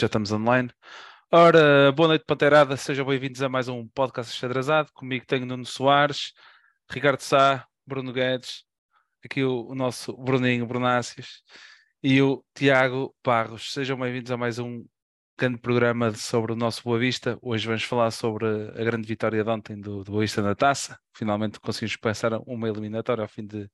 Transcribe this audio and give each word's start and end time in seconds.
já 0.00 0.06
estamos 0.06 0.32
online. 0.32 0.70
Ora, 1.30 1.92
boa 1.92 2.08
noite, 2.08 2.24
Panteirada. 2.26 2.74
Sejam 2.76 3.04
bem-vindos 3.04 3.42
a 3.42 3.50
mais 3.50 3.68
um 3.68 3.86
podcast 3.88 4.34
Xadrezado. 4.34 4.90
Comigo 4.94 5.26
tenho 5.26 5.44
Nuno 5.44 5.66
Soares, 5.66 6.32
Ricardo 6.90 7.20
Sá, 7.20 7.66
Bruno 7.86 8.10
Guedes, 8.10 8.64
aqui 9.22 9.44
o, 9.44 9.66
o 9.68 9.74
nosso 9.74 10.16
Bruninho 10.16 10.66
Brunácios 10.66 11.42
e 12.02 12.22
o 12.22 12.42
Tiago 12.54 13.14
Barros. 13.22 13.74
Sejam 13.74 13.98
bem-vindos 13.98 14.32
a 14.32 14.38
mais 14.38 14.58
um 14.58 14.82
grande 15.38 15.58
programa 15.58 16.12
sobre 16.14 16.52
o 16.52 16.56
nosso 16.56 16.82
Boa 16.82 16.98
Vista. 16.98 17.38
Hoje 17.42 17.66
vamos 17.66 17.84
falar 17.84 18.10
sobre 18.10 18.46
a 18.46 18.82
grande 18.82 19.06
vitória 19.06 19.44
de 19.44 19.50
ontem 19.50 19.78
do, 19.78 20.02
do 20.02 20.12
Boa 20.12 20.22
Vista 20.22 20.40
na 20.40 20.54
taça. 20.54 20.98
Finalmente 21.14 21.60
conseguimos 21.60 21.96
passar 21.96 22.32
uma 22.46 22.68
eliminatória 22.68 23.22
ao 23.22 23.28
fim 23.28 23.46
de 23.46 23.70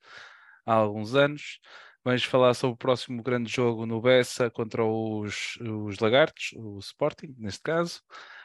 alguns 0.64 1.14
anos. 1.14 1.60
Vamos 2.06 2.22
falar 2.22 2.54
sobre 2.54 2.74
o 2.74 2.76
próximo 2.76 3.20
grande 3.20 3.50
jogo 3.52 3.84
no 3.84 4.00
Bessa 4.00 4.48
contra 4.48 4.84
os, 4.84 5.56
os 5.56 5.98
Lagartos, 5.98 6.52
o 6.56 6.78
Sporting, 6.78 7.34
neste 7.36 7.60
caso. 7.62 8.00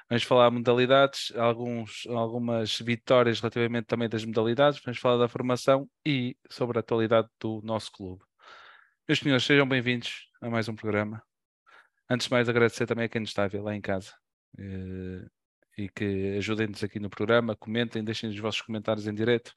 Vamos 0.10 0.24
falar 0.24 0.50
modalidades, 0.50 1.32
alguns, 1.36 2.08
algumas 2.08 2.80
vitórias 2.80 3.40
relativamente 3.40 3.86
também 3.86 4.10
das 4.10 4.26
modalidades. 4.26 4.82
Vamos 4.84 5.00
falar 5.00 5.18
da 5.18 5.28
formação 5.28 5.88
e 6.04 6.36
sobre 6.50 6.80
a 6.80 6.82
atualidade 6.82 7.28
do 7.40 7.62
nosso 7.64 7.92
clube. 7.92 8.24
Meus 9.08 9.20
senhores, 9.20 9.44
sejam 9.44 9.70
bem-vindos 9.70 10.28
a 10.42 10.50
mais 10.50 10.68
um 10.68 10.74
programa. 10.74 11.22
Antes 12.10 12.26
de 12.26 12.34
mais, 12.34 12.50
agradecer 12.50 12.88
também 12.88 13.06
a 13.06 13.10
quem 13.10 13.22
nos 13.22 13.30
está 13.30 13.44
a 13.44 13.48
ver 13.48 13.62
lá 13.62 13.76
em 13.76 13.82
casa 13.82 14.16
eh, 14.58 15.28
e 15.78 15.88
que 15.88 16.36
ajudem-nos 16.40 16.84
aqui 16.84 17.00
no 17.00 17.12
programa, 17.12 17.56
comentem, 17.56 18.04
deixem 18.04 18.28
os 18.28 18.40
vossos 18.40 18.62
comentários 18.62 19.06
em 19.06 19.14
direto 19.14 19.54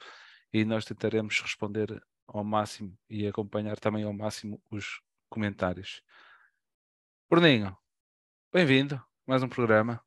e 0.53 0.63
nós 0.63 0.85
tentaremos 0.85 1.41
responder 1.41 2.03
ao 2.27 2.45
máximo 2.45 2.97
e 3.09 3.27
acompanhar 3.27 3.79
também 3.79 4.05
ao 4.05 4.13
máximo 4.13 4.61
os 4.71 5.01
comentários. 5.29 6.03
Bruninho, 7.31 7.77
bem-vindo, 8.53 9.01
mais 9.27 9.43
um 9.43 9.49
programa. 9.49 10.01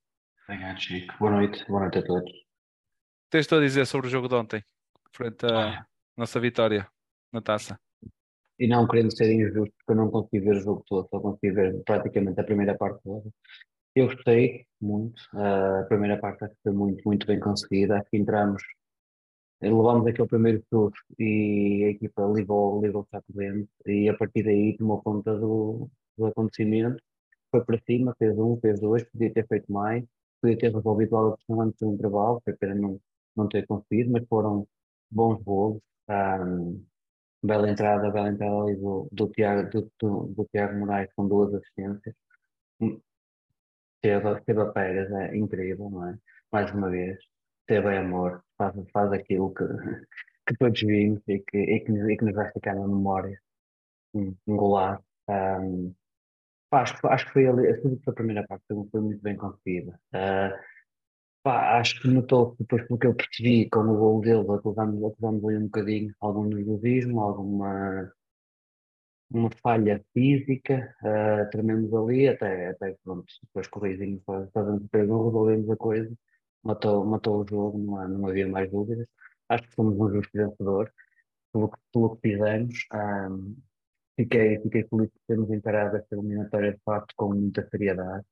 Obrigado, 0.47 0.79
Chico. 0.79 1.13
Boa 1.19 1.31
noite, 1.31 1.65
boa 1.67 1.81
noite 1.81 1.97
a 1.99 2.03
todos. 2.05 2.31
Tens 3.29 3.51
a 3.51 3.59
dizer 3.59 3.85
sobre 3.85 4.07
o 4.07 4.09
jogo 4.09 4.27
de 4.29 4.35
ontem, 4.35 4.63
frente 5.11 5.45
à 5.45 5.79
Ah. 5.79 5.85
nossa 6.15 6.39
vitória 6.39 6.87
na 7.31 7.41
taça. 7.41 7.79
E 8.59 8.67
não 8.67 8.87
querendo 8.87 9.15
ser 9.15 9.31
injusto, 9.31 9.73
porque 9.77 9.91
eu 9.91 9.95
não 9.95 10.09
consegui 10.09 10.39
ver 10.39 10.55
o 10.57 10.61
jogo 10.61 10.83
todo, 10.87 11.07
só 11.09 11.19
consegui 11.19 11.51
ver 11.51 11.83
praticamente 11.83 12.39
a 12.39 12.43
primeira 12.43 12.75
parte 12.77 13.03
toda. 13.03 13.29
Eu 13.93 14.07
gostei 14.07 14.65
muito, 14.79 15.21
a 15.33 15.83
primeira 15.87 16.19
parte 16.19 16.45
foi 16.63 16.71
muito, 16.71 17.03
muito 17.05 17.27
bem 17.27 17.39
conseguida. 17.39 17.97
Acho 17.99 18.09
que 18.09 18.17
entramos, 18.17 18.63
levámos 19.61 20.07
aquele 20.07 20.27
primeiro 20.27 20.63
susto 20.69 20.99
e 21.19 21.83
a 21.85 21.89
equipa 21.89 22.23
ligou, 22.33 22.81
ligou 22.81 23.01
o 23.03 23.07
saco 23.11 23.31
dentro 23.33 23.67
e 23.85 24.09
a 24.09 24.17
partir 24.17 24.43
daí 24.43 24.77
tomou 24.77 25.01
conta 25.01 25.35
do, 25.37 25.89
do 26.17 26.25
acontecimento. 26.27 27.01
Foi 27.51 27.63
para 27.65 27.79
cima, 27.85 28.15
fez 28.19 28.37
um, 28.37 28.57
fez 28.59 28.79
dois, 28.79 29.03
podia 29.05 29.33
ter 29.33 29.47
feito 29.47 29.71
mais, 29.71 30.03
podia 30.41 30.57
ter 30.57 30.73
resolvido 30.75 31.17
a 31.17 31.35
questão 31.37 31.61
antes 31.61 31.79
do 31.79 31.93
intervalo, 31.93 32.41
foi 32.43 32.53
pena 32.53 32.75
não, 32.75 32.99
não 33.35 33.47
ter 33.47 33.65
conseguido, 33.67 34.11
mas 34.11 34.27
foram 34.27 34.67
bons 35.11 35.41
golos. 35.43 35.81
Ah, 36.07 36.39
Bela 37.43 37.69
entrada, 37.69 38.09
bela 38.11 38.29
entrada 38.29 38.55
ali 38.63 38.75
do, 38.75 39.07
do, 39.11 39.27
Tiago, 39.29 39.69
do, 39.71 39.91
do, 39.99 40.27
do 40.33 40.45
Tiago 40.51 40.77
Moraes 40.79 41.09
com 41.15 41.27
duas 41.27 41.53
assistências. 41.53 42.15
Hum, 42.81 42.99
Teve, 44.01 44.41
teve 44.41 44.61
a 44.61 44.65
Pérez, 44.71 45.11
é 45.11 45.35
incrível, 45.37 45.89
não 45.89 46.07
é? 46.09 46.17
Mais 46.51 46.71
uma 46.73 46.89
vez, 46.89 47.17
teve 47.67 47.97
amor, 47.97 48.43
faz, 48.57 48.75
faz 48.91 49.11
aquilo 49.13 49.53
que, 49.53 49.63
que 50.47 50.57
todos 50.57 50.81
vimos 50.81 51.21
e 51.27 51.39
que, 51.39 51.57
e 51.57 51.79
que, 51.81 51.91
e 51.91 52.17
que 52.17 52.25
nos 52.25 52.35
vai 52.35 52.51
ficar 52.51 52.75
na 52.75 52.87
memória. 52.87 53.39
Um, 54.13 54.35
um 54.47 54.57
golaço. 54.57 55.03
Ahm, 55.29 55.93
pá, 56.69 56.83
acho, 56.83 56.95
acho 57.07 57.25
que 57.27 57.33
foi 57.33 57.47
ali, 57.47 57.67
a 58.07 58.13
primeira 58.13 58.45
parte, 58.47 58.63
foi, 58.91 59.01
muito 59.01 59.21
bem 59.21 59.35
conseguida. 59.37 59.99
Ah, 60.13 60.53
pá, 61.43 61.79
acho 61.79 62.01
que 62.01 62.07
notou 62.09 62.55
depois 62.59 62.85
pelo 62.87 62.99
que 62.99 63.07
eu 63.07 63.15
percebi 63.15 63.69
com 63.69 63.79
o 63.81 63.97
gol 63.97 64.21
dele, 64.21 64.45
acusamos, 64.51 65.03
ali 65.45 65.57
um 65.57 65.65
bocadinho 65.65 66.13
algum 66.21 66.45
nervosismo, 66.45 67.21
alguma 67.21 68.11
uma 69.29 69.49
falha 69.61 70.03
física, 70.13 70.93
ah, 71.03 71.45
trememos 71.51 71.93
ali, 71.93 72.27
até, 72.27 72.67
até 72.69 72.95
pronto, 73.03 73.25
depois 73.43 73.67
com 73.67 73.79
o 73.79 73.83
Reizinho 73.83 74.21
faz- 74.25 74.49
fazendo 74.53 74.85
o 74.93 75.25
resolvemos 75.25 75.69
a 75.69 75.75
coisa, 75.77 76.11
matou, 76.63 77.05
matou 77.05 77.41
o 77.43 77.47
jogo, 77.47 77.77
não, 77.79 77.97
há- 77.97 78.07
não 78.07 78.27
havia 78.27 78.47
mais 78.47 78.69
dúvidas. 78.71 79.07
Acho 79.49 79.63
que 79.67 79.75
fomos 79.75 79.95
um 79.99 80.09
justo 80.13 80.31
vencedor 80.33 80.91
pelo 81.53 81.69
que, 81.71 81.79
pelo 81.93 82.15
que 82.17 82.29
fizemos. 82.31 82.85
Ah, 82.91 83.29
fiquei, 84.19 84.59
fiquei 84.61 84.83
feliz 84.89 85.09
por 85.11 85.21
termos 85.27 85.51
encarado 85.51 85.97
esta 85.97 86.15
eliminatória 86.15 86.73
de 86.73 86.79
facto 86.83 87.13
com 87.15 87.33
muita 87.33 87.67
seriedade 87.69 88.25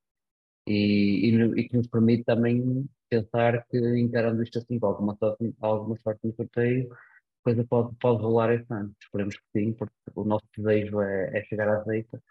e, 0.67 1.29
e, 1.29 1.61
e 1.61 1.69
que 1.69 1.77
nos 1.77 1.87
permite 1.87 2.23
também 2.23 2.85
pensar 3.09 3.65
que 3.67 3.77
encarando 3.99 4.43
isto 4.43 4.59
assim 4.59 4.79
com 4.79 4.87
alguma 4.87 5.15
sorte, 5.17 5.53
alguma 5.61 5.97
sorte 5.99 6.21
no 6.27 6.33
sorteio, 6.35 6.91
a 6.93 6.97
coisa 7.43 7.65
pode, 7.65 7.95
pode 7.97 8.21
rolar 8.23 8.53
este 8.53 8.73
ano. 8.73 8.93
Esperemos 9.01 9.35
que 9.37 9.43
sim, 9.59 9.73
porque 9.73 9.93
o 10.15 10.23
nosso 10.23 10.45
desejo 10.57 11.01
é, 11.01 11.39
é 11.39 11.43
chegar 11.45 11.69
à 11.69 11.83
seita 11.83 12.21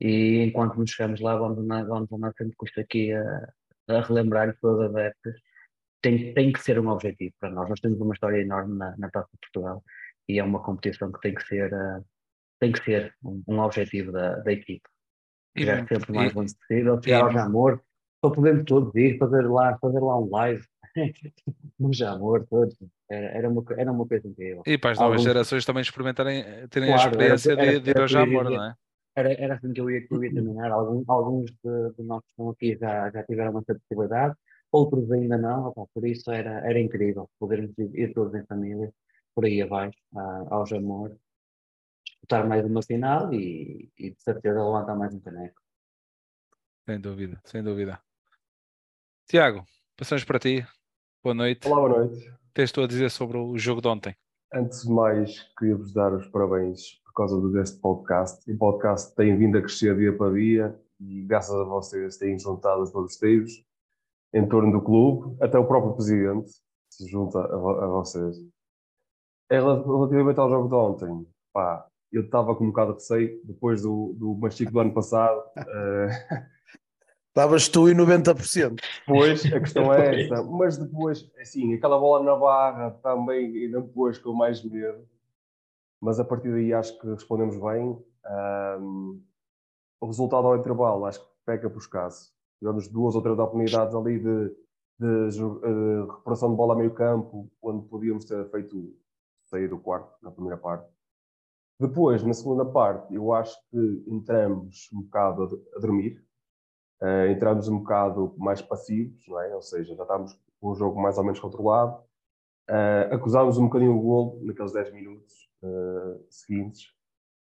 e 0.00 0.44
enquanto 0.44 0.76
nos 0.78 0.90
chegamos 0.90 1.20
lá 1.20 1.36
vamos 1.36 1.58
andar, 1.58 1.84
vamos 1.86 2.08
sempre 2.36 2.54
com 2.56 2.66
isto 2.66 2.80
aqui 2.80 3.12
a, 3.12 3.52
a 3.88 4.00
relembrar 4.00 4.56
todas 4.60 4.86
as 4.88 4.94
adeptas. 4.94 5.34
Tem, 6.02 6.34
tem 6.34 6.52
que 6.52 6.60
ser 6.60 6.78
um 6.78 6.88
objetivo 6.88 7.34
para 7.40 7.50
nós. 7.50 7.68
Nós 7.68 7.80
temos 7.80 7.98
uma 8.00 8.12
história 8.14 8.38
enorme 8.42 8.76
na, 8.76 8.94
na 8.98 9.10
Taça 9.10 9.28
de 9.32 9.38
Portugal 9.40 9.82
e 10.28 10.38
é 10.38 10.44
uma 10.44 10.62
competição 10.62 11.10
que 11.10 11.20
tem 11.20 11.34
que 11.34 11.46
ser, 11.46 11.72
ah, 11.74 12.00
tem 12.60 12.72
que 12.72 12.82
ser 12.84 13.14
um, 13.24 13.42
um 13.48 13.58
objetivo 13.60 14.12
da, 14.12 14.36
da 14.40 14.52
equipe 14.52 14.82
E- 15.56 15.60
chegar 15.60 15.86
sempre 15.88 16.12
o 16.12 16.14
mais 16.14 16.32
longe 16.34 16.54
possível, 16.56 17.00
chegar 17.02 17.22
ao 17.22 17.30
e- 17.30 17.34
Jamor, 17.34 17.80
para 18.20 18.30
podermos 18.34 18.64
todos 18.64 18.94
ir, 18.94 19.18
fazer 19.18 19.42
lá, 19.48 19.78
fazer 19.78 20.00
lá 20.00 20.18
um 20.20 20.28
live 20.30 20.64
no 21.78 21.92
Jamor, 21.92 22.46
todos. 22.48 22.76
Era, 23.10 23.26
era, 23.38 23.48
uma, 23.48 23.64
era 23.76 23.90
uma 23.92 24.06
coisa 24.06 24.26
incrível. 24.28 24.62
E 24.66 24.76
para 24.78 24.90
as 24.92 24.98
novas 24.98 25.12
Alguns- 25.18 25.24
gerações 25.24 25.64
também 25.64 25.82
experimentarem, 25.82 26.42
terem 26.68 26.92
a 26.92 26.96
Claro, 26.96 27.14
era- 27.22 27.34
experiência 27.34 27.52
era- 27.52 27.72
de, 27.72 27.80
de 27.80 27.90
ir 27.90 27.94
era 27.96 28.02
ao 28.02 28.08
Jamor, 28.08 28.44
não 28.44 28.64
é? 28.64 28.74
Era, 29.16 29.32
era 29.32 29.54
assim 29.54 29.72
que 29.72 29.80
eu 29.80 29.90
ia, 29.90 30.06
que 30.06 30.12
eu 30.12 30.24
ia 30.24 30.32
terminar. 30.32 30.72
Alguns, 30.72 31.08
alguns 31.08 31.50
de, 31.50 31.92
de 31.96 32.02
nós 32.02 32.20
que 32.22 32.30
estão 32.30 32.50
aqui 32.50 32.76
já, 32.76 33.10
já 33.10 33.22
tiveram 33.24 33.58
essa 33.58 33.74
possibilidade, 33.74 34.34
outros 34.72 35.10
ainda 35.12 35.38
não, 35.38 35.68
opá, 35.68 35.84
por 35.94 36.04
isso 36.06 36.30
era, 36.32 36.68
era 36.68 36.80
incrível 36.80 37.30
podermos 37.38 37.70
ir, 37.78 37.90
ir 37.94 38.12
todos 38.12 38.34
em 38.34 38.44
família, 38.44 38.92
por 39.34 39.44
aí 39.44 39.62
abaixo, 39.62 39.98
ah, 40.16 40.46
ao 40.50 40.66
Jamor, 40.66 41.16
disputar 42.04 42.46
mais 42.46 42.64
uma 42.64 42.82
final 42.82 43.32
e, 43.32 43.90
e 43.96 44.10
de 44.10 44.20
certeza 44.20 44.64
levantar 44.64 44.96
mais 44.96 45.14
um 45.14 45.20
caneco. 45.20 45.60
Sem 46.84 47.00
dúvida, 47.00 47.40
sem 47.44 47.62
dúvida. 47.62 48.00
Tiago, 49.26 49.64
passamos 49.96 50.24
para 50.24 50.38
ti. 50.38 50.66
Boa 51.22 51.34
noite. 51.34 51.66
Olá, 51.66 51.76
boa 51.76 52.04
noite. 52.04 52.34
Tens 52.52 52.72
tu 52.72 52.82
a 52.82 52.86
dizer 52.86 53.10
sobre 53.10 53.38
o 53.38 53.56
jogo 53.56 53.80
de 53.80 53.88
ontem? 53.88 54.16
Antes 54.52 54.82
de 54.82 54.90
mais, 54.90 55.42
queria-vos 55.56 55.92
dar 55.92 56.12
os 56.12 56.26
parabéns 56.28 57.02
causa 57.14 57.40
do- 57.40 57.52
deste 57.52 57.78
podcast. 57.80 58.50
O 58.50 58.56
podcast 58.58 59.14
tem 59.14 59.36
vindo 59.36 59.56
a 59.58 59.60
crescer 59.60 59.96
dia 59.96 60.16
para 60.16 60.32
dia 60.34 60.78
e, 61.00 61.22
graças 61.22 61.54
a 61.54 61.64
vocês, 61.64 62.16
têm 62.16 62.38
juntado 62.38 62.82
os 62.82 62.92
babesteiros 62.92 63.52
em 64.32 64.46
torno 64.48 64.72
do 64.72 64.82
clube. 64.84 65.36
Até 65.42 65.58
o 65.58 65.66
próprio 65.66 65.94
presidente 65.94 66.50
se 66.90 67.08
junta 67.08 67.38
a, 67.38 67.44
a 67.44 67.86
vocês. 67.88 68.36
Relativamente 69.50 70.40
ao 70.40 70.48
jogo 70.48 70.68
de 70.68 70.74
ontem, 70.74 71.26
pá, 71.52 71.86
eu 72.10 72.22
estava 72.22 72.54
com 72.54 72.64
um 72.64 72.68
bocado 72.68 72.92
de 72.92 72.98
receio 72.98 73.40
depois 73.44 73.82
do, 73.82 74.14
do 74.18 74.34
machico 74.34 74.72
do 74.72 74.80
ano 74.80 74.92
passado. 74.94 75.42
eh, 75.58 76.08
Estavas 77.36 77.68
tu 77.68 77.88
e 77.88 77.94
90%. 77.94 78.80
Pois, 79.06 79.44
a 79.52 79.58
questão 79.58 79.92
é 79.92 80.22
essa. 80.24 80.40
Mas 80.44 80.78
depois, 80.78 81.28
assim, 81.40 81.74
aquela 81.74 81.98
bola 81.98 82.22
na 82.24 82.36
barra 82.36 82.92
também 83.02 83.46
ainda 83.64 83.80
me 83.80 83.88
pôs 83.88 84.18
com 84.18 84.32
mais 84.32 84.62
medo. 84.62 85.04
Mas 86.04 86.20
a 86.20 86.24
partir 86.24 86.50
daí 86.50 86.72
acho 86.74 86.98
que 87.00 87.06
respondemos 87.08 87.56
bem. 87.56 87.98
Ahm, 88.26 89.20
o 90.00 90.06
resultado 90.06 90.46
ao 90.46 90.56
intervalo 90.56 91.06
acho 91.06 91.20
que 91.24 91.30
peca 91.46 91.70
por 91.70 91.78
escasso. 91.78 92.30
Tivemos 92.58 92.88
duas 92.88 93.14
ou 93.14 93.22
três 93.22 93.38
oportunidades 93.38 93.94
ali 93.94 94.18
de, 94.18 94.48
de 94.98 95.30
jo- 95.30 95.60
eh, 95.64 96.02
recuperação 96.02 96.50
de 96.50 96.56
bola 96.56 96.74
a 96.74 96.76
meio 96.76 96.92
campo, 96.92 97.50
onde 97.62 97.88
podíamos 97.88 98.24
ter 98.26 98.44
feito 98.50 98.94
sair 99.44 99.66
do 99.68 99.78
quarto 99.78 100.12
na 100.22 100.30
primeira 100.30 100.58
parte. 100.58 100.86
Depois, 101.80 102.22
na 102.22 102.34
segunda 102.34 102.64
parte, 102.66 103.14
eu 103.14 103.32
acho 103.32 103.56
que 103.70 104.04
entramos 104.06 104.88
um 104.92 105.02
bocado 105.02 105.42
a 105.44 105.78
a 105.78 105.80
dormir. 105.80 106.22
Uh, 107.02 107.30
entramos 107.30 107.66
um 107.68 107.78
bocado 107.78 108.34
mais 108.38 108.60
passivos, 108.62 109.26
não 109.26 109.40
é? 109.40 109.54
ou 109.54 109.62
seja, 109.62 109.94
já 109.94 110.02
estávamos 110.02 110.38
com 110.60 110.68
o 110.70 110.74
jogo 110.74 111.00
mais 111.00 111.16
ou 111.18 111.24
menos 111.24 111.40
controlado. 111.40 111.96
Uh, 112.70 113.14
acusámos 113.14 113.58
um 113.58 113.64
bocadinho 113.64 113.96
o 113.96 114.00
golo 114.02 114.40
naqueles 114.44 114.72
10 114.72 114.92
minutos 114.92 115.50
uh, 115.64 116.24
seguintes, 116.28 116.94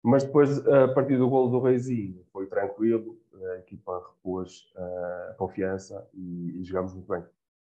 mas 0.03 0.23
depois, 0.23 0.65
a 0.67 0.87
partir 0.87 1.17
do 1.17 1.29
golo 1.29 1.49
do 1.49 1.59
Reizinho, 1.59 2.25
foi 2.33 2.47
tranquilo, 2.47 3.19
a 3.53 3.57
equipa 3.59 3.99
repôs 3.99 4.71
uh, 4.75 5.31
a 5.31 5.35
confiança 5.37 6.07
e, 6.13 6.59
e 6.59 6.63
jogamos 6.63 6.93
muito 6.93 7.07
bem. 7.07 7.23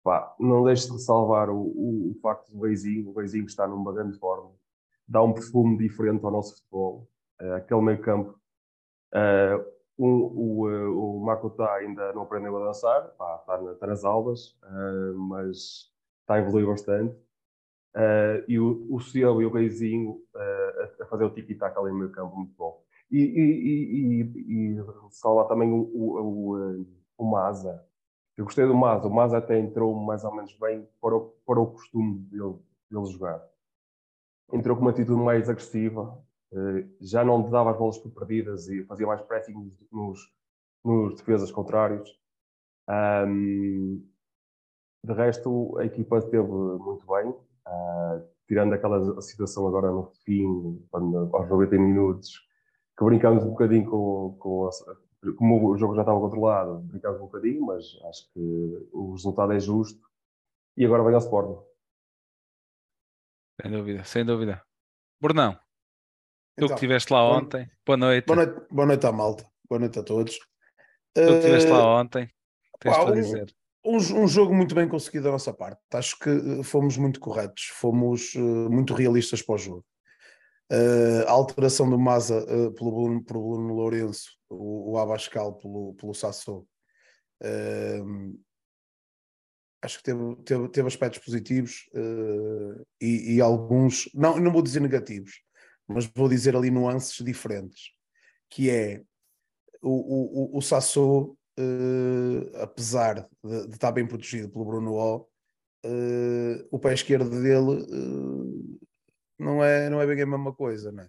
Pá, 0.02 0.34
não 0.38 0.64
deixe 0.64 0.90
de 0.90 0.98
salvar 1.02 1.50
o, 1.50 1.60
o, 1.60 2.10
o, 2.12 2.14
facto 2.22 2.50
do 2.50 2.58
Beizinho, 2.58 3.10
o 3.10 3.12
Beizinho 3.12 3.44
está 3.44 3.66
numa 3.66 3.92
grande 3.92 4.16
forma, 4.18 4.50
dá 5.06 5.22
um 5.22 5.32
perfume 5.32 5.76
diferente 5.76 6.24
ao 6.24 6.30
nosso 6.30 6.56
futebol. 6.56 7.08
Uh, 7.40 7.54
aquele 7.54 7.82
meio 7.82 8.00
campo, 8.00 8.38
uh, 9.14 9.64
o, 9.98 11.18
o 11.18 11.24
Makuta 11.24 11.68
ainda 11.72 12.12
não 12.12 12.22
aprendeu 12.22 12.56
a 12.56 12.66
dançar, 12.66 13.08
pá, 13.18 13.36
está, 13.40 13.60
na, 13.60 13.72
está, 13.72 13.86
nas 13.86 14.04
aulas, 14.04 14.56
mas 15.14 15.90
está 16.22 16.34
a 16.34 16.38
evoluir 16.38 16.66
bastante. 16.66 17.14
E 18.48 18.58
o, 18.58 18.86
o 18.88 19.00
Cielo 19.00 19.42
e 19.42 19.46
o 19.46 19.50
Beizinho 19.50 20.20
a, 20.34 21.02
a, 21.02 21.06
fazer 21.06 21.24
o 21.24 21.30
tiki-taka 21.30 21.80
ali 21.80 21.90
no 21.90 21.98
meio 21.98 22.12
campo, 22.12 22.36
muito 22.36 22.54
bom. 22.56 22.82
E, 23.10 23.18
e, 23.18 24.22
e, 24.22 24.76
e 24.76 25.10
salvar 25.10 25.48
também 25.48 25.72
o, 25.72 25.80
o, 25.80 26.20
o, 26.20 26.86
o 27.18 27.24
Maza, 27.24 27.84
eu 28.40 28.44
gostei 28.44 28.66
do 28.66 28.74
Maza. 28.74 29.06
O 29.06 29.12
Maza 29.12 29.36
até 29.36 29.58
entrou 29.58 29.94
mais 29.94 30.24
ou 30.24 30.34
menos 30.34 30.56
bem 30.58 30.88
para 30.98 31.14
o, 31.14 31.28
para 31.44 31.60
o 31.60 31.72
costume 31.72 32.20
dele, 32.30 32.56
dele 32.90 33.06
jogar. 33.06 33.46
Entrou 34.50 34.76
com 34.76 34.82
uma 34.82 34.92
atitude 34.92 35.20
mais 35.20 35.48
agressiva, 35.50 36.18
já 37.00 37.22
não 37.22 37.48
dava 37.50 37.70
as 37.70 37.76
bolas 37.76 37.98
por 37.98 38.10
perdidas 38.12 38.66
e 38.68 38.82
fazia 38.84 39.06
mais 39.06 39.20
pressing 39.20 39.70
nos, 39.92 40.32
nos 40.82 41.14
defesas 41.16 41.52
contrários. 41.52 42.18
Um, 42.88 44.02
de 45.04 45.12
resto, 45.12 45.78
a 45.78 45.84
equipa 45.84 46.16
esteve 46.16 46.48
muito 46.48 47.06
bem, 47.06 47.34
uh, 47.66 48.28
tirando 48.46 48.72
aquela 48.72 49.20
situação 49.20 49.66
agora 49.66 49.90
no 49.90 50.10
fim, 50.24 50.84
quando, 50.90 51.34
aos 51.34 51.48
90 51.48 51.78
minutos, 51.78 52.32
que 52.98 53.04
brincamos 53.04 53.44
um 53.44 53.50
bocadinho 53.50 53.88
com, 53.88 54.36
com 54.38 54.66
a, 54.66 54.70
como 55.36 55.70
o 55.70 55.76
jogo 55.76 55.94
já 55.94 56.02
estava 56.02 56.18
controlado, 56.18 56.78
brincámos 56.80 57.20
um 57.20 57.26
bocadinho, 57.26 57.66
mas 57.66 57.84
acho 58.08 58.32
que 58.32 58.88
o 58.92 59.12
resultado 59.12 59.52
é 59.52 59.60
justo. 59.60 60.00
E 60.76 60.84
agora 60.84 61.04
vem 61.04 61.14
ao 61.14 61.20
Sporting. 61.20 61.62
Sem 63.60 63.70
dúvida, 63.70 64.04
sem 64.04 64.24
dúvida. 64.24 64.62
Brunão, 65.20 65.52
tu 65.52 65.60
então, 66.56 66.68
que 66.68 66.74
estiveste 66.74 67.12
lá 67.12 67.22
ontem, 67.22 67.70
boa 67.86 67.96
noite. 67.96 68.26
Boa 68.26 68.36
noite, 68.36 68.66
boa 68.70 68.86
noite 68.86 69.06
à 69.06 69.12
malta, 69.12 69.46
boa 69.68 69.78
noite 69.78 69.98
a 69.98 70.02
todos. 70.02 70.38
Tu 71.14 71.26
que 71.26 71.32
estiveste 71.32 71.70
uh, 71.70 71.74
lá 71.74 72.00
ontem, 72.00 72.30
tens 72.78 72.96
pá, 72.96 73.04
para 73.04 73.14
dizer. 73.14 73.54
Um, 73.84 73.96
um, 73.96 74.28
jogo 74.28 74.54
muito 74.54 74.74
bem 74.74 74.86
conseguido 74.86 75.24
da 75.24 75.30
nossa 75.30 75.52
parte. 75.52 75.80
Acho 75.94 76.18
que 76.18 76.28
eh, 76.28 76.62
fomos 76.62 76.96
muito 76.98 77.18
corretos, 77.18 77.64
fomos 77.72 78.34
uh, 78.34 78.70
muito 78.70 78.92
realistas 78.92 79.40
para 79.40 79.54
o 79.54 79.58
jogo. 79.58 79.86
Uh, 80.70 81.26
a 81.26 81.32
alteração 81.32 81.90
do 81.90 81.98
Maza 81.98 82.44
uh, 82.44 82.72
pelo, 82.72 82.92
Bruno, 82.92 83.24
pelo 83.24 83.42
Bruno 83.42 83.74
Lourenço, 83.74 84.30
o, 84.48 84.92
o 84.92 84.98
Abascal 84.98 85.54
pelo, 85.54 85.94
pelo 85.94 86.14
Sassou, 86.14 86.68
uh, 87.42 88.40
acho 89.82 89.98
que 89.98 90.04
teve, 90.04 90.36
teve, 90.44 90.68
teve 90.68 90.86
aspectos 90.86 91.24
positivos 91.24 91.88
e, 93.00 93.34
e, 93.34 93.40
alguns, 93.40 94.10
não, 94.14 94.38
não 94.38 94.52
vou 94.52 94.62
dizer 94.62 94.78
negativos, 94.78 95.40
mas 95.88 96.06
vou 96.14 96.28
dizer 96.28 96.54
ali 96.54 96.70
nuances 96.70 97.24
diferentes, 97.24 97.92
que 98.50 98.70
é 98.70 99.02
o, 99.82 100.52
o, 100.54 100.58
o 100.58 100.60
Sassou, 100.60 101.36
apesar 102.62 103.28
de, 103.42 103.66
de, 103.66 103.74
estar 103.74 103.92
bem 103.92 104.06
protegido 104.06 104.48
pelo 104.50 104.64
Bruno 104.64 104.92
O, 104.94 105.28
o 106.70 106.78
pé 106.78 106.94
esquerdo 106.94 107.30
dele 107.30 107.84
não 109.40 109.64
é, 109.64 109.88
não 109.88 110.00
é 110.00 110.06
bem 110.06 110.22
a 110.22 110.26
mesma 110.26 110.52
coisa, 110.52 110.92
né? 110.92 111.08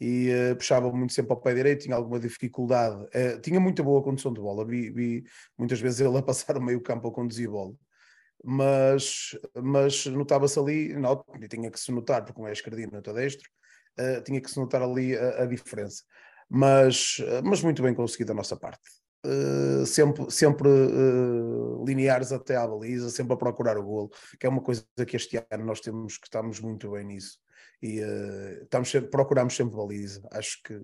E 0.00 0.30
uh, 0.52 0.56
puxava 0.56 0.90
muito 0.90 1.12
sempre 1.12 1.32
ao 1.32 1.40
pé 1.40 1.54
direito, 1.54 1.82
tinha 1.82 1.94
alguma 1.94 2.18
dificuldade, 2.18 3.04
uh, 3.04 3.40
tinha 3.42 3.60
muita 3.60 3.82
boa 3.82 4.02
condução 4.02 4.32
de 4.32 4.40
bola, 4.40 4.64
vi, 4.64 4.90
vi, 4.90 5.24
muitas 5.58 5.78
vezes 5.78 6.00
ele 6.00 6.16
a 6.16 6.22
passar 6.22 6.56
o 6.56 6.62
meio 6.62 6.80
campo 6.80 7.08
a 7.08 7.12
conduzir 7.12 7.50
bola, 7.50 7.74
mas, 8.42 9.38
mas 9.62 10.06
notava-se 10.06 10.58
ali, 10.58 10.94
não, 10.94 11.22
tinha 11.50 11.70
que 11.70 11.78
se 11.78 11.92
notar, 11.92 12.24
porque 12.24 12.40
um 12.40 12.48
é 12.48 12.52
esquerdino, 12.52 12.96
outro 12.96 13.12
é 13.12 13.22
destro, 13.22 13.48
uh, 14.00 14.22
tinha 14.22 14.40
que 14.40 14.50
se 14.50 14.58
notar 14.58 14.82
ali 14.82 15.14
a, 15.16 15.42
a 15.42 15.46
diferença, 15.46 16.02
mas, 16.48 17.18
mas 17.44 17.62
muito 17.62 17.82
bem 17.82 17.94
conseguido 17.94 18.28
da 18.28 18.34
nossa 18.34 18.56
parte. 18.56 18.80
Uh, 19.22 19.84
sempre, 19.84 20.30
sempre 20.30 20.66
uh, 20.66 21.84
lineares 21.84 22.32
até 22.32 22.56
à 22.56 22.66
baliza, 22.66 23.10
sempre 23.10 23.34
a 23.34 23.36
procurar 23.36 23.76
o 23.76 23.82
golo, 23.82 24.10
que 24.38 24.46
é 24.46 24.48
uma 24.48 24.62
coisa 24.62 24.82
que 25.06 25.14
este 25.14 25.36
ano 25.50 25.64
nós 25.66 25.80
temos 25.80 26.16
que 26.16 26.26
estamos 26.26 26.58
muito 26.58 26.92
bem 26.92 27.04
nisso 27.04 27.38
e 27.82 28.00
uh, 28.00 28.62
estamos 28.62 28.90
sempre, 28.90 29.10
procuramos 29.10 29.54
sempre 29.54 29.76
baliza. 29.76 30.26
Acho 30.32 30.62
que 30.62 30.80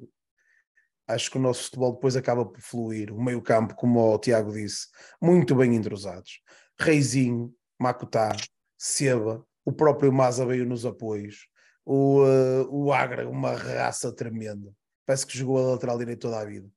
acho 1.08 1.30
que 1.30 1.38
o 1.38 1.40
nosso 1.40 1.64
futebol 1.64 1.94
depois 1.94 2.14
acaba 2.14 2.44
por 2.44 2.60
fluir. 2.60 3.10
O 3.10 3.22
meio-campo, 3.22 3.74
como 3.74 4.00
o 4.00 4.18
Tiago 4.18 4.52
disse, 4.52 4.88
muito 5.22 5.54
bem 5.54 5.74
entrosados. 5.74 6.42
Reizinho, 6.78 7.54
Macutá, 7.78 8.36
Seba, 8.76 9.46
o 9.64 9.72
próprio 9.72 10.12
Maza 10.12 10.44
veio 10.44 10.66
nos 10.66 10.84
apoios, 10.84 11.48
o, 11.84 12.22
o 12.68 12.92
Agra, 12.92 13.28
uma 13.28 13.52
raça 13.54 14.12
tremenda. 14.12 14.74
Parece 15.06 15.26
que 15.26 15.38
jogou 15.38 15.58
a 15.58 15.72
lateral 15.72 15.96
direito 15.96 16.22
toda 16.22 16.40
a 16.40 16.44
vida. 16.44 16.68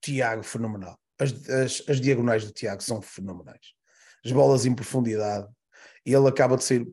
Tiago, 0.00 0.42
fenomenal. 0.42 0.98
As, 1.18 1.32
as, 1.48 1.82
as 1.88 2.00
diagonais 2.00 2.44
do 2.44 2.52
Tiago 2.52 2.82
são 2.82 3.02
fenomenais. 3.02 3.74
As 4.24 4.32
bolas 4.32 4.66
em 4.66 4.74
profundidade, 4.74 5.48
ele 6.04 6.28
acaba 6.28 6.56
de 6.56 6.64
ser, 6.64 6.86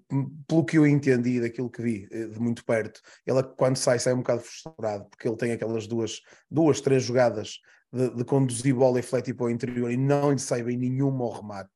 pelo 0.48 0.66
que 0.66 0.78
eu 0.78 0.86
entendi 0.86 1.40
daquilo 1.40 1.70
que 1.70 1.82
vi 1.82 2.08
eh, 2.12 2.28
de 2.28 2.40
muito 2.40 2.64
perto, 2.66 3.02
ele 3.26 3.42
quando 3.58 3.78
sai, 3.78 4.00
sai 4.00 4.14
um 4.14 4.18
bocado 4.18 4.42
frustrado, 4.42 5.06
porque 5.10 5.28
ele 5.28 5.38
tem 5.38 5.52
aquelas 5.52 5.88
duas, 5.88 6.22
duas 6.50 6.82
três 6.82 7.04
jogadas 7.04 7.60
de, 7.92 8.10
de 8.16 8.24
conduzir 8.26 8.76
bola 8.76 9.00
e 9.00 9.04
fletir 9.04 9.36
para 9.36 9.46
o 9.46 9.50
interior 9.50 9.92
e 9.92 9.98
não 9.98 10.32
lhe 10.32 10.40
sai 10.40 10.64
bem 10.64 10.78
nenhuma 10.78 11.24
ao 11.24 11.42
remate. 11.42 11.70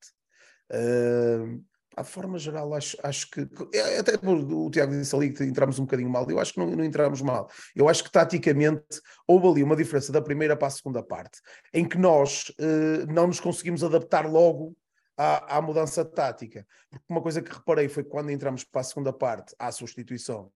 Uh, 0.71 1.63
de 1.97 2.09
forma 2.09 2.39
geral, 2.39 2.73
acho, 2.73 2.97
acho 3.03 3.29
que. 3.29 3.47
É, 3.73 3.99
até 3.99 4.13
o 4.15 4.69
Tiago 4.69 4.93
disse 4.93 5.15
ali 5.15 5.31
que 5.31 5.43
entramos 5.43 5.77
um 5.77 5.83
bocadinho 5.83 6.09
mal. 6.09 6.29
Eu 6.29 6.39
acho 6.39 6.53
que 6.53 6.59
não, 6.59 6.67
não 6.71 6.83
entramos 6.83 7.21
mal. 7.21 7.49
Eu 7.75 7.89
acho 7.89 8.03
que 8.03 8.11
taticamente 8.11 9.01
houve 9.27 9.47
ali 9.47 9.63
uma 9.63 9.75
diferença 9.75 10.11
da 10.11 10.21
primeira 10.21 10.55
para 10.55 10.67
a 10.67 10.71
segunda 10.71 11.03
parte, 11.03 11.39
em 11.73 11.87
que 11.87 11.97
nós 11.97 12.49
uh, 12.59 13.11
não 13.11 13.27
nos 13.27 13.39
conseguimos 13.39 13.83
adaptar 13.83 14.25
logo 14.25 14.75
à, 15.17 15.57
à 15.57 15.61
mudança 15.61 16.05
tática. 16.05 16.65
Porque 16.89 17.05
uma 17.09 17.21
coisa 17.21 17.41
que 17.41 17.53
reparei 17.53 17.89
foi 17.89 18.03
que 18.03 18.09
quando 18.09 18.31
entramos 18.31 18.63
para 18.63 18.81
a 18.81 18.85
segunda 18.85 19.11
parte, 19.11 19.53
à 19.59 19.71
substituição 19.71 20.51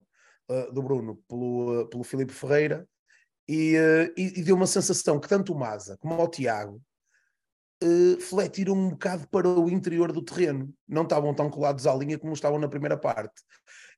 uh, 0.49 0.71
do 0.71 0.81
Bruno 0.81 1.17
pelo, 1.27 1.81
uh, 1.81 1.87
pelo 1.87 2.03
Filipe 2.03 2.31
Ferreira, 2.31 2.87
e, 3.47 3.75
uh, 3.77 4.13
e, 4.17 4.39
e, 4.39 4.43
deu 4.43 4.55
uma 4.55 4.65
sensação 4.65 5.19
que 5.19 5.27
tanto 5.27 5.53
o 5.53 5.59
Maza 5.59 5.97
como 5.97 6.15
o 6.15 6.27
Tiago 6.27 6.81
uh, 7.83 8.21
fletiram 8.21 8.73
um 8.73 8.89
bocado 8.89 9.27
para 9.29 9.47
o 9.47 9.69
interior 9.69 10.11
do 10.11 10.21
terreno. 10.21 10.73
Não 10.87 11.03
estavam 11.03 11.33
tão 11.33 11.49
colados 11.49 11.87
à 11.87 11.93
linha 11.93 12.17
como 12.17 12.33
estavam 12.33 12.59
na 12.59 12.67
primeira 12.67 12.97
parte. 12.97 13.41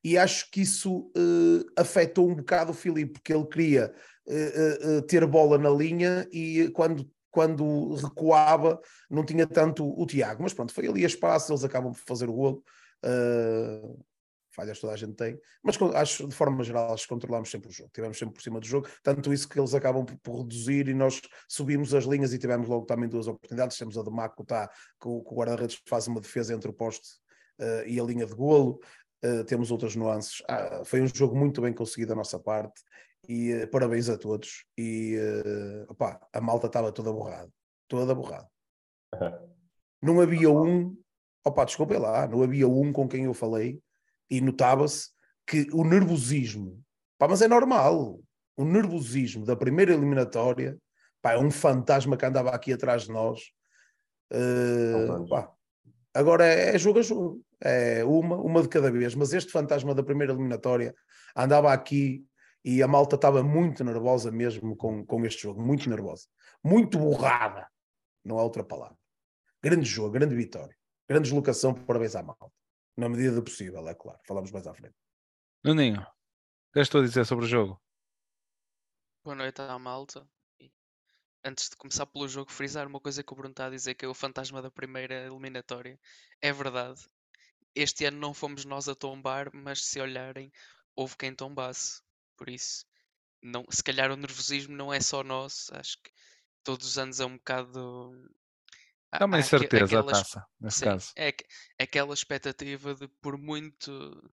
E 0.03 0.17
acho 0.17 0.49
que 0.51 0.61
isso 0.61 1.11
uh, 1.17 1.65
afetou 1.75 2.29
um 2.29 2.35
bocado 2.35 2.71
o 2.71 2.75
Filipe, 2.75 3.13
porque 3.13 3.33
ele 3.33 3.45
queria 3.45 3.93
uh, 4.27 5.01
ter 5.03 5.25
bola 5.25 5.57
na 5.57 5.69
linha 5.69 6.27
e 6.31 6.69
quando 6.73 7.09
quando 7.29 7.93
recuava, 7.93 8.81
não 9.07 9.23
tinha 9.23 9.45
tanto 9.45 9.85
o 9.85 10.07
Tiago, 10.07 10.41
mas 10.41 10.55
pronto, 10.55 10.73
foi 10.73 10.87
ali 10.87 11.03
a 11.03 11.07
espaço, 11.07 11.51
eles 11.51 11.63
acabam 11.63 11.91
por 11.91 11.99
fazer 11.99 12.27
o 12.27 12.33
golo. 12.33 12.63
Uh, 13.05 14.03
falhas 14.57 14.79
toda 14.79 14.93
a 14.93 14.97
gente 14.97 15.13
tem, 15.13 15.39
mas 15.63 15.79
acho 15.93 16.27
de 16.27 16.33
forma 16.33 16.63
geral 16.63 16.91
acho 16.91 17.03
que 17.03 17.09
controlámos 17.09 17.51
sempre 17.51 17.69
o 17.69 17.71
jogo, 17.71 17.91
tivemos 17.93 18.17
sempre 18.17 18.33
por 18.33 18.41
cima 18.41 18.59
do 18.59 18.65
jogo, 18.65 18.87
tanto 19.03 19.31
isso 19.31 19.47
que 19.47 19.59
eles 19.59 19.75
acabam 19.75 20.03
por, 20.03 20.17
por 20.17 20.37
reduzir 20.39 20.87
e 20.87 20.95
nós 20.95 21.21
subimos 21.47 21.93
as 21.93 22.05
linhas 22.05 22.33
e 22.33 22.39
tivemos 22.39 22.67
logo 22.67 22.87
também 22.87 23.07
duas 23.07 23.27
oportunidades, 23.27 23.77
temos 23.77 23.95
a 23.99 24.01
de 24.01 24.09
Maco 24.09 24.43
tá, 24.43 24.67
que 24.99 25.07
o, 25.07 25.23
o 25.23 25.35
guarda-redes 25.35 25.79
faz 25.87 26.07
uma 26.07 26.19
defesa 26.19 26.55
entre 26.55 26.71
o 26.71 26.73
poste 26.73 27.07
uh, 27.61 27.87
e 27.87 27.99
a 27.99 28.03
linha 28.03 28.25
de 28.25 28.33
golo, 28.33 28.79
uh, 29.23 29.43
temos 29.43 29.69
outras 29.69 29.95
nuances, 29.95 30.41
ah, 30.49 30.81
foi 30.83 31.01
um 31.01 31.07
jogo 31.07 31.37
muito 31.37 31.61
bem 31.61 31.71
conseguido 31.71 32.09
da 32.09 32.15
nossa 32.15 32.39
parte 32.39 32.81
e 33.29 33.53
uh, 33.53 33.67
parabéns 33.69 34.09
a 34.09 34.17
todos. 34.17 34.65
E 34.75 35.17
opá, 35.87 36.19
a 36.33 36.41
malta 36.41 36.65
estava 36.65 36.91
toda 36.91 37.13
borrada, 37.13 37.51
toda 37.87 38.15
borrada. 38.15 38.49
Não 40.01 40.21
havia 40.21 40.49
um, 40.49 40.95
opá, 41.45 41.65
desculpem 41.65 41.97
lá, 41.97 42.27
não 42.27 42.43
havia 42.43 42.67
um 42.67 42.93
com 42.93 43.07
quem 43.07 43.25
eu 43.25 43.33
falei 43.33 43.81
e 44.29 44.41
notava-se 44.41 45.09
que 45.45 45.67
o 45.71 45.83
nervosismo, 45.83 46.81
pá, 47.17 47.27
mas 47.27 47.41
é 47.41 47.47
normal, 47.47 48.19
o 48.55 48.65
nervosismo 48.65 49.45
da 49.45 49.55
primeira 49.55 49.93
eliminatória, 49.93 50.77
pá, 51.21 51.33
é 51.33 51.37
um 51.37 51.51
fantasma 51.51 52.17
que 52.17 52.25
andava 52.25 52.49
aqui 52.51 52.73
atrás 52.73 53.03
de 53.03 53.11
nós. 53.11 53.39
Uh, 54.31 55.27
pá, 55.29 55.51
agora 56.13 56.45
é, 56.45 56.75
é 56.75 56.77
jogo 56.77 56.99
a 56.99 57.01
jogo, 57.01 57.41
é 57.61 58.03
uma, 58.03 58.35
uma 58.35 58.61
de 58.61 58.67
cada 58.67 58.91
vez, 58.91 59.15
mas 59.15 59.33
este 59.33 59.51
fantasma 59.51 59.95
da 59.95 60.03
primeira 60.03 60.33
eliminatória 60.33 60.93
andava 61.35 61.71
aqui 61.71 62.25
e 62.65 62.83
a 62.83 62.87
malta 62.87 63.15
estava 63.15 63.41
muito 63.43 63.83
nervosa 63.83 64.31
mesmo 64.31 64.75
com, 64.75 65.05
com 65.05 65.25
este 65.25 65.43
jogo, 65.43 65.61
muito 65.61 65.89
nervosa, 65.89 66.27
muito 66.63 66.97
borrada, 66.97 67.67
não 68.25 68.37
há 68.37 68.43
outra 68.43 68.63
palavra. 68.63 68.97
Grande 69.63 69.85
jogo, 69.85 70.11
grande 70.11 70.35
vitória, 70.35 70.75
grande 71.07 71.29
deslocação, 71.29 71.73
parabéns 71.73 72.15
à 72.15 72.23
malta, 72.23 72.51
na 72.97 73.07
medida 73.07 73.35
do 73.35 73.43
possível, 73.43 73.87
é 73.87 73.93
claro, 73.93 74.19
falamos 74.25 74.51
mais 74.51 74.65
à 74.65 74.73
frente. 74.73 74.95
Nuninho, 75.63 76.01
o 76.01 76.73
que 76.73 76.79
estou 76.79 77.01
a 77.01 77.05
dizer 77.05 77.25
sobre 77.25 77.45
o 77.45 77.47
jogo? 77.47 77.79
Boa 79.23 79.35
noite 79.35 79.61
à 79.61 79.77
malta. 79.77 80.27
antes 81.43 81.69
de 81.69 81.77
começar 81.77 82.05
pelo 82.07 82.27
jogo, 82.27 82.51
frisar 82.51 82.87
uma 82.87 82.99
coisa 82.99 83.23
que 83.23 83.31
o 83.31 83.35
Bruno 83.35 83.51
está 83.51 83.67
a 83.67 83.69
dizer, 83.69 83.93
que 83.95 84.03
é 84.03 84.07
o 84.07 84.13
fantasma 84.13 84.61
da 84.61 84.71
primeira 84.71 85.25
eliminatória. 85.25 85.99
É 86.41 86.51
verdade. 86.51 87.07
Este 87.75 88.05
ano 88.05 88.17
não 88.17 88.33
fomos 88.33 88.65
nós 88.65 88.89
a 88.89 88.95
tombar, 88.95 89.49
mas 89.53 89.85
se 89.85 90.01
olharem, 90.01 90.51
houve 90.95 91.15
quem 91.17 91.33
tombasse. 91.33 92.01
Por 92.35 92.49
isso, 92.49 92.85
não, 93.41 93.65
se 93.69 93.83
calhar 93.83 94.11
o 94.11 94.15
nervosismo 94.15 94.75
não 94.75 94.93
é 94.93 94.99
só 94.99 95.23
nosso. 95.23 95.75
Acho 95.75 95.97
que 96.01 96.11
todos 96.63 96.87
os 96.87 96.97
anos 96.97 97.19
é 97.19 97.25
um 97.25 97.37
bocado. 97.37 98.11
É 99.11 99.23
uma 99.23 99.39
incerteza 99.39 99.99
a 99.99 100.03
taça, 100.03 100.45
nesse 100.59 100.79
sim, 100.79 100.85
caso. 100.85 101.11
É, 101.15 101.29
é 101.79 101.83
aquela 101.83 102.13
expectativa 102.13 102.93
de, 102.93 103.07
por 103.21 103.37
muito. 103.37 104.31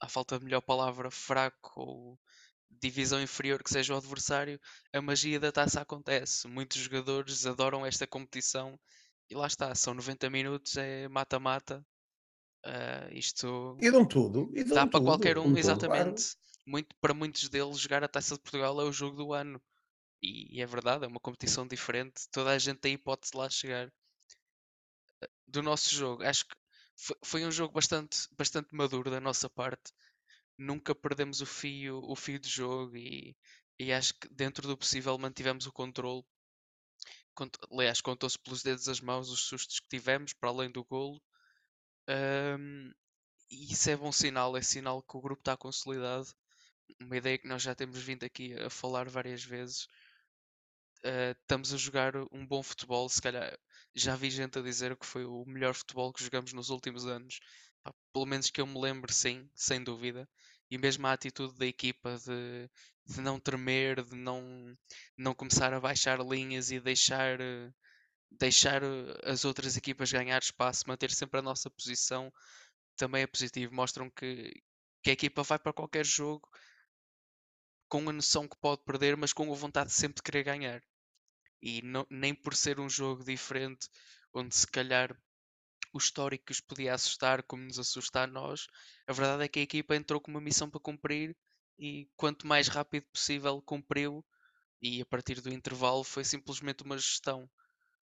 A 0.00 0.08
falta 0.08 0.38
de 0.38 0.44
melhor 0.44 0.60
palavra, 0.60 1.10
fraco 1.10 1.80
ou 1.80 2.18
divisão 2.80 3.22
inferior 3.22 3.62
que 3.62 3.70
seja 3.70 3.94
o 3.94 3.96
adversário, 3.96 4.60
a 4.92 5.00
magia 5.00 5.38
da 5.38 5.52
taça 5.52 5.80
acontece. 5.80 6.48
Muitos 6.48 6.80
jogadores 6.80 7.46
adoram 7.46 7.86
esta 7.86 8.06
competição 8.06 8.78
e 9.30 9.34
lá 9.34 9.46
está, 9.46 9.74
são 9.74 9.94
90 9.94 10.28
minutos, 10.30 10.76
é 10.76 11.08
mata-mata. 11.08 11.84
Uh, 12.66 13.12
isto 13.12 13.76
e 13.78 13.90
dão 13.90 14.06
tudo, 14.06 14.50
e 14.54 14.64
dão 14.64 14.74
dá 14.74 14.86
para 14.86 14.98
tudo, 14.98 15.04
qualquer 15.04 15.36
um, 15.36 15.56
exatamente. 15.56 16.22
claro. 16.22 16.44
Muito, 16.66 16.96
para 16.98 17.12
muitos 17.12 17.48
deles, 17.50 17.78
jogar 17.78 18.02
a 18.02 18.08
taça 18.08 18.34
de 18.34 18.40
Portugal 18.40 18.80
é 18.80 18.84
o 18.84 18.92
jogo 18.92 19.16
do 19.16 19.32
ano. 19.34 19.60
E, 20.24 20.56
e 20.58 20.62
é 20.62 20.66
verdade, 20.66 21.04
é 21.04 21.08
uma 21.08 21.20
competição 21.20 21.66
diferente. 21.66 22.28
Toda 22.32 22.50
a 22.50 22.58
gente 22.58 22.78
tem 22.80 22.94
hipótese 22.94 23.32
de 23.32 23.38
lá 23.38 23.50
chegar. 23.50 23.92
Do 25.46 25.62
nosso 25.62 25.94
jogo, 25.94 26.22
acho 26.24 26.44
que 26.46 26.54
foi, 26.96 27.16
foi 27.24 27.44
um 27.46 27.50
jogo 27.50 27.72
bastante, 27.74 28.28
bastante 28.36 28.74
maduro 28.74 29.10
da 29.10 29.20
nossa 29.20 29.48
parte 29.48 29.92
nunca 30.58 30.94
perdemos 30.94 31.40
o 31.40 31.46
fio, 31.46 32.00
o 32.02 32.14
fio 32.16 32.38
de 32.38 32.48
jogo 32.48 32.96
e, 32.96 33.36
e 33.78 33.92
acho 33.92 34.14
que 34.14 34.28
dentro 34.28 34.66
do 34.66 34.76
possível 34.76 35.16
mantivemos 35.18 35.66
o 35.66 35.72
controle. 35.72 36.24
Cont 37.34 37.50
aliás, 37.70 38.00
contou-se 38.00 38.38
pelos 38.38 38.62
dedos 38.62 38.84
das 38.84 39.00
mãos 39.00 39.28
os 39.30 39.40
sustos 39.40 39.80
que 39.80 39.88
tivemos, 39.88 40.32
para 40.32 40.50
além 40.50 40.70
do 40.70 40.84
golo. 40.84 41.20
Um, 42.08 42.92
e 43.50 43.72
isso 43.72 43.90
é 43.90 43.96
bom 43.96 44.12
sinal, 44.12 44.56
é 44.56 44.62
sinal 44.62 45.02
que 45.02 45.16
o 45.16 45.20
grupo 45.20 45.40
está 45.40 45.56
consolidado. 45.56 46.28
Uma 47.00 47.16
ideia 47.16 47.38
que 47.38 47.48
nós 47.48 47.62
já 47.62 47.74
temos 47.74 47.98
vindo 48.02 48.24
aqui 48.24 48.54
a 48.54 48.70
falar 48.70 49.08
várias 49.08 49.42
vezes. 49.44 49.88
Uh, 51.04 51.36
estamos 51.42 51.72
a 51.74 51.76
jogar 51.76 52.14
um 52.32 52.46
bom 52.46 52.62
futebol, 52.62 53.08
se 53.08 53.20
calhar 53.20 53.58
já 53.94 54.16
vi 54.16 54.30
gente 54.30 54.58
a 54.58 54.62
dizer 54.62 54.96
que 54.96 55.06
foi 55.06 55.24
o 55.24 55.44
melhor 55.46 55.74
futebol 55.74 56.12
que 56.12 56.24
jogamos 56.24 56.52
nos 56.52 56.70
últimos 56.70 57.06
anos. 57.06 57.40
Pelo 58.12 58.26
menos 58.26 58.50
que 58.50 58.60
eu 58.60 58.66
me 58.66 58.80
lembro, 58.80 59.12
sim, 59.12 59.48
sem 59.54 59.82
dúvida 59.84 60.26
e 60.70 60.78
mesmo 60.78 61.06
a 61.06 61.12
atitude 61.12 61.54
da 61.56 61.66
equipa 61.66 62.16
de, 62.18 62.68
de 63.06 63.20
não 63.20 63.38
tremer, 63.38 64.02
de 64.02 64.16
não, 64.16 64.76
não 65.16 65.34
começar 65.34 65.72
a 65.72 65.80
baixar 65.80 66.18
linhas 66.20 66.70
e 66.70 66.80
deixar, 66.80 67.38
deixar 68.30 68.82
as 69.24 69.44
outras 69.44 69.76
equipas 69.76 70.10
ganhar 70.10 70.42
espaço, 70.42 70.84
manter 70.88 71.10
sempre 71.10 71.38
a 71.38 71.42
nossa 71.42 71.70
posição, 71.70 72.32
também 72.96 73.22
é 73.22 73.26
positivo. 73.26 73.74
Mostram 73.74 74.10
que, 74.10 74.52
que 75.02 75.10
a 75.10 75.12
equipa 75.12 75.42
vai 75.42 75.58
para 75.58 75.72
qualquer 75.72 76.04
jogo 76.04 76.48
com 77.88 78.08
a 78.08 78.12
noção 78.12 78.48
que 78.48 78.56
pode 78.56 78.82
perder, 78.84 79.16
mas 79.16 79.32
com 79.32 79.52
a 79.52 79.56
vontade 79.56 79.92
sempre 79.92 80.16
de 80.16 80.22
querer 80.22 80.42
ganhar. 80.42 80.82
E 81.64 81.80
não, 81.80 82.06
nem 82.10 82.34
por 82.34 82.54
ser 82.54 82.78
um 82.78 82.90
jogo 82.90 83.24
diferente, 83.24 83.88
onde 84.34 84.54
se 84.54 84.66
calhar 84.66 85.18
o 85.94 85.98
histórico 85.98 86.52
os 86.52 86.60
podia 86.60 86.92
assustar, 86.92 87.42
como 87.42 87.64
nos 87.64 87.78
assusta 87.78 88.20
a 88.22 88.26
nós. 88.26 88.66
A 89.06 89.14
verdade 89.14 89.44
é 89.44 89.48
que 89.48 89.60
a 89.60 89.62
equipa 89.62 89.96
entrou 89.96 90.20
com 90.20 90.30
uma 90.30 90.42
missão 90.42 90.68
para 90.68 90.78
cumprir 90.78 91.34
e 91.78 92.06
quanto 92.16 92.46
mais 92.46 92.68
rápido 92.68 93.06
possível 93.10 93.62
cumpriu. 93.62 94.22
E 94.82 95.00
a 95.00 95.06
partir 95.06 95.40
do 95.40 95.48
intervalo 95.50 96.04
foi 96.04 96.22
simplesmente 96.22 96.82
uma 96.82 96.98
gestão. 96.98 97.48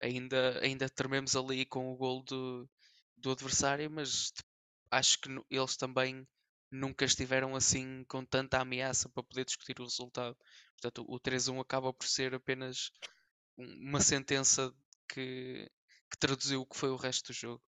Ainda, 0.03 0.61
ainda 0.63 0.87
trememos 0.91 1.35
ali 1.35 1.65
com 1.65 1.91
o 1.91 1.97
gol 1.97 2.23
do, 2.25 2.69
do 3.17 3.31
adversário, 3.31 3.91
mas 3.91 4.31
acho 4.91 5.19
que 5.23 5.31
eles 5.49 5.75
também 5.75 6.29
nunca 6.71 7.07
estiveram 7.07 7.57
assim 7.57 8.05
com 8.09 8.23
tanta 8.27 8.61
ameaça 8.61 9.09
para 9.09 9.23
poder 9.23 9.47
discutir 9.47 9.81
o 9.81 9.85
resultado. 9.85 10.37
Portanto, 10.73 11.07
o 11.09 11.19
3-1 11.19 11.61
acaba 11.61 11.95
por 11.95 12.07
ser 12.07 12.35
apenas 12.35 12.93
uma 13.59 14.01
sentença 14.01 14.73
que, 15.09 15.71
que 16.11 16.19
traduziu 16.19 16.63
o 16.63 16.67
que 16.67 16.77
foi 16.77 16.91
o 16.91 16.97
resto 16.97 17.29
do 17.29 17.33
jogo. 17.35 17.63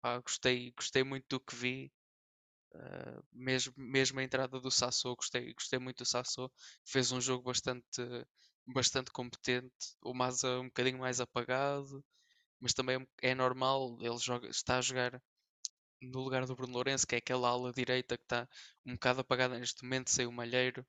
Pá, 0.00 0.18
gostei, 0.20 0.72
gostei 0.72 1.04
muito 1.04 1.26
do 1.28 1.40
que 1.40 1.54
vi. 1.54 1.92
Uh, 2.74 3.22
mesmo, 3.32 3.74
mesmo 3.76 4.20
a 4.20 4.22
entrada 4.22 4.60
do 4.60 4.70
Sassou, 4.70 5.16
gostei, 5.16 5.52
gostei 5.54 5.78
muito 5.78 5.98
do 5.98 6.06
Sassou. 6.06 6.52
Fez 6.84 7.12
um 7.12 7.20
jogo 7.20 7.44
bastante, 7.44 8.02
bastante 8.66 9.10
competente. 9.10 9.96
O 10.02 10.14
Maza 10.14 10.60
um 10.60 10.66
bocadinho 10.66 10.98
mais 10.98 11.20
apagado, 11.20 12.04
mas 12.60 12.74
também 12.74 13.06
é 13.22 13.34
normal. 13.34 13.98
Ele 14.00 14.18
joga, 14.18 14.48
está 14.48 14.78
a 14.78 14.82
jogar 14.82 15.20
no 16.02 16.20
lugar 16.20 16.46
do 16.46 16.54
Bruno 16.56 16.74
Lourenço, 16.74 17.06
que 17.06 17.14
é 17.16 17.18
aquela 17.18 17.48
ala 17.48 17.72
direita 17.72 18.16
que 18.16 18.24
está 18.24 18.48
um 18.86 18.94
bocado 18.94 19.20
apagada 19.20 19.58
neste 19.58 19.82
momento, 19.84 20.10
sem 20.10 20.26
o 20.26 20.32
Malheiro. 20.32 20.86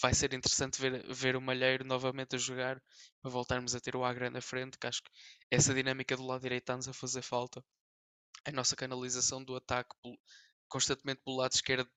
Vai 0.00 0.14
ser 0.14 0.32
interessante 0.32 0.80
ver, 0.80 1.04
ver 1.12 1.36
o 1.36 1.40
Malheiro 1.40 1.84
novamente 1.84 2.34
a 2.34 2.38
jogar 2.38 2.82
para 3.20 3.30
voltarmos 3.30 3.74
a 3.74 3.80
ter 3.80 3.94
o 3.94 4.04
Agra 4.04 4.30
na 4.30 4.40
frente, 4.40 4.78
que 4.78 4.86
acho 4.86 5.02
que 5.02 5.10
essa 5.50 5.74
dinâmica 5.74 6.16
do 6.16 6.26
lado 6.26 6.42
direito 6.42 6.62
está-nos 6.62 6.88
a 6.88 6.92
fazer 6.92 7.22
falta. 7.22 7.62
A 8.46 8.52
nossa 8.52 8.74
canalização 8.74 9.44
do 9.44 9.54
ataque 9.54 9.94
constantemente 10.68 11.20
pelo 11.24 11.36
lado 11.36 11.52
esquerdo 11.52 11.88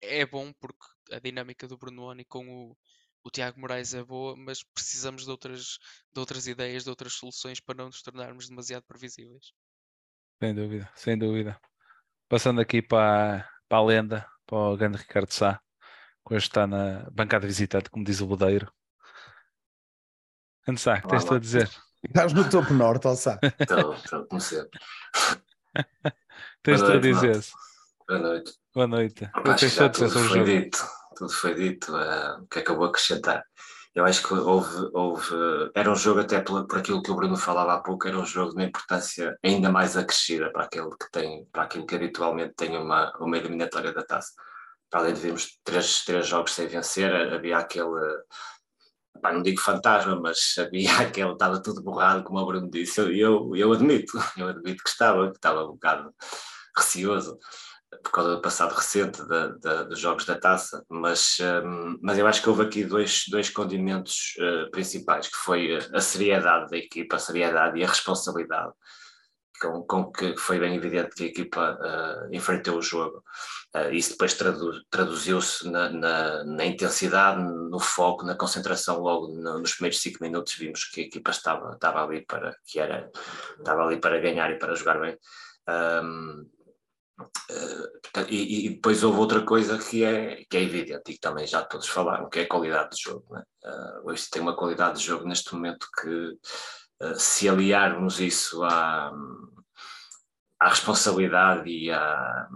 é 0.00 0.26
bom 0.26 0.52
porque 0.52 0.86
a 1.12 1.18
dinâmica 1.18 1.66
do 1.66 1.78
Bruno 1.78 2.12
com 2.28 2.46
o, 2.48 2.76
o 3.24 3.30
Tiago 3.30 3.60
Moraes 3.60 3.94
é 3.94 4.02
boa, 4.02 4.36
mas 4.36 4.62
precisamos 4.62 5.24
de 5.24 5.30
outras, 5.30 5.78
de 6.12 6.20
outras 6.20 6.46
ideias, 6.46 6.84
de 6.84 6.90
outras 6.90 7.14
soluções 7.14 7.60
para 7.60 7.76
não 7.76 7.86
nos 7.86 8.02
tornarmos 8.02 8.48
demasiado 8.48 8.84
previsíveis. 8.84 9.52
Sem 10.42 10.54
dúvida, 10.54 10.92
sem 10.94 11.16
dúvida. 11.16 11.58
Passando 12.28 12.60
aqui 12.60 12.82
para, 12.82 13.48
para 13.68 13.78
a 13.78 13.84
lenda, 13.84 14.30
para 14.44 14.58
o 14.58 14.76
grande 14.76 14.98
Ricardo 14.98 15.32
Sá 15.32 15.62
hoje 16.34 16.46
está 16.46 16.66
na 16.66 17.08
bancada 17.10 17.46
visitante, 17.46 17.90
como 17.90 18.04
diz 18.04 18.20
o 18.20 18.26
Bodeiro. 18.26 18.72
Ansá, 20.68 21.00
que 21.00 21.08
tens 21.08 21.24
tu 21.24 21.34
a 21.34 21.38
dizer? 21.38 21.70
Estás 22.02 22.32
no 22.32 22.48
topo 22.48 22.74
norte, 22.74 23.06
Alçá. 23.06 23.38
Estou, 23.58 23.94
estou, 23.94 24.26
como 24.26 24.40
sempre. 24.40 24.80
tens 26.62 26.82
tu 26.82 26.92
a 26.92 26.98
dizer? 26.98 27.40
Boa 28.08 28.20
noite. 28.20 28.52
Boa 28.74 28.86
noite. 28.86 29.30
Acho 29.32 29.56
que 29.58 29.68
já 29.68 29.88
tudo 29.88 30.10
foi 30.10 30.44
dito. 30.44 30.78
Tudo 31.16 31.32
foi 31.32 31.54
dito. 31.54 31.92
Uh, 31.92 32.42
o 32.42 32.46
que 32.48 32.58
é 32.58 32.62
que 32.62 32.70
eu 32.70 32.76
vou 32.76 32.86
acrescentar? 32.86 33.44
Eu 33.94 34.04
acho 34.04 34.26
que 34.26 34.34
houve, 34.34 34.90
houve 34.92 35.34
era 35.74 35.90
um 35.90 35.94
jogo 35.96 36.20
até 36.20 36.40
por, 36.40 36.66
por 36.66 36.78
aquilo 36.78 37.02
que 37.02 37.10
o 37.10 37.14
Bruno 37.14 37.36
falava 37.36 37.74
há 37.74 37.80
pouco, 37.80 38.06
era 38.06 38.18
um 38.18 38.26
jogo 38.26 38.50
de 38.50 38.56
uma 38.56 38.64
importância 38.64 39.38
ainda 39.42 39.70
mais 39.70 39.96
acrescida 39.96 40.52
para 40.52 40.64
aquele 40.64 40.90
que 40.90 41.10
tem, 41.10 41.46
para 41.46 41.62
aquilo 41.62 41.86
que 41.86 41.94
habitualmente 41.94 42.54
tem 42.54 42.76
uma, 42.76 43.16
uma 43.18 43.38
eliminatória 43.38 43.94
da 43.94 44.02
taça 44.02 44.34
para 44.90 45.00
além 45.00 45.14
de 45.14 45.20
vermos 45.20 45.58
três, 45.64 46.04
três 46.04 46.26
jogos 46.26 46.52
sem 46.52 46.66
vencer, 46.66 47.14
havia 47.32 47.58
aquele, 47.58 47.90
pá, 49.20 49.32
não 49.32 49.42
digo 49.42 49.60
fantasma, 49.60 50.18
mas 50.20 50.54
havia 50.58 50.90
aquele, 51.00 51.32
estava 51.32 51.62
tudo 51.62 51.82
borrado, 51.82 52.24
como 52.24 52.38
o 52.38 52.46
Bruno 52.46 52.70
disse, 52.70 53.00
eu, 53.00 53.12
eu, 53.12 53.56
eu 53.56 53.72
admito, 53.72 54.12
eu 54.36 54.48
admito 54.48 54.82
que 54.82 54.90
estava, 54.90 55.30
que 55.30 55.36
estava 55.36 55.64
um 55.64 55.72
bocado 55.72 56.14
receoso 56.76 57.38
por 58.02 58.10
causa 58.10 58.36
do 58.36 58.42
passado 58.42 58.74
recente 58.74 59.22
de, 59.22 59.58
de, 59.58 59.84
dos 59.88 59.98
jogos 59.98 60.24
da 60.24 60.38
taça, 60.38 60.84
mas, 60.88 61.38
um, 61.64 61.98
mas 62.02 62.18
eu 62.18 62.26
acho 62.26 62.42
que 62.42 62.48
houve 62.48 62.62
aqui 62.62 62.84
dois, 62.84 63.24
dois 63.28 63.48
condimentos 63.48 64.34
uh, 64.38 64.70
principais, 64.70 65.28
que 65.28 65.36
foi 65.36 65.76
a 65.76 66.00
seriedade 66.00 66.70
da 66.70 66.76
equipa, 66.76 67.16
a 67.16 67.20
seriedade 67.20 67.78
e 67.78 67.84
a 67.84 67.88
responsabilidade 67.88 68.72
com, 69.60 69.82
com 69.82 70.12
que 70.12 70.36
foi 70.36 70.58
bem 70.58 70.74
evidente 70.74 71.14
que 71.14 71.24
a 71.24 71.26
equipa 71.26 71.78
uh, 71.80 72.34
enfrentou 72.34 72.78
o 72.78 72.82
jogo. 72.82 73.22
Uh, 73.74 73.92
isso 73.92 74.10
depois 74.10 74.34
tradu 74.34 74.84
traduziu-se 74.90 75.68
na, 75.70 75.88
na, 75.90 76.44
na, 76.44 76.64
intensidade, 76.64 77.42
no 77.42 77.78
foco, 77.78 78.24
na 78.24 78.34
concentração. 78.34 79.00
Logo 79.00 79.28
no, 79.28 79.58
nos 79.58 79.74
primeiros 79.74 80.00
cinco 80.00 80.22
minutos 80.22 80.54
vimos 80.54 80.84
que 80.84 81.00
a 81.02 81.04
equipa 81.04 81.30
estava, 81.30 81.74
estava 81.74 82.04
ali 82.04 82.24
para 82.24 82.56
que 82.66 82.78
era 82.78 83.10
estava 83.58 83.84
ali 83.84 84.00
para 84.00 84.20
ganhar 84.20 84.50
e 84.50 84.58
para 84.58 84.74
jogar 84.74 85.00
bem. 85.00 85.16
Um, 85.68 86.46
uh, 87.20 87.96
e, 88.28 88.66
e, 88.66 88.70
depois 88.70 89.02
houve 89.02 89.18
outra 89.18 89.42
coisa 89.42 89.78
que 89.78 90.04
é, 90.04 90.44
que 90.48 90.56
é 90.56 90.62
evidente 90.62 91.10
e 91.10 91.14
que 91.14 91.20
também 91.20 91.46
já 91.46 91.62
todos 91.62 91.88
falaram, 91.88 92.28
que 92.28 92.40
é 92.40 92.42
a 92.42 92.48
qualidade 92.48 92.90
de 92.90 93.02
jogo. 93.02 93.26
Né? 93.30 93.42
Uh, 93.64 94.10
hoje 94.10 94.28
tem 94.30 94.42
uma 94.42 94.56
qualidade 94.56 94.98
de 94.98 95.06
jogo 95.06 95.26
neste 95.26 95.54
momento 95.54 95.86
que 96.00 96.08
eh, 96.08 96.36
se 97.16 97.48
aliarmos 97.48 98.20
isso 98.20 98.62
à, 98.64 99.12
à 100.58 100.68
responsabilidade 100.68 101.68
e, 101.68 101.90
à, 101.90 102.48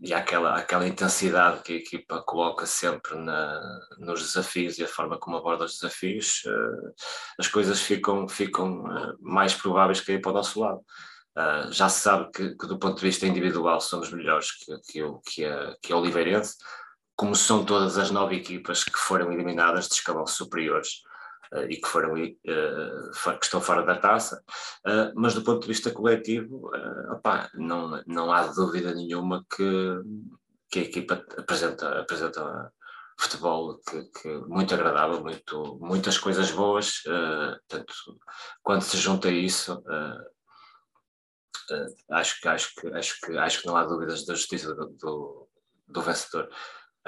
e 0.00 0.14
àquela, 0.14 0.56
àquela 0.56 0.86
intensidade 0.86 1.62
que 1.62 1.72
a 1.72 1.76
equipa 1.76 2.22
coloca 2.22 2.66
sempre 2.66 3.16
na, 3.16 3.60
nos 3.98 4.22
desafios 4.22 4.78
e 4.78 4.84
a 4.84 4.88
forma 4.88 5.18
como 5.18 5.36
aborda 5.36 5.64
os 5.64 5.74
desafios, 5.74 6.42
uh, 6.46 6.94
as 7.38 7.48
coisas 7.48 7.80
ficam, 7.80 8.28
ficam 8.28 8.84
uh, 8.84 9.16
mais 9.20 9.54
prováveis 9.54 10.00
que 10.00 10.12
ir 10.12 10.20
para 10.20 10.30
o 10.30 10.34
nosso 10.34 10.60
lado. 10.60 10.80
Uh, 11.36 11.72
já 11.72 11.88
se 11.88 12.00
sabe 12.00 12.30
que, 12.32 12.56
que, 12.56 12.66
do 12.66 12.78
ponto 12.78 12.96
de 12.96 13.06
vista 13.06 13.26
individual, 13.26 13.80
somos 13.80 14.10
melhores 14.10 14.52
que, 14.52 14.78
que, 14.90 15.02
o, 15.02 15.20
que, 15.20 15.44
a, 15.44 15.76
que 15.82 15.92
a 15.92 15.96
Oliveirense, 15.96 16.56
como 17.16 17.34
são 17.34 17.64
todas 17.64 17.98
as 17.98 18.10
nove 18.10 18.36
equipas 18.36 18.84
que 18.84 18.98
foram 18.98 19.32
eliminadas 19.32 19.88
de 19.88 19.94
escalão 19.94 20.26
superiores. 20.26 21.02
Uh, 21.52 21.64
e 21.68 21.76
que, 21.76 21.88
foram, 21.88 22.14
uh, 22.14 23.38
que 23.38 23.44
estão 23.44 23.60
fora 23.60 23.82
da 23.82 23.96
taça, 23.96 24.42
uh, 24.86 25.12
mas 25.14 25.34
do 25.34 25.42
ponto 25.42 25.62
de 25.62 25.68
vista 25.68 25.90
coletivo, 25.90 26.70
não, 27.54 28.02
não 28.06 28.32
há 28.32 28.46
dúvida 28.46 28.94
nenhuma 28.94 29.44
que, 29.54 30.00
que 30.70 30.78
a 30.80 30.82
equipa 30.82 31.24
apresenta, 31.36 32.00
apresenta 32.00 32.72
futebol 33.18 33.78
que, 33.78 34.04
que, 34.20 34.28
muito 34.46 34.72
agradável, 34.74 35.20
muito, 35.20 35.78
muitas 35.80 36.18
coisas 36.18 36.50
boas, 36.52 37.02
portanto, 37.02 37.94
quando 38.62 38.82
se 38.82 38.96
junta 38.96 39.28
isso, 39.28 39.82
acho, 42.10 42.40
que, 42.40 42.48
acho, 42.48 42.74
que, 42.76 42.86
acho, 42.88 43.20
que, 43.20 43.36
acho 43.36 43.60
que 43.60 43.66
não 43.66 43.76
há 43.76 43.84
dúvidas 43.84 44.24
da 44.24 44.34
justiça 44.34 44.72
do, 44.72 44.86
do, 44.90 45.48
do 45.88 46.02
vencedor. 46.02 46.48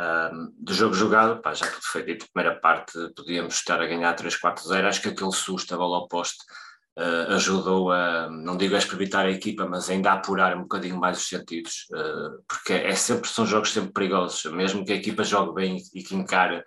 Um, 0.00 0.54
do 0.58 0.72
jogo 0.72 0.94
jogado, 0.94 1.42
pá, 1.42 1.52
já 1.52 1.66
tudo 1.66 1.82
foi 1.82 2.02
dito, 2.02 2.26
primeira 2.32 2.58
parte 2.58 2.92
podíamos 3.14 3.54
estar 3.54 3.82
a 3.82 3.86
ganhar 3.86 4.16
3-4-0, 4.16 4.86
acho 4.86 5.02
que 5.02 5.08
aquele 5.08 5.32
susto, 5.32 5.74
a 5.74 5.76
bola 5.76 5.98
ao 5.98 6.08
poste, 6.08 6.38
uh, 6.98 7.34
ajudou 7.34 7.92
a, 7.92 8.30
não 8.30 8.56
digo 8.56 8.74
a 8.74 8.78
experienciar 8.78 9.26
a 9.26 9.30
equipa, 9.30 9.66
mas 9.66 9.90
ainda 9.90 10.10
a 10.10 10.14
apurar 10.14 10.56
um 10.56 10.62
bocadinho 10.62 10.98
mais 10.98 11.18
os 11.18 11.28
sentidos, 11.28 11.86
uh, 11.92 12.42
porque 12.48 12.72
é 12.72 12.94
sempre, 12.94 13.28
são 13.28 13.44
jogos 13.44 13.72
sempre 13.72 13.92
perigosos, 13.92 14.50
mesmo 14.52 14.86
que 14.86 14.92
a 14.92 14.96
equipa 14.96 15.22
jogue 15.22 15.54
bem 15.54 15.82
e 15.94 16.02
que 16.02 16.14
encare 16.14 16.64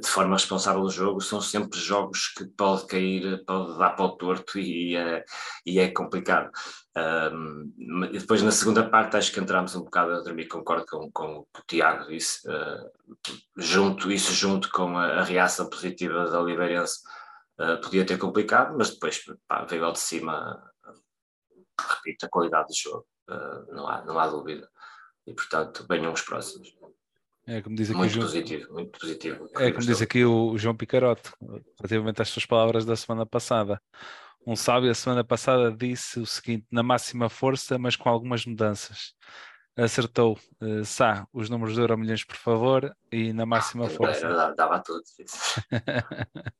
de 0.00 0.08
forma 0.08 0.36
responsável 0.36 0.82
o 0.82 0.90
jogo, 0.90 1.20
são 1.20 1.40
sempre 1.40 1.78
jogos 1.78 2.28
que 2.28 2.44
pode 2.44 2.86
cair, 2.86 3.44
pode 3.44 3.76
dar 3.78 3.90
para 3.90 4.04
o 4.04 4.16
torto 4.16 4.58
e, 4.58 4.92
e 4.92 4.96
é, 4.96 5.24
e 5.66 5.78
é 5.80 5.90
complicado. 5.90 6.50
Um, 6.96 7.72
depois 8.12 8.40
na 8.40 8.52
segunda 8.52 8.88
parte 8.88 9.16
acho 9.16 9.32
que 9.32 9.40
entramos 9.40 9.74
um 9.74 9.82
bocado 9.82 10.12
a 10.12 10.20
dormir, 10.20 10.46
concordo 10.46 10.86
com, 10.86 11.10
com 11.10 11.38
o 11.38 11.46
Tiago 11.66 12.06
disse, 12.08 12.48
uh, 12.48 12.90
junto, 13.56 14.12
isso 14.12 14.32
junto 14.32 14.70
com 14.70 14.96
a, 14.96 15.18
a 15.18 15.24
reação 15.24 15.68
positiva 15.68 16.30
da 16.30 16.40
Oliveirense 16.40 17.00
uh, 17.58 17.80
podia 17.80 18.06
ter 18.06 18.16
complicado, 18.16 18.76
mas 18.78 18.90
depois 18.90 19.24
pá, 19.48 19.64
veio 19.64 19.84
ao 19.84 19.92
de 19.92 19.98
cima, 19.98 20.62
repito, 21.96 22.26
a 22.26 22.28
qualidade 22.28 22.68
do 22.68 22.76
jogo, 22.76 23.06
uh, 23.28 23.74
não, 23.74 23.88
há, 23.88 24.04
não 24.04 24.16
há 24.16 24.28
dúvida, 24.28 24.68
e 25.26 25.34
portanto 25.34 25.84
venham 25.88 26.12
os 26.12 26.22
próximos. 26.22 26.76
É 27.46 27.60
como 27.60 27.76
diz 27.76 27.90
aqui 27.90 27.98
muito 27.98 28.10
o 28.10 28.14
João, 28.14 28.26
positivo, 28.26 28.72
muito 28.72 28.98
positivo. 28.98 29.50
É 29.56 29.70
como 29.70 29.86
diz 29.86 30.00
aqui 30.00 30.24
o 30.24 30.56
João 30.56 30.74
Picarote, 30.76 31.30
relativamente 31.78 32.22
às 32.22 32.28
suas 32.28 32.46
palavras 32.46 32.84
da 32.84 32.96
semana 32.96 33.26
passada. 33.26 33.80
Um 34.46 34.56
sábio 34.56 34.90
a 34.90 34.94
semana 34.94 35.24
passada 35.24 35.70
disse 35.70 36.20
o 36.20 36.26
seguinte: 36.26 36.66
na 36.70 36.82
máxima 36.82 37.28
força, 37.28 37.78
mas 37.78 37.96
com 37.96 38.08
algumas 38.08 38.44
mudanças. 38.46 39.14
Acertou, 39.76 40.38
uh, 40.62 40.84
Sá, 40.84 41.26
os 41.32 41.50
números 41.50 41.74
de 41.74 41.80
euro 41.80 41.98
milhões, 41.98 42.24
por 42.24 42.36
favor, 42.36 42.96
e 43.10 43.32
na 43.32 43.44
máxima 43.44 43.88
força. 43.88 44.28
Dava, 44.28 44.54
dava 44.54 44.80
tudo. 44.80 45.02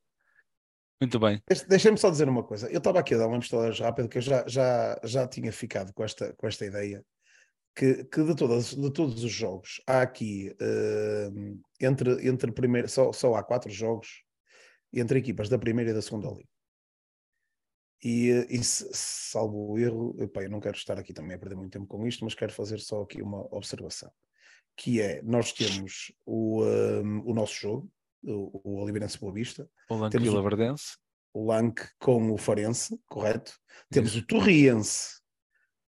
Muito 1.01 1.19
bem. 1.19 1.41
Deixem-me 1.67 1.97
só 1.97 2.09
dizer 2.09 2.27
uma 2.27 2.43
coisa. 2.43 2.69
Eu 2.69 2.79
estava 2.79 2.99
aqui 2.99 3.15
a 3.15 3.17
dar 3.17 3.27
uma 3.27 3.37
mistura 3.37 3.73
rápida, 3.73 4.07
que 4.07 4.17
eu 4.17 4.21
já, 4.21 4.43
já, 4.47 4.99
já 5.03 5.27
tinha 5.27 5.51
ficado 5.51 5.93
com 5.93 6.03
esta, 6.03 6.33
com 6.33 6.47
esta 6.47 6.65
ideia. 6.65 7.03
Que, 7.75 8.05
que 8.05 8.23
de, 8.23 8.35
todas, 8.35 8.73
de 8.73 8.91
todos 8.91 9.21
os 9.21 9.31
jogos, 9.31 9.81
há 9.85 10.01
aqui 10.01 10.55
uh, 10.61 11.61
entre, 11.79 12.25
entre 12.27 12.51
primeiro, 12.51 12.87
só, 12.87 13.11
só 13.11 13.35
há 13.35 13.43
quatro 13.43 13.69
jogos 13.69 14.23
entre 14.93 15.19
equipas 15.19 15.49
da 15.49 15.59
primeira 15.59 15.91
e 15.91 15.93
da 15.93 16.01
segunda 16.01 16.29
liga. 16.29 16.49
E, 18.03 18.29
e 18.49 18.63
salvo 18.63 19.71
o 19.71 19.79
erro, 19.79 20.15
epá, 20.19 20.43
eu 20.43 20.49
não 20.49 20.59
quero 20.59 20.77
estar 20.77 20.97
aqui 20.99 21.13
também 21.13 21.35
a 21.35 21.39
perder 21.39 21.55
muito 21.55 21.73
tempo 21.73 21.87
com 21.87 22.05
isto, 22.05 22.23
mas 22.23 22.35
quero 22.35 22.53
fazer 22.53 22.79
só 22.79 23.01
aqui 23.01 23.21
uma 23.21 23.41
observação, 23.53 24.11
que 24.77 25.01
é, 25.01 25.21
nós 25.23 25.51
temos 25.51 26.13
o, 26.25 26.63
um, 26.63 27.29
o 27.29 27.33
nosso 27.33 27.55
jogo, 27.55 27.91
o, 28.23 28.61
o 28.63 28.81
Oliveirense 28.81 29.19
Boa 29.19 29.33
Vista. 29.33 29.69
O 29.89 29.95
Lanque 29.95 30.19
Vila 30.19 30.41
Verdense. 30.41 30.97
O 31.33 31.47
Lanque 31.47 31.87
com 31.99 32.31
o 32.31 32.37
Farense, 32.37 32.97
correto? 33.07 33.51
Isso. 33.51 33.85
Temos 33.91 34.15
o 34.15 34.25
Torriense 34.25 35.19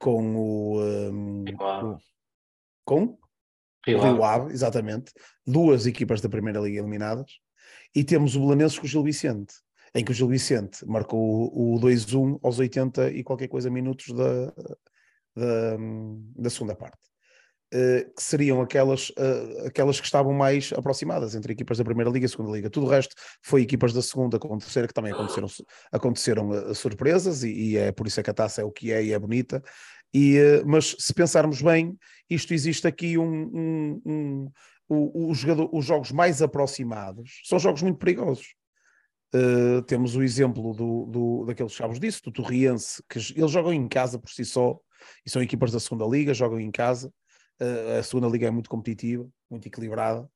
com 0.03 0.37
o... 0.37 0.81
Um, 0.83 1.45
o 1.45 1.99
com? 2.85 3.17
Rio, 3.87 4.01
Rio 4.01 4.25
Ave, 4.25 4.53
exatamente. 4.53 5.12
Duas 5.47 5.87
equipas 5.87 6.21
da 6.21 6.29
Primeira 6.29 6.61
Liga 6.61 6.81
eliminadas. 6.81 7.31
E 7.95 8.03
temos 8.03 8.35
o 8.35 8.41
Belenenses 8.41 8.79
com 8.79 8.85
o 8.87 8.88
Gil 8.88 9.05
Vicente 9.05 9.55
em 9.95 10.05
que 10.05 10.11
o 10.11 10.15
Gil 10.15 10.29
Vicente 10.29 10.85
marcou 10.87 11.21
o, 11.21 11.77
o 11.77 11.81
2-1 11.81 12.38
aos 12.43 12.59
80 12.59 13.11
e 13.11 13.23
qualquer 13.23 13.49
coisa 13.49 13.71
minutos 13.71 14.12
da, 14.15 14.47
da, 15.37 15.77
da 16.37 16.51
segunda 16.51 16.75
parte. 16.75 17.12
Uh, 17.73 18.05
que 18.15 18.23
seriam 18.23 18.61
aquelas, 18.61 19.09
uh, 19.11 19.67
aquelas 19.67 19.99
que 19.99 20.05
estavam 20.05 20.35
mais 20.35 20.75
aproximadas 20.77 21.35
entre 21.35 21.55
equipas 21.55 21.79
da 21.79 21.85
Primeira 21.85 22.11
Liga 22.11 22.27
e 22.27 22.29
Segunda 22.29 22.53
Liga. 22.53 22.69
Tudo 22.69 22.85
o 22.85 22.89
resto 22.89 23.15
foi 23.41 23.63
equipas 23.63 23.95
da 23.95 24.03
Segunda 24.03 24.39
com 24.39 24.59
Terceira, 24.59 24.87
que 24.87 24.93
também 24.93 25.11
aconteceram, 25.11 25.49
aconteceram 25.91 26.51
uh, 26.51 26.75
surpresas, 26.75 27.43
e, 27.43 27.51
e, 27.51 27.77
é 27.79 27.91
por 27.91 28.07
isso 28.07 28.21
é 28.21 28.23
que 28.23 28.29
a 28.29 28.35
taça 28.35 28.61
é 28.61 28.65
o 28.65 28.71
que 28.71 28.93
é 28.93 29.03
e 29.03 29.15
é 29.15 29.19
bonita. 29.19 29.63
E, 30.13 30.37
mas 30.67 30.95
se 30.99 31.15
pensarmos 31.15 31.63
bem, 31.63 31.97
isto 32.29 32.53
existe 32.53 32.87
aqui 32.87 33.17
um, 33.17 33.51
um, 33.55 34.03
um 34.05 34.49
o, 35.31 35.33
jogador, 35.33 35.71
os 35.73 35.87
jogos 35.87 36.13
mais 36.13 36.43
aproximados 36.43 37.41
são 37.45 37.59
jogos 37.59 37.81
muito 37.81 37.97
perigosos. 37.97 38.55
Temos 39.87 40.15
o 40.15 40.23
exemplo 40.23 40.75
do, 40.75 41.07
do, 41.07 41.45
daqueles 41.47 41.75
que 41.75 41.99
disso, 41.99 42.25
do 42.25 42.31
Torriense, 42.33 43.03
que 43.09 43.19
eles 43.19 43.51
jogam 43.51 43.73
em 43.73 43.89
casa 43.89 44.19
por 44.19 44.29
si 44.29 44.45
só, 44.45 44.79
e 45.25 45.31
são 45.31 45.41
equipas 45.41 45.73
da 45.73 45.81
segunda 45.81 46.05
liga, 46.05 46.35
jogam 46.35 46.61
em 46.61 46.71
casa. 46.71 47.11
Uh, 47.61 47.99
a 47.99 48.03
segunda 48.03 48.29
liga 48.29 48.47
é 48.47 48.51
muito 48.51 48.69
competitiva, 48.69 49.29
muito 49.51 49.67
equilibrada. 49.67 50.29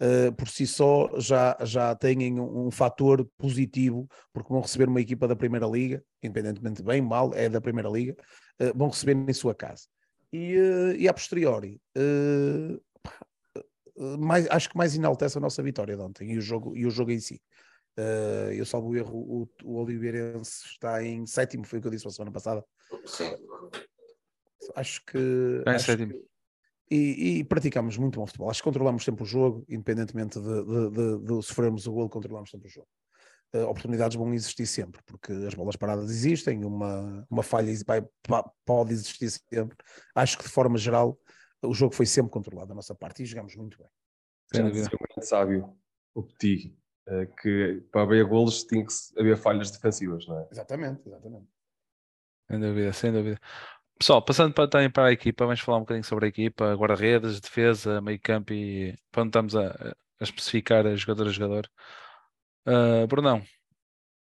Uh, 0.00 0.32
por 0.34 0.48
si 0.48 0.66
só 0.66 1.08
já, 1.18 1.56
já 1.62 1.94
têm 1.94 2.40
um, 2.40 2.66
um, 2.66 2.70
fator 2.70 3.28
positivo, 3.38 4.08
porque 4.32 4.52
vão 4.52 4.60
receber 4.60 4.88
uma 4.88 5.00
equipa 5.00 5.26
da 5.26 5.36
primeira 5.36 5.66
liga, 5.66 6.04
independentemente 6.22 6.76
de 6.76 6.82
bem, 6.82 7.00
mal, 7.00 7.32
é 7.34 7.48
da 7.48 7.60
primeira 7.60 7.88
liga, 7.88 8.16
vão 8.74 8.88
receber 8.88 9.16
em 9.16 9.32
sua 9.32 9.54
casa. 9.54 9.84
E, 10.32 10.54
e 10.98 11.08
a 11.08 11.14
posteriori, 11.14 11.80
mais, 14.18 14.48
acho 14.50 14.68
que 14.68 14.76
mais 14.76 14.94
enaltece 14.94 15.38
a 15.38 15.40
nossa 15.40 15.62
vitória 15.62 15.96
de 15.96 16.02
ontem 16.02 16.32
e 16.32 16.38
o 16.38 16.40
jogo, 16.40 16.76
e 16.76 16.86
o 16.86 16.90
jogo 16.90 17.10
em 17.10 17.20
si. 17.20 17.40
Uh, 17.96 18.50
eu 18.52 18.66
salvo 18.66 18.88
o 18.88 18.96
erro, 18.96 19.16
o, 19.16 19.48
o 19.62 19.76
Oliveirense 19.80 20.66
está 20.66 21.02
em 21.02 21.24
sétimo, 21.26 21.64
foi 21.64 21.78
o 21.78 21.82
que 21.82 21.86
eu 21.86 21.92
disse 21.92 22.06
a 22.06 22.10
semana 22.10 22.32
passada. 22.32 22.64
Sim. 23.06 23.30
Acho 24.74 25.04
que. 25.04 25.62
É 25.64 25.70
acho 25.70 25.84
sétimo. 25.84 26.12
Que, 26.12 26.24
e, 26.90 27.38
e, 27.38 27.44
praticamos 27.44 27.96
muito 27.96 28.18
bom 28.18 28.26
futebol. 28.26 28.50
Acho 28.50 28.60
que 28.60 28.64
controlamos 28.64 29.04
sempre 29.04 29.22
o 29.22 29.26
jogo, 29.26 29.64
independentemente 29.68 30.38
de, 30.38 30.64
de, 30.64 30.90
de, 30.90 31.26
de 31.26 31.42
sofrermos 31.42 31.86
o 31.86 31.92
gol, 31.92 32.08
controlamos 32.08 32.50
sempre 32.50 32.68
o 32.68 32.70
jogo. 32.70 32.88
Uh, 33.54 33.66
oportunidades 33.68 34.16
vão 34.16 34.34
existir 34.34 34.66
sempre, 34.66 35.00
porque 35.06 35.32
as 35.32 35.54
bolas 35.54 35.76
paradas 35.76 36.10
existem, 36.10 36.64
uma, 36.64 37.24
uma 37.30 37.42
falha 37.42 37.72
vai, 37.86 38.04
pode 38.64 38.92
existir 38.92 39.30
sempre. 39.30 39.76
Acho 40.14 40.36
que 40.36 40.44
de 40.44 40.50
forma 40.50 40.76
geral 40.76 41.18
o 41.62 41.72
jogo 41.72 41.94
foi 41.94 42.04
sempre 42.04 42.32
controlado 42.32 42.68
da 42.68 42.74
nossa 42.74 42.94
parte 42.94 43.22
e 43.22 43.26
jogamos 43.26 43.54
muito 43.56 43.78
bem. 43.78 43.88
Sem 44.52 44.64
dúvida. 44.64 44.88
Um 44.92 45.14
grande 45.14 45.28
sábio, 45.28 45.76
o 46.14 46.22
Petit, 46.22 46.76
eh, 47.06 47.26
que 47.40 47.82
para 47.90 48.02
haver 48.02 48.24
golos 48.24 48.64
tinha 48.64 48.84
que 48.84 48.92
haver 49.18 49.36
falhas 49.36 49.70
defensivas, 49.70 50.26
não 50.26 50.40
é? 50.40 50.48
Exatamente, 50.50 51.02
exatamente. 51.06 51.46
Sem 52.50 52.60
dúvida, 52.60 52.92
sem 52.92 53.12
dúvida. 53.12 53.40
Pessoal, 53.98 54.22
passando 54.24 54.52
para, 54.52 54.68
também 54.68 54.90
para 54.90 55.08
a 55.08 55.12
equipa, 55.12 55.44
vamos 55.46 55.60
falar 55.60 55.78
um 55.78 55.80
bocadinho 55.80 56.04
sobre 56.04 56.26
a 56.26 56.28
equipa, 56.28 56.74
guarda-redes, 56.74 57.40
defesa, 57.40 58.00
meio 58.00 58.20
campo 58.20 58.52
e 58.52 58.96
quando 59.12 59.28
estamos 59.28 59.54
a, 59.54 59.68
a 60.20 60.24
especificar 60.24 60.86
a 60.86 60.96
jogador 60.96 61.28
a 61.28 61.32
jogador. 61.32 61.70
Uh, 62.66 63.06
Brunão, 63.06 63.44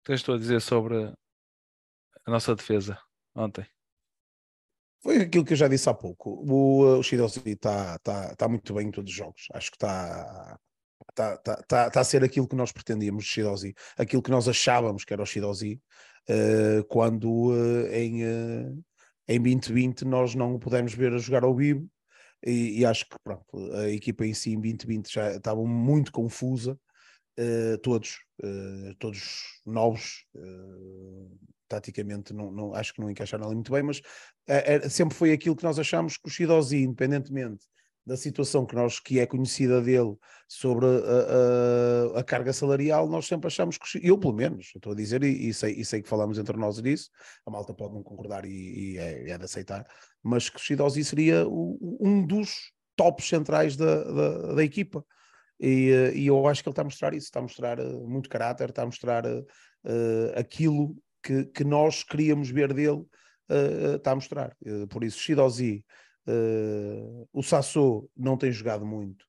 tens 0.05 0.23
tu 0.23 0.33
a 0.33 0.39
dizer 0.39 0.61
sobre 0.61 1.13
a 2.25 2.31
nossa 2.31 2.55
defesa 2.55 2.99
ontem? 3.35 3.67
Foi 5.03 5.23
aquilo 5.23 5.45
que 5.45 5.53
eu 5.53 5.57
já 5.57 5.69
disse 5.69 5.89
há 5.89 5.95
pouco. 5.95 6.31
O, 6.49 6.99
o 6.99 7.03
Shidozi 7.03 7.43
está 7.45 7.99
tá, 7.99 8.35
tá 8.37 8.49
muito 8.49 8.73
bem 8.75 8.89
em 8.89 8.91
todos 8.91 9.11
os 9.11 9.17
jogos. 9.17 9.47
Acho 9.53 9.71
que 9.71 9.77
está 9.77 10.59
está 11.11 11.37
tá, 11.39 11.63
tá, 11.63 11.91
tá 11.91 12.01
a 12.01 12.05
ser 12.05 12.23
aquilo 12.25 12.49
que 12.49 12.57
nós 12.57 12.73
pretendíamos 12.73 13.25
de 13.25 13.31
Shidozi, 13.31 13.75
aquilo 13.97 14.23
que 14.23 14.31
nós 14.31 14.49
achávamos 14.49 15.05
que 15.05 15.13
era 15.13 15.23
o 15.23 15.27
Shidozi, 15.27 15.81
uh, 16.29 16.85
quando 16.89 17.51
uh, 17.51 17.87
em, 17.93 18.25
uh, 18.25 18.85
em 19.29 19.41
2020 19.41 20.05
nós 20.05 20.35
não 20.35 20.55
o 20.55 20.59
pudemos 20.59 20.95
ver 20.95 21.13
a 21.13 21.19
jogar 21.19 21.45
ao 21.45 21.55
vivo, 21.55 21.89
e, 22.45 22.81
e, 22.81 22.85
acho 22.85 23.09
que 23.09 23.17
pronto, 23.25 23.45
a 23.73 23.89
equipa 23.91 24.25
em 24.25 24.35
si 24.35 24.51
em 24.51 24.61
2020 24.61 25.13
já 25.13 25.37
estava 25.37 25.65
muito 25.65 26.13
confusa, 26.13 26.79
todos, 27.83 28.19
todos 28.99 29.61
novos, 29.65 30.27
taticamente 31.67 32.33
não, 32.33 32.53
não, 32.53 32.75
acho 32.75 32.93
que 32.95 33.01
não 33.01 33.11
encaixaram 33.11 33.47
ali 33.47 33.55
muito 33.55 33.73
bem, 33.73 33.83
mas 33.83 34.01
sempre 34.91 35.17
foi 35.17 35.33
aquilo 35.33 35.57
que 35.57 35.65
nós 35.65 35.79
achamos 35.79 36.17
que 36.17 36.29
o 36.29 36.31
Shidozi, 36.31 36.83
independentemente 36.83 37.67
da 38.07 38.17
situação 38.17 38.65
que 38.65 38.77
nós 38.77 39.01
que 39.01 39.19
é 39.19 39.27
conhecida 39.27 39.83
dele 39.83 40.17
sobre 40.47 40.87
a, 40.87 42.15
a, 42.17 42.21
a 42.21 42.25
carga 42.25 42.53
salarial, 42.53 43.09
nós 43.09 43.27
sempre 43.27 43.49
achamos 43.49 43.77
que 43.77 43.99
eu 44.01 44.17
pelo 44.17 44.33
menos 44.33 44.71
estou 44.77 44.93
a 44.93 44.95
dizer 44.95 45.25
e, 45.25 45.49
e, 45.49 45.53
sei, 45.53 45.75
e 45.75 45.85
sei 45.85 46.01
que 46.01 46.09
falamos 46.09 46.39
entre 46.39 46.57
nós 46.57 46.81
disso, 46.81 47.11
a 47.45 47.51
Malta 47.51 47.75
pode 47.75 47.95
não 47.95 48.05
concordar 48.05 48.45
e, 48.45 48.95
e 48.95 48.99
é, 48.99 49.31
é, 49.31 49.39
de 49.39 49.45
aceitar, 49.45 49.85
mas 50.23 50.49
que 50.49 50.61
Shidozi 50.61 51.05
seria 51.05 51.45
o, 51.49 51.99
um 52.01 52.25
dos 52.25 52.73
tops 52.95 53.29
centrais 53.29 53.77
da, 53.77 54.05
da, 54.05 54.55
da, 54.55 54.65
equipa 54.65 55.05
E, 55.59 55.91
uh, 55.91 56.17
e, 56.17 56.29
eu 56.29 56.47
acho 56.47 56.63
que 56.63 56.69
ele 56.69 56.73
está 56.73 56.83
a 56.83 56.85
mostrar 56.85 57.13
isso, 57.13 57.27
está 57.27 57.41
a 57.41 57.43
mostrar 57.43 57.81
uh, 57.81 58.09
muito 58.09 58.29
caráter, 58.29 58.71
está 58.71 58.83
a 58.83 58.87
mostrar 58.87 59.25
aquilo 60.37 60.97
que, 61.23 61.45
que, 61.47 61.63
nós 61.63 62.03
queríamos 62.03 62.51
ver 62.51 62.73
dele, 62.73 63.05
está 63.97 64.11
a 64.11 64.15
mostrar. 64.17 64.57
por 64.91 65.05
isso, 65.05 65.19
Shidozi, 66.27 67.29
o 67.33 67.43
Sassou 67.43 68.11
não 68.17 68.37
tem 68.37 68.51
jogado 68.51 68.85
muito 68.85 69.27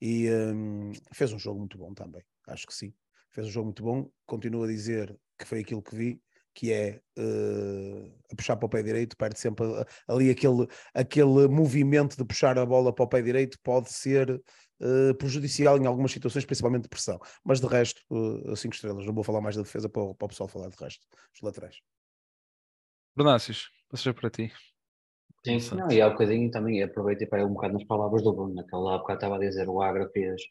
e 0.00 0.30
um, 0.30 0.92
fez 1.12 1.32
um 1.32 1.38
jogo 1.38 1.58
muito 1.58 1.78
bom 1.78 1.92
também, 1.94 2.22
acho 2.48 2.66
que 2.66 2.74
sim. 2.74 2.94
Fez 3.30 3.46
um 3.46 3.50
jogo 3.50 3.66
muito 3.66 3.82
bom, 3.82 4.10
continuo 4.24 4.64
a 4.64 4.66
dizer 4.66 5.18
que 5.38 5.44
foi 5.44 5.60
aquilo 5.60 5.82
que 5.82 5.94
vi, 5.94 6.22
que 6.54 6.72
é 6.72 7.00
uh, 7.18 8.14
a 8.32 8.34
puxar 8.34 8.56
para 8.56 8.66
o 8.66 8.68
pé 8.68 8.82
direito, 8.82 9.16
perde 9.16 9.38
sempre 9.38 9.66
ali 10.08 10.30
aquele, 10.30 10.66
aquele 10.94 11.46
movimento 11.48 12.16
de 12.16 12.24
puxar 12.24 12.58
a 12.58 12.64
bola 12.64 12.94
para 12.94 13.04
o 13.04 13.08
pé 13.08 13.20
direito, 13.20 13.58
pode 13.62 13.92
ser 13.92 14.30
uh, 14.30 15.14
prejudicial 15.18 15.76
em 15.76 15.86
algumas 15.86 16.12
situações, 16.12 16.46
principalmente 16.46 16.84
de 16.84 16.88
pressão. 16.88 17.20
Mas 17.44 17.60
de 17.60 17.66
resto, 17.66 18.00
uh, 18.10 18.56
cinco 18.56 18.74
estrelas. 18.74 19.04
Não 19.04 19.12
vou 19.12 19.22
falar 19.22 19.42
mais 19.42 19.54
da 19.54 19.62
defesa 19.62 19.86
para, 19.86 20.14
para 20.14 20.24
o 20.24 20.28
pessoal 20.28 20.48
falar 20.48 20.70
de 20.70 20.76
resto, 20.82 21.06
os 21.34 21.42
laterais. 21.42 21.76
Bernácios, 23.14 23.70
passei 23.90 24.14
para 24.14 24.30
ti. 24.30 24.50
Sim, 25.46 25.76
não, 25.76 25.90
e 25.90 26.00
há 26.00 26.08
um 26.08 26.10
bocadinho 26.10 26.50
também 26.50 26.82
aproveitei 26.82 27.26
para 27.26 27.42
ir 27.42 27.44
um 27.44 27.54
bocado 27.54 27.74
nas 27.74 27.84
palavras 27.84 28.22
do 28.22 28.32
Bruno, 28.32 28.54
naquela 28.54 28.96
época 28.96 29.14
estava 29.14 29.36
a 29.36 29.38
dizer 29.38 29.68
o 29.68 29.80
Agra 29.80 30.08
fez. 30.10 30.42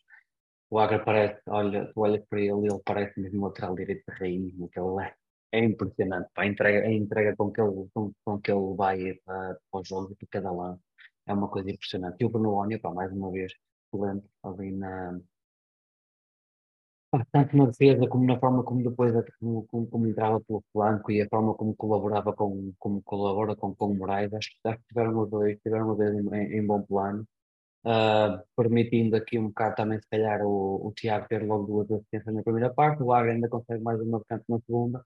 O 0.70 0.80
Agra 0.80 1.04
parece, 1.04 1.42
olha, 1.48 1.92
tu 1.94 2.02
olhas 2.02 2.24
para 2.30 2.40
ele, 2.40 2.52
ele 2.52 2.82
parece 2.84 3.20
mesmo 3.20 3.40
um 3.40 3.46
lateral 3.46 3.76
direito 3.76 4.04
de 4.08 4.18
raiz, 4.18 4.58
naquele 4.58 5.02
é 5.04 5.14
é 5.56 5.64
impressionante. 5.64 6.30
Pá, 6.34 6.44
a, 6.44 6.48
entrega, 6.48 6.88
a 6.88 6.92
entrega 6.92 7.36
com 7.36 7.52
que 7.52 7.62
ele, 7.62 7.88
com, 7.94 8.12
com 8.24 8.42
que 8.42 8.52
ele 8.52 8.76
vai 8.76 9.14
para, 9.26 9.58
para 9.72 9.82
os 9.82 9.88
jogos 9.88 10.16
de 10.18 10.28
cada 10.28 10.52
lado 10.52 10.80
é 11.28 11.34
uma 11.34 11.48
coisa 11.50 11.72
impressionante. 11.72 12.18
E 12.20 12.26
o 12.26 12.30
Bruno 12.30 12.54
Ónia, 12.54 12.80
mais 12.94 13.12
uma 13.12 13.32
vez, 13.32 13.54
excelente 13.94 14.28
ali 14.44 14.72
na. 14.72 15.20
Tanto 17.32 17.56
na 17.58 17.66
defesa 17.66 18.08
como 18.08 18.26
na 18.26 18.40
forma 18.40 18.64
como 18.64 18.84
depois 18.84 19.14
como, 19.40 19.66
como, 19.68 19.88
como 19.88 20.08
entrava 20.08 20.40
pelo 20.42 20.64
flanco 20.72 21.12
e 21.12 21.22
a 21.22 21.30
forma 21.30 21.54
como 21.54 21.76
colaborava 21.76 22.34
com, 22.34 22.74
como 22.80 23.02
colabora 23.04 23.56
com, 23.56 23.76
com 23.76 23.92
o 23.92 23.96
Moraes, 23.96 24.34
acho, 24.34 24.50
acho 24.66 24.78
que 24.80 24.88
tiveram 24.90 25.20
os 25.20 25.30
dois, 25.30 25.58
tiveram 25.62 25.92
os 25.92 25.98
dois 25.98 26.14
em, 26.16 26.58
em 26.58 26.66
bom 26.66 26.82
plano. 26.82 27.26
Uh, 27.86 28.42
permitindo 28.58 29.16
aqui 29.16 29.38
um 29.38 29.48
bocado 29.50 29.76
também, 29.76 30.00
se 30.00 30.10
calhar, 30.10 30.42
o, 30.44 30.88
o 30.88 30.92
Tiago 30.94 31.28
ter 31.28 31.46
logo 31.46 31.66
duas 31.68 31.92
assistências 31.92 32.34
na 32.34 32.42
primeira 32.44 32.74
parte, 32.74 33.04
o 33.04 33.14
Agra 33.14 33.32
ainda 33.32 33.48
consegue 33.48 33.84
mais 33.84 34.02
uma 34.02 34.18
vacante 34.18 34.44
na 34.50 34.60
segunda, 34.60 35.06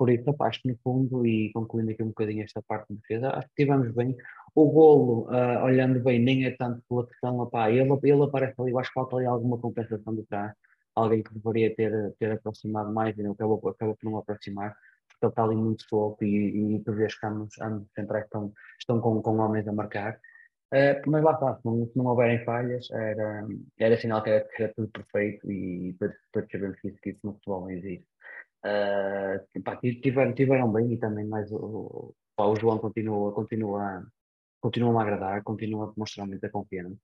por 0.00 0.08
isso, 0.08 0.34
acho 0.40 0.62
que 0.62 0.68
no 0.68 0.78
fundo, 0.82 1.26
e 1.26 1.52
concluindo 1.52 1.90
aqui 1.90 2.02
um 2.02 2.08
bocadinho 2.08 2.42
esta 2.42 2.62
parte 2.62 2.86
de 2.88 3.00
defesa, 3.00 3.30
acho 3.32 3.48
que 3.48 3.62
estivemos 3.62 3.92
bem. 3.94 4.16
O 4.54 4.70
golo, 4.70 5.28
uh, 5.28 5.62
olhando 5.62 6.00
bem, 6.00 6.18
nem 6.18 6.46
é 6.46 6.52
tanto 6.52 6.82
pela 6.88 7.06
questão, 7.06 7.38
opá, 7.38 7.70
ele, 7.70 7.90
ele 8.04 8.22
aparece 8.22 8.54
ali, 8.58 8.70
eu 8.70 8.78
acho 8.78 8.88
que 8.88 8.94
falta 8.94 9.16
ali 9.16 9.26
alguma 9.26 9.58
compensação 9.58 10.14
de 10.14 10.24
trás, 10.24 10.54
alguém 10.94 11.22
que 11.22 11.34
deveria 11.34 11.74
ter, 11.74 12.14
ter 12.18 12.32
aproximado 12.32 12.92
mais 12.92 13.16
e 13.18 13.22
não 13.22 13.32
acabou, 13.32 13.68
acabou 13.68 13.96
por 13.96 14.10
não 14.10 14.18
aproximar, 14.18 14.74
porque 15.08 15.26
ele 15.26 15.30
está 15.32 15.44
ali 15.44 15.56
muito 15.56 15.82
solto 15.88 16.24
e, 16.24 16.76
e 16.76 16.84
tu 16.84 16.92
vês 16.92 17.18
que 17.18 17.26
ambos, 17.26 17.60
ambos 17.60 17.88
centrais 17.94 18.24
estão, 18.24 18.52
estão 18.78 19.00
com, 19.00 19.22
com 19.22 19.38
homens 19.38 19.66
a 19.68 19.72
marcar. 19.72 20.20
Uh, 20.72 21.10
mas 21.10 21.24
lá 21.24 21.32
está, 21.32 21.56
se 21.56 21.64
não, 21.64 21.86
se 21.86 21.98
não 21.98 22.06
houverem 22.06 22.44
falhas, 22.44 22.88
era, 22.92 23.46
era 23.76 24.00
sinal 24.00 24.22
que 24.22 24.30
era, 24.30 24.48
era 24.58 24.72
tudo 24.74 24.88
perfeito 24.88 25.50
e 25.50 25.96
todos, 25.98 26.16
sabemos 26.50 26.78
que 26.80 26.88
isso, 26.88 27.00
que 27.02 27.10
isso 27.10 27.20
no 27.24 27.34
futebol 27.34 27.62
não 27.62 27.70
existe. 27.70 28.06
Uh, 28.64 29.62
pá, 29.64 29.76
tiveram, 29.76 30.34
tiveram 30.34 30.72
bem 30.72 30.92
e 30.92 30.98
também 30.98 31.26
mais 31.26 31.50
o, 31.50 32.14
o 32.38 32.56
João 32.56 32.78
continua, 32.78 33.32
continua, 33.32 34.06
continua 34.60 35.00
a 35.00 35.02
agradar, 35.02 35.42
continua 35.42 35.86
a 35.86 35.92
mostrar 35.96 36.26
muita 36.26 36.48
confiança. 36.50 36.96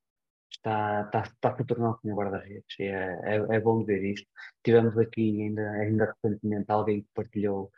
Está, 0.57 1.01
está, 1.03 1.21
está 1.21 1.49
a 1.49 1.57
se 1.57 1.65
tornar 1.65 1.97
um 2.03 2.15
guarda-redes. 2.15 2.75
É, 2.79 3.35
é, 3.35 3.55
é, 3.55 3.59
bom 3.59 3.83
ver 3.83 4.03
isto. 4.03 4.27
Tivemos 4.63 4.97
aqui 4.97 5.41
ainda, 5.41 5.69
ainda 5.71 6.15
recentemente 6.23 6.65
alguém 6.69 7.01
que 7.01 7.09
partilhou 7.13 7.65
o 7.65 7.71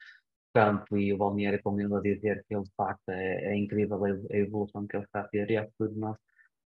campo 0.54 0.98
e 0.98 1.14
o 1.14 1.18
Balneário 1.18 1.62
com 1.62 1.80
ele 1.80 1.96
a 1.96 2.00
dizer 2.00 2.44
que 2.48 2.56
ele 2.56 2.64
de 2.64 2.72
facto 2.76 3.10
é, 3.10 3.54
é 3.54 3.56
incrível 3.56 4.04
a, 4.04 4.10
evolução 4.36 4.88
que 4.88 4.96
ele 4.98 5.06
está 5.06 5.22
a 5.22 5.28
ter 5.28 5.52
e 5.52 5.58
acho 5.58 5.72
que 5.78 5.88
nós, 5.96 6.18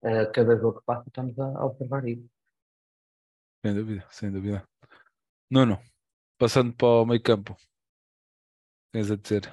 uh, 0.03 0.31
cada 0.33 0.55
jogo 0.57 0.79
que 0.79 0.85
passa, 0.85 1.07
estamos 1.07 1.37
a, 1.39 1.45
a 1.57 1.65
observar 1.65 2.07
isso. 2.07 2.29
Sem 3.65 3.73
dúvida, 3.73 4.05
sem 4.09 4.31
dúvida. 4.31 4.63
Nuno, 5.49 5.79
Passando 6.41 6.73
para 6.73 6.87
o 6.87 7.05
meio 7.05 7.21
campo. 7.21 7.55
Tens 8.91 9.11
a 9.11 9.15
dizer. 9.15 9.43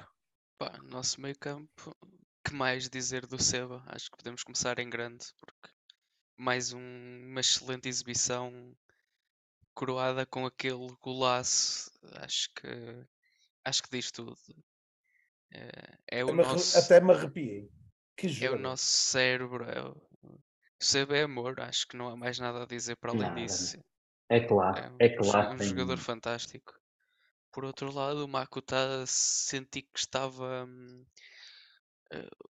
Pá, 0.57 0.75
nosso 0.89 1.21
meio 1.21 1.37
campo, 1.37 1.95
que 2.43 2.51
mais 2.51 2.89
dizer 2.89 3.27
do 3.27 3.39
Seba? 3.39 3.83
Acho 3.85 4.09
que 4.09 4.17
podemos 4.17 4.41
começar 4.41 4.79
em 4.79 4.89
grande, 4.89 5.23
porque 5.37 5.69
mais 6.39 6.71
um, 6.71 6.79
uma 6.79 7.41
excelente 7.41 7.89
exibição 7.89 8.73
coroada 9.73 10.25
com 10.25 10.45
aquele 10.45 10.87
golaço. 11.01 11.91
Acho 12.13 12.49
que 12.55 12.67
acho 13.65 13.83
que 13.83 13.89
diz 13.91 14.09
tudo. 14.09 14.37
É, 15.53 16.19
é 16.19 16.25
o 16.25 16.29
até, 16.29 16.37
nosso, 16.37 16.77
me, 16.77 16.83
até 16.83 17.01
me 17.01 17.11
arrepiei. 17.11 17.69
Que 18.15 18.45
É 18.45 18.49
o 18.49 18.57
nosso 18.57 18.85
cérebro. 18.85 19.65
É 19.65 19.83
o, 19.83 21.13
é 21.13 21.21
amor. 21.23 21.59
Acho 21.59 21.87
que 21.87 21.97
não 21.97 22.07
há 22.07 22.15
mais 22.15 22.39
nada 22.39 22.63
a 22.63 22.67
dizer 22.67 22.95
para 22.95 23.11
além 23.11 23.23
nada. 23.23 23.35
disso. 23.35 23.77
É 24.29 24.39
claro, 24.39 24.95
é, 24.99 25.07
é 25.07 25.09
claro. 25.09 25.51
É 25.51 25.53
um 25.55 25.67
jogador 25.67 25.97
fantástico. 25.97 26.73
Por 27.51 27.65
outro 27.65 27.91
lado, 27.91 28.23
o 28.23 28.27
Makuta 28.27 29.03
senti 29.05 29.81
que 29.81 29.99
estava. 29.99 30.65
Uh, 32.13 32.49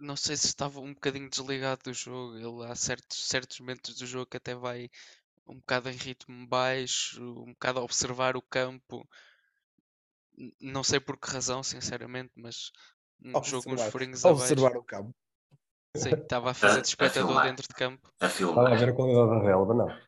não 0.00 0.16
sei 0.16 0.36
se 0.36 0.46
estava 0.46 0.80
um 0.80 0.94
bocadinho 0.94 1.28
desligado 1.28 1.82
do 1.84 1.92
jogo. 1.92 2.36
Ele 2.36 2.70
há 2.70 2.74
certos, 2.74 3.28
certos 3.28 3.60
momentos 3.60 3.96
do 3.96 4.06
jogo 4.06 4.26
que 4.26 4.36
até 4.36 4.54
vai 4.54 4.90
um 5.46 5.56
bocado 5.56 5.88
em 5.88 5.96
ritmo 5.96 6.46
baixo, 6.46 7.22
um 7.42 7.52
bocado 7.52 7.80
a 7.80 7.82
observar 7.82 8.36
o 8.36 8.42
campo. 8.42 9.08
Não 10.60 10.84
sei 10.84 11.00
por 11.00 11.18
que 11.18 11.30
razão, 11.30 11.62
sinceramente, 11.62 12.32
mas 12.36 12.70
um 13.22 13.36
observar, 13.36 13.62
jogo 13.62 13.74
uns 13.74 13.82
furinhos 13.90 14.24
abaixo. 14.24 14.52
Observar 14.52 14.76
o 14.76 14.82
campo. 14.82 15.14
Sim, 15.96 16.10
estava 16.10 16.50
a 16.50 16.54
fazer 16.54 16.82
de 16.82 16.88
espectador 16.88 17.42
dentro 17.42 17.66
de 17.66 17.74
campo. 17.74 18.12
A 18.20 18.28
filmar. 18.28 18.64
Estava 18.64 18.76
a 18.76 18.78
ver 18.78 18.92
a 18.92 18.94
qualidade 18.94 19.30
da 19.30 19.42
relva, 19.42 19.74
não. 19.74 20.00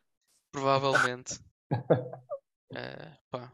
Provavelmente. 0.51 1.39
uh, 1.71 3.17
pá. 3.29 3.51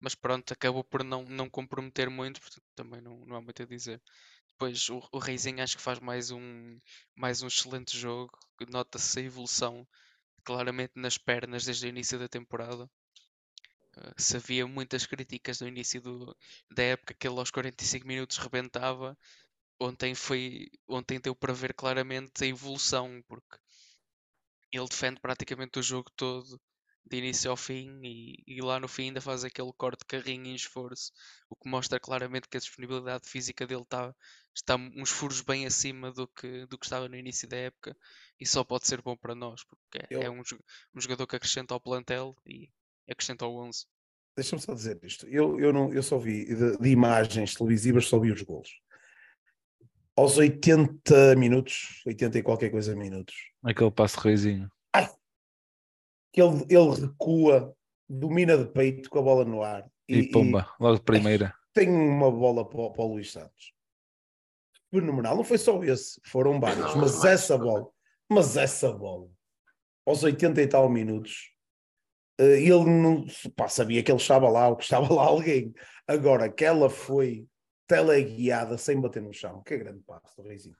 Mas 0.00 0.14
pronto, 0.14 0.50
acabou 0.52 0.82
por 0.82 1.04
não, 1.04 1.24
não 1.24 1.50
comprometer 1.50 2.08
muito, 2.08 2.40
portanto 2.40 2.64
também 2.74 3.02
não, 3.02 3.18
não 3.26 3.36
há 3.36 3.40
muito 3.40 3.62
a 3.62 3.66
dizer. 3.66 4.00
Depois 4.52 4.88
o, 4.90 5.02
o 5.12 5.18
Reizinho 5.18 5.62
acho 5.62 5.76
que 5.76 5.82
faz 5.82 5.98
mais 6.00 6.30
um, 6.30 6.78
mais 7.14 7.42
um 7.42 7.46
excelente 7.46 7.98
jogo, 7.98 8.38
nota-se 8.68 9.18
a 9.18 9.22
evolução 9.22 9.86
claramente 10.44 10.92
nas 10.96 11.18
pernas 11.18 11.64
desde 11.64 11.86
o 11.86 11.88
início 11.88 12.18
da 12.18 12.28
temporada. 12.28 12.88
Uh, 13.96 14.14
se 14.16 14.36
havia 14.36 14.66
muitas 14.66 15.06
críticas 15.06 15.60
no 15.60 15.68
início 15.68 16.00
do, 16.00 16.36
da 16.70 16.82
época 16.82 17.14
que 17.14 17.26
ele 17.26 17.38
aos 17.38 17.50
45 17.50 18.06
minutos 18.06 18.38
rebentava, 18.38 19.16
ontem 19.80 20.14
foi 20.14 20.70
ontem 20.88 21.20
deu 21.20 21.34
para 21.34 21.52
ver 21.52 21.74
claramente 21.74 22.44
a 22.44 22.46
evolução, 22.46 23.22
porque 23.26 23.58
ele 24.72 24.88
defende 24.88 25.20
praticamente 25.20 25.78
o 25.78 25.82
jogo 25.82 26.10
todo, 26.16 26.60
de 27.04 27.16
início 27.18 27.50
ao 27.50 27.56
fim, 27.56 28.00
e, 28.02 28.42
e, 28.46 28.60
lá 28.60 28.78
no 28.78 28.88
fim 28.88 29.04
ainda 29.04 29.20
faz 29.20 29.44
aquele 29.44 29.72
corte 29.72 30.00
de 30.00 30.06
carrinho 30.06 30.46
em 30.46 30.54
esforço, 30.54 31.12
o 31.48 31.56
que 31.56 31.68
mostra 31.68 31.98
claramente 31.98 32.48
que 32.48 32.56
a 32.56 32.60
disponibilidade 32.60 33.28
física 33.28 33.66
dele 33.66 33.82
está, 33.82 34.14
está 34.54 34.76
uns 34.76 35.10
furos 35.10 35.40
bem 35.40 35.66
acima 35.66 36.12
do 36.12 36.28
que, 36.28 36.66
do 36.66 36.78
que 36.78 36.86
estava 36.86 37.08
no 37.08 37.16
início 37.16 37.48
da 37.48 37.56
época, 37.56 37.96
e 38.38 38.46
só 38.46 38.62
pode 38.62 38.86
ser 38.86 39.02
bom 39.02 39.16
para 39.16 39.34
nós, 39.34 39.64
porque 39.64 39.98
é, 39.98 40.06
eu... 40.10 40.22
é 40.22 40.30
um, 40.30 40.40
um, 40.40 41.00
jogador 41.00 41.26
que 41.26 41.36
acrescenta 41.36 41.74
ao 41.74 41.80
plantel 41.80 42.36
e 42.46 42.70
acrescenta 43.08 43.44
ao 43.44 43.56
11. 43.56 43.86
Deixa-me 44.36 44.62
só 44.62 44.72
dizer 44.72 44.98
isto. 45.02 45.26
Eu, 45.26 45.58
eu, 45.58 45.72
não, 45.72 45.92
eu 45.92 46.02
só 46.02 46.18
vi 46.18 46.44
de, 46.46 46.78
de 46.78 46.88
imagens 46.88 47.54
televisivas, 47.54 48.06
só 48.06 48.18
vi 48.18 48.30
os 48.30 48.42
golos 48.42 48.70
aos 50.20 50.36
80 50.36 51.34
minutos, 51.36 52.02
80 52.06 52.38
e 52.38 52.42
qualquer 52.42 52.70
coisa 52.70 52.94
minutos. 52.94 53.34
Aquele 53.62 53.90
passo 53.90 54.20
reizinho. 54.20 54.70
Ai, 54.92 55.08
que 56.32 56.40
ele, 56.40 56.64
ele 56.68 57.00
recua, 57.00 57.74
domina 58.08 58.56
de 58.56 58.66
peito 58.66 59.08
com 59.10 59.18
a 59.18 59.22
bola 59.22 59.44
no 59.44 59.62
ar. 59.62 59.90
E, 60.08 60.18
e 60.18 60.30
pumba, 60.30 60.68
logo 60.78 60.96
de 60.96 61.02
primeira. 61.02 61.54
Tem 61.72 61.88
uma 61.88 62.30
bola 62.30 62.68
para, 62.68 62.90
para 62.90 63.02
o 63.02 63.12
Luís 63.14 63.30
Santos. 63.30 63.72
Fenomenal, 64.90 65.36
não 65.36 65.44
foi 65.44 65.58
só 65.58 65.82
esse, 65.84 66.20
foram 66.24 66.58
vários, 66.58 66.96
mas 66.96 67.24
essa 67.24 67.56
bola, 67.56 67.88
mas 68.28 68.56
essa 68.56 68.92
bola, 68.92 69.28
aos 70.04 70.24
80 70.24 70.60
e 70.60 70.66
tal 70.66 70.88
minutos, 70.88 71.52
eh, 72.40 72.60
ele 72.60 72.84
não 72.86 73.24
pá, 73.54 73.68
sabia 73.68 74.02
que 74.02 74.10
ele 74.10 74.20
estava 74.20 74.48
lá, 74.48 74.68
ou 74.68 74.76
que 74.76 74.82
estava 74.82 75.12
lá 75.14 75.22
alguém. 75.22 75.72
Agora 76.08 76.50
que 76.50 76.64
ela 76.64 76.90
foi 76.90 77.46
teleguiada 77.86 78.78
sem 78.78 79.00
bater 79.00 79.20
no 79.20 79.32
chão. 79.32 79.62
Que 79.62 79.76
grande 79.76 80.02
passo 80.02 80.42
do 80.42 80.48
Reizinho. 80.48 80.76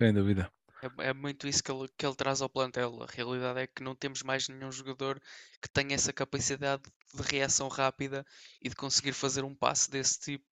Sem 0.00 0.12
dúvida. 0.12 0.50
É, 0.98 1.08
é, 1.08 1.12
muito 1.12 1.46
isso 1.46 1.62
que 1.62 1.70
ele, 1.70 1.88
que 1.96 2.06
ele 2.06 2.14
traz 2.14 2.40
ao 2.42 2.48
plantel. 2.48 3.02
A 3.02 3.06
realidade 3.06 3.60
é 3.60 3.66
que 3.66 3.82
não 3.82 3.94
temos 3.94 4.22
mais 4.22 4.48
nenhum 4.48 4.70
jogador 4.72 5.20
que 5.60 5.68
tenha 5.68 5.94
essa 5.94 6.12
capacidade 6.12 6.82
de 7.14 7.22
reação 7.22 7.68
rápida 7.68 8.24
e 8.62 8.68
de 8.68 8.74
conseguir 8.76 9.12
fazer 9.12 9.44
um 9.44 9.54
passe 9.54 9.90
desse 9.90 10.18
tipo 10.20 10.44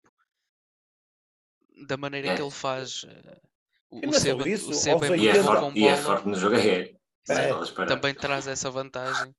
da 1.86 1.96
maneira 1.96 2.34
que 2.34 2.42
ele 2.42 2.50
faz. 2.50 3.04
Eh, 3.08 3.40
o, 3.90 4.08
o 4.08 4.12
Seba, 4.12 4.48
isso, 4.48 4.70
o 4.70 4.74
Seba 4.74 5.06
é, 5.06 5.16
e, 5.18 5.28
é 5.28 5.42
forte, 5.42 5.78
e 5.78 5.86
é 5.86 5.96
forte 5.96 6.28
no 6.28 6.34
jogo 6.34 6.56
aéreo. 6.56 6.96
É, 7.28 7.86
também 7.86 8.14
traz 8.14 8.46
essa 8.46 8.70
vantagem. 8.70 9.34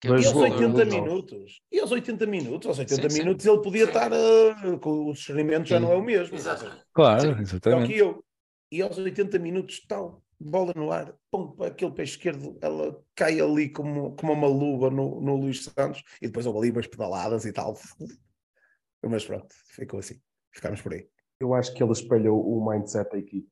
que 0.00 0.08
é 0.08 0.10
Mas 0.10 0.22
E 0.22 0.26
aos 0.26 0.34
jogou- 0.34 0.48
jogador- 0.48 0.66
80 0.80 0.84
jogou- 0.90 1.02
minutos. 1.08 1.60
E 1.70 1.80
aos 1.80 1.90
80 1.90 2.26
minutos, 2.26 2.68
aos 2.68 2.78
80 2.78 3.02
Sim, 3.02 3.10
sim. 3.10 3.18
minutos 3.22 3.46
ele 3.46 3.62
podia 3.62 3.84
Sim. 3.84 3.88
estar 3.88 4.12
ah, 4.12 4.78
com 4.80 5.10
o 5.10 5.12
discernimento 5.12 5.66
já 5.66 5.78
Sim. 5.78 5.84
não 5.84 5.92
é 5.92 5.96
o 5.96 6.02
mesmo. 6.02 6.34
Exatamente. 6.36 6.82
Claro, 6.92 7.20
Sim. 7.20 7.34
Que 7.36 7.42
exatamente. 7.42 7.92
eu. 7.96 8.24
E 8.70 8.80
aos 8.82 8.96
80 8.98 9.38
minutos, 9.38 9.80
tal, 9.86 10.21
bola 10.42 10.72
no 10.74 10.90
ar, 10.92 11.14
pum, 11.30 11.54
aquele 11.62 11.92
pé 11.92 12.02
esquerdo, 12.02 12.58
ela 12.60 13.00
cai 13.14 13.40
ali 13.40 13.68
como, 13.70 14.14
como 14.16 14.32
uma 14.32 14.46
luva 14.48 14.90
no, 14.90 15.20
no 15.20 15.36
Luís 15.36 15.64
Santos, 15.64 16.02
e 16.20 16.26
depois 16.26 16.46
houve 16.46 16.58
ali 16.58 16.70
umas 16.70 16.86
pedaladas 16.86 17.44
e 17.44 17.52
tal. 17.52 17.74
Mas 19.04 19.24
pronto, 19.24 19.46
ficou 19.74 19.98
assim. 20.00 20.20
Ficámos 20.52 20.80
por 20.82 20.92
aí. 20.92 21.08
Eu 21.40 21.54
acho 21.54 21.72
que 21.74 21.82
ele 21.82 21.92
espelhou 21.92 22.40
o 22.40 22.68
mindset 22.68 23.10
da 23.10 23.18
equipa. 23.18 23.48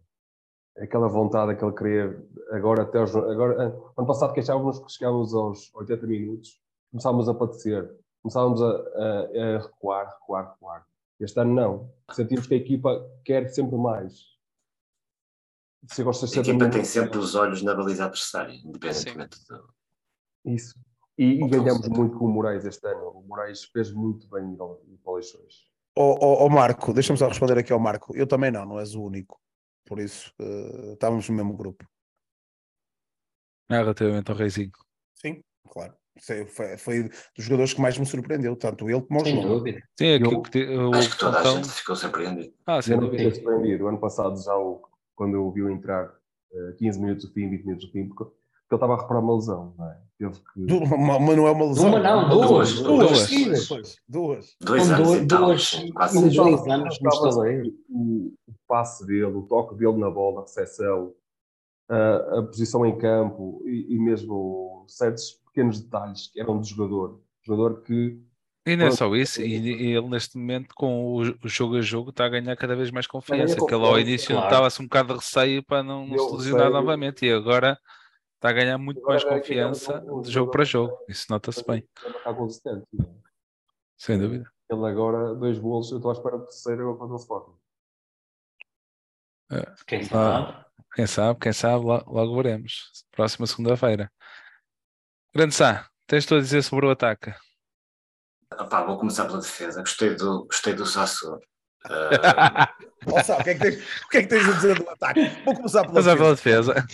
Aquela 0.79 1.09
vontade, 1.09 1.53
aquele 1.53 1.73
querer. 1.73 2.25
Agora, 2.53 2.83
até 2.83 2.99
aos, 2.99 3.15
agora, 3.15 3.67
ah, 3.69 3.93
ano 3.99 4.07
passado, 4.07 4.33
queixávamos 4.33 4.79
que 4.79 4.93
chegávamos 4.93 5.35
aos 5.35 5.75
80 5.75 6.07
minutos, 6.07 6.61
começávamos 6.91 7.29
a 7.29 7.35
padecer, 7.35 7.91
começávamos 8.23 8.63
a, 8.63 8.67
a- 8.69 9.57
a 9.57 9.59
recuar, 9.63 10.07
recuar, 10.21 10.53
recuar. 10.53 10.87
Este 11.19 11.39
ano, 11.41 11.55
não. 11.55 11.93
Sentimos 12.13 12.47
que 12.47 12.55
a 12.55 12.59
equipa 12.59 13.05
quer 13.25 13.49
sempre 13.49 13.77
mais. 13.77 14.21
Se 15.89 16.03
gosta 16.03 16.27
de 16.27 16.33
A 16.33 16.35
ser 16.35 16.41
equipa 16.41 16.59
também- 16.59 16.71
tem 16.71 16.85
sempre 16.85 17.19
os 17.19 17.35
olhos 17.35 17.63
na 17.63 17.75
baliza 17.75 18.05
adversária, 18.05 18.53
independentemente 18.55 19.39
do. 19.49 19.75
Isso. 20.45 20.75
E, 21.19 21.43
e 21.45 21.49
ganhamos 21.49 21.89
muito 21.89 22.19
com 22.19 22.27
o 22.27 22.29
Moraes 22.31 22.65
este 22.65 22.87
ano. 22.87 23.11
O 23.11 23.23
Moraes 23.27 23.65
fez 23.65 23.93
muito 23.93 24.29
bem 24.29 24.45
em 24.45 24.97
Paulistões. 25.05 25.69
Ó 25.97 26.17
ó, 26.21 26.45
ó, 26.47 26.49
Marco, 26.49 26.93
deixa-me 26.93 27.19
só 27.19 27.29
responder 27.29 27.59
aqui 27.59 27.73
ao 27.73 27.81
Marco. 27.81 28.15
Eu 28.17 28.27
também 28.27 28.51
não, 28.51 28.65
não 28.65 28.79
és 28.81 28.95
o 28.95 29.03
único. 29.03 29.41
Por 29.87 29.99
isso, 29.99 30.33
eh, 30.39 30.93
estávamos 30.93 31.29
no 31.29 31.35
mesmo 31.35 31.57
grupo. 31.57 31.85
É 33.69 33.77
relativamente 33.77 34.31
ao 34.31 34.37
Reizinho. 34.37 34.71
Sim, 35.15 35.43
claro. 35.69 35.95
Sei, 36.19 36.45
Foi, 36.47 36.77
foi 36.77 37.03
dos 37.05 37.45
jogadores 37.45 37.73
que 37.73 37.81
mais 37.81 37.97
me 37.97 38.05
surpreendeu, 38.05 38.55
tanto 38.57 38.89
ele 38.91 39.01
como 39.03 39.21
o 39.21 39.25
Sem 39.25 39.37
João. 39.41 39.59
dúvida. 39.59 39.81
Sim, 39.99 40.15
aqui 40.15 40.25
Eu- 40.35 40.43
que 40.43 40.51
te- 40.51 40.67
o 40.69 40.95
Acho 40.95 41.11
que 41.11 41.19
toda 41.19 41.39
a 41.39 41.43
Pontão- 41.43 41.57
gente 41.65 41.73
ficou 41.73 41.97
surpreendido. 41.97 42.55
Ah, 42.67 42.83
sem 42.83 42.95
Eu 42.95 43.01
não 43.01 43.09
dúvida. 43.09 43.25
fiquei 43.31 43.43
surpreendido. 43.45 43.85
O 43.85 43.89
ano 43.89 43.99
passado, 44.01 44.43
já 44.43 44.57
o- 44.57 44.83
quando 45.21 45.35
eu 45.35 45.51
vi-o 45.51 45.69
entrar 45.71 46.11
eh, 46.51 46.73
15 46.79 46.99
minutos 46.99 47.27
do 47.27 47.33
fim, 47.35 47.51
20 47.51 47.65
minutos 47.67 47.87
do 47.87 47.93
fim, 47.93 48.09
porque, 48.09 48.25
porque 48.25 48.35
ele 48.71 48.77
estava 48.77 48.95
a 48.95 48.97
recuperar 48.97 49.23
uma 49.23 49.35
lesão. 49.35 49.75
Não 49.77 49.87
é? 49.91 50.01
Teve 50.19 50.35
que. 50.41 50.65
Du- 50.67 50.79
Uma, 50.95 51.17
uma 51.19 51.37
não 51.37 51.47
é 51.47 51.51
uma 51.51 51.67
lesão. 51.67 51.89
Uma 51.89 51.99
não, 52.01 52.29
Duas, 52.31 52.81
duas. 52.81 53.29
duas. 53.29 53.69
Duas. 53.69 53.97
duas. 54.09 54.57
Dois 54.63 54.89
Com 54.89 54.95
anos 54.95 55.07
duas- 55.09 55.27
duas- 55.27 55.69
sim, 55.69 55.93
quase 55.93 56.15
duas- 56.15 56.35
seis 56.35 56.37
dois 56.65 56.67
anos. 56.69 56.99
O, 57.91 58.33
o 58.49 58.55
passe 58.67 59.07
dele, 59.07 59.25
o 59.27 59.43
toque 59.43 59.75
dele 59.77 59.99
na 59.99 60.11
bola, 60.11 60.39
a 60.41 60.43
recepção, 60.45 61.13
a, 61.89 62.39
a 62.39 62.43
posição 62.45 62.87
em 62.87 62.97
campo 62.97 63.63
e, 63.67 63.95
e 63.95 63.99
mesmo 63.99 64.85
certos 64.89 65.33
pequenos 65.47 65.81
detalhes 65.83 66.29
que 66.33 66.41
eram 66.41 66.59
do 66.59 66.65
jogador. 66.67 67.21
Jogador 67.43 67.83
que 67.83 68.19
E 68.67 68.77
não 68.77 68.87
é 68.87 68.91
só 68.91 69.15
isso, 69.17 69.41
e, 69.41 69.57
e 69.57 69.97
ele 69.97 70.09
neste 70.09 70.37
momento, 70.37 70.75
com 70.75 71.05
o, 71.15 71.21
o 71.21 71.49
jogo 71.49 71.77
a 71.79 71.81
jogo, 71.81 72.11
está 72.11 72.27
a 72.27 72.29
ganhar 72.29 72.55
cada 72.57 72.77
vez 72.77 72.91
mais 72.91 73.07
ganhar 73.07 73.13
confiança. 73.13 73.57
Que 73.67 73.75
ele 73.75 73.85
ao 73.87 73.99
início 73.99 74.29
claro. 74.35 74.45
estava-se 74.47 74.83
um 74.83 74.85
bocado 74.85 75.09
de 75.15 75.15
receio 75.21 75.63
para 75.65 75.83
não, 75.83 76.07
Eu 76.13 76.19
se 76.29 76.37
lesionar 76.37 76.71
novamente, 76.71 77.25
e 77.25 77.33
agora 77.33 77.79
está 78.35 78.51
a 78.51 78.53
ganhar 78.53 78.77
muito 78.79 78.99
Agora 79.01 79.15
mais 79.15 79.25
é 79.25 79.29
confiança 79.39 79.93
é 80.07 80.13
um- 80.13 80.21
de 80.21 80.31
jogo 80.31 80.51
para 80.51 80.65
jogo. 80.65 80.95
Isso 81.09 81.27
nota-se 81.31 81.65
bem, 81.67 81.87
consistente. 82.35 82.85
não 82.93 83.07
é? 83.07 83.09
sem 83.97 84.19
dúvida. 84.19 84.51
Ele 84.71 84.87
agora, 84.87 85.35
dois 85.35 85.59
golos, 85.59 85.91
eu 85.91 85.97
estou 85.97 86.11
à 86.11 86.15
espera 86.15 86.37
do 86.39 86.45
terceiro 86.45 86.97
contra 86.97 87.15
o 87.15 87.19
Sporting. 87.19 87.53
Quem 89.87 90.03
sabe? 90.05 90.53
Ah, 90.53 90.67
quem 90.95 91.07
sabe, 91.07 91.41
quem 91.41 91.53
sabe, 91.53 91.85
lo- 91.85 92.05
logo 92.07 92.37
veremos. 92.37 93.05
Próxima 93.11 93.47
segunda-feira. 93.47 94.13
Grande 95.35 95.55
Sá, 95.55 95.89
tens 96.07 96.25
tu 96.27 96.35
a 96.37 96.41
dizer 96.41 96.63
sobre 96.63 96.87
o 96.87 96.91
ataque? 96.91 97.35
Opá, 98.59 98.83
vou 98.85 98.99
começar 98.99 99.25
pela 99.27 99.39
defesa. 99.39 99.81
Gostei 99.81 100.15
do, 100.15 100.45
gostei 100.45 100.75
do 100.75 100.87
Sasso. 100.87 101.39
Ah, 101.85 102.75
Ó, 103.07 103.23
Sá, 103.23 103.39
o, 103.39 103.45
que 103.45 103.51
é 103.51 103.55
que 103.55 103.61
tens, 103.61 103.77
o 104.05 104.09
que 104.09 104.19
é 104.19 104.23
que 104.23 104.29
tens 104.29 104.49
a 104.49 104.53
dizer 104.53 104.79
do 104.79 104.91
ataque? 104.91 105.21
Vou 105.45 105.55
começar 105.55 105.81
pela 105.83 105.93
Começar 105.93 106.17
pela 106.17 106.35
defesa. 106.35 106.75
defesa. 106.75 106.87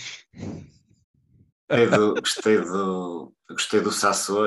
gostei, 1.69 1.87
do, 1.89 2.13
gostei, 2.15 2.57
do, 2.61 3.33
gostei 3.49 3.81
do 3.81 3.89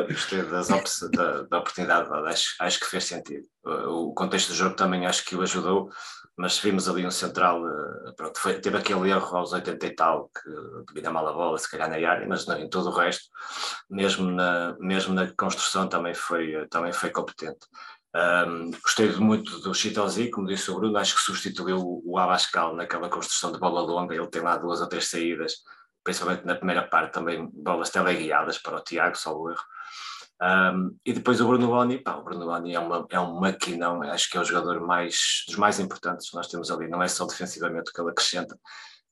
e 0.09 0.12
gostei 0.12 0.42
das 0.44 0.70
op 0.70 0.85
da, 1.14 1.42
da 1.42 1.59
oportunidade. 1.59 2.09
Acho, 2.29 2.55
acho 2.61 2.81
que 2.81 2.87
fez 2.87 3.05
sentido. 3.05 3.46
O 3.64 4.14
contexto 4.14 4.49
do 4.49 4.55
jogo 4.55 4.75
também 4.75 5.07
acho 5.07 5.25
que 5.25 5.37
o 5.37 5.42
ajudou, 5.42 5.90
mas 6.40 6.59
vimos 6.59 6.88
ali 6.88 7.07
um 7.07 7.11
central. 7.11 7.66
eh, 7.68 8.12
Pronto, 8.16 8.38
foi, 8.40 8.59
teve 8.61 8.79
aquele 8.79 9.11
erro 9.11 9.37
aos 9.37 9.53
80 9.53 9.87
e 9.87 9.94
tal, 9.94 10.31
que 10.31 10.50
devido 10.88 11.12
mal 11.12 11.29
a 11.29 11.33
bola, 11.33 11.59
se 11.59 11.70
calhar 11.70 11.88
na 11.88 11.96
área, 11.96 12.26
mas 12.26 12.48
em 12.48 12.68
todo 12.68 12.88
o 12.88 12.94
resto, 12.94 13.24
mesmo 13.90 14.31
na, 14.31 14.74
mesmo 14.79 15.12
na 15.14 15.31
construção, 15.35 15.87
também 15.88 16.14
foi, 16.14 16.66
também 16.68 16.92
foi 16.92 17.11
competente. 17.11 17.66
Um, 18.16 18.70
gostei 18.83 19.12
muito 19.16 19.61
do 19.61 19.74
Chitozi, 19.74 20.31
como 20.31 20.46
disse 20.46 20.70
o 20.70 20.76
Bruno, 20.76 20.96
acho 20.98 21.14
que 21.14 21.20
substituiu 21.20 22.03
o 22.05 22.18
Abascal 22.18 22.74
naquela 22.74 23.09
construção 23.11 23.53
de 23.53 23.59
bola 23.59 23.83
longa. 23.83 24.14
Ele 24.14 24.26
tem 24.29 24.42
lá 24.42 24.57
duas 24.57 24.81
ou 24.81 24.88
três 24.88 25.09
saídas, 25.09 25.57
principalmente 26.03 26.46
na 26.46 26.57
primeira 26.57 26.88
parte, 26.88 27.12
também 27.12 27.48
bolas 27.53 27.90
teleguiadas 27.90 28.59
para 28.59 28.79
o 28.79 28.81
Tiago, 28.81 29.16
só 29.16 29.37
o 29.37 29.50
erro. 29.50 29.62
Um, 30.42 30.96
e 31.05 31.12
depois 31.12 31.40
o 31.40 31.46
Bruno 31.46 31.66
Boni, 31.66 31.98
pá, 31.98 32.16
o 32.16 32.24
Bruno 32.24 32.46
Boni 32.46 32.74
é, 32.74 32.81
uma, 32.81 33.07
é 33.11 33.20
um 33.20 33.38
maquinão, 33.38 34.03
acho 34.03 34.31
que 34.31 34.38
é 34.38 34.40
o 34.40 34.44
jogador 34.44 34.81
mais, 34.81 35.44
dos 35.46 35.57
mais 35.57 35.79
importantes 35.79 36.31
que 36.31 36.37
nós 36.37 36.48
temos 36.48 36.70
ali, 36.70 36.88
não 36.88 37.03
é 37.03 37.09
só 37.09 37.26
defensivamente 37.26 37.92
que 37.92 38.00
ele 38.00 38.11
acrescenta, 38.11 38.59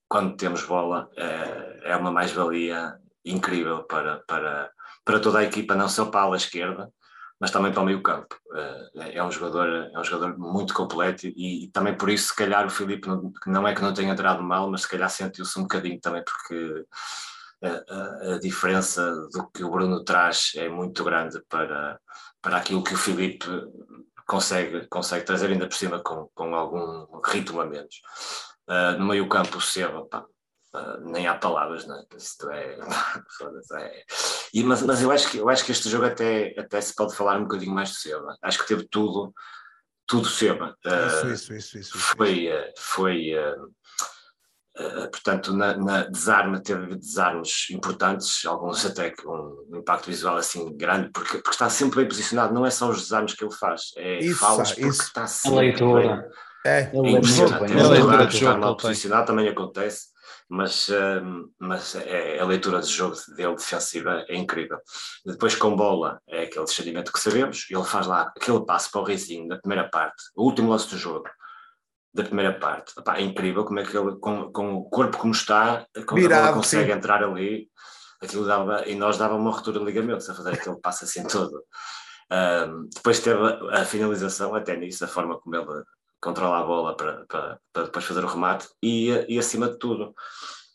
quando 0.09 0.37
temos 0.37 0.63
bola, 0.65 1.11
é, 1.17 1.93
é 1.93 1.97
uma 1.97 2.11
mais-valia 2.11 2.99
incrível 3.25 3.85
para, 3.85 4.23
para, 4.27 4.71
para 5.05 5.21
toda 5.21 5.41
a 5.41 5.45
equipa, 5.45 5.75
não 5.75 5.89
só 5.89 6.07
para 6.07 6.21
a 6.21 6.23
ala 6.23 6.37
esquerda, 6.37 6.91
mas 7.39 7.51
também 7.51 7.73
para 7.73 7.83
o 7.83 7.85
meio 7.85 8.03
campo. 8.03 8.35
É, 8.97 9.19
é 9.19 9.23
um 9.23 9.31
jogador, 9.31 9.69
é 9.93 9.99
um 9.99 10.05
jogador 10.05 10.39
muito 10.39 10.73
completo 10.73 11.27
e, 11.27 11.65
e 11.65 11.71
também 11.71 11.95
por 11.95 12.09
isso, 12.09 12.29
se 12.29 12.37
calhar, 12.37 12.67
o 12.67 12.71
Filipe 12.71 13.07
não, 13.07 13.33
não 13.47 13.69
é 13.69 13.75
que 13.75 13.83
não 13.83 13.93
tenha 13.93 14.13
entrado 14.13 14.43
mal, 14.43 14.71
mas 14.71 14.83
se 14.83 14.89
calhar 14.89 15.11
sentiu-se 15.11 15.59
um 15.59 15.63
bocadinho 15.63 16.01
também, 16.01 16.23
porque 16.25 16.87
a, 17.63 18.35
a, 18.35 18.39
diferença 18.39 19.11
do 19.33 19.49
que 19.51 19.65
o 19.65 19.71
Bruno 19.71 20.05
traz 20.05 20.53
é 20.57 20.69
muito 20.69 21.03
grande 21.05 21.43
para, 21.49 21.99
para 22.41 22.59
aquilo 22.59 22.85
que 22.85 22.95
o 22.95 22.99
Filipe 22.99 23.47
consegue, 24.27 24.87
consegue 24.89 25.25
trazer, 25.25 25.51
ainda 25.51 25.67
por 25.67 25.77
cima 25.77 26.01
com, 26.01 26.29
com 26.35 26.55
algum 26.55 27.21
ritmo 27.23 27.61
a 27.61 27.67
menos. 27.67 28.01
Uh, 28.69 28.99
no 28.99 29.07
meio 29.07 29.29
campo, 29.29 29.59
o 29.59 29.61
Seba, 29.61 30.07
pá, 30.07 30.25
Uh, 30.75 31.01
nem 31.01 31.27
há 31.27 31.35
palavras, 31.35 31.87
não 31.87 31.97
é? 31.97 32.05
Isto 32.15 32.51
é, 32.51 32.79
é... 33.81 34.05
E, 34.53 34.63
mas, 34.63 34.83
mas 34.83 35.01
eu, 35.01 35.11
acho 35.11 35.31
que, 35.31 35.39
eu 35.39 35.49
acho 35.49 35.65
que 35.65 35.73
este 35.73 35.89
jogo 35.89 36.05
até, 36.05 36.55
até 36.59 36.79
se 36.79 36.95
pode 36.95 37.17
falar 37.17 37.39
um 37.39 37.45
bocadinho 37.45 37.73
mais 37.73 37.89
do 37.89 37.97
Seba. 37.97 38.37
Acho 38.43 38.59
que 38.59 38.69
teve 38.69 38.87
tudo, 38.91 39.33
tudo 40.07 40.29
Seba. 40.29 40.77
Uh, 40.85 41.33
isso, 41.33 41.33
isso, 41.33 41.55
isso, 41.55 41.79
isso, 41.79 41.99
Foi, 41.99 42.51
foi 42.77 43.33
uh, 43.35 43.75
portanto, 45.11 45.53
na, 45.53 45.77
na, 45.77 46.03
desarme, 46.05 46.61
teve 46.63 46.97
desarmes 46.97 47.67
importantes, 47.71 48.45
alguns 48.47 48.85
até 48.87 49.11
com 49.11 49.65
um 49.71 49.79
impacto 49.79 50.07
visual 50.07 50.37
assim 50.37 50.77
grande, 50.77 51.11
porque, 51.13 51.39
porque 51.39 51.51
está 51.51 51.69
sempre 51.69 51.97
bem 52.01 52.09
posicionado, 52.09 52.55
não 52.55 52.65
é 52.65 52.71
só 52.71 52.89
os 52.89 53.03
desarmes 53.03 53.35
que 53.35 53.45
ele 53.45 53.55
faz, 53.55 53.93
é 53.97 54.19
isso, 54.19 54.39
falas 54.39 54.73
porque 54.73 54.89
isso. 54.89 55.03
está 55.03 55.25
A 55.25 55.27
sempre 55.27 55.59
leitura. 55.59 56.17
bem. 56.17 56.25
É, 56.67 56.91
É 56.93 57.11
impressionante. 57.11 57.61
bem. 57.67 57.77
É 57.77 57.81
A 57.81 57.89
leitura 57.89 58.09
verdade, 58.11 58.31
de 58.31 58.37
estar 58.37 58.51
jogo 58.51 58.61
mal 58.61 58.77
posicionado 58.77 59.27
também 59.27 59.49
acontece, 59.49 60.07
mas, 60.49 60.89
um, 60.89 61.49
mas 61.59 61.95
é, 61.95 62.39
a 62.41 62.45
leitura 62.45 62.81
de 62.81 62.89
jogo 62.89 63.17
dele 63.37 63.55
defensiva 63.55 64.25
é 64.29 64.37
incrível. 64.37 64.79
Depois 65.25 65.55
com 65.55 65.77
bola 65.77 66.21
é 66.29 66.45
aquele 66.45 66.65
descendimento 66.65 67.13
que 67.13 67.21
sabemos, 67.21 67.67
ele 67.71 67.85
faz 67.85 68.07
lá 68.07 68.33
aquele 68.37 68.65
passo 68.65 68.91
para 68.91 69.01
o 69.01 69.05
Reizinho 69.05 69.47
na 69.47 69.59
primeira 69.59 69.89
parte, 69.89 70.23
o 70.37 70.45
último 70.45 70.71
lance 70.71 70.89
do 70.89 70.97
jogo, 70.97 71.29
da 72.19 72.25
primeira 72.25 72.59
parte. 72.59 72.93
Epá, 72.99 73.19
é 73.19 73.23
incrível 73.23 73.65
como 73.65 73.81
é 73.81 73.85
que 73.85 73.97
ele, 73.97 74.17
com, 74.17 74.53
com 74.53 74.75
o 74.75 74.91
corpo 74.91 75.17
como 75.17 75.33
está, 75.33 75.87
como 76.07 76.21
Virado, 76.21 76.49
ele 76.49 76.55
consegue 76.55 76.93
sim. 76.93 76.99
entrar 76.99 77.23
ali, 77.23 77.69
aquilo 78.21 78.45
dava, 78.45 78.87
e 78.87 78.95
nós 78.95 79.17
dava 79.17 79.35
uma 79.35 79.51
ruptura 79.51 79.79
de 79.79 79.85
ligamentos 79.85 80.29
a 80.29 80.35
fazer 80.35 80.55
aquele 80.55 80.81
passo 80.81 81.05
assim 81.05 81.27
todo. 81.27 81.63
Um, 82.31 82.89
depois 82.95 83.21
teve 83.21 83.41
a, 83.41 83.81
a 83.81 83.85
finalização, 83.85 84.55
até 84.55 84.77
nisso, 84.77 85.05
a 85.05 85.09
forma 85.09 85.39
como 85.41 85.57
ele 85.57 85.85
controla 86.21 86.59
a 86.59 86.65
bola 86.65 86.97
para, 86.97 87.25
para, 87.27 87.59
para 87.73 87.85
depois 87.85 88.05
fazer 88.05 88.25
o 88.25 88.29
remate 88.29 88.69
e, 88.83 89.09
e 89.29 89.39
acima 89.39 89.69
de 89.69 89.79
tudo 89.79 90.15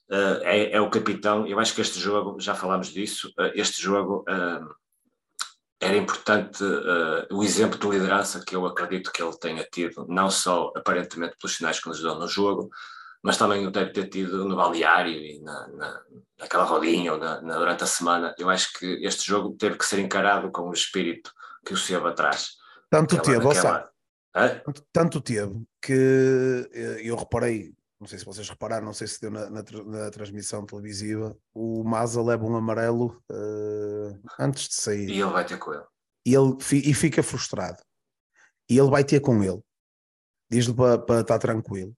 uh, 0.09 0.39
é, 0.43 0.71
é, 0.71 0.81
o 0.81 0.89
capitão, 0.89 1.45
eu 1.45 1.59
acho 1.59 1.75
que 1.75 1.81
este 1.81 1.99
jogo, 1.99 2.39
já 2.39 2.55
falámos 2.55 2.87
disso, 2.87 3.29
uh, 3.39 3.51
este 3.53 3.81
jogo 3.81 4.23
uh, 4.29 4.73
era 5.83 5.97
importante 5.97 6.63
o 7.31 7.43
exemplo 7.43 7.77
de 7.77 7.87
liderança 7.87 8.43
que 8.45 8.55
eu 8.55 8.65
acredito 8.65 9.11
que 9.11 9.21
ele 9.21 9.37
tenha 9.37 9.63
tido, 9.71 10.05
não 10.07 10.29
só 10.29 10.71
aparentemente 10.75 11.35
pelos 11.39 11.55
sinais 11.57 11.79
que 11.79 11.87
nos 11.87 12.01
deu 12.01 12.15
no 12.15 12.27
jogo, 12.27 12.69
mas 13.23 13.37
também 13.37 13.65
o 13.65 13.71
deve 13.71 13.91
ter 13.91 14.09
tido 14.09 14.45
no 14.45 14.55
balneário 14.55 15.13
e 15.13 15.39
na, 15.41 15.67
na, 15.69 16.01
naquela 16.39 16.65
rodinha 16.65 17.13
ou 17.13 17.19
na, 17.19 17.41
na, 17.41 17.57
durante 17.57 17.83
a 17.83 17.87
semana. 17.87 18.35
Eu 18.37 18.49
acho 18.49 18.73
que 18.73 18.85
este 19.05 19.25
jogo 19.25 19.55
teve 19.57 19.77
que 19.77 19.85
ser 19.85 19.99
encarado 19.99 20.51
com 20.51 20.69
o 20.69 20.73
espírito 20.73 21.31
que 21.65 21.73
o 21.73 21.77
Seba 21.77 22.11
traz. 22.11 22.57
Tanto 22.89 23.17
teve, 23.21 23.43
naquela, 23.43 23.89
Tanto 24.91 25.21
teve 25.21 25.63
que 25.81 26.69
eh, 26.73 27.01
eu 27.03 27.15
reparei 27.15 27.73
não 28.03 28.07
sei 28.09 28.19
se 28.19 28.25
vocês 28.25 28.49
repararam, 28.49 28.85
não 28.85 28.93
sei 28.93 29.07
se 29.07 29.21
deu 29.21 29.31
na, 29.31 29.49
na, 29.49 29.63
na 29.63 30.11
transmissão 30.11 30.65
televisiva, 30.65 31.37
o 31.53 31.85
Maza 31.85 32.21
leva 32.21 32.43
um 32.45 32.53
amarelo 32.53 33.23
uh, 33.31 34.19
antes 34.37 34.67
de 34.67 34.75
sair. 34.75 35.09
E 35.09 35.21
ele 35.21 35.31
vai 35.31 35.45
ter 35.45 35.57
com 35.57 35.73
ele. 35.73 35.85
E, 36.25 36.35
ele, 36.35 36.57
e 36.85 36.93
fica 36.93 37.23
frustrado. 37.23 37.81
E 38.69 38.77
ele 38.77 38.89
vai 38.89 39.05
ter 39.05 39.21
com 39.21 39.41
ele. 39.41 39.61
Diz-lhe 40.51 40.73
para, 40.73 40.97
para 40.97 41.21
estar 41.21 41.39
tranquilo. 41.39 41.95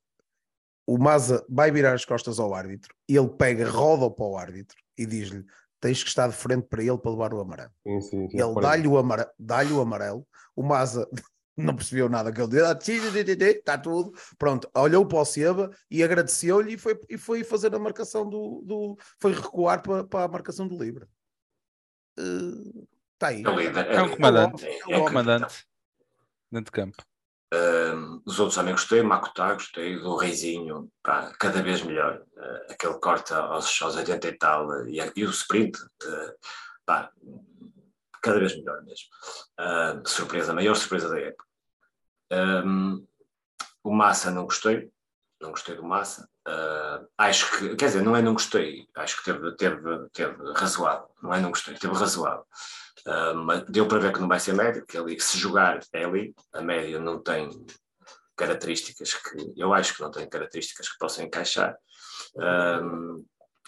O 0.87 0.99
Maza 0.99 1.43
vai 1.49 1.71
virar 1.71 1.93
as 1.93 2.05
costas 2.05 2.39
ao 2.39 2.53
árbitro 2.53 2.93
e 3.09 3.17
ele 3.17 3.29
pega, 3.29 3.67
roda 3.67 4.07
para 4.13 4.25
o 4.25 4.37
árbitro 4.37 4.77
e 4.95 5.07
diz-lhe: 5.07 5.43
tens 5.81 6.03
que 6.03 6.09
estar 6.09 6.27
de 6.27 6.35
frente 6.35 6.67
para 6.67 6.83
ele 6.83 6.99
para 6.99 7.09
levar 7.09 7.33
o 7.33 7.41
amarelo. 7.41 7.71
Sim, 7.81 8.01
sim, 8.01 8.29
sim, 8.29 8.39
ele 8.39 8.61
dá-lhe 8.61 8.87
o, 8.87 8.95
amare... 8.95 9.27
dá 9.39 9.63
o 9.63 9.81
amarelo, 9.81 10.27
o 10.55 10.61
Maza 10.61 11.09
não 11.57 11.75
percebeu 11.75 12.09
nada 12.09 12.31
que 12.31 12.41
ele 12.41 12.49
disse, 12.49 13.43
está 13.43 13.77
tudo, 13.77 14.13
pronto, 14.37 14.69
olhou 14.75 15.05
para 15.05 15.19
o 15.19 15.25
Seba 15.25 15.71
e 15.89 16.03
agradeceu-lhe 16.03 16.73
e 16.73 16.77
foi, 16.77 16.99
e 17.09 17.17
foi 17.17 17.43
fazer 17.43 17.73
a 17.73 17.79
marcação 17.79 18.29
do, 18.29 18.61
do 18.65 18.97
foi 19.19 19.33
recuar 19.33 19.81
para, 19.81 20.03
para 20.03 20.25
a 20.25 20.27
marcação 20.27 20.67
do 20.67 20.77
Livre. 20.77 21.07
Está 22.17 23.27
uh, 23.27 23.29
aí. 23.29 23.43
É, 23.43 23.95
é 23.95 24.01
um 24.01 24.09
comandante, 24.09 24.65
é 24.65 24.97
um 24.97 25.05
comandante 25.05 25.65
dentro 26.51 26.65
de 26.65 26.71
campo. 26.71 27.03
Uh, 27.53 28.21
os 28.25 28.39
outros 28.39 28.55
também 28.55 28.73
gostei, 28.73 29.01
Makutá, 29.01 29.53
gostei 29.53 29.97
do 29.97 30.17
Reizinho, 30.17 30.91
pá, 31.01 31.31
cada 31.39 31.61
vez 31.61 31.81
melhor. 31.83 32.21
Uh, 32.35 32.71
aquele 32.71 32.95
corte 32.95 33.33
aos, 33.33 33.81
aos 33.81 33.95
80 33.95 34.27
e 34.27 34.37
tal, 34.37 34.67
uh, 34.67 34.87
e, 34.87 34.99
e, 35.15 35.25
o 35.25 35.29
sprint, 35.29 35.77
pá, 36.85 37.09
cada 38.25 38.39
vez 38.39 38.55
melhor 38.57 38.81
mesmo. 38.83 39.07
surpresa, 40.07 40.53
maior 40.53 40.75
surpresa 40.75 41.09
da 41.09 41.19
época. 41.19 41.45
Um, 42.65 43.05
o 43.83 43.93
Massa 43.93 44.31
não 44.31 44.45
gostei, 44.45 44.89
não 45.39 45.51
gostei 45.51 45.75
do 45.75 45.83
Massa. 45.83 46.27
acho 47.17 47.57
que, 47.57 47.75
quer 47.75 47.85
dizer, 47.87 48.01
não 48.01 48.15
é 48.15 48.21
não 48.21 48.33
gostei, 48.33 48.87
acho 48.95 49.17
que 49.17 49.25
teve, 49.25 49.55
teve, 49.55 50.09
teve 50.11 50.35
razoável, 50.53 51.09
não 51.21 51.33
é 51.33 51.39
não 51.39 51.49
gostei, 51.49 51.75
teve 51.75 51.93
razoável. 51.93 52.45
Uh, 53.07 53.63
deu 53.69 53.87
para 53.87 53.99
ver 53.99 54.13
que 54.13 54.19
não 54.19 54.27
vai 54.27 54.39
ser 54.39 54.53
médio, 54.53 54.85
que 54.85 54.97
ali, 54.97 55.19
se 55.19 55.37
jogar 55.37 55.79
é 55.93 56.05
ali, 56.05 56.33
a 56.51 56.61
média 56.61 56.99
não 56.99 57.21
tem 57.21 57.49
características 58.35 59.13
que 59.13 59.53
eu 59.55 59.73
acho 59.73 59.95
que 59.95 60.01
não 60.01 60.09
tem 60.09 60.27
características 60.27 60.89
que 60.89 60.97
possam 60.97 61.23
encaixar. 61.23 61.77
Uh, 62.35 63.23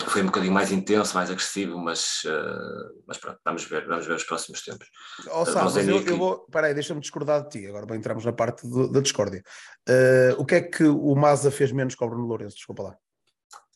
foi 0.06 0.22
um 0.22 0.28
bocadinho 0.28 0.54
mais 0.54 0.72
intenso, 0.72 1.16
mais 1.16 1.30
agressivo, 1.32 1.78
mas, 1.80 2.24
uh, 2.26 3.04
mas 3.08 3.18
pronto, 3.18 3.40
vamos 3.44 3.64
ver, 3.66 3.88
vamos 3.88 4.06
ver 4.06 4.14
os 4.14 4.24
próximos 4.24 4.62
tempos. 4.62 4.88
Oh, 5.32 5.46
Sá, 5.46 5.66
eu, 5.82 6.02
eu 6.04 6.18
vou, 6.18 6.46
peraí, 6.52 6.74
deixa-me 6.74 7.02
discordar 7.02 7.44
de 7.44 7.50
ti, 7.50 7.68
agora 7.68 7.96
entramos 7.96 8.24
na 8.24 8.32
parte 8.32 8.68
do, 8.68 8.92
da 8.92 9.00
discórdia. 9.00 9.44
Uh, 9.90 10.40
o 10.40 10.46
que 10.46 10.56
é 10.56 10.62
que 10.62 10.84
o 10.84 11.16
Maza 11.16 11.50
fez 11.50 11.72
menos 11.72 11.96
que 11.96 12.04
o 12.04 12.10
Bruno 12.10 12.28
Lourenço? 12.28 12.56
Desculpa 12.56 12.84
lá. 12.84 12.98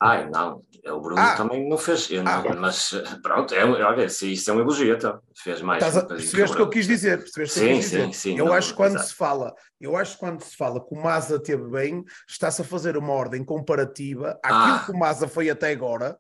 Ai, 0.02 0.28
não, 0.32 0.64
o 0.88 1.00
Bruno 1.00 1.22
ah. 1.22 1.36
também 1.36 1.70
não 1.70 1.78
fez, 1.78 2.10
eu 2.10 2.24
não, 2.24 2.32
ah. 2.32 2.56
mas 2.56 2.92
pronto, 3.22 3.54
é, 3.54 3.64
olha, 3.64 4.10
se 4.10 4.34
isso 4.34 4.50
é 4.50 4.54
um 4.54 4.60
elogio, 4.60 4.96
então, 4.96 5.22
fez 5.36 5.62
mais. 5.62 5.84
Estás 5.84 6.04
a, 6.04 6.08
percebeste 6.08 6.54
o 6.54 6.56
que 6.56 6.62
eu 6.64 6.70
quis 6.70 6.88
dizer? 6.88 7.20
Percebeste 7.20 7.60
sim, 7.60 7.76
quis 7.76 7.86
sim, 7.86 7.98
dizer? 7.98 8.14
sim. 8.14 8.40
Eu 8.40 8.46
não, 8.46 8.54
acho 8.54 8.70
que 8.70 8.78
quando 8.78 8.98
se 8.98 9.14
fala, 9.14 9.54
eu 9.80 9.96
acho 9.96 10.14
que 10.14 10.20
quando 10.20 10.42
se 10.42 10.58
fala 10.58 10.84
que 10.84 10.96
o 10.96 11.00
Maza 11.00 11.40
teve 11.40 11.70
bem, 11.70 12.04
está-se 12.28 12.64
a 12.64 12.66
fazer 12.66 12.98
uma 12.98 13.14
ordem 13.14 13.46
comparativa 13.46 14.40
àquilo 14.44 14.74
ah. 14.74 14.84
que 14.88 14.92
o 14.92 14.98
Maza 14.98 15.28
foi 15.28 15.52
até 15.52 15.70
agora, 15.70 16.18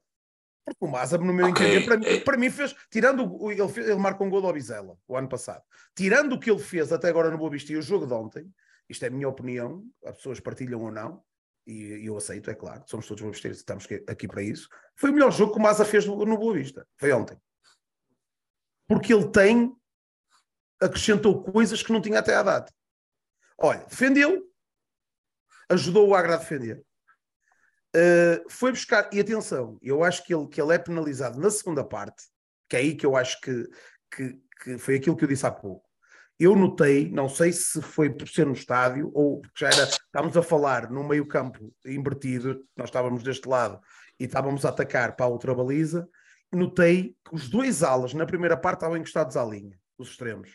porque 0.63 0.85
o 0.85 0.87
Maza, 0.87 1.17
no 1.17 1.33
meu 1.33 1.47
okay. 1.47 1.65
entender, 1.65 1.85
para, 1.85 1.97
mim, 1.97 2.05
é. 2.05 2.19
para 2.19 2.37
mim 2.37 2.49
fez, 2.51 2.75
tirando 2.91 3.35
o, 3.35 3.51
ele, 3.51 3.63
ele 3.63 3.95
marcou 3.95 4.27
um 4.27 4.29
gol 4.29 4.45
ao 4.45 4.53
Bizela, 4.53 4.95
o 5.07 5.17
ano 5.17 5.27
passado, 5.27 5.63
tirando 5.95 6.33
o 6.33 6.39
que 6.39 6.51
ele 6.51 6.59
fez 6.59 6.93
até 6.93 7.09
agora 7.09 7.31
no 7.31 7.37
Boa 7.39 7.49
Vista 7.49 7.73
e 7.73 7.77
o 7.77 7.81
jogo 7.81 8.05
de 8.05 8.13
ontem, 8.13 8.47
isto 8.87 9.03
é 9.03 9.07
a 9.07 9.11
minha 9.11 9.27
opinião, 9.27 9.83
as 10.05 10.17
pessoas 10.17 10.39
partilham 10.39 10.83
ou 10.83 10.91
não, 10.91 11.19
e 11.65 12.05
eu 12.05 12.17
aceito, 12.17 12.49
é 12.49 12.55
claro, 12.55 12.83
somos 12.87 13.07
todos 13.07 13.21
boavisteiros 13.21 13.59
e 13.59 13.61
estamos 13.61 13.87
aqui 14.07 14.27
para 14.27 14.41
isso. 14.41 14.67
Foi 14.95 15.09
o 15.09 15.13
melhor 15.13 15.31
jogo 15.31 15.53
que 15.53 15.59
o 15.59 15.61
Maza 15.61 15.85
fez 15.85 16.05
no, 16.05 16.25
no 16.25 16.37
Boa 16.37 16.53
Vista, 16.53 16.87
foi 16.97 17.11
ontem. 17.11 17.39
Porque 18.87 19.13
ele 19.13 19.29
tem, 19.29 19.75
acrescentou 20.81 21.43
coisas 21.43 21.81
que 21.81 21.91
não 21.91 22.01
tinha 22.01 22.19
até 22.19 22.35
à 22.35 22.43
data. 22.43 22.73
Olha, 23.57 23.85
defendeu, 23.85 24.43
ajudou 25.69 26.07
o 26.07 26.15
Agra 26.15 26.35
a 26.35 26.37
defender. 26.37 26.83
Uh, 27.95 28.49
foi 28.49 28.71
buscar, 28.71 29.13
e 29.13 29.19
atenção, 29.19 29.77
eu 29.81 30.03
acho 30.03 30.23
que 30.23 30.33
ele, 30.33 30.47
que 30.47 30.61
ele 30.61 30.73
é 30.73 30.79
penalizado 30.79 31.39
na 31.39 31.49
segunda 31.51 31.83
parte, 31.83 32.23
que 32.69 32.75
é 32.75 32.79
aí 32.79 32.95
que 32.95 33.05
eu 33.05 33.15
acho 33.15 33.39
que, 33.41 33.69
que, 34.09 34.41
que 34.63 34.77
foi 34.77 34.95
aquilo 34.95 35.15
que 35.15 35.25
eu 35.25 35.29
disse 35.29 35.45
há 35.45 35.51
pouco 35.51 35.90
eu 36.41 36.55
notei, 36.55 37.07
não 37.11 37.29
sei 37.29 37.53
se 37.53 37.79
foi 37.83 38.09
por 38.09 38.27
ser 38.27 38.47
no 38.47 38.53
estádio 38.53 39.11
ou 39.13 39.41
porque 39.41 39.59
já 39.63 39.67
era, 39.67 39.83
estávamos 39.83 40.35
a 40.35 40.41
falar 40.41 40.89
no 40.89 41.03
meio 41.03 41.27
campo 41.27 41.71
invertido, 41.85 42.65
nós 42.75 42.87
estávamos 42.87 43.21
deste 43.21 43.47
lado 43.47 43.79
e 44.19 44.25
estávamos 44.25 44.65
a 44.65 44.69
atacar 44.69 45.15
para 45.15 45.27
a 45.27 45.29
outra 45.29 45.53
baliza, 45.53 46.09
notei 46.51 47.15
que 47.23 47.35
os 47.35 47.47
dois 47.47 47.83
alas 47.83 48.15
na 48.15 48.25
primeira 48.25 48.57
parte 48.57 48.77
estavam 48.77 48.97
encostados 48.97 49.37
à 49.37 49.45
linha, 49.45 49.77
os 49.99 50.09
extremos, 50.09 50.49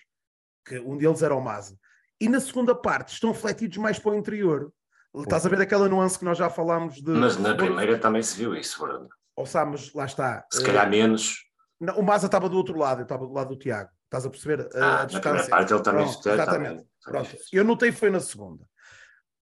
que 0.66 0.76
um 0.80 0.96
deles 0.96 1.22
era 1.22 1.36
o 1.36 1.40
Maza. 1.40 1.78
E 2.20 2.28
na 2.28 2.40
segunda 2.40 2.74
parte 2.74 3.12
estão 3.12 3.32
fletidos 3.32 3.76
mais 3.76 3.98
para 3.98 4.10
o 4.10 4.16
interior. 4.16 4.72
Estás 5.14 5.46
a 5.46 5.48
ver 5.48 5.60
aquela 5.60 5.88
nuance 5.88 6.18
que 6.18 6.24
nós 6.24 6.36
já 6.36 6.50
falámos 6.50 6.96
de. 6.96 7.10
Mas 7.10 7.36
na 7.36 7.54
primeira 7.54 7.98
também 7.98 8.22
se 8.22 8.36
viu 8.36 8.54
isso, 8.54 8.80
Bruno. 8.80 9.08
Ou 9.36 9.46
sabe, 9.46 9.72
mas 9.72 9.92
lá 9.92 10.04
está. 10.04 10.44
Se 10.50 10.64
calhar 10.64 10.88
menos. 10.88 11.44
Não, 11.78 11.98
o 11.98 12.02
Maza 12.02 12.26
estava 12.26 12.48
do 12.48 12.56
outro 12.56 12.76
lado, 12.76 13.00
eu 13.00 13.04
estava 13.04 13.26
do 13.26 13.32
lado 13.32 13.50
do 13.50 13.58
Tiago. 13.58 13.90
Estás 14.06 14.24
a 14.24 14.30
perceber 14.30 14.68
ah, 14.74 15.02
a 15.02 15.04
distância? 15.04 15.50
parte 15.50 15.72
ele 15.72 15.82
também 15.82 16.04
Pronto, 16.04 16.28
Exatamente. 16.28 16.86
Pronto. 17.04 17.36
Eu 17.52 17.64
notei 17.64 17.92
foi 17.92 18.10
na 18.10 18.20
segunda. 18.20 18.64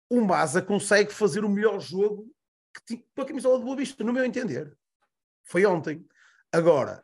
O 0.09 0.21
Maza 0.21 0.61
consegue 0.61 1.13
fazer 1.13 1.43
o 1.43 1.49
melhor 1.49 1.79
jogo 1.79 2.25
que 2.73 2.85
tinha 2.85 3.03
para 3.13 3.25
a 3.25 3.27
camisola 3.27 3.59
de 3.59 3.65
Boa 3.65 3.75
Vista, 3.75 4.03
no 4.03 4.13
meu 4.13 4.23
entender. 4.23 4.75
Foi 5.43 5.65
ontem. 5.65 6.05
Agora, 6.51 7.03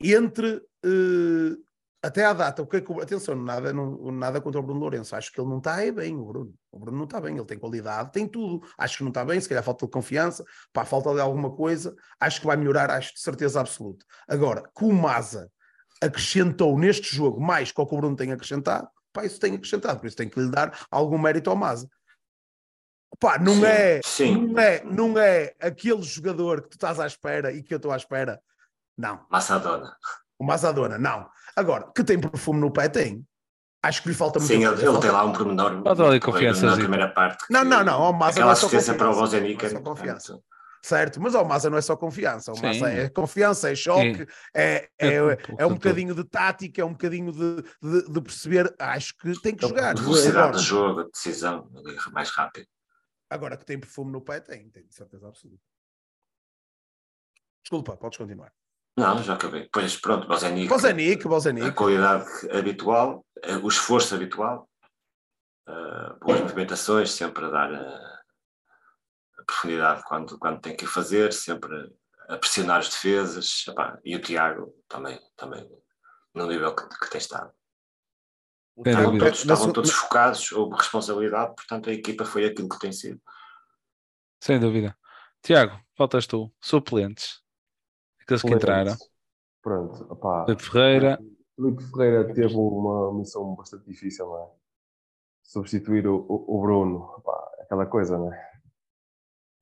entre 0.00 0.56
uh, 0.56 1.64
até 2.02 2.24
à 2.24 2.32
data, 2.32 2.62
o 2.62 2.66
que 2.66 2.78
é 2.78 2.80
que, 2.80 2.92
atenção, 3.00 3.36
nada, 3.36 3.72
não, 3.72 4.10
nada 4.10 4.40
contra 4.40 4.58
o 4.58 4.62
Bruno 4.62 4.80
Lourenço, 4.80 5.14
acho 5.14 5.30
que 5.30 5.40
ele 5.40 5.48
não 5.48 5.58
está 5.58 5.76
aí 5.76 5.92
bem, 5.92 6.16
o 6.16 6.24
Bruno. 6.24 6.54
O 6.72 6.78
Bruno 6.80 6.98
não 6.98 7.04
está 7.04 7.20
bem, 7.20 7.36
ele 7.36 7.46
tem 7.46 7.58
qualidade, 7.58 8.10
tem 8.10 8.26
tudo. 8.26 8.66
Acho 8.76 8.98
que 8.98 9.02
não 9.04 9.10
está 9.10 9.24
bem, 9.24 9.40
se 9.40 9.48
calhar 9.48 9.62
falta 9.62 9.86
de 9.86 9.92
confiança, 9.92 10.44
pá, 10.72 10.84
falta 10.84 11.14
de 11.14 11.20
alguma 11.20 11.54
coisa, 11.54 11.94
acho 12.18 12.40
que 12.40 12.46
vai 12.46 12.56
melhorar, 12.56 12.90
acho 12.90 13.14
de 13.14 13.20
certeza 13.20 13.60
absoluta. 13.60 14.04
Agora, 14.26 14.68
com 14.74 14.88
o 14.88 14.92
Maza 14.92 15.48
acrescentou 16.02 16.78
neste 16.78 17.14
jogo 17.14 17.40
mais 17.40 17.70
que 17.70 17.80
o 17.80 17.86
que 17.86 17.94
o 17.94 17.96
Bruno 17.96 18.16
tem 18.16 18.32
acrescentado, 18.32 18.88
pá, 19.12 19.24
isso 19.24 19.38
tem 19.38 19.54
acrescentado, 19.54 20.00
por 20.00 20.06
isso 20.06 20.16
tem 20.16 20.28
que 20.28 20.40
lhe 20.40 20.50
dar 20.50 20.86
algum 20.90 21.16
mérito 21.16 21.48
ao 21.48 21.56
Maza. 21.56 21.88
Pá, 23.20 23.38
não 23.38 23.54
sim, 23.54 23.64
é, 23.64 24.00
sim. 24.04 24.46
não 24.48 24.60
é, 24.60 24.84
não 24.84 25.18
é 25.18 25.54
aquele 25.60 26.02
jogador 26.02 26.62
que 26.62 26.70
tu 26.70 26.74
estás 26.74 26.98
à 26.98 27.06
espera 27.06 27.52
e 27.52 27.62
que 27.62 27.72
eu 27.72 27.76
estou 27.76 27.92
à 27.92 27.96
espera. 27.96 28.40
Não. 28.98 29.24
Massadona. 29.30 29.94
O 30.38 30.44
Massadona, 30.44 30.98
não. 30.98 31.28
Agora, 31.54 31.90
que 31.94 32.02
tem 32.02 32.18
perfume 32.18 32.60
no 32.60 32.72
pé, 32.72 32.88
tem. 32.88 33.24
Acho 33.82 34.02
que 34.02 34.08
lhe 34.08 34.14
falta 34.14 34.38
muito. 34.38 34.50
Sim, 34.50 34.64
ele, 34.64 34.84
ele 34.84 34.98
tem 35.00 35.10
lá 35.10 35.24
um 35.24 35.32
pormenor. 35.32 35.82
confiança. 36.20 36.66
Na 36.66 36.76
primeira 36.76 37.08
parte. 37.08 37.44
Não, 37.50 37.64
não, 37.64 37.84
não. 37.84 38.10
O 38.10 38.12
Massa 38.12 38.38
Aquela 38.38 38.52
assistência 38.52 38.94
para 38.94 39.10
o 39.10 39.14
Bozenic. 39.14 39.66
É 39.66 39.80
confiança 39.80 40.40
certo? 40.82 41.20
Mas 41.20 41.34
o 41.34 41.44
Massa 41.44 41.70
não 41.70 41.78
é 41.78 41.82
só 41.82 41.96
confiança, 41.96 42.52
o 42.52 42.60
Massa 42.60 42.90
é 42.90 43.08
confiança, 43.08 43.70
é 43.70 43.74
choque, 43.74 44.26
é, 44.54 44.88
é, 44.98 45.08
é, 45.08 45.38
é, 45.58 45.66
um 45.66 45.74
bocadinho 45.74 46.14
de 46.14 46.24
tática, 46.24 46.82
é 46.82 46.84
um 46.84 46.92
bocadinho 46.92 47.32
de, 47.32 47.62
de, 47.80 48.12
de 48.12 48.20
perceber, 48.20 48.74
acho 48.78 49.16
que 49.16 49.40
tem 49.40 49.54
que 49.54 49.66
jogar. 49.66 49.94
Velocidade 49.94 50.58
de 50.58 50.64
jogo, 50.64 51.04
decisão 51.04 51.70
mais 52.12 52.30
rápido. 52.30 52.66
Agora 53.30 53.56
que 53.56 53.64
tem 53.64 53.78
perfume 53.78 54.12
no 54.12 54.20
pé, 54.20 54.40
tem, 54.40 54.68
tem 54.68 54.84
de 54.84 54.94
certeza 54.94 55.28
absoluta. 55.28 55.62
Desculpa, 57.62 57.96
podes 57.96 58.18
continuar. 58.18 58.52
Não, 58.96 59.22
já 59.22 59.34
acabei. 59.34 59.68
Pois 59.72 59.96
pronto, 59.96 60.28
Bozenic. 60.28 60.68
Bozenic, 60.68 61.26
Bozenic. 61.26 61.66
A 61.66 61.72
qualidade 61.72 62.26
habitual, 62.50 63.24
eh, 63.42 63.56
o 63.56 63.68
esforço 63.68 64.14
habitual, 64.14 64.68
uh, 65.66 66.18
boas 66.20 66.40
movimentações, 66.40 67.10
sempre 67.10 67.46
a 67.46 67.48
dar 67.48 67.72
uh, 67.72 68.11
profundidade 69.52 70.02
quando, 70.04 70.38
quando 70.38 70.60
tem 70.60 70.74
que 70.74 70.86
fazer, 70.86 71.32
sempre 71.32 71.94
a 72.28 72.38
pressionar 72.38 72.78
as 72.78 72.88
defesas. 72.88 73.64
Epá, 73.68 73.98
e 74.04 74.16
o 74.16 74.20
Tiago 74.20 74.74
também, 74.88 75.20
também 75.36 75.68
no 76.34 76.46
nível 76.46 76.74
que, 76.74 76.88
que 76.88 77.10
tem 77.10 77.18
estado. 77.18 77.52
Estavam 78.78 79.18
todos, 79.18 79.38
estavam 79.38 79.72
todos 79.72 79.90
focados, 79.90 80.52
houve 80.52 80.76
responsabilidade, 80.76 81.54
portanto 81.54 81.90
a 81.90 81.92
equipa 81.92 82.24
foi 82.24 82.46
aquilo 82.46 82.68
que 82.68 82.78
tem 82.78 82.90
sido. 82.90 83.20
Sem 84.42 84.58
dúvida. 84.58 84.96
Tiago, 85.42 85.78
faltas 85.94 86.26
tu, 86.26 86.50
suplentes. 86.60 87.42
Aqueles 88.22 88.42
que 88.42 88.50
entraram. 88.50 88.96
Pronto, 89.60 90.10
opá. 90.10 90.46
Felipe 90.46 90.62
Ferreira. 90.62 91.18
Felipe 91.54 91.84
Ferreira 91.84 92.32
teve 92.32 92.54
uma 92.54 93.12
missão 93.12 93.54
bastante 93.54 93.84
difícil, 93.84 94.26
não 94.26 94.42
é? 94.42 94.50
Substituir 95.42 96.06
o, 96.06 96.24
o, 96.28 96.56
o 96.56 96.62
Bruno, 96.62 97.14
opá, 97.18 97.52
aquela 97.60 97.84
coisa, 97.84 98.16
não 98.16 98.32
é? 98.32 98.51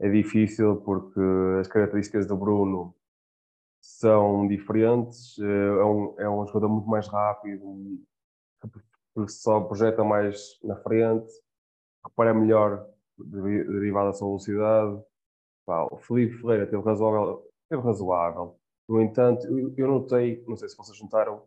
É 0.01 0.09
difícil 0.09 0.77
porque 0.77 1.21
as 1.61 1.69
características 1.69 2.27
do 2.27 2.37
Bruno 2.37 2.95
são 3.81 4.49
diferentes. 4.49 5.39
Eh, 5.39 5.45
é 5.81 5.85
um, 5.85 6.15
é 6.19 6.31
um 6.31 6.47
jogador 6.47 6.69
muito 6.69 6.89
mais 6.89 7.07
rápido, 7.07 8.01
que 9.15 9.29
só 9.29 9.61
projeta 9.61 10.03
mais 10.03 10.59
na 10.65 10.77
frente, 10.77 11.31
repara 12.05 12.35
melhor 12.35 12.87
derivada 13.19 14.07
da 14.09 14.13
sua 14.15 14.29
velocidade. 14.29 15.03
Pá, 15.67 15.87
o 15.91 15.99
Felipe 15.99 16.39
Ferreira 16.39 16.67
teve 16.67 16.83
razoável, 16.83 17.47
teve 17.69 17.83
razoável. 17.83 18.57
No 18.89 19.01
entanto, 19.03 19.47
eu, 19.77 19.87
notei, 19.87 20.43
não 20.49 20.57
sei 20.57 20.69
se 20.69 20.77
vocês 20.77 21.01
notaram, 21.01 21.43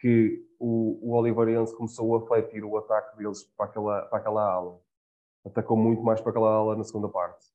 que 0.00 0.46
o, 0.58 0.98
o 1.02 1.16
Oliveirense 1.16 1.74
começou 1.74 2.14
a 2.16 2.26
fletir 2.26 2.64
o 2.64 2.76
ataque 2.76 3.16
deles 3.16 3.44
para 3.56 3.66
aquela, 3.66 4.02
para 4.02 4.18
aquela 4.18 4.44
ala. 4.44 4.80
Atacou 5.46 5.76
muito 5.76 6.02
mais 6.02 6.20
para 6.20 6.30
aquela 6.30 6.50
ala 6.50 6.76
na 6.76 6.84
segunda 6.84 7.08
parte. 7.08 7.53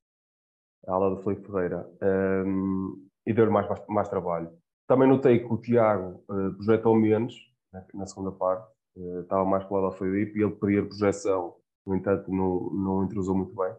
A 0.87 0.93
ala 0.93 1.15
do 1.15 1.21
Felipe 1.23 1.45
Ferreira. 1.47 1.89
Um, 2.01 3.07
e 3.25 3.33
deu-lhe 3.33 3.51
mais, 3.51 3.67
mais, 3.67 3.81
mais, 3.87 4.09
trabalho. 4.09 4.51
Também 4.87 5.07
notei 5.07 5.39
que 5.39 5.53
o 5.53 5.57
Tiago 5.57 6.23
uh, 6.29 6.53
projetou 6.55 6.95
menos 6.95 7.33
né, 7.71 7.85
na 7.93 8.05
segunda 8.05 8.31
parte. 8.31 8.71
Uh, 8.97 9.21
estava 9.21 9.45
mais 9.45 9.63
para 9.63 9.73
o 9.73 9.79
lado 9.79 9.91
do 9.91 9.97
Felipe 9.97 10.39
e 10.39 10.43
ele 10.43 10.55
pedia 10.55 10.85
projeção. 10.85 11.55
No 11.85 11.95
entanto, 11.95 12.31
não, 12.31 12.69
não 12.71 13.03
intrusou 13.03 13.35
muito 13.35 13.55
bem. 13.55 13.75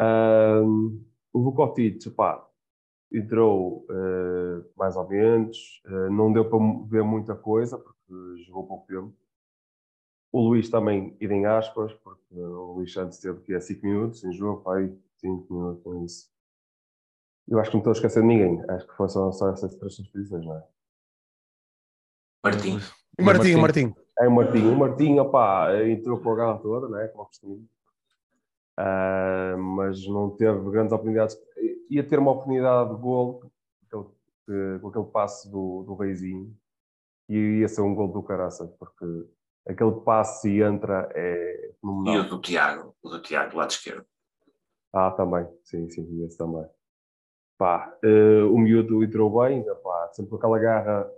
Um, 0.00 1.04
o 1.32 1.42
Vukotic, 1.42 2.10
pá, 2.10 2.46
entrou 3.12 3.86
uh, 3.90 4.64
mais 4.76 4.96
ou 4.96 5.08
menos, 5.08 5.82
uh, 5.86 6.10
não 6.10 6.32
deu 6.32 6.48
para 6.48 6.58
ver 6.88 7.02
muita 7.02 7.34
coisa, 7.34 7.78
porque 7.78 8.44
jogou 8.44 8.66
pouco 8.66 8.86
tempo. 8.86 9.14
O 10.32 10.40
Luís 10.40 10.68
também, 10.68 11.16
idem 11.20 11.46
aspas, 11.46 11.92
porque 11.94 12.34
o 12.34 12.74
Luís 12.74 12.96
antes 12.96 13.18
teve 13.18 13.40
que 13.40 13.54
é 13.54 13.60
5 13.60 13.86
minutos 13.86 14.24
em 14.24 14.32
jogo, 14.32 14.62
pai, 14.62 14.94
5 15.20 15.52
minutos 15.52 15.82
com 15.82 16.04
isso. 16.04 16.28
Eu 17.48 17.60
acho 17.60 17.70
que 17.70 17.76
não 17.76 17.80
estou 17.80 17.92
a 17.92 17.94
esquecer 17.94 18.20
de 18.20 18.26
ninguém, 18.26 18.62
acho 18.70 18.86
que 18.86 18.96
foi 18.96 19.08
só, 19.08 19.30
só 19.30 19.50
essas 19.50 19.74
três 19.76 19.94
substituições, 19.94 20.44
não 20.44 20.56
é? 20.56 20.64
Martim. 22.44 22.78
O 23.18 23.22
Martim, 23.22 23.54
o 23.54 23.60
Martim. 23.60 23.94
É 24.18 24.28
o 24.28 24.32
Martim, 24.32 24.66
o 24.66 24.76
Martim, 24.76 25.18
opá, 25.18 25.68
entrou 25.84 26.20
com 26.20 26.32
a 26.32 26.36
gala 26.36 26.58
toda, 26.58 26.88
não 26.88 26.98
é? 26.98 27.08
Como 27.08 27.26
costume. 27.26 27.68
Uh, 28.78 29.56
mas 29.58 30.06
não 30.06 30.30
teve 30.30 30.70
grandes 30.70 30.92
oportunidades. 30.92 31.36
Ia 31.90 32.06
ter 32.06 32.18
uma 32.18 32.32
oportunidade 32.32 32.94
de 32.94 33.00
gol 33.00 33.40
com 33.40 33.50
aquele, 33.86 34.78
com 34.80 34.88
aquele 34.88 35.04
passe 35.06 35.50
do, 35.50 35.84
do 35.84 35.94
Reizinho 35.94 36.54
e 37.28 37.60
ia 37.60 37.68
ser 37.68 37.80
um 37.80 37.94
gol 37.94 38.08
do 38.08 38.22
caraça, 38.22 38.66
porque 38.78 39.04
aquele 39.66 39.92
passe 40.00 40.48
e 40.48 40.62
entra 40.62 41.08
é 41.14 41.72
fenomenal. 41.80 42.14
E 42.14 42.18
o 42.26 42.28
do 42.28 42.40
Tiago, 42.40 42.94
o 43.02 43.08
do 43.08 43.22
Tiago 43.22 43.50
do 43.50 43.56
lado 43.56 43.70
esquerdo. 43.70 44.06
Ah, 44.98 45.10
também, 45.10 45.46
sim, 45.62 45.90
sim, 45.90 46.24
esse 46.24 46.38
também. 46.38 46.64
Pá, 47.58 47.94
uh, 48.02 48.50
o 48.50 48.58
miúdo 48.58 49.04
entrou 49.04 49.42
bem, 49.42 49.62
pá, 49.82 50.10
sempre 50.12 50.30
com 50.30 50.36
aquela 50.36 50.58
garra 50.58 51.10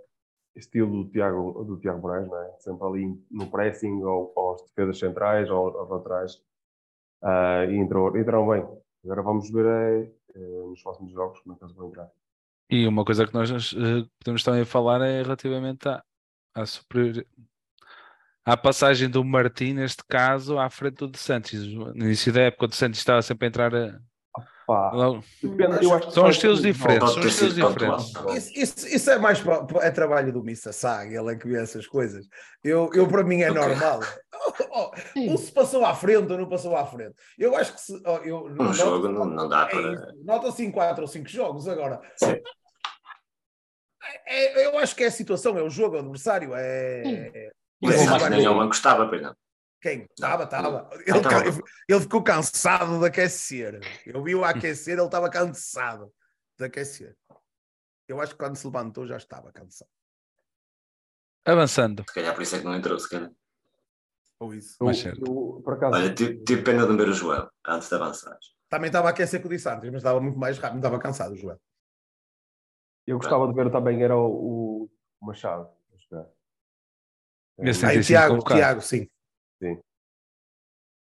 estilo 0.53 1.03
do 1.03 1.09
Tiago, 1.09 1.63
do 1.63 1.77
Tiago 1.79 2.01
Moraes, 2.01 2.29
é? 2.29 2.55
sempre 2.59 2.85
ali 2.85 3.23
no 3.31 3.49
pressing 3.49 4.03
ou, 4.03 4.33
ou 4.35 4.55
as 4.55 4.61
defesas 4.63 4.99
centrais 4.99 5.49
ou 5.49 5.77
aos 5.77 5.89
laterais 5.89 6.43
Uh, 7.21 7.69
e 7.69 7.75
entrou, 7.77 8.11
bem. 8.13 8.65
Agora 9.03 9.21
vamos 9.21 9.51
ver 9.51 9.65
é, 9.65 10.39
nos 10.39 10.81
próximos 10.81 11.11
jogos 11.11 11.39
como 11.41 11.53
é 11.53 11.57
que 11.57 11.65
eles 11.65 11.75
vão 11.75 11.89
entrar. 11.89 12.09
E 12.69 12.87
uma 12.87 13.03
coisa 13.03 13.27
que 13.27 13.33
nós 13.33 13.49
uh, 13.73 14.09
podemos 14.19 14.43
também 14.43 14.63
falar 14.63 15.01
é 15.01 15.21
relativamente 15.21 15.89
à, 15.89 16.03
à 16.55 16.65
superior... 16.65 17.25
à 18.49 18.57
passagem 18.57 19.09
do 19.09 19.23
Martim, 19.23 19.73
neste 19.73 20.03
caso, 20.03 20.57
à 20.57 20.69
frente 20.69 20.97
do 20.97 21.07
De 21.07 21.17
Santos. 21.17 21.53
No 21.53 22.05
início 22.05 22.31
da 22.33 22.41
época, 22.41 22.65
o 22.65 22.67
De 22.67 22.75
Santos 22.75 22.99
estava 22.99 23.21
sempre 23.21 23.45
a 23.45 23.49
entrar 23.49 23.75
a, 23.75 23.99
Pá, 24.69 24.91
depende, 25.41 25.79
são 26.13 26.29
estilos 26.29 26.61
diferentes. 26.61 27.11
São 27.13 27.23
estilos 27.23 27.55
diferentes. 27.55 28.13
Isso, 28.35 28.51
isso, 28.53 28.87
isso, 28.87 29.09
é 29.09 29.17
mais 29.17 29.41
é 29.81 29.89
trabalho 29.89 30.31
do 30.31 30.43
Missa 30.43 30.71
Sag, 30.71 31.11
ele 31.11 31.31
é 31.31 31.35
que 31.35 31.47
vê 31.47 31.59
essas 31.59 31.87
coisas. 31.87 32.27
Eu, 32.63 32.87
eu 32.93 33.07
para 33.07 33.23
mim 33.23 33.41
é 33.41 33.51
normal. 33.51 33.99
Oh, 34.71 34.91
oh, 35.33 35.37
se 35.37 35.51
passou 35.51 35.85
à 35.85 35.93
frente 35.93 36.31
ou 36.31 36.37
não 36.37 36.47
passou 36.47 36.75
à 36.75 36.85
frente. 36.85 37.13
Eu 37.37 37.57
acho 37.57 37.73
que 37.73 37.81
se. 37.81 38.01
Oh, 38.05 38.17
eu, 38.23 38.45
um 38.45 38.49
noto, 38.55 38.73
jogo 38.73 39.09
não, 39.09 39.25
não 39.25 39.49
dá 39.49 39.63
é 39.63 39.69
para. 39.69 40.13
Nota 40.23 40.47
assim 40.47 40.71
4 40.71 41.01
ou 41.01 41.07
5 41.07 41.27
jogos 41.27 41.67
agora. 41.67 41.99
Sim. 42.15 42.35
É, 44.25 44.65
eu 44.65 44.79
acho 44.79 44.95
que 44.95 45.03
é 45.03 45.07
a 45.07 45.11
situação, 45.11 45.57
é 45.57 45.61
o 45.61 45.69
jogo, 45.69 45.97
é 45.97 45.99
o 45.99 46.03
adversário. 46.03 46.51
É, 46.55 47.51
Mas 47.81 48.29
nenhuma 48.29 48.65
gostava, 48.65 49.07
pois 49.07 49.21
não. 49.21 49.35
Quem? 49.81 50.05
Estava, 50.11 50.43
estava. 50.43 50.89
Ele, 50.93 51.17
ele, 51.17 51.63
ele, 51.87 51.99
ficou 52.01 52.21
cansado 52.21 52.99
de 52.99 53.05
aquecer. 53.05 53.79
Eu 54.05 54.21
vi-o 54.21 54.43
aquecer, 54.43 54.95
ele 54.97 55.05
estava 55.05 55.29
cansado 55.29 56.11
de 56.57 56.65
aquecer. 56.65 57.15
Eu 58.07 58.19
acho 58.19 58.33
que 58.33 58.39
quando 58.39 58.57
se 58.57 58.65
levantou 58.65 59.07
já 59.07 59.15
estava 59.15 59.51
cansado. 59.53 59.89
Avançando. 61.45 62.03
Se 62.07 62.13
calhar 62.13 62.33
por 62.35 62.41
isso 62.41 62.55
é 62.55 62.59
que 62.59 62.65
não 62.65 62.75
entrou, 62.75 62.99
se 62.99 63.09
calhar. 63.09 63.31
Ou 64.39 64.53
isso. 64.53 64.75
Mais 64.83 64.97
certo. 64.97 65.21
Eu, 65.25 65.61
por 65.63 65.73
acaso... 65.73 65.95
Olha, 65.95 66.13
tive, 66.13 66.61
pena 66.61 66.85
de 66.85 66.97
ver 66.97 67.09
o 67.09 67.13
Joel 67.13 67.49
antes 67.65 67.87
de 67.87 67.95
avançar. 67.95 68.37
Também 68.67 68.87
estava 68.87 69.07
a 69.07 69.11
aquecer 69.11 69.41
com 69.41 69.47
o 69.47 69.51
Dissante, 69.51 69.85
mas 69.87 69.97
estava 69.97 70.19
muito 70.19 70.37
mais 70.37 70.57
rápido, 70.57 70.77
estava 70.77 70.99
cansado 70.99 71.33
o 71.33 71.37
Joel. 71.37 71.59
Eu 73.07 73.17
gostava 73.17 73.47
de 73.47 73.53
ver 73.53 73.71
também, 73.71 74.03
era 74.03 74.15
o, 74.15 74.89
o 75.19 75.25
Machado. 75.25 75.69
Esse 77.61 77.85
ah, 77.85 77.93
e 77.93 78.01
Tiago, 78.01 78.43
Tiago, 78.43 78.81
sim. 78.81 79.07
Sim. 79.61 79.79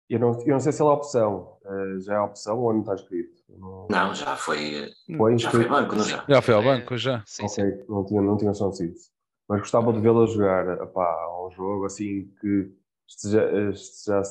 Eu 0.10 0.20
não, 0.20 0.40
eu 0.42 0.48
não 0.48 0.60
sei 0.60 0.72
se 0.72 0.82
ele 0.82 0.90
é 0.90 0.94
opção. 0.94 1.58
Uh, 1.64 2.00
já 2.02 2.16
é 2.16 2.20
opção 2.20 2.60
ou 2.60 2.74
não 2.74 2.82
está 2.82 2.96
escrito? 2.96 3.42
Não, 3.50 3.88
não 3.90 4.14
já 4.14 4.36
foi. 4.36 4.92
Foi 5.18 5.38
já 5.38 5.52
foi 5.52 5.68
banco, 5.68 5.96
não 5.96 6.04
já? 6.04 6.26
Já 6.28 6.42
foi 6.42 6.54
ao 6.54 6.64
banco, 6.64 6.98
já. 6.98 7.24
Sim, 7.26 7.46
ok, 7.46 7.72
sim. 7.72 7.86
não 7.88 8.06
tinha, 8.06 8.22
não 8.22 8.38
tinha 8.38 8.50
noção 8.50 8.70
disso. 8.72 9.10
Mas 9.48 9.60
gostava 9.60 9.94
de 9.94 10.00
vê-lo 10.00 10.26
jogar 10.28 10.82
epá, 10.82 11.46
um 11.46 11.52
jogo 11.52 11.86
assim 11.86 12.30
que 12.40 12.72
esteja, 13.08 13.70
esteja, 13.70 14.22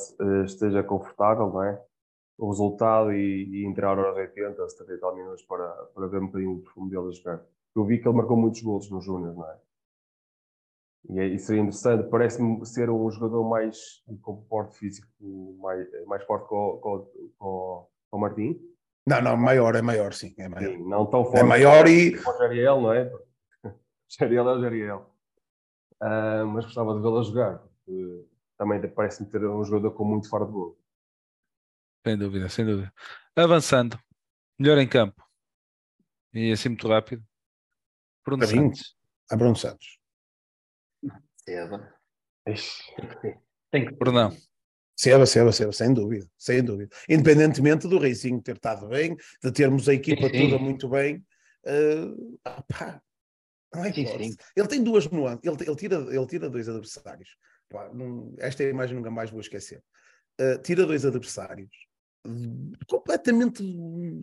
esteja 0.45 0.83
confortável, 0.83 1.49
não 1.49 1.62
é? 1.62 1.83
O 2.39 2.49
resultado 2.49 3.12
e, 3.12 3.62
e 3.62 3.66
entrar 3.66 3.99
aos 3.99 4.16
80, 4.16 4.68
70 4.68 4.93
e 4.93 4.99
tal 4.99 5.14
minutos 5.14 5.43
para, 5.43 5.68
para 5.95 6.07
ver 6.07 6.23
um 6.23 6.27
bocadinho 6.27 6.53
o 6.53 6.62
perfume 6.62 6.91
dele 6.91 7.09
a 7.09 7.11
jogar. 7.11 7.43
Eu 7.77 7.85
vi 7.85 7.99
que 7.99 8.09
ele 8.09 8.16
marcou 8.16 8.37
muitos 8.37 8.62
golos 8.62 8.91
no 8.91 9.01
Júnior, 9.01 9.35
não 9.35 9.47
é? 9.47 9.59
E 11.09 11.18
é, 11.18 11.26
isso 11.26 11.46
seria 11.46 11.62
interessante. 11.62 12.09
Parece-me 12.09 12.64
ser 12.66 12.90
um 12.90 13.11
jogador 13.11 13.48
mais 13.48 14.03
com 14.22 14.42
porte 14.42 14.76
físico 14.76 15.09
mais, 15.61 15.86
mais 16.07 16.24
forte 16.24 16.48
que 16.48 16.55
o, 16.55 17.88
o, 18.12 18.18
Martim. 18.18 18.61
Não, 19.07 19.20
não, 19.22 19.36
maior, 19.36 19.74
é 19.74 19.82
maior, 19.82 20.12
sim. 20.12 20.34
É 20.38 20.48
maior, 20.48 20.70
sim, 20.70 20.88
não 20.88 21.07
tão 21.07 21.24
forte 21.24 21.40
é 21.40 21.42
maior 21.42 21.88
e... 21.88 22.16
o 22.16 22.38
Jariel, 22.38 22.80
não 22.80 22.92
é? 22.92 23.11
Jariel 24.09 24.48
é 24.48 24.57
o 24.57 24.61
Jariel. 24.61 25.11
Uh, 26.03 26.46
mas 26.46 26.64
gostava 26.64 26.94
de 26.94 27.01
vê-lo 27.01 27.22
jogar. 27.22 27.62
Também 28.59 28.80
parece-me 28.90 29.28
ter 29.28 29.44
um 29.44 29.64
jogador 29.64 29.92
com 29.92 30.05
muito 30.05 30.28
fora 30.28 30.44
de 30.44 30.53
gol. 30.53 30.78
Sem 32.07 32.16
dúvida, 32.16 32.48
sem 32.48 32.64
dúvida. 32.64 32.92
Avançando. 33.36 33.98
Melhor 34.59 34.78
em 34.78 34.88
campo. 34.88 35.26
E 36.32 36.53
assim 36.53 36.68
muito 36.68 36.86
rápido. 36.86 37.24
Bruno 38.24 38.46
Santos. 38.46 38.96
A 39.30 39.36
Bruno 39.36 39.57
Santos. 39.57 39.99
Seba. 41.51 41.92
Tem 43.72 43.86
que. 43.86 43.94
Perdão. 43.94 44.36
Seba, 44.96 45.26
Seba, 45.26 45.51
Seba, 45.51 45.72
sem 45.72 45.92
dúvida, 45.92 46.26
sem 46.38 46.62
dúvida. 46.62 46.94
Independentemente 47.09 47.88
do 47.88 47.98
Reizinho 47.98 48.40
ter 48.40 48.57
estado 48.57 48.86
bem, 48.88 49.16
de 49.42 49.51
termos 49.51 49.88
a 49.88 49.94
equipa 49.94 50.28
sim, 50.28 50.51
toda 50.51 50.62
muito 50.62 50.88
bem, 50.88 51.24
uh, 51.66 52.38
opá, 52.46 53.01
não 53.74 53.84
é 53.84 53.92
sim, 53.92 54.07
sim. 54.07 54.36
Ele 54.55 54.68
tem 54.68 54.82
duas 54.82 55.09
nuances, 55.09 55.40
ele, 55.42 55.57
ele, 55.66 55.76
tira, 55.76 55.96
ele 55.96 56.26
tira 56.26 56.51
dois 56.51 56.68
adversários. 56.68 57.30
Pá, 57.70 57.90
não, 57.94 58.34
esta 58.38 58.62
imagem 58.62 58.96
nunca 58.96 59.11
mais 59.11 59.30
vou 59.30 59.40
esquecer. 59.40 59.82
Uh, 60.40 60.61
tira 60.62 60.86
dois 60.86 61.05
adversários 61.05 61.70
completamente 62.86 63.64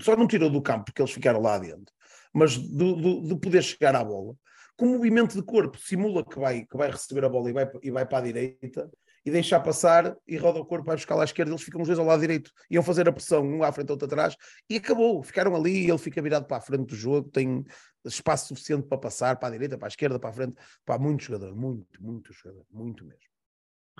só 0.04 0.16
não 0.16 0.28
tirou 0.28 0.52
do 0.52 0.62
campo 0.62 0.86
porque 0.86 1.02
eles 1.02 1.12
ficaram 1.12 1.42
lá 1.42 1.58
dentro, 1.58 1.92
mas 2.32 2.56
do, 2.56 2.96
do, 2.96 3.22
do 3.22 3.40
poder 3.40 3.64
chegar 3.64 3.96
à 3.96 4.04
bola 4.04 4.36
com 4.78 4.86
movimento 4.86 5.36
de 5.36 5.42
corpo, 5.42 5.78
simula 5.78 6.24
que 6.24 6.40
vai, 6.40 6.66
que 6.66 6.78
vai 6.78 6.92
receber 6.92 7.26
a 7.26 7.30
bola 7.30 7.50
e 7.50 7.54
vai, 7.54 7.70
e 7.82 7.92
vai 7.92 8.06
para 8.06 8.20
a 8.20 8.22
direita 8.22 8.90
e 9.26 9.32
deixar 9.32 9.60
passar 9.60 10.16
e 10.26 10.38
roda 10.38 10.60
o 10.60 10.66
corpo, 10.66 10.86
vai 10.86 10.96
buscar 10.96 11.16
lá 11.16 11.24
à 11.24 11.26
esquerda, 11.26 11.52
eles 11.52 11.64
ficam 11.64 11.82
os 11.82 11.88
dois 11.88 12.00
ao 12.00 12.06
lado 12.06 12.22
direito, 12.22 12.50
iam 12.70 12.82
fazer 12.82 13.10
a 13.10 13.12
pressão, 13.12 13.44
um 13.44 13.62
à 13.64 13.72
frente, 13.74 13.92
outro 13.92 14.06
atrás, 14.06 14.38
e 14.70 14.78
acabou, 14.78 15.22
ficaram 15.22 15.54
ali, 15.54 15.90
ele 15.90 15.98
fica 15.98 16.22
virado 16.22 16.46
para 16.46 16.58
a 16.58 16.62
frente 16.62 16.86
do 16.86 16.96
jogo, 16.96 17.30
tem 17.30 17.66
espaço 18.06 18.48
suficiente 18.48 18.88
para 18.88 18.98
passar 18.98 19.36
para 19.38 19.50
a 19.50 19.52
direita, 19.52 19.78
para 19.78 19.88
a 19.88 19.90
esquerda, 19.90 20.18
para 20.18 20.30
a 20.30 20.34
frente, 20.34 20.56
para 20.86 20.98
muito 20.98 21.24
jogador, 21.24 21.54
muito, 21.54 22.02
muito 22.02 22.32
jogador, 22.32 22.66
muito 22.72 23.04
mesmo. 23.04 23.28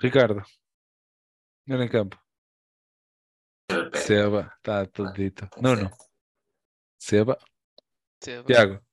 Ricardo, 0.00 0.42
não 1.66 1.82
em 1.82 1.88
campo. 1.88 2.18
Seba, 3.94 4.50
está 4.56 4.86
tudo 4.86 5.12
dito. 5.12 5.46
Nuno. 5.60 5.90
Seba. 6.98 7.38
Seba. 8.22 8.44
Tiago. 8.44 8.87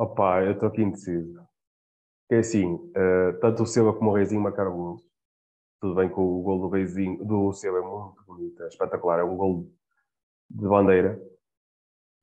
Opa, 0.00 0.42
eu 0.42 0.52
estou 0.52 0.68
aqui 0.68 0.80
indeciso. 0.80 1.38
É 2.30 2.38
assim, 2.38 2.74
uh, 2.74 3.38
tanto 3.38 3.64
o 3.64 3.66
Silva 3.66 3.92
como 3.92 4.10
o 4.10 4.14
Reizinho 4.14 4.40
marcaram 4.40 4.74
gols. 4.74 5.02
Tudo 5.78 5.94
bem 5.94 6.08
com 6.08 6.22
o 6.22 6.42
gol 6.42 6.58
do 6.58 6.68
Reizinho, 6.70 7.22
do 7.22 7.52
Silva 7.52 7.80
é 7.80 7.82
muito 7.82 8.24
bonito, 8.24 8.62
é 8.62 8.68
espetacular, 8.68 9.18
é 9.18 9.24
um 9.24 9.36
gol 9.36 9.70
de 10.48 10.66
bandeira. 10.66 11.20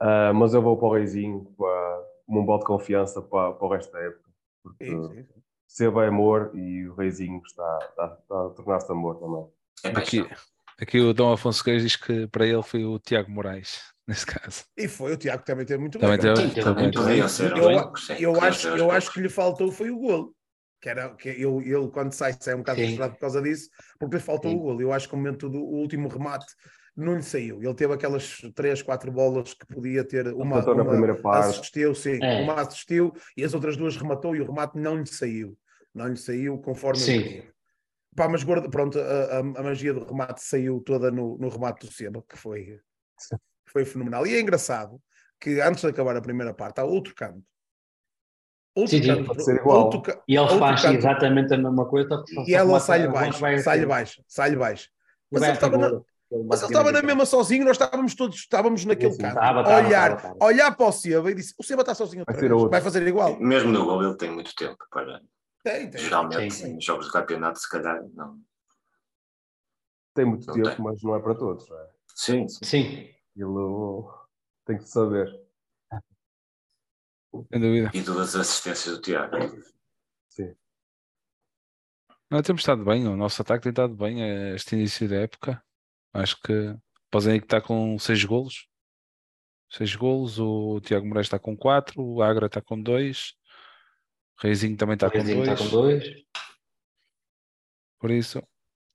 Uh, 0.02 0.34
mas 0.34 0.56
eu 0.56 0.62
vou 0.64 0.76
para 0.76 0.88
o 0.88 0.94
Reizinho 0.94 1.46
para, 1.56 2.08
como 2.26 2.42
um 2.42 2.46
bote 2.46 2.62
de 2.62 2.68
confiança 2.68 3.22
para, 3.22 3.54
para 3.54 3.68
o 3.68 3.70
resto 3.70 3.92
da 3.92 4.00
época. 4.00 4.32
Porque 4.64 4.86
sim, 4.86 5.28
Silva 5.68 6.06
é 6.06 6.08
amor 6.08 6.52
e 6.56 6.88
o 6.88 6.96
Reizinho 6.96 7.40
está, 7.46 7.80
está, 7.90 8.18
está 8.20 8.46
a 8.48 8.50
tornar-se 8.50 8.92
amor 8.92 9.20
também. 9.20 9.48
É 9.84 9.90
aqui, 10.00 10.28
Aqui 10.80 11.00
o 11.00 11.12
Dom 11.12 11.34
Afonso 11.34 11.64
Reis 11.64 11.82
diz 11.82 11.96
que 11.96 12.28
para 12.28 12.46
ele 12.46 12.62
foi 12.62 12.86
o 12.86 13.00
Tiago 13.00 13.32
Moraes, 13.32 13.82
nesse 14.08 14.26
caso. 14.26 14.64
E 14.78 14.88
foi, 14.88 15.14
o 15.14 15.18
Tiago 15.18 15.44
também 15.44 15.66
teve 15.66 15.80
muito 15.80 16.00
Também 16.00 16.18
bem. 16.18 16.34
teve- 16.34 16.48
Sim, 16.48 16.54
teve 16.54 16.64
também 16.64 16.84
muito 16.84 17.04
bem. 17.04 17.18
Eu, 18.20 18.34
eu, 18.36 18.42
acho, 18.42 18.68
eu 18.70 18.92
acho 18.92 19.12
que 19.14 19.20
lhe 19.22 19.30
faltou 19.30 19.72
foi 19.72 19.90
o 19.92 20.00
golo. 20.00 20.34
Que 20.80 20.90
era, 20.90 21.10
que 21.16 21.28
ele, 21.30 21.72
ele, 21.72 21.90
quando 21.92 22.14
sai, 22.14 22.36
sai 22.40 22.54
um 22.54 22.60
bocado 22.60 22.80
frustrado 22.80 23.14
por 23.14 23.20
causa 23.20 23.42
disso, 23.42 23.68
porque 24.00 24.16
lhe 24.18 24.22
faltou 24.22 24.52
Sim. 24.52 24.58
o 24.58 24.60
golo. 24.60 24.82
Eu 24.82 24.94
acho 24.94 25.08
que 25.10 25.14
o 25.16 25.18
momento 25.18 25.50
do 25.50 25.58
o 25.60 25.76
último 25.80 26.08
remate 26.08 26.46
não 26.96 27.16
lhe 27.16 27.24
saiu. 27.24 27.62
Ele 27.64 27.74
teve 27.74 27.94
aquelas 27.94 28.38
três, 28.56 28.82
quatro 28.84 29.12
bolas 29.12 29.54
que 29.56 29.66
podia 29.66 30.04
ter. 30.04 30.28
Uma, 30.34 30.58
Apontou 30.58 30.76
na 30.76 30.84
uma 30.84 30.92
primeira 30.92 31.16
parte. 31.16 31.50
assistiu, 31.50 31.96
sim, 31.96 32.20
É. 32.22 32.42
uma 32.42 32.62
assistiu 32.62 33.12
e 33.36 33.44
as 33.44 33.54
outras 33.56 33.76
duas 33.76 33.98
rematou 33.98 34.36
e 34.36 34.42
o 34.42 34.46
remate 34.46 34.78
não 34.78 34.96
lhe 34.98 35.08
saiu. 35.08 35.58
Não 35.94 36.08
lhe 36.08 36.18
saiu 36.18 36.60
conforme 36.60 37.00
Sim. 37.00 37.18
ele. 37.18 37.50
Pá, 38.16 38.28
mas 38.30 38.44
guarda, 38.44 38.70
pronto, 38.70 39.00
a, 39.00 39.04
a- 39.04 39.40
a 39.40 39.64
magia 39.64 39.94
do 39.94 40.06
remate 40.06 40.44
saiu 40.44 40.80
toda 40.82 41.10
no, 41.12 41.38
no 41.40 41.50
remate 41.50 41.86
do 41.88 41.92
Seba, 41.92 42.24
que 42.28 42.38
foi, 42.38 42.80
foi 43.72 43.86
fenomenal. 43.86 44.26
E 44.26 44.36
é 44.36 44.40
engraçado 44.40 45.02
que 45.40 45.62
antes 45.62 45.82
de 45.82 45.88
acabar 45.90 46.16
a 46.18 46.22
primeira 46.22 46.54
parte 46.54 46.80
há 46.80 46.84
outro 46.84 47.14
canto. 47.16 47.44
Outro 48.76 48.92
Sim, 48.96 49.02
sim, 49.04 49.08
canto, 49.10 49.26
pode 49.26 49.44
ser 49.44 49.56
igual. 49.56 49.86
outro 49.86 50.22
E 50.28 50.34
ele 50.34 50.40
outro 50.40 50.60
faz 50.60 50.82
canto. 50.82 50.98
exatamente 50.98 51.54
a 51.54 51.58
mesma 51.58 51.86
coisa, 51.88 52.24
E 52.46 52.54
ela 52.54 52.80
sai-lhe 52.80 53.08
baixo, 53.08 53.40
sai-lhe 53.64 53.86
baixo, 53.86 54.24
sai-lhe 54.28 54.56
baixo. 54.56 54.90
Mas 55.32 55.42
ele 55.44 55.52
estava 55.54 55.78
na, 55.78 55.90
mas 56.46 56.62
ele 56.62 56.72
estava 56.72 56.92
na 56.92 57.02
mesma 57.02 57.26
sozinho, 57.26 57.66
nós 57.66 57.72
estávamos 57.78 58.14
todos, 58.14 58.38
estávamos 58.38 58.86
naquele 58.86 59.14
sim. 59.14 59.18
canto. 59.22 59.34
Estava, 59.34 59.62
estava, 59.62 59.78
olhar, 59.88 60.12
estava, 60.16 60.34
estava. 60.34 60.46
olhar 60.52 60.76
para 60.76 60.86
o 60.86 60.92
Seba 60.92 61.32
e 61.32 61.36
disse: 61.36 61.54
o 61.58 61.64
Seba 61.64 61.82
está 61.82 61.96
sozinho 61.96 62.22
outra 62.22 62.34
Vai 62.36 62.50
ser 62.50 62.70
vai 62.70 62.82
fazer 62.82 63.08
igual. 63.08 63.40
Mesmo 63.40 63.72
no 63.72 63.84
gol 63.86 64.04
ele 64.04 64.16
tem 64.16 64.32
muito 64.32 64.54
tempo 64.56 64.78
para. 64.92 65.22
Tem, 65.64 65.90
tem. 65.90 66.00
Geralmente 66.02 66.54
sim. 66.54 66.80
jogos 66.80 67.08
de 67.08 67.12
campeonato, 67.12 67.60
se 67.60 67.70
calhar, 67.70 68.02
não. 68.14 68.38
Tem 70.14 70.26
muito 70.26 70.46
Não 70.48 70.54
tempo, 70.54 70.70
tem. 70.70 70.86
mas 70.86 71.02
não 71.04 71.16
é 71.16 71.20
para 71.20 71.36
todos. 71.36 71.68
não 71.70 71.78
é? 71.80 71.88
Sim, 72.16 72.48
sim. 72.48 73.10
Ele 73.38 74.12
tem 74.66 74.78
que 74.78 74.90
saber. 74.90 75.28
Sem 77.52 77.62
dúvida. 77.62 77.92
E 77.94 78.02
duas 78.02 78.36
assistências 78.36 78.96
do 78.96 79.02
Tiago. 79.02 79.38
Sim. 80.30 80.56
Não, 82.30 82.42
temos 82.42 82.62
estado 82.62 82.84
bem, 82.84 83.08
o 83.08 83.16
nosso 83.16 83.42
ataque 83.42 83.64
tem 83.64 83.70
estado 83.70 83.96
bem 83.96 84.24
eh, 84.24 84.56
este 84.56 84.76
início 84.76 85.08
da 85.08 85.18
época. 85.18 85.64
Acho 86.14 86.42
que 86.42 86.76
que 87.10 87.38
está 87.38 87.62
com 87.62 87.98
seis 88.00 88.24
golos. 88.24 88.68
Seis 89.70 89.96
golos, 89.96 90.40
o 90.40 90.80
Tiago 90.82 91.06
Moraes 91.06 91.28
está 91.28 91.38
com 91.38 91.56
quatro, 91.56 92.02
o 92.02 92.22
Agra 92.22 92.48
está 92.48 92.62
com 92.62 92.82
dois, 92.82 93.34
o 94.38 94.42
Reizinho 94.42 94.78
também 94.78 94.94
está 94.94 95.08
o 95.08 95.12
com 95.12 95.24
dois. 95.24 95.60
com 95.60 95.70
dois. 95.70 96.26
Por 98.00 98.12
isso, 98.12 98.42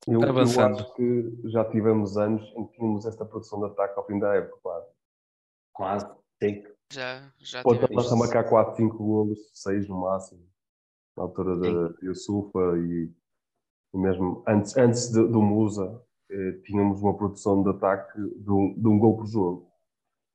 Eu, 0.06 0.20
eu 0.20 0.60
acho 0.66 0.94
que 0.94 1.40
já 1.44 1.64
tivemos 1.64 2.16
anos 2.16 2.42
em 2.56 2.66
que 2.66 2.72
tínhamos 2.76 3.06
esta 3.06 3.24
produção 3.24 3.60
de 3.60 3.66
ataque 3.66 3.94
ao 3.98 4.06
fim 4.06 4.18
da 4.18 4.34
época, 4.34 4.58
claro. 4.62 4.84
Quase, 5.72 6.06
sim. 6.42 6.64
Já, 6.92 7.32
já 7.38 7.62
Pode 7.62 7.80
tivemos. 7.80 8.04
estar 8.04 8.14
a 8.14 8.18
marcar 8.18 8.44
4, 8.48 8.76
5 8.76 8.96
golos, 8.98 9.38
6 9.54 9.88
no 9.88 10.00
máximo, 10.00 10.44
na 11.16 11.22
altura 11.22 11.56
da 11.56 11.94
Yusufa 12.02 12.58
e, 12.78 13.10
e 13.94 13.96
mesmo 13.98 14.42
antes, 14.46 14.76
antes 14.76 15.10
de- 15.10 15.26
do 15.28 15.40
Musa, 15.40 16.02
eh, 16.30 16.52
tínhamos 16.64 17.00
uma 17.00 17.16
produção 17.16 17.62
de 17.62 17.70
ataque 17.70 18.18
de 18.20 18.50
um, 18.50 18.74
de 18.78 18.88
um 18.88 18.98
gol 18.98 19.16
por 19.16 19.26
jogo. 19.26 19.70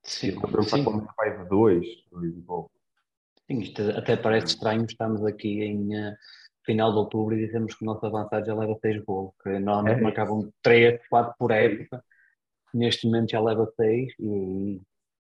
E 0.04 0.10
Sim, 0.10 0.40
podemos 0.40 0.66
estar 0.68 0.78
sim. 0.78 0.88
um 0.88 1.06
pai 1.16 1.38
de 1.44 1.50
2, 1.50 1.86
2 2.10 2.36
e 2.38 2.42
pouco. 2.42 2.72
Sim, 3.46 3.60
isto 3.60 3.82
até 3.92 4.16
parece 4.18 4.48
estranho, 4.48 4.86
estamos 4.86 5.24
aqui 5.26 5.62
em 5.64 5.96
eh, 5.96 6.16
final 6.68 6.92
de 6.92 6.98
outubro 7.00 7.36
e 7.36 7.44
dizemos 7.48 7.74
que 7.74 7.84
o 7.84 7.88
nosso 7.88 8.06
avançado 8.06 8.46
já 8.46 8.54
leva 8.54 8.78
6 8.80 9.04
gols, 9.04 9.32
que 9.42 9.50
normalmente 9.58 10.00
É. 10.00 10.02
marcavam 10.04 10.52
3, 10.62 11.00
4 11.10 11.34
por 11.40 11.50
época, 11.52 12.04
neste 12.74 13.08
momento 13.08 13.32
já 13.32 13.42
leva 13.42 13.66
6 13.76 14.14
e 14.20 14.80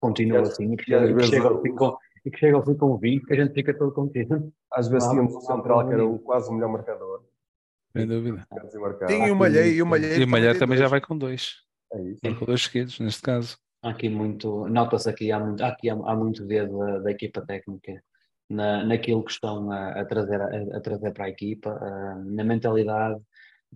continua 0.01 0.41
às- 0.41 0.49
assim, 0.49 0.73
e 0.73 0.75
que 0.77 0.83
chega, 0.83 1.05
e 1.05 1.07
que 1.07 1.13
vezes 1.13 1.29
chega 1.29 1.47
o- 1.47 1.55
ao 1.55 1.61
fim 1.61 1.75
com, 1.75 1.97
e 2.25 2.31
que 2.31 2.37
chega 2.37 2.57
ao 2.57 2.65
fim 2.65 2.73
com 2.75 2.97
20, 2.97 3.25
que 3.25 3.33
a 3.33 3.37
gente 3.37 3.53
fica 3.53 3.73
todo 3.73 3.93
contente. 3.93 4.29
Às 4.73 4.89
vezes 4.89 5.07
tínhamos 5.09 5.33
um 5.35 5.41
central 5.41 5.87
que 5.87 5.93
era 5.93 6.05
o- 6.05 6.19
quase 6.19 6.49
o 6.49 6.53
melhor 6.53 6.69
marcador. 6.71 7.23
sem 7.95 8.05
dúvida. 8.05 8.45
Tem 9.07 9.27
e 9.27 9.31
o 9.31 9.35
Malheiro, 9.35 9.67
e 9.69 9.81
o 9.81 9.85
Malheiro 9.87 10.21
E 10.21 10.23
o 10.23 10.27
Malher 10.27 10.51
tem 10.51 10.59
também 10.59 10.77
já 10.77 10.87
vai 10.87 11.01
com 11.01 11.17
dois. 11.17 11.55
É 11.93 12.01
isso. 12.01 12.19
Marcou 12.23 12.45
dois 12.45 12.61
seguidos, 12.63 12.99
neste 12.99 13.21
caso. 13.23 13.57
Há 13.81 13.89
aqui 13.89 14.07
muito, 14.09 14.67
nota-se 14.67 15.09
aqui, 15.09 15.31
há 15.31 15.39
muito, 15.39 15.63
aqui 15.63 15.89
há, 15.89 15.93
há 15.93 16.15
muito 16.15 16.45
dedo 16.45 16.77
da, 16.77 16.99
da 16.99 17.11
equipa 17.11 17.41
técnica 17.41 18.03
na, 18.49 18.83
naquilo 18.85 19.23
que 19.23 19.31
estão 19.31 19.71
a, 19.71 20.01
a 20.01 20.05
trazer, 20.05 20.41
a, 20.41 20.77
a 20.77 20.81
trazer 20.81 21.11
para 21.13 21.25
a 21.25 21.29
equipa, 21.29 21.69
ah, 21.71 22.15
na 22.25 22.43
mentalidade 22.43 23.21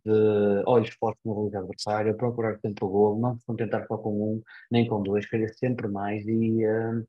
de 0.05 0.63
olhos 0.65 0.91
fortes 0.95 1.21
no 1.25 1.35
baliza 1.35 1.59
adversário, 1.59 2.17
procurar 2.17 2.57
sempre 2.59 2.85
o 2.85 2.89
gol, 2.89 3.19
não 3.19 3.37
se 3.37 3.45
contentar 3.45 3.85
só 3.87 3.97
com 3.97 4.35
um, 4.35 4.43
nem 4.71 4.87
com 4.87 5.03
dois, 5.03 5.25
querer 5.27 5.49
sempre 5.55 5.87
mais 5.87 6.25
e 6.27 6.65
ah, 6.65 7.01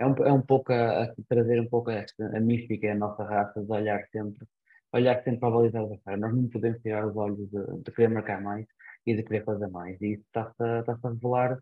é, 0.00 0.06
um, 0.06 0.14
é 0.26 0.32
um 0.32 0.42
pouco 0.42 0.72
a, 0.72 1.04
a 1.04 1.14
trazer 1.28 1.60
um 1.60 1.68
pouco 1.68 1.90
esta, 1.90 2.36
a 2.36 2.40
mística 2.40 2.86
e 2.86 2.90
a 2.90 2.94
nossa 2.94 3.24
raça 3.24 3.62
de 3.62 3.72
olhar 3.72 4.04
sempre, 4.12 4.46
olhar 4.92 5.22
sempre 5.22 5.40
para 5.40 5.48
a 5.48 5.52
baliza 5.52 5.80
adversária. 5.80 6.18
Nós 6.20 6.34
não 6.34 6.48
podemos 6.48 6.80
tirar 6.82 7.06
os 7.06 7.16
olhos 7.16 7.38
de, 7.50 7.82
de 7.84 7.92
querer 7.92 8.08
marcar 8.08 8.40
mais 8.42 8.66
e 9.06 9.16
de 9.16 9.22
querer 9.22 9.44
fazer 9.44 9.68
mais 9.68 10.00
e 10.00 10.14
isso 10.14 10.24
está-se 10.26 10.62
a, 10.62 10.80
está-se 10.80 11.06
a 11.06 11.10
revelar 11.10 11.58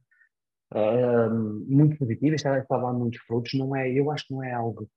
Ahm, 0.72 1.64
muito 1.68 1.98
positivo, 1.98 2.34
está, 2.36 2.58
está 2.58 2.76
a 2.76 2.80
dar 2.80 2.92
muitos 2.92 3.20
frutos. 3.22 3.52
Não 3.54 3.74
é, 3.74 3.90
eu 3.90 4.10
acho 4.10 4.26
que 4.26 4.34
não 4.34 4.42
é 4.42 4.52
algo 4.52 4.88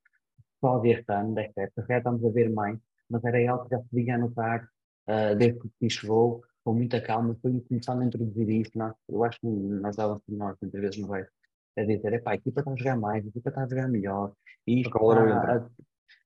só 0.63 0.79
deste 0.79 1.11
ano, 1.11 1.33
desta 1.35 1.61
época, 1.63 1.85
já 1.89 1.97
estamos 1.97 2.23
a 2.23 2.29
ver 2.29 2.49
mais, 2.49 2.79
mas 3.09 3.21
era 3.25 3.51
algo 3.51 3.65
que 3.65 3.75
já 3.75 3.81
se 3.81 3.87
vinha 3.91 4.15
a 4.15 4.17
notar 4.17 4.65
ah, 5.07 5.33
desde 5.33 5.59
que 5.59 5.85
o 5.85 5.89
chegou, 5.89 6.41
com 6.63 6.73
muita 6.73 7.01
calma, 7.01 7.35
foi 7.41 7.59
começando 7.67 8.01
a 8.01 8.05
introduzir 8.05 8.49
isto. 8.49 8.77
Nós, 8.77 8.93
eu 9.09 9.21
acho 9.25 9.37
que 9.41 9.47
nós 9.47 9.97
dávamos 9.97 10.23
por 10.25 10.33
nós 10.37 10.55
muitas 10.61 10.79
vezes 10.81 10.97
no 11.01 11.11
resto, 11.11 11.31
a 11.77 11.83
dizer: 11.83 12.13
epá, 12.13 12.31
a 12.31 12.35
equipa 12.35 12.61
está 12.61 12.71
a 12.71 12.75
jogar 12.77 12.95
mais, 12.97 13.25
a 13.25 13.27
equipa 13.27 13.49
está 13.49 13.63
a 13.63 13.67
jogar 13.67 13.87
melhor, 13.89 14.31
e 14.65 14.79
isto 14.79 14.97
não 14.97 15.27
está 15.27 15.37
entra. 15.37 15.65
a- 15.65 15.69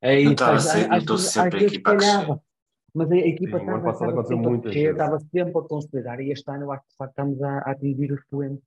é 0.09 0.19
isso, 0.19 0.29
Notava 0.29 0.51
às- 0.57 0.61
sempre- 1.17 1.59
a 1.59 1.63
equipa 1.63 1.91
a. 1.91 2.39
Mas 2.93 3.11
a 3.11 3.15
equipa 3.17 3.57
estava, 3.57 3.91
sempre 4.23 4.37
a 4.47 4.61
crescer, 4.61 4.91
estava 4.91 5.19
sempre 5.19 5.57
a 5.57 5.61
consolidar, 5.61 6.19
e 6.21 6.31
este 6.31 6.51
ano 6.51 6.63
eu 6.63 6.71
acho 6.71 6.83
que 6.83 6.89
de 6.89 6.95
facto 6.97 7.11
estamos 7.11 7.41
a, 7.43 7.57
a 7.59 7.71
atingir 7.71 8.11
os 8.11 8.19
expoentes 8.19 8.63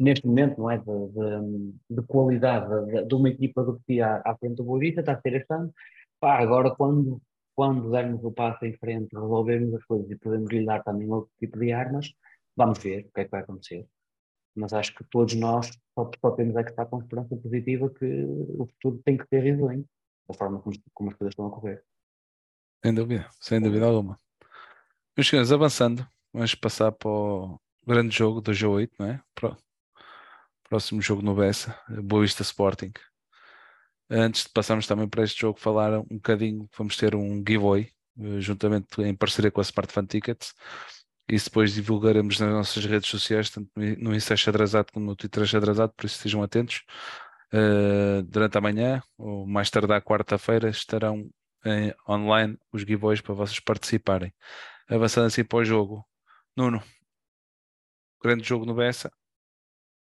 neste 0.00 0.26
momento, 0.26 0.58
não 0.58 0.70
é? 0.70 0.78
De, 0.78 0.84
de, 0.84 1.74
de 1.90 2.02
qualidade 2.06 2.66
de, 2.86 3.04
de 3.04 3.14
uma 3.14 3.28
equipa 3.28 3.62
do 3.62 3.76
que 3.76 3.84
tinha 3.86 4.22
à 4.24 4.36
frente 4.36 4.56
do 4.56 4.64
Boa 4.64 4.78
Vista, 4.80 5.00
está 5.00 5.12
a 5.12 5.20
ser 5.20 5.34
este 5.34 5.52
ano. 5.52 5.72
Pá, 6.18 6.38
agora 6.38 6.74
quando, 6.74 7.20
quando 7.54 7.90
dermos 7.90 8.24
o 8.24 8.32
passo 8.32 8.64
em 8.64 8.72
frente, 8.78 9.14
resolvermos 9.14 9.74
as 9.74 9.84
coisas 9.84 10.10
e 10.10 10.16
podemos 10.16 10.50
lhe 10.50 10.64
dar 10.64 10.82
também 10.82 11.08
outro 11.10 11.30
tipo 11.38 11.58
de 11.58 11.72
armas, 11.72 12.12
vamos 12.56 12.78
ver 12.78 13.06
o 13.06 13.12
que 13.12 13.20
é 13.20 13.24
que 13.24 13.30
vai 13.30 13.40
acontecer. 13.42 13.86
Mas 14.54 14.72
acho 14.72 14.94
que 14.94 15.04
todos 15.04 15.34
nós 15.34 15.70
só, 15.94 16.10
só 16.20 16.30
temos 16.32 16.56
é 16.56 16.64
que 16.64 16.70
estar 16.70 16.86
com 16.86 16.98
esperança 16.98 17.36
positiva 17.36 17.88
que 17.90 18.24
o 18.58 18.66
futuro 18.66 19.00
tem 19.04 19.16
que 19.16 19.26
ser 19.28 19.42
risonho, 19.42 19.84
da 20.28 20.34
forma 20.34 20.60
como, 20.60 20.74
como 20.92 21.10
as 21.10 21.16
coisas 21.16 21.32
estão 21.32 21.46
a 21.46 21.50
correr. 21.50 21.84
Sem 22.84 22.94
dúvida, 22.94 23.28
sem 23.40 23.60
dúvida 23.60 23.86
alguma. 23.86 24.18
Meus 25.16 25.28
senhores, 25.28 25.52
avançando, 25.52 26.06
vamos 26.32 26.54
passar 26.54 26.90
para 26.92 27.10
o 27.10 27.60
grande 27.86 28.16
jogo 28.16 28.40
do 28.40 28.52
G8, 28.52 28.90
não 28.98 29.06
é? 29.06 29.22
Pro- 29.34 29.56
Próximo 30.70 31.02
jogo 31.02 31.20
no 31.20 31.34
Bessa, 31.34 31.76
Boa 31.88 32.22
Vista 32.22 32.42
Sporting. 32.42 32.92
Antes 34.08 34.44
de 34.44 34.50
passarmos 34.50 34.86
também 34.86 35.08
para 35.08 35.24
este 35.24 35.40
jogo, 35.40 35.58
falar 35.58 35.98
um 35.98 36.04
bocadinho, 36.04 36.68
vamos 36.78 36.96
ter 36.96 37.12
um 37.16 37.38
giveaway, 37.38 37.92
eh, 38.20 38.40
juntamente 38.40 39.02
em 39.02 39.12
parceria 39.12 39.50
com 39.50 39.60
a 39.60 39.64
Smart 39.64 39.92
Fan 39.92 40.06
Tickets. 40.06 40.54
Isso 41.28 41.46
depois 41.46 41.74
divulgaremos 41.74 42.38
nas 42.38 42.50
nossas 42.52 42.84
redes 42.84 43.10
sociais, 43.10 43.50
tanto 43.50 43.68
no 43.76 44.14
Insta 44.14 44.36
Xadrezado 44.36 44.92
como 44.92 45.06
no 45.06 45.16
Twitter 45.16 45.44
Xadrezado, 45.44 45.92
por 45.96 46.06
isso 46.06 46.16
estejam 46.16 46.40
atentos. 46.40 46.84
Eh, 47.52 48.22
durante 48.26 48.56
a 48.56 48.60
manhã, 48.60 49.02
ou 49.18 49.46
mais 49.48 49.70
tarde 49.70 49.92
à 49.92 50.00
quarta-feira, 50.00 50.68
estarão 50.70 51.28
em 51.64 51.92
online 52.08 52.56
os 52.72 52.82
giveaways 52.82 53.20
para 53.20 53.34
vocês 53.34 53.58
participarem. 53.60 54.32
Avançando 54.88 55.26
assim 55.26 55.44
para 55.44 55.58
o 55.58 55.64
jogo. 55.64 56.06
Nuno, 56.56 56.80
grande 58.22 58.44
jogo 58.46 58.64
no 58.64 58.74
Bessa. 58.74 59.10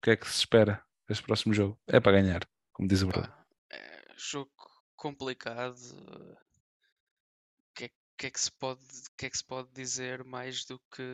O 0.02 0.04
que 0.04 0.10
é 0.10 0.16
que 0.16 0.26
se 0.28 0.38
espera 0.38 0.84
deste 1.06 1.22
próximo 1.22 1.54
jogo? 1.54 1.80
É 1.86 2.00
para 2.00 2.20
ganhar, 2.20 2.40
como 2.72 2.88
diz 2.88 3.02
o 3.02 3.06
Bruno. 3.06 3.32
É 3.70 4.04
jogo 4.16 4.50
complicado. 4.96 5.78
O 5.78 7.72
que, 7.72 7.84
é, 7.84 7.90
que 8.18 8.26
é 8.26 8.30
que 8.32 8.40
se 8.40 8.50
pode, 8.50 8.82
que 9.16 9.26
é 9.26 9.30
que 9.30 9.38
se 9.38 9.44
pode 9.44 9.70
dizer 9.70 10.24
mais 10.24 10.64
do 10.64 10.80
que 10.90 11.04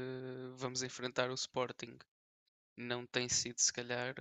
vamos 0.56 0.82
enfrentar 0.82 1.28
o 1.28 1.34
Sporting? 1.34 1.98
Não 2.78 3.04
tem 3.04 3.28
sido, 3.28 3.58
se 3.58 3.70
calhar. 3.70 4.14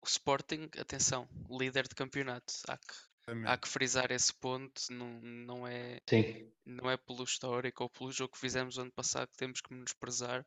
O 0.00 0.06
Sporting, 0.06 0.70
atenção, 0.78 1.28
líder 1.50 1.88
de 1.88 1.96
campeonato. 1.96 2.54
Há 2.68 2.78
que, 2.78 3.44
há 3.44 3.58
que 3.58 3.66
frisar 3.66 4.12
esse 4.12 4.32
ponto. 4.32 4.80
Não, 4.90 5.20
não, 5.20 5.66
é, 5.66 6.00
Sim, 6.08 6.48
não 6.64 6.88
é 6.88 6.96
pelo 6.96 7.24
histórico 7.24 7.82
ou 7.82 7.90
pelo 7.90 8.12
jogo 8.12 8.34
que 8.34 8.38
fizemos 8.38 8.78
ano 8.78 8.92
passado 8.92 9.30
que 9.30 9.36
temos 9.36 9.60
que 9.60 9.74
menosprezar. 9.74 10.46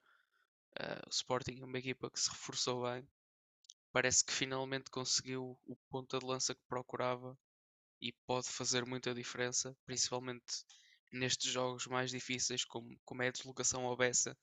Ah, 0.79 1.01
o 1.05 1.09
Sporting 1.09 1.59
é 1.59 1.65
uma 1.65 1.79
equipa 1.79 2.09
que 2.09 2.19
se 2.19 2.29
reforçou 2.29 2.83
bem. 2.83 3.07
Parece 3.91 4.23
que 4.23 4.31
finalmente 4.31 4.89
conseguiu 4.89 5.59
o 5.65 5.75
ponta 5.89 6.17
de 6.17 6.25
lança 6.25 6.55
que 6.55 6.61
procurava 6.67 7.37
e 8.01 8.13
pode 8.25 8.47
fazer 8.47 8.85
muita 8.85 9.13
diferença, 9.13 9.75
principalmente 9.85 10.63
nestes 11.11 11.51
jogos 11.51 11.87
mais 11.87 12.09
difíceis, 12.11 12.63
como, 12.63 12.97
como 13.03 13.21
é 13.21 13.27
a 13.27 13.31
deslocação 13.31 13.85
ao 13.85 13.97
Bessa, 13.97 14.37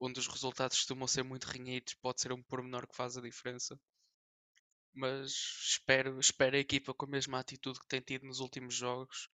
onde 0.00 0.18
os 0.18 0.26
resultados 0.26 0.78
costumam 0.78 1.06
ser 1.06 1.22
muito 1.22 1.44
renhidos, 1.44 1.94
pode 1.94 2.20
ser 2.20 2.32
um 2.32 2.42
pormenor 2.42 2.86
que 2.88 2.96
faz 2.96 3.16
a 3.16 3.22
diferença. 3.22 3.80
Mas 4.92 5.30
espero, 5.62 6.18
espero 6.18 6.56
a 6.56 6.60
equipa 6.60 6.92
com 6.92 7.06
a 7.06 7.10
mesma 7.10 7.38
atitude 7.38 7.78
que 7.78 7.86
tem 7.86 8.00
tido 8.00 8.26
nos 8.26 8.40
últimos 8.40 8.74
jogos. 8.74 9.28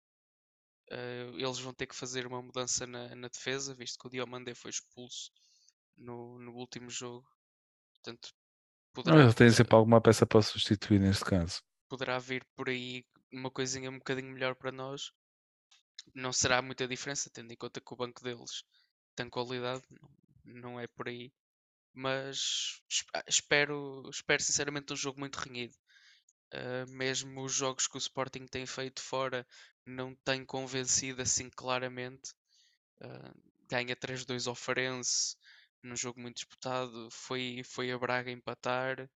Uh, 0.92 1.40
eles 1.40 1.60
vão 1.60 1.74
ter 1.74 1.88
que 1.88 1.96
fazer 1.96 2.28
uma 2.28 2.42
mudança 2.42 2.86
na, 2.86 3.16
na 3.16 3.30
defesa, 3.30 3.74
visto 3.74 3.98
que 3.98 4.08
o 4.08 4.10
Diomandé 4.10 4.54
foi 4.54 4.72
expulso 4.72 5.32
no, 5.98 6.40
no 6.40 6.54
último 6.54 6.90
jogo. 6.90 7.28
Portanto, 7.94 8.34
poderá, 8.94 9.18
Não, 9.18 9.34
tem 9.34 9.50
sempre 9.50 9.76
alguma 9.76 10.02
peça 10.02 10.26
para 10.26 10.42
substituir 10.42 11.00
neste 11.00 11.26
caso. 11.26 11.62
Poderá 11.90 12.20
vir 12.20 12.46
por 12.56 12.70
aí 12.70 13.06
uma 13.32 13.50
coisinha 13.50 13.90
um 13.90 13.98
bocadinho 13.98 14.32
melhor 14.32 14.56
para 14.56 14.72
nós. 14.72 15.12
Não 16.14 16.34
será 16.34 16.62
muita 16.62 16.88
diferença, 16.88 17.30
tendo 17.32 17.52
em 17.52 17.58
conta 17.58 17.80
que 17.80 17.94
o 17.94 17.98
banco 17.98 18.24
deles 18.24 18.64
tem 19.16 19.30
qualidade, 19.30 19.84
não 20.44 20.80
é 20.80 20.88
por 20.88 21.08
aí. 21.08 21.32
Mas 21.94 22.82
espero, 23.28 24.10
espero 24.10 24.42
sinceramente 24.42 24.92
um 24.92 24.96
jogo 24.96 25.20
muito 25.20 25.38
renhido. 25.38 25.76
Uh, 26.54 26.90
mesmo 26.92 27.44
os 27.44 27.54
jogos 27.54 27.88
que 27.88 27.96
o 27.96 28.00
Sporting 28.00 28.46
tem 28.46 28.66
feito 28.66 29.02
fora 29.02 29.46
não 29.86 30.16
tem 30.24 30.46
convencido 30.46 31.22
assim 31.22 31.50
claramente. 31.50 32.32
Uh, 33.02 33.54
ganha 33.70 33.96
3-2 33.96 34.48
ao 34.48 34.56
Farense 34.56 35.36
num 35.84 35.96
jogo 35.96 36.20
muito 36.20 36.38
disputado. 36.38 37.10
Foi, 37.12 37.62
foi 37.66 37.92
a 37.92 37.98
Braga 37.98 38.32
empatar. 38.32 39.10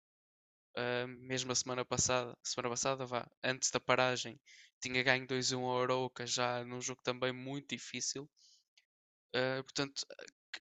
Uh, 0.77 1.07
mesmo 1.07 1.51
a 1.51 1.55
semana 1.55 1.85
passada, 1.85 2.37
semana 2.43 2.69
passada, 2.69 3.05
vá, 3.05 3.25
antes 3.43 3.71
da 3.71 3.79
paragem, 3.79 4.39
tinha 4.81 5.01
ganho 5.03 5.25
2-1 5.25 5.63
ao 5.63 5.81
Arouca, 5.81 6.27
já 6.27 6.65
num 6.65 6.81
jogo 6.81 7.01
também 7.01 7.31
muito 7.31 7.69
difícil. 7.69 8.29
Uh, 9.33 9.63
portanto, 9.63 10.05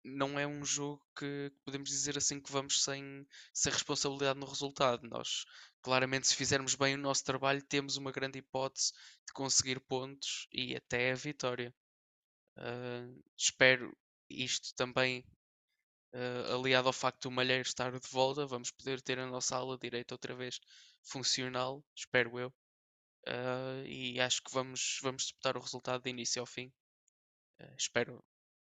não 0.04 0.38
é 0.38 0.46
um 0.46 0.64
jogo 0.64 1.02
que 1.16 1.52
podemos 1.64 1.90
dizer 1.90 2.16
assim 2.16 2.40
que 2.40 2.50
vamos 2.50 2.82
sem, 2.82 3.26
sem 3.52 3.72
responsabilidade 3.72 4.38
no 4.38 4.46
resultado. 4.46 5.08
Nós, 5.08 5.44
claramente, 5.82 6.26
se 6.28 6.36
fizermos 6.36 6.74
bem 6.74 6.94
o 6.94 6.98
nosso 6.98 7.24
trabalho, 7.24 7.62
temos 7.62 7.96
uma 7.96 8.12
grande 8.12 8.38
hipótese 8.38 8.92
de 9.26 9.32
conseguir 9.32 9.80
pontos 9.80 10.48
e 10.52 10.74
até 10.76 11.12
a 11.12 11.14
vitória. 11.14 11.74
Uh, 12.58 13.22
espero 13.36 13.96
isto 14.28 14.74
também 14.74 15.24
uh, 16.14 16.54
aliado 16.54 16.88
ao 16.88 16.92
facto 16.92 17.22
do 17.22 17.30
Malheiro 17.30 17.62
estar 17.62 17.92
de 17.92 18.08
volta, 18.08 18.46
vamos 18.46 18.70
poder 18.70 19.00
ter 19.00 19.18
a 19.18 19.26
nossa 19.26 19.56
ala 19.56 19.78
direita 19.78 20.14
outra 20.14 20.34
vez 20.34 20.60
funcional, 21.02 21.84
espero 21.94 22.38
eu. 22.38 22.48
Uh, 23.26 23.86
e 23.86 24.20
acho 24.20 24.42
que 24.42 24.52
vamos, 24.52 24.98
vamos 25.02 25.22
disputar 25.22 25.56
o 25.56 25.60
resultado 25.60 26.02
de 26.02 26.10
início 26.10 26.40
ao 26.40 26.46
fim. 26.46 26.72
espero 27.78 28.24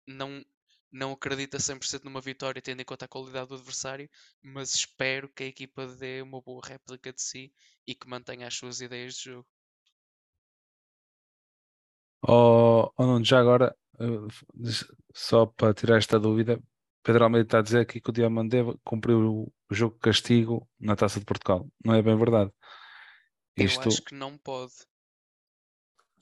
não 0.06 0.42
não 0.90 1.12
acredito 1.12 1.56
a 1.56 1.60
100% 1.60 2.04
numa 2.04 2.20
vitória, 2.20 2.62
tendo 2.62 2.80
em 2.80 2.84
conta 2.84 3.04
a 3.04 3.08
qualidade 3.08 3.48
do 3.48 3.56
adversário, 3.56 4.08
mas 4.42 4.74
espero 4.74 5.28
que 5.28 5.44
a 5.44 5.46
equipa 5.46 5.86
dê 5.86 6.22
uma 6.22 6.40
boa 6.40 6.62
réplica 6.64 7.12
de 7.12 7.20
si 7.20 7.52
e 7.86 7.94
que 7.94 8.08
mantenha 8.08 8.46
as 8.46 8.54
suas 8.54 8.80
ideias 8.80 9.14
de 9.14 9.24
jogo. 9.24 9.46
Oh, 12.26 12.90
oh 12.96 13.22
já 13.24 13.38
agora, 13.38 13.76
só 15.14 15.46
para 15.46 15.74
tirar 15.74 15.98
esta 15.98 16.18
dúvida, 16.18 16.60
Pedro 17.08 17.24
Almeida 17.24 17.46
está 17.46 17.58
a 17.60 17.62
dizer 17.62 17.80
aqui 17.80 18.02
que 18.02 18.10
o 18.10 18.12
Diamandé 18.12 18.58
cumpriu 18.84 19.50
o 19.70 19.74
jogo 19.74 19.94
de 19.94 20.00
castigo 20.00 20.68
na 20.78 20.94
Taça 20.94 21.18
de 21.18 21.24
Portugal. 21.24 21.66
Não 21.82 21.94
é 21.94 22.02
bem 22.02 22.14
verdade? 22.14 22.52
Isto... 23.56 23.84
Eu 23.84 23.88
acho 23.88 24.02
que 24.02 24.14
não 24.14 24.36
pode. 24.36 24.74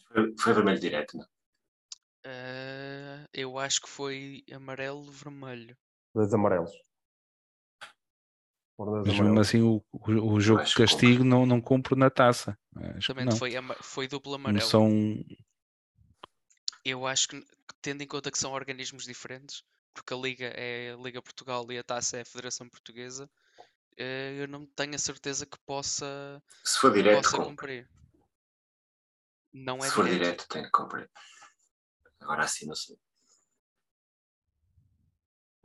Foi, 0.06 0.34
foi 0.38 0.52
vermelho 0.52 0.78
direto, 0.78 1.16
não? 1.16 1.24
Uh, 2.24 3.26
eu 3.32 3.58
acho 3.58 3.82
que 3.82 3.88
foi 3.88 4.44
amarelo-vermelho. 4.52 5.76
Dois 6.14 6.32
amarelos. 6.32 6.70
Mas 8.78 9.18
mesmo 9.18 9.40
assim 9.40 9.62
o, 9.62 9.84
o, 9.90 10.34
o 10.34 10.40
jogo 10.40 10.62
de 10.62 10.72
castigo 10.72 11.24
não, 11.24 11.44
não 11.44 11.60
cumpre 11.60 11.96
na 11.96 12.10
taça. 12.10 12.56
Acho 12.94 13.12
Também 13.12 13.36
foi, 13.36 13.54
foi 13.82 14.06
duplo 14.06 14.34
amarelo. 14.34 14.60
Não 14.60 14.70
são... 14.70 14.88
Eu 16.84 17.04
acho 17.08 17.26
que, 17.26 17.44
tendo 17.82 18.02
em 18.02 18.06
conta 18.06 18.30
que 18.30 18.38
são 18.38 18.52
organismos 18.52 19.02
diferentes, 19.02 19.64
porque 19.96 20.12
a 20.12 20.16
Liga 20.16 20.46
é 20.48 20.92
a 20.92 20.96
Liga 20.96 21.22
Portugal 21.22 21.66
e 21.72 21.78
a 21.78 21.82
taça 21.82 22.18
é 22.18 22.20
a 22.20 22.24
Federação 22.24 22.68
Portuguesa, 22.68 23.28
eh, 23.96 24.36
eu 24.38 24.46
não 24.46 24.66
tenho 24.66 24.94
a 24.94 24.98
certeza 24.98 25.46
que 25.46 25.58
possa, 25.64 26.42
Se 26.62 26.78
for 26.78 26.92
direto, 26.92 27.22
possa 27.22 27.42
cumprir. 27.42 27.88
Não 29.52 29.78
é 29.78 29.88
Se 29.88 29.94
for 29.94 30.04
direto, 30.04 30.20
direto 30.20 30.48
tem 30.48 30.64
que 30.64 30.70
cumprir. 30.70 31.10
Agora 32.20 32.46
sim, 32.46 32.66
não 32.66 32.74
sei. 32.74 32.96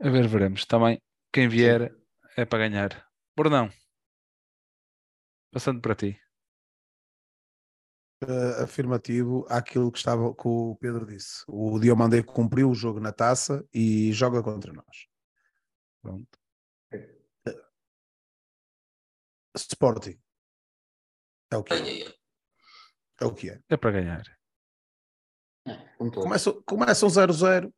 A 0.00 0.08
ver, 0.08 0.26
veremos. 0.26 0.64
Também, 0.64 1.00
quem 1.32 1.48
vier 1.48 1.94
é 2.36 2.44
para 2.44 2.66
ganhar. 2.66 3.06
Bordão, 3.36 3.70
passando 5.52 5.80
para 5.80 5.94
ti. 5.94 6.21
Uh, 8.22 8.62
afirmativo 8.62 9.44
àquilo 9.48 9.90
que, 9.90 9.98
estava, 9.98 10.32
que 10.32 10.46
o 10.46 10.76
Pedro 10.80 11.04
disse. 11.04 11.42
O 11.48 11.78
Diomandé 11.80 12.22
cumpriu 12.22 12.70
o 12.70 12.74
jogo 12.74 13.00
na 13.00 13.12
taça 13.12 13.66
e 13.74 14.12
joga 14.12 14.40
contra 14.42 14.72
nós. 14.72 15.08
Pronto. 16.00 16.38
Uh, 16.92 17.52
Sporting. 19.56 20.20
É 21.50 21.56
o 21.56 21.64
que 21.64 21.74
é. 21.74 22.14
É 23.20 23.24
o 23.24 23.34
que 23.34 23.50
é. 23.50 23.60
É 23.68 23.76
para 23.76 23.90
ganhar. 23.90 24.24
Começam, 25.98 26.62
começam 26.62 27.08
0-0. 27.08 27.72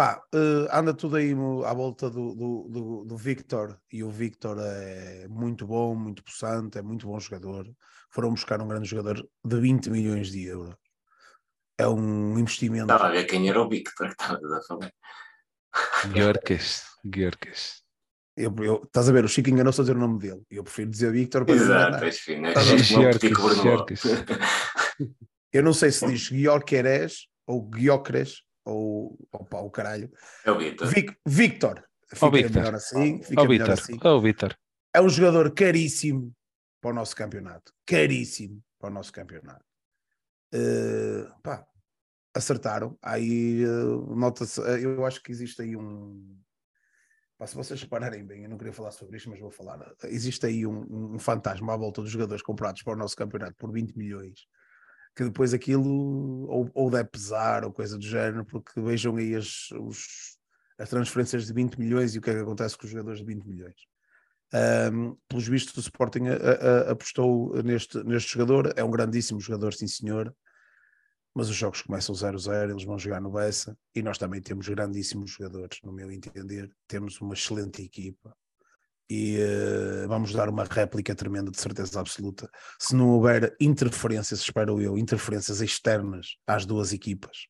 Pá, 0.00 0.18
uh, 0.34 0.66
anda 0.72 0.94
tudo 0.94 1.16
aí 1.16 1.34
à 1.66 1.74
volta 1.74 2.08
do, 2.08 2.34
do, 2.34 2.68
do, 2.70 3.04
do, 3.04 3.16
Victor 3.18 3.78
e 3.92 4.02
o 4.02 4.08
Victor 4.08 4.56
é 4.58 5.28
muito 5.28 5.66
bom, 5.66 5.94
muito 5.94 6.24
possante, 6.24 6.78
é 6.78 6.82
muito 6.82 7.06
bom 7.06 7.20
jogador. 7.20 7.70
Foram 8.08 8.30
buscar 8.30 8.62
um 8.62 8.66
grande 8.66 8.88
jogador 8.88 9.28
de 9.44 9.60
20 9.60 9.90
milhões 9.90 10.30
de 10.30 10.44
euros. 10.44 10.74
É 11.76 11.86
um 11.86 12.38
investimento. 12.38 12.84
Estava 12.84 13.08
a 13.08 13.10
ver 13.10 13.24
quem 13.24 13.46
era 13.46 13.60
o 13.60 13.68
Victor 13.68 14.06
que 14.06 14.22
estava 14.22 14.40
a 14.56 14.62
falar. 14.62 14.90
Guerques, 16.14 16.82
Guerques. 17.04 17.82
Eu, 18.34 18.56
eu, 18.60 18.80
estás 18.82 19.06
a 19.06 19.12
ver, 19.12 19.26
o 19.26 19.28
Chico 19.28 19.50
enganou-se 19.50 19.82
a 19.82 19.84
dizer 19.84 19.96
o 19.96 20.00
nome 20.00 20.18
dele. 20.18 20.40
Eu 20.50 20.64
prefiro 20.64 20.88
dizer 20.88 21.12
Victor 21.12 21.44
para 21.44 21.54
Exato, 21.54 22.06
enfim, 22.06 22.36
né? 22.40 22.54
Eu 25.52 25.62
não 25.62 25.74
sei 25.74 25.90
se 25.90 26.06
diz 26.06 26.30
Guiorqueres 26.30 27.26
ou 27.46 27.68
Guiocres 27.68 28.48
ou 28.70 29.18
opa, 29.32 29.58
o 29.60 29.70
caralho. 29.70 30.10
É 30.44 30.50
o 30.50 30.58
Victor. 30.58 30.88
Vic, 30.88 31.16
Victor. 31.26 31.84
Fica 32.08 32.26
oh, 32.26 32.30
Victor. 32.30 32.56
melhor 32.56 32.74
assim. 32.74 33.22
Fica 33.22 33.42
oh, 33.42 33.48
Victor. 33.48 33.70
assim. 33.70 33.98
Oh, 34.02 34.20
Victor. 34.20 34.58
É 34.94 35.00
um 35.00 35.08
jogador 35.08 35.52
caríssimo 35.52 36.34
para 36.80 36.90
o 36.90 36.94
nosso 36.94 37.14
campeonato. 37.14 37.72
Caríssimo 37.86 38.62
para 38.78 38.90
o 38.90 38.92
nosso 38.92 39.12
campeonato. 39.12 39.64
Uh, 40.52 41.30
pá, 41.42 41.64
acertaram. 42.34 42.98
Aí 43.02 43.64
uh, 43.64 44.14
nota-se, 44.16 44.60
uh, 44.60 44.64
eu 44.64 45.04
acho 45.06 45.22
que 45.22 45.30
existe 45.30 45.62
aí 45.62 45.76
um. 45.76 46.36
Pá, 47.38 47.46
se 47.46 47.54
vocês 47.54 47.80
repararem 47.80 48.26
bem, 48.26 48.42
eu 48.42 48.50
não 48.50 48.58
queria 48.58 48.72
falar 48.72 48.90
sobre 48.90 49.16
isto, 49.16 49.30
mas 49.30 49.38
vou 49.38 49.50
falar. 49.50 49.94
Existe 50.04 50.44
aí 50.46 50.66
um, 50.66 51.14
um 51.14 51.18
fantasma 51.18 51.72
à 51.72 51.76
volta 51.76 52.02
dos 52.02 52.10
jogadores 52.10 52.42
comprados 52.42 52.82
para 52.82 52.94
o 52.94 52.96
nosso 52.96 53.16
campeonato 53.16 53.54
por 53.56 53.72
20 53.72 53.96
milhões 53.96 54.46
que 55.20 55.24
depois 55.24 55.52
aquilo 55.52 56.48
ou, 56.48 56.70
ou 56.72 56.90
deve 56.90 57.10
pesar 57.10 57.62
ou 57.62 57.70
coisa 57.70 57.98
do 57.98 58.04
género, 58.04 58.42
porque 58.42 58.80
vejam 58.80 59.16
aí 59.16 59.34
as, 59.34 59.70
os, 59.72 60.38
as 60.78 60.88
transferências 60.88 61.46
de 61.46 61.52
20 61.52 61.78
milhões 61.78 62.14
e 62.14 62.18
o 62.18 62.22
que 62.22 62.30
é 62.30 62.34
que 62.34 62.40
acontece 62.40 62.78
com 62.78 62.86
os 62.86 62.90
jogadores 62.90 63.20
de 63.20 63.26
20 63.26 63.44
milhões. 63.44 63.74
Um, 64.92 65.16
pelos 65.28 65.46
vistos, 65.46 65.76
o 65.76 65.80
Sporting 65.80 66.26
a, 66.28 66.34
a, 66.34 66.90
apostou 66.92 67.62
neste, 67.62 68.02
neste 68.02 68.32
jogador, 68.32 68.72
é 68.74 68.82
um 68.82 68.90
grandíssimo 68.90 69.38
jogador, 69.40 69.74
sim 69.74 69.86
senhor, 69.86 70.34
mas 71.34 71.50
os 71.50 71.54
jogos 71.54 71.82
começam 71.82 72.14
0-0, 72.14 72.70
eles 72.70 72.84
vão 72.84 72.98
jogar 72.98 73.20
no 73.20 73.30
Bessa 73.30 73.76
e 73.94 74.02
nós 74.02 74.16
também 74.16 74.40
temos 74.40 74.68
grandíssimos 74.68 75.32
jogadores, 75.32 75.80
no 75.84 75.92
meu 75.92 76.10
entender. 76.10 76.70
Temos 76.88 77.20
uma 77.20 77.34
excelente 77.34 77.82
equipa, 77.82 78.34
e 79.10 79.38
uh, 79.38 80.06
vamos 80.06 80.32
dar 80.32 80.48
uma 80.48 80.62
réplica 80.62 81.16
tremenda 81.16 81.50
de 81.50 81.60
certeza 81.60 81.98
absoluta. 81.98 82.48
Se 82.78 82.94
não 82.94 83.08
houver 83.08 83.56
interferências, 83.60 84.38
espero 84.38 84.80
eu, 84.80 84.96
interferências 84.96 85.60
externas 85.60 86.36
às 86.46 86.64
duas 86.64 86.92
equipas, 86.92 87.48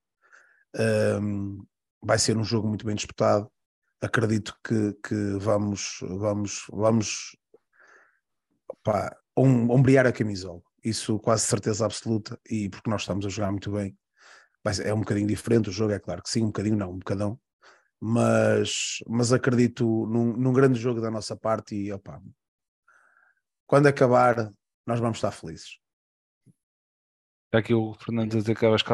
um, 0.74 0.80
ehm, 0.80 1.58
vai 2.02 2.18
ser 2.18 2.38
um 2.38 2.44
jogo 2.44 2.66
muito 2.66 2.86
bem 2.86 2.94
disputado. 2.94 3.50
Acredito 4.00 4.56
que, 4.64 4.94
que 5.06 5.14
vamos, 5.38 5.98
vamos, 6.00 6.64
vamos 6.72 7.36
pá, 8.82 9.14
um, 9.36 9.70
ombrear 9.70 10.06
a 10.06 10.12
camisola. 10.12 10.62
Isso 10.82 11.18
quase 11.18 11.44
certeza 11.44 11.84
absoluta, 11.84 12.40
e 12.48 12.70
porque 12.70 12.88
nós 12.88 13.02
estamos 13.02 13.26
a 13.26 13.28
jogar 13.28 13.50
muito 13.50 13.70
bem. 13.70 13.94
É 14.82 14.94
um 14.94 15.00
bocadinho 15.00 15.26
diferente 15.26 15.68
o 15.68 15.72
jogo, 15.72 15.92
é 15.92 15.98
claro 15.98 16.22
que 16.22 16.30
sim, 16.30 16.42
um 16.42 16.46
bocadinho 16.46 16.76
não, 16.76 16.92
um 16.92 16.98
bocadão, 16.98 17.38
mas, 18.00 18.98
mas 19.06 19.32
acredito 19.32 19.84
num, 20.06 20.34
num 20.36 20.52
grande 20.52 20.78
jogo 20.80 21.00
da 21.00 21.10
nossa 21.10 21.36
parte 21.36 21.74
e 21.76 21.92
opa, 21.92 22.22
quando 23.66 23.86
acabar 23.86 24.50
nós 24.86 24.98
vamos 24.98 25.18
estar 25.18 25.30
felizes. 25.30 25.78
Está 27.46 27.58
aqui 27.58 27.74
o 27.74 27.94
Fernando 27.94 28.32
a 28.34 28.38
dizer 28.40 28.54
que 28.54 28.64
acabas 28.64 28.80
de 28.80 28.86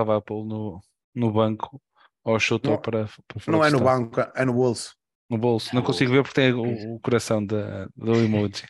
no, 0.44 0.80
no 1.14 1.32
banco 1.32 1.80
ou 2.24 2.38
chutou 2.40 2.72
não, 2.72 2.80
para, 2.80 3.06
para 3.28 3.52
Não 3.52 3.64
é 3.64 3.70
no 3.70 3.80
banco, 3.80 4.20
é 4.34 4.44
no 4.44 4.52
bolso. 4.54 4.96
no 5.30 5.38
bolso. 5.38 5.74
Não 5.74 5.82
consigo 5.82 6.10
ver 6.12 6.22
porque 6.22 6.34
tem 6.40 6.52
o, 6.52 6.94
o 6.94 7.00
coração 7.00 7.44
da, 7.44 7.86
do 7.94 8.14
emoji. 8.16 8.64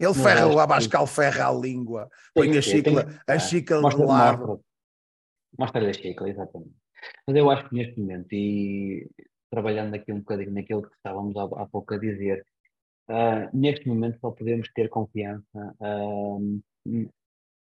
Ele 0.00 0.14
ferra 0.14 0.46
acho 0.46 0.54
o 0.56 0.60
Abascal, 0.60 1.06
ferra 1.08 1.48
a 1.48 1.52
língua, 1.52 2.08
põe 2.32 2.56
a 2.56 2.62
xícara, 2.62 3.20
a 3.26 3.38
xícara 3.38 3.80
de 3.80 3.82
Mostra- 3.84 4.06
lado. 4.06 4.46
mostra- 4.46 4.64
Mostra-lhe 5.58 5.90
a 5.90 5.92
xícara, 5.92 6.30
exatamente. 6.30 6.74
Mas 7.26 7.36
eu 7.36 7.50
acho 7.50 7.68
que 7.68 7.74
neste 7.74 8.00
momento, 8.00 8.32
e 8.32 9.08
trabalhando 9.50 9.94
aqui 9.94 10.12
um 10.12 10.18
bocadinho 10.18 10.52
naquilo 10.52 10.82
que 10.82 10.94
estávamos 10.96 11.36
há, 11.36 11.44
há 11.44 11.66
pouco 11.66 11.94
a 11.94 11.98
dizer, 11.98 12.44
ah, 13.08 13.50
neste 13.52 13.88
momento 13.88 14.18
só 14.20 14.30
podemos 14.30 14.68
ter 14.74 14.88
confiança 14.88 15.74
ah, 15.80 16.38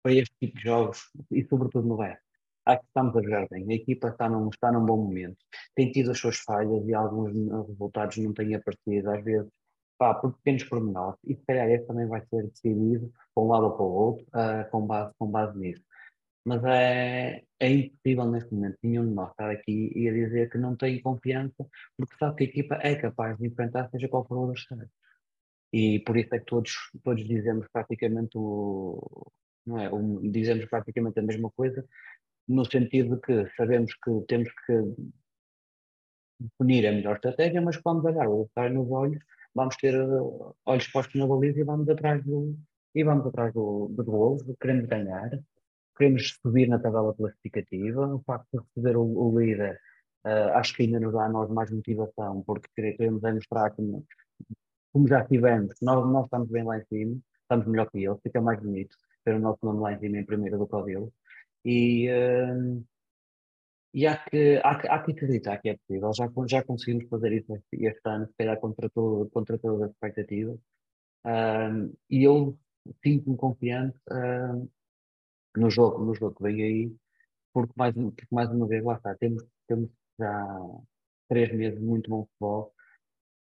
para 0.01 0.13
este 0.13 0.33
tipo 0.39 0.57
de 0.57 0.63
jogos 0.63 0.99
e 1.31 1.43
sobretudo 1.45 1.87
no 1.87 1.97
resto. 1.97 2.23
Acho 2.65 2.79
que 2.81 2.87
estamos 2.87 3.15
a 3.15 3.21
jogar 3.21 3.47
bem. 3.49 3.65
A 3.69 3.73
equipa 3.75 4.09
está 4.09 4.29
num, 4.29 4.49
está 4.49 4.71
num 4.71 4.85
bom 4.85 4.97
momento. 4.97 5.37
Tem 5.75 5.91
tido 5.91 6.11
as 6.11 6.19
suas 6.19 6.37
falhas 6.37 6.87
e 6.87 6.93
alguns 6.93 7.31
resultados 7.67 8.17
não 8.17 8.33
têm 8.33 8.55
aparecido, 8.55 9.11
às 9.11 9.23
vezes, 9.23 9.49
pá, 9.97 10.15
por 10.15 10.33
pequenos 10.37 10.63
pormenores. 10.63 11.19
E 11.25 11.35
se 11.35 11.45
calhar 11.45 11.69
esse 11.69 11.85
também 11.85 12.07
vai 12.07 12.25
ser 12.27 12.43
decidido 12.47 13.11
para 13.35 13.43
um 13.43 13.47
lado 13.47 13.65
ou 13.65 13.71
para 13.73 13.85
o 13.85 13.93
outro, 13.93 14.25
ah, 14.33 14.63
com, 14.71 14.85
base, 14.85 15.13
com 15.19 15.27
base 15.29 15.57
nisso. 15.59 15.83
Mas 16.45 16.63
é, 16.65 17.43
é 17.59 17.69
impossível 17.69 18.29
neste 18.29 18.53
momento. 18.53 18.77
Nenhum 18.83 19.07
de 19.07 19.13
nós 19.13 19.31
estar 19.31 19.49
aqui 19.49 19.91
e 19.95 20.07
a 20.07 20.13
dizer 20.13 20.49
que 20.51 20.57
não 20.57 20.75
tem 20.75 21.01
confiança, 21.01 21.67
porque 21.97 22.15
sabe 22.17 22.37
que 22.37 22.43
a 22.43 22.47
equipa 22.47 22.75
é 22.81 22.95
capaz 22.95 23.37
de 23.37 23.47
enfrentar 23.47 23.89
seja 23.89 24.07
qual 24.07 24.25
for 24.25 24.37
o 24.37 24.43
adversário. 24.43 24.89
E 25.73 25.99
por 26.01 26.17
isso 26.17 26.33
é 26.35 26.39
que 26.39 26.45
todos, 26.45 26.71
todos 27.03 27.27
dizemos 27.27 27.67
praticamente 27.73 28.37
o, 28.37 29.31
não 29.65 29.79
é, 29.79 29.89
dizemos 30.29 30.65
praticamente 30.65 31.19
a 31.19 31.23
mesma 31.23 31.49
coisa, 31.51 31.85
no 32.47 32.63
sentido 32.65 33.15
de 33.15 33.21
que 33.21 33.55
sabemos 33.57 33.93
que 33.95 34.11
temos 34.27 34.49
que 34.65 34.73
definir 36.39 36.87
a 36.87 36.91
melhor 36.91 37.15
estratégia, 37.15 37.61
mas 37.61 37.77
quando 37.77 38.05
olhar 38.05 38.27
o 38.27 38.41
adversário 38.41 38.75
nos 38.75 38.91
olhos, 38.91 39.23
vamos 39.53 39.75
ter 39.77 39.95
olhos 40.65 40.87
postos 40.87 41.19
na 41.19 41.27
baliza 41.27 41.59
e 41.59 41.63
vamos 41.63 41.89
atrás 41.89 42.23
do, 42.23 42.55
e 42.93 43.03
vamos 43.03 43.25
atrás 43.25 43.53
do, 43.53 43.87
do 43.89 44.03
gol, 44.03 44.37
queremos 44.59 44.85
ganhar, 44.85 45.31
queremos 45.97 46.37
subir 46.41 46.67
na 46.67 46.79
tabela 46.79 47.13
classificativa, 47.13 48.15
o 48.15 48.21
facto 48.23 48.47
de 48.53 48.59
receber 48.59 48.97
o, 48.97 49.03
o 49.03 49.39
líder, 49.39 49.79
eh, 50.25 50.51
acho 50.55 50.75
que 50.75 50.83
ainda 50.83 50.99
nos 50.99 51.13
dá 51.13 51.25
a 51.25 51.29
nós 51.29 51.49
mais 51.49 51.71
motivação, 51.71 52.43
porque 52.43 52.69
queremos 52.75 53.21
mostrar 53.21 53.71
que, 53.71 53.81
como 54.91 55.07
já 55.07 55.25
tivemos, 55.25 55.75
nós, 55.81 56.05
nós 56.11 56.25
estamos 56.25 56.49
bem 56.49 56.63
lá 56.63 56.77
em 56.79 56.85
cima, 56.85 57.17
estamos 57.41 57.67
melhor 57.67 57.89
que 57.91 58.03
eles, 58.05 58.19
fica 58.23 58.41
mais 58.41 58.59
bonito 58.61 58.95
ter 59.23 59.35
o 59.35 59.39
nosso 59.39 59.65
nome 59.65 59.81
lá 59.81 59.93
em 59.93 59.99
cima 59.99 60.17
em 60.17 60.25
primeiro 60.25 60.57
do 60.57 60.67
que 60.67 60.75
o 60.75 60.81
dele. 60.83 61.09
E, 61.65 62.07
eh, 62.09 62.81
e 63.93 64.05
há 64.07 64.17
que, 64.17 64.61
há, 64.63 64.75
que, 64.79 64.87
há 64.87 64.99
que 65.03 65.11
acreditar 65.13 65.57
que 65.59 65.69
é 65.69 65.77
possível. 65.77 66.11
Já, 66.13 66.29
já 66.47 66.63
conseguimos 66.63 67.07
fazer 67.09 67.31
isso 67.31 67.53
este, 67.71 68.01
ano, 68.05 68.27
se 68.27 68.33
calhar 68.37 68.59
contra, 68.59 68.89
todo, 68.89 69.29
contra 69.31 69.57
todas 69.57 69.83
as 69.83 69.91
expectativas. 69.91 70.59
Ahm, 71.25 71.93
e 72.09 72.23
eu 72.23 72.57
sinto-me 73.03 73.37
confiante 73.37 73.97
ahm, 74.11 74.67
no, 75.59 75.69
jogo, 75.69 76.03
no 76.03 76.13
jogo 76.15 76.35
que 76.35 76.43
vem 76.43 76.63
aí, 76.63 76.95
porque 77.53 77.73
mais, 77.77 77.93
porque 77.95 78.25
mais 78.31 78.49
uma 78.49 78.67
vez, 78.67 78.83
lá 78.83 78.95
está, 78.95 79.15
temos, 79.15 79.43
temos 79.67 79.89
já 80.19 80.47
três 81.29 81.53
meses 81.53 81.79
de 81.79 81.85
muito 81.85 82.09
bom 82.09 82.25
futebol. 82.25 82.73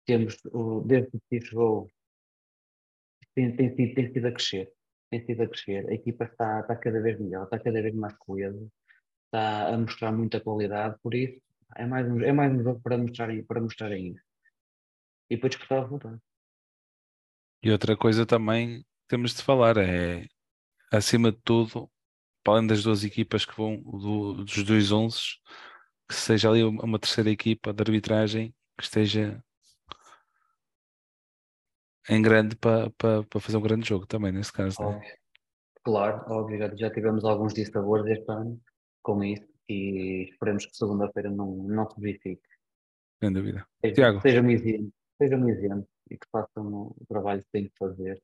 Temos, 0.05 0.37
o- 0.51 0.81
desde 0.81 1.11
que 1.11 1.19
se 1.41 1.47
chegou, 1.47 1.89
tem, 3.35 3.55
tem, 3.55 3.75
sido, 3.75 3.95
tem 3.95 4.13
sido 4.13 4.27
a 4.27 4.31
crescer. 4.31 4.73
Tem 5.09 5.25
sido 5.25 5.43
a 5.43 5.47
crescer. 5.47 5.89
A 5.89 5.93
equipa 5.93 6.25
está, 6.25 6.61
está 6.61 6.75
cada 6.75 7.01
vez 7.01 7.19
melhor, 7.19 7.43
está 7.45 7.59
cada 7.59 7.81
vez 7.81 7.93
mais 7.95 8.15
coesa 8.17 8.71
está 9.31 9.73
a 9.73 9.77
mostrar 9.77 10.11
muita 10.11 10.41
qualidade, 10.41 10.99
por 11.01 11.15
isso 11.15 11.41
é 11.77 11.85
mais 11.85 12.05
um, 12.05 12.19
é 12.21 12.33
mais 12.33 12.53
um 12.53 12.61
jogo 12.61 12.81
para 12.81 12.97
mostrar, 12.97 13.29
para 13.47 13.61
mostrar 13.61 13.91
ainda. 13.91 14.21
E 15.29 15.35
depois 15.35 15.51
disputar 15.51 15.79
o 15.79 15.83
resultado. 15.83 16.21
E 17.63 17.71
outra 17.71 17.95
coisa 17.95 18.25
também 18.25 18.85
temos 19.07 19.33
de 19.33 19.41
falar 19.41 19.77
é, 19.77 20.27
acima 20.91 21.31
de 21.31 21.39
tudo, 21.43 21.89
para 22.43 22.55
além 22.55 22.67
das 22.67 22.83
duas 22.83 23.03
equipas 23.03 23.45
que 23.45 23.55
vão, 23.55 23.77
do- 23.81 24.43
dos 24.43 24.63
dois 24.63 24.91
onzes, 24.91 25.39
que 26.07 26.13
seja 26.15 26.49
ali 26.49 26.63
uma 26.63 26.99
terceira 26.99 27.29
equipa 27.29 27.73
de 27.73 27.81
arbitragem 27.81 28.53
que 28.77 28.83
esteja 28.83 29.43
em 32.09 32.21
grande 32.21 32.55
para, 32.55 32.89
para, 32.91 33.23
para 33.23 33.39
fazer 33.39 33.57
um 33.57 33.61
grande 33.61 33.87
jogo 33.87 34.05
também, 34.05 34.31
nesse 34.31 34.51
caso. 34.51 34.81
Né? 34.81 34.87
Óbvio. 34.87 35.21
Claro, 35.83 36.23
óbvio, 36.31 36.77
já, 36.77 36.91
tivemos 36.91 37.23
alguns 37.23 37.53
dissabores 37.53 38.05
este 38.05 38.29
ano 38.31 38.61
com 39.01 39.23
isso 39.23 39.47
e 39.67 40.27
esperemos 40.29 40.65
que 40.65 40.75
segunda-feira 40.75 41.29
não, 41.29 41.55
não 41.63 41.89
se 41.89 41.99
verifique. 41.99 42.41
Sem 43.23 43.31
dúvida. 43.31 43.65
Seja, 43.81 43.95
Tiago. 43.95 44.21
seja 44.21 44.41
um 44.41 44.49
exemplo, 44.49 44.93
seja 45.17 45.37
um 45.37 45.49
exemplo 45.49 45.87
e 46.09 46.17
que 46.17 46.27
façam 46.31 46.67
o 46.67 47.05
trabalho 47.07 47.41
que 47.41 47.49
têm 47.51 47.65
que 47.65 47.73
fazer. 47.79 48.21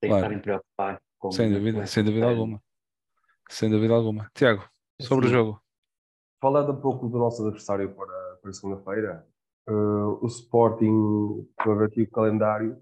Que 0.00 0.08
Claro. 0.08 0.16
estarem 0.16 0.40
preocupados 0.40 1.02
com 1.24 1.32
Sem 1.32 1.50
dúvida, 1.50 1.86
sem 1.86 2.04
dúvida 2.04 2.26
aspecto. 2.26 2.40
alguma. 2.42 2.62
Sem 3.48 3.70
dúvida 3.70 3.94
alguma. 3.94 4.30
Tiago, 4.34 4.62
sobre 5.00 5.24
o 5.24 5.28
Sim. 5.28 5.34
jogo. 5.34 5.62
Falando 6.38 6.72
um 6.72 6.80
pouco 6.80 7.08
do 7.08 7.18
nosso 7.18 7.42
adversário 7.42 7.94
para, 7.94 8.38
para 8.42 8.52
segunda-feira, 8.52 9.26
eh, 9.66 9.72
o 9.72 10.26
Sporting, 10.26 11.48
para 11.56 11.74
ver 11.76 11.86
aqui 11.86 12.02
o 12.02 12.10
calendário, 12.10 12.78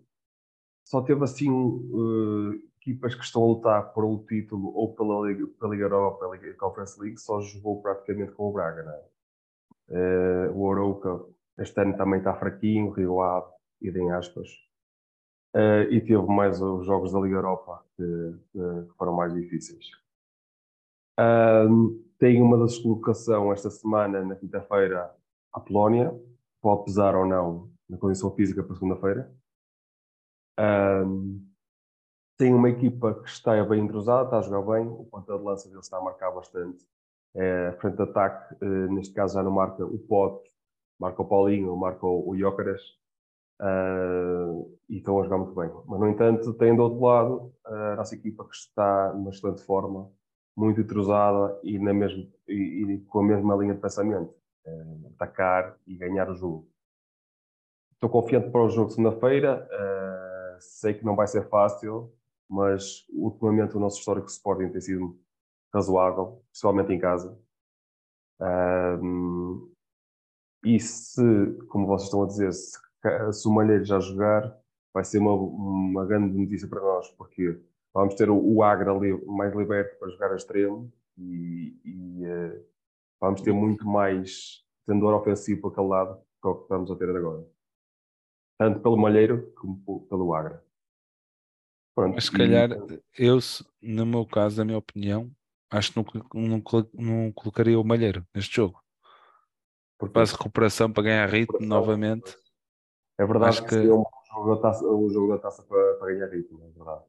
só 0.84 1.00
teve 1.02 1.22
assim 1.22 1.48
eh, 1.50 2.58
equipas 2.80 3.14
que 3.14 3.22
estão 3.22 3.44
a 3.44 3.46
lutar 3.46 3.92
por 3.92 4.04
um 4.04 4.24
título 4.26 4.74
ou 4.74 4.92
pela 4.92 5.24
Liga, 5.28 5.46
pela 5.60 5.70
Liga 5.72 5.84
Europa, 5.84 6.18
pela 6.18 6.36
Liga 6.36 6.56
Conference 6.58 7.00
League, 7.00 7.20
só 7.20 7.40
jogou 7.40 7.80
praticamente 7.80 8.32
com 8.32 8.48
o 8.48 8.52
Braga, 8.52 8.82
não 8.82 8.92
é? 8.92 9.02
Eh, 9.90 10.50
o 10.52 10.68
Arouca 10.68 11.24
este 11.58 11.80
ano 11.80 11.96
também 11.96 12.18
está 12.18 12.34
fraquinho, 12.34 12.90
Rio 12.90 13.20
Ave, 13.20 13.46
idem 13.80 14.10
aspas. 14.10 14.48
Eh, 15.54 15.88
e 15.90 16.00
teve 16.00 16.26
mais 16.26 16.60
os 16.62 16.86
jogos 16.86 17.12
da 17.12 17.20
Liga 17.20 17.36
Europa 17.36 17.84
que, 17.96 18.04
que- 18.52 18.86
que 18.88 18.94
foram 18.96 19.12
mais 19.14 19.32
difíceis. 19.34 19.86
Ahm, 21.18 22.00
tem 22.18 22.40
uma 22.42 22.56
deslocação 22.64 23.52
esta 23.52 23.70
semana, 23.70 24.22
na 24.24 24.36
quinta-feira, 24.36 25.14
à 25.52 25.60
Polónia. 25.60 26.12
Pode 26.60 26.84
pesar 26.84 27.14
ou 27.16 27.26
não 27.26 27.70
na 27.88 27.98
condição 27.98 28.30
física 28.34 28.62
para 28.62 28.74
segunda-feira. 28.74 29.30
Tem 32.36 32.52
uma 32.54 32.68
equipa 32.70 33.14
que 33.22 33.28
está 33.28 33.62
bem 33.64 33.80
entrosada, 33.84 34.24
está 34.24 34.38
a 34.38 34.42
jogar 34.42 34.72
bem. 34.74 34.86
O 34.88 35.04
ponta 35.04 35.36
de 35.36 35.42
lança 35.44 35.68
dele 35.68 35.80
está 35.80 35.98
a 35.98 36.02
marcar 36.02 36.30
bastante. 36.32 36.84
É, 37.34 37.72
frente 37.80 37.96
de 37.96 38.02
ataque, 38.02 38.54
eh, 38.62 38.66
neste 38.88 39.14
caso 39.14 39.34
já 39.34 39.42
não 39.42 39.50
marca 39.52 39.84
o 39.86 39.98
Pote, 39.98 40.50
marca 40.98 41.22
o 41.22 41.24
Paulinho, 41.26 41.74
marca 41.76 42.06
o, 42.06 42.28
o 42.30 42.36
Jócaras. 42.36 42.80
Ah, 43.64 44.64
e 44.88 44.96
estão 44.96 45.20
a 45.20 45.22
jogar 45.22 45.38
muito 45.38 45.54
bem. 45.54 45.70
Mas, 45.86 46.00
no 46.00 46.08
entanto, 46.08 46.52
tem 46.54 46.74
do 46.74 46.82
outro 46.82 47.00
lado 47.00 47.54
a 47.64 47.96
nossa 47.96 48.14
equipa 48.16 48.44
que 48.44 48.56
está 48.56 49.12
numa 49.14 49.30
excelente 49.30 49.62
forma, 49.62 50.10
muito 50.56 50.80
entrosada 50.80 51.58
e, 51.62 51.78
na 51.78 51.92
e, 52.48 52.48
e 52.48 53.00
com 53.06 53.20
a 53.20 53.24
mesma 53.24 53.54
linha 53.54 53.74
de 53.74 53.80
pensamento: 53.80 54.34
eh, 54.66 54.96
atacar 55.14 55.78
e 55.86 55.96
ganhar 55.96 56.28
o 56.28 56.34
jogo. 56.34 56.68
Estou 57.94 58.10
confiante 58.10 58.50
para 58.50 58.62
o 58.64 58.68
jogo 58.68 58.88
de 58.88 58.94
segunda-feira. 58.94 59.68
eh, 59.70 60.56
sei 60.60 60.94
que 60.94 61.04
não 61.04 61.16
vai 61.16 61.26
ser 61.28 61.48
fácil, 61.48 62.12
mas 62.48 63.06
ultimamente 63.10 63.76
o 63.76 63.80
nosso 63.80 63.98
histórico 63.98 64.26
de 64.26 64.32
Sporting 64.32 64.70
tem 64.70 64.80
sido 64.80 65.16
razoável, 65.72 66.42
principalmente 66.50 66.92
em 66.92 66.98
casa. 66.98 67.38
E 70.64 70.78
se, 70.80 71.22
como 71.68 71.86
vocês 71.86 72.06
estão 72.06 72.22
a 72.24 72.26
dizer, 72.26 72.52
se, 72.52 72.78
se 73.32 73.48
o 73.48 73.52
Malheiro 73.52 73.84
já 73.84 73.98
jogar, 74.00 74.56
vai 74.94 75.04
ser 75.04 75.18
uma, 75.18 75.32
uma 75.34 76.06
grande 76.06 76.36
notícia 76.36 76.68
para 76.68 76.80
nós, 76.80 77.08
porque 77.10 77.60
vamos 77.92 78.14
ter 78.14 78.30
o, 78.30 78.36
o 78.36 78.62
Agra 78.62 78.92
mais 79.26 79.54
liberto 79.54 79.98
para 79.98 80.08
jogar 80.10 80.32
a 80.32 80.36
extremo 80.36 80.92
e, 81.16 81.76
e, 81.84 82.24
eh, 82.24 82.62
vamos 83.20 83.40
ter 83.42 83.52
muito 83.52 83.86
mais 83.86 84.64
tendor 84.86 85.14
ofensivo 85.14 85.60
para 85.62 85.70
aquele 85.70 85.88
lado 85.88 86.20
que 86.40 86.48
é 86.48 86.50
o 86.50 86.54
que 86.56 86.62
estamos 86.62 86.90
a 86.90 86.96
ter 86.96 87.08
agora. 87.16 87.46
Tanto 88.58 88.80
pelo 88.80 88.96
Malheiro 88.96 89.52
como 89.56 90.06
pelo 90.08 90.34
Agra. 90.34 90.64
Pronto, 91.94 92.14
Mas 92.14 92.24
se 92.24 92.32
calhar, 92.32 92.70
eu, 93.18 93.40
se- 93.40 93.64
no 93.80 94.06
meu 94.06 94.24
caso, 94.26 94.58
na 94.58 94.64
minha 94.64 94.78
opinião, 94.78 95.30
acho 95.70 95.92
que 95.92 95.98
não, 95.98 96.48
não, 96.48 96.62
não 96.94 97.32
colocaria 97.32 97.78
o 97.78 97.84
Malheiro 97.84 98.26
neste 98.34 98.56
jogo. 98.56 98.80
porque- 99.98 100.14
Faz 100.14 100.32
recuperação 100.32 100.92
para 100.92 101.02
ganhar 101.04 101.28
ritmo 101.28 101.58
novamente. 101.60 102.36
É 103.18 103.24
verdade 103.26 103.50
Acho 103.50 103.62
que, 103.64 103.80
que- 103.82 103.90
um 103.90 104.04
jogo 104.32 104.54
da 104.54 104.62
taça, 104.62 104.84
um 104.86 105.10
jogo 105.10 105.32
da 105.34 105.38
taça 105.38 105.62
para, 105.62 105.94
para 105.94 106.12
ganhar 106.14 106.28
ritmo, 106.28 106.62
é 106.64 106.68
verdade. 106.70 107.02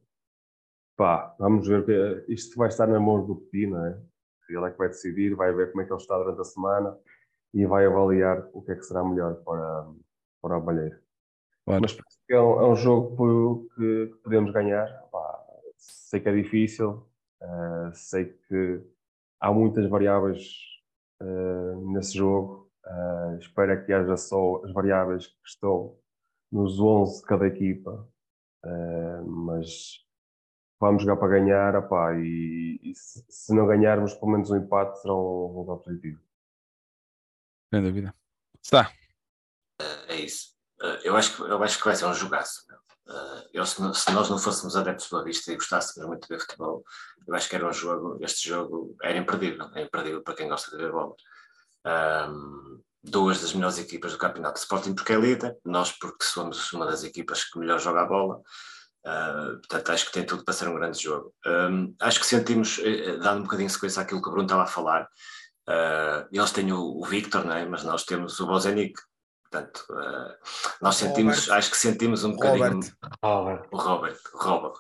Pá, 0.96 1.36
vamos 1.40 1.68
ver 1.68 1.86
que 1.86 2.32
isto 2.34 2.56
vai 2.58 2.68
estar 2.68 2.88
na 2.88 3.00
mão 3.00 3.26
do 3.26 3.36
Pepino, 3.36 3.78
não 3.78 3.86
é? 3.88 4.00
Ele 4.50 4.66
é 4.66 4.72
que 4.72 4.78
vai 4.78 4.90
decidir, 4.90 5.34
vai 5.36 5.52
ver 5.54 5.72
como 5.72 5.82
é 5.82 5.86
que 5.86 5.92
ele 5.92 6.00
está 6.02 6.18
durante 6.18 6.42
a 6.42 6.44
semana 6.44 6.96
e 7.54 7.66
vai 7.66 7.86
avaliar 7.86 8.48
o 8.54 8.62
que 8.62 8.72
é 8.72 8.76
que 8.76 8.84
será 8.84 9.04
melhor 9.04 9.36
para, 9.44 9.88
para 10.42 10.58
o 10.58 10.64
Malheiro. 10.66 10.98
Claro. 11.66 11.82
Mas 11.82 11.94
penso 11.94 12.20
que 12.28 12.34
é 12.34 12.42
um, 12.42 12.62
é 12.62 12.68
um 12.68 12.76
jogo 12.76 13.68
que, 13.76 14.08
que 14.08 14.18
podemos 14.24 14.52
ganhar. 14.52 14.88
Pá, 15.12 15.44
sei 15.78 16.20
que 16.20 16.30
é 16.30 16.34
difícil, 16.36 17.08
eh, 17.42 17.92
sei 17.94 18.26
que 18.48 18.82
há 19.40 19.52
muitas 19.52 19.90
variáveis 19.90 20.44
eh, 21.22 21.76
nesse 21.94 22.18
jogo, 22.18 22.63
Uh, 22.86 23.38
espero 23.40 23.86
que 23.86 23.94
haja 23.94 24.18
só 24.18 24.62
as 24.66 24.74
variáveis 24.74 25.28
que 25.28 25.48
estão 25.48 25.98
nos 26.52 26.80
11 26.80 27.22
de 27.22 27.28
cada 27.28 27.48
equipa, 27.48 28.08
uh, 28.66 29.26
mas 29.26 30.04
vamos 30.80 31.04
jogar 31.04 31.16
para 31.16 31.40
ganhar, 31.40 31.76
opá, 31.78 32.14
e, 32.16 32.80
e 32.84 32.94
se, 32.94 33.26
se, 33.30 33.56
não 33.56 33.66
ganharmos 33.66 34.14
pelo 34.16 34.34
menos 34.34 34.52
um 34.52 34.58
empate 34.58 35.02
será 35.02 35.16
um 35.16 35.48
resultado 35.48 35.80
positivo. 35.80 36.22
Sem 37.74 37.82
dúvida. 37.82 38.14
Está. 38.62 38.92
É 40.08 40.16
isso. 40.16 40.54
Eu 41.04 41.16
acho, 41.16 41.38
que, 41.38 41.42
eu 41.42 41.64
acho 41.64 41.80
que 41.80 41.86
vai 41.86 41.96
ser 41.96 42.06
um 42.06 42.14
jogaço. 42.14 42.66
Eu, 43.54 43.66
se, 43.66 43.76
se, 43.94 44.12
nós 44.12 44.30
não 44.30 44.38
fôssemos 44.38 44.76
adeptos 44.76 45.10
do 45.10 45.24
vista 45.24 45.52
e 45.52 45.56
gostássemos 45.56 46.08
muito 46.08 46.28
de 46.28 46.36
ver 46.36 46.42
futebol, 46.42 46.84
eu 47.28 47.36
acho 47.36 47.50
que 47.50 47.56
era 47.56 47.68
um 47.68 47.74
jogo, 47.74 48.18
este 48.22 48.50
jogo 48.50 48.96
era 49.02 49.18
imperdível, 49.18 49.70
é 49.76 49.84
imperdível 49.84 50.22
para 50.22 50.36
quem 50.36 50.48
gosta 50.50 50.72
de 50.72 50.84
ver 50.84 50.92
bola. 50.92 51.16
Um, 51.86 52.82
duas 53.04 53.42
das 53.42 53.54
melhores 53.54 53.78
equipas 53.78 54.14
do 54.14 54.18
campeonato. 54.18 54.60
Sporting 54.60 54.96
porque 54.96 55.14
é 55.14 55.18
líder, 55.18 55.58
nós 55.66 55.92
porque 55.92 56.24
somos 56.24 56.72
uma 56.72 56.86
das 56.86 57.04
equipas 57.04 57.44
que 57.44 57.60
melhor 57.60 57.80
joga 57.80 58.02
a 58.02 58.06
bola. 58.06 58.42
Uh, 59.06 59.60
portanto, 59.60 59.92
acho 59.92 60.06
que 60.06 60.14
tem 60.14 60.26
tudo 60.26 60.46
para 60.46 60.54
ser 60.54 60.70
um 60.70 60.76
grande 60.76 61.02
jogo. 61.02 61.34
Um, 61.46 61.94
acho 62.00 62.22
que 62.22 62.26
sentimos, 62.26 62.80
eh, 62.80 63.10
eh, 63.10 63.18
dando 63.18 63.40
um 63.40 63.44
bocadinho 63.44 63.68
de 63.68 63.74
sequência 63.74 64.02
àquilo 64.02 64.22
que 64.22 64.30
o 64.30 64.32
Bruno 64.32 64.46
estava 64.46 64.64
a 64.64 64.68
falar, 64.68 65.04
uh, 65.68 66.26
eles 66.32 66.52
têm 66.52 66.72
o, 66.72 67.02
o 67.02 67.06
Victor, 67.06 67.44
não 67.44 67.54
é? 67.54 67.66
mas 67.66 67.84
nós 67.84 68.06
temos 68.06 68.40
o 68.40 68.48
Bozenic. 68.48 68.94
Portanto, 69.52 69.86
uh, 69.90 70.34
nós 70.82 70.96
sentimos, 70.96 71.40
Robert. 71.42 71.58
acho 71.58 71.72
que 71.72 71.78
sentimos 71.78 72.24
um 72.24 72.32
bocadinho. 72.32 72.80
Robert. 73.22 73.68
O 73.72 73.78
Robert, 73.78 74.20
o 74.34 74.38
Robert. 74.38 74.80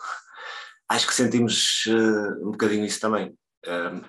Acho 0.88 1.08
que 1.08 1.14
sentimos 1.14 1.84
um 2.42 2.52
bocadinho 2.52 2.86
isso 2.86 3.02
também. 3.02 3.38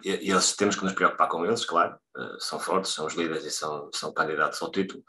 E, 0.02 0.30
eles 0.30 0.56
temos 0.56 0.76
que 0.76 0.84
nos 0.84 0.92
preocupar 0.92 1.28
com 1.28 1.44
eles, 1.44 1.64
claro, 1.64 1.96
uh, 2.16 2.40
são 2.40 2.58
fortes, 2.58 2.92
são 2.92 3.06
os 3.06 3.14
líderes 3.14 3.44
e 3.44 3.50
são, 3.50 3.90
são 3.94 4.12
candidatos 4.12 4.60
ao 4.60 4.70
título, 4.70 5.04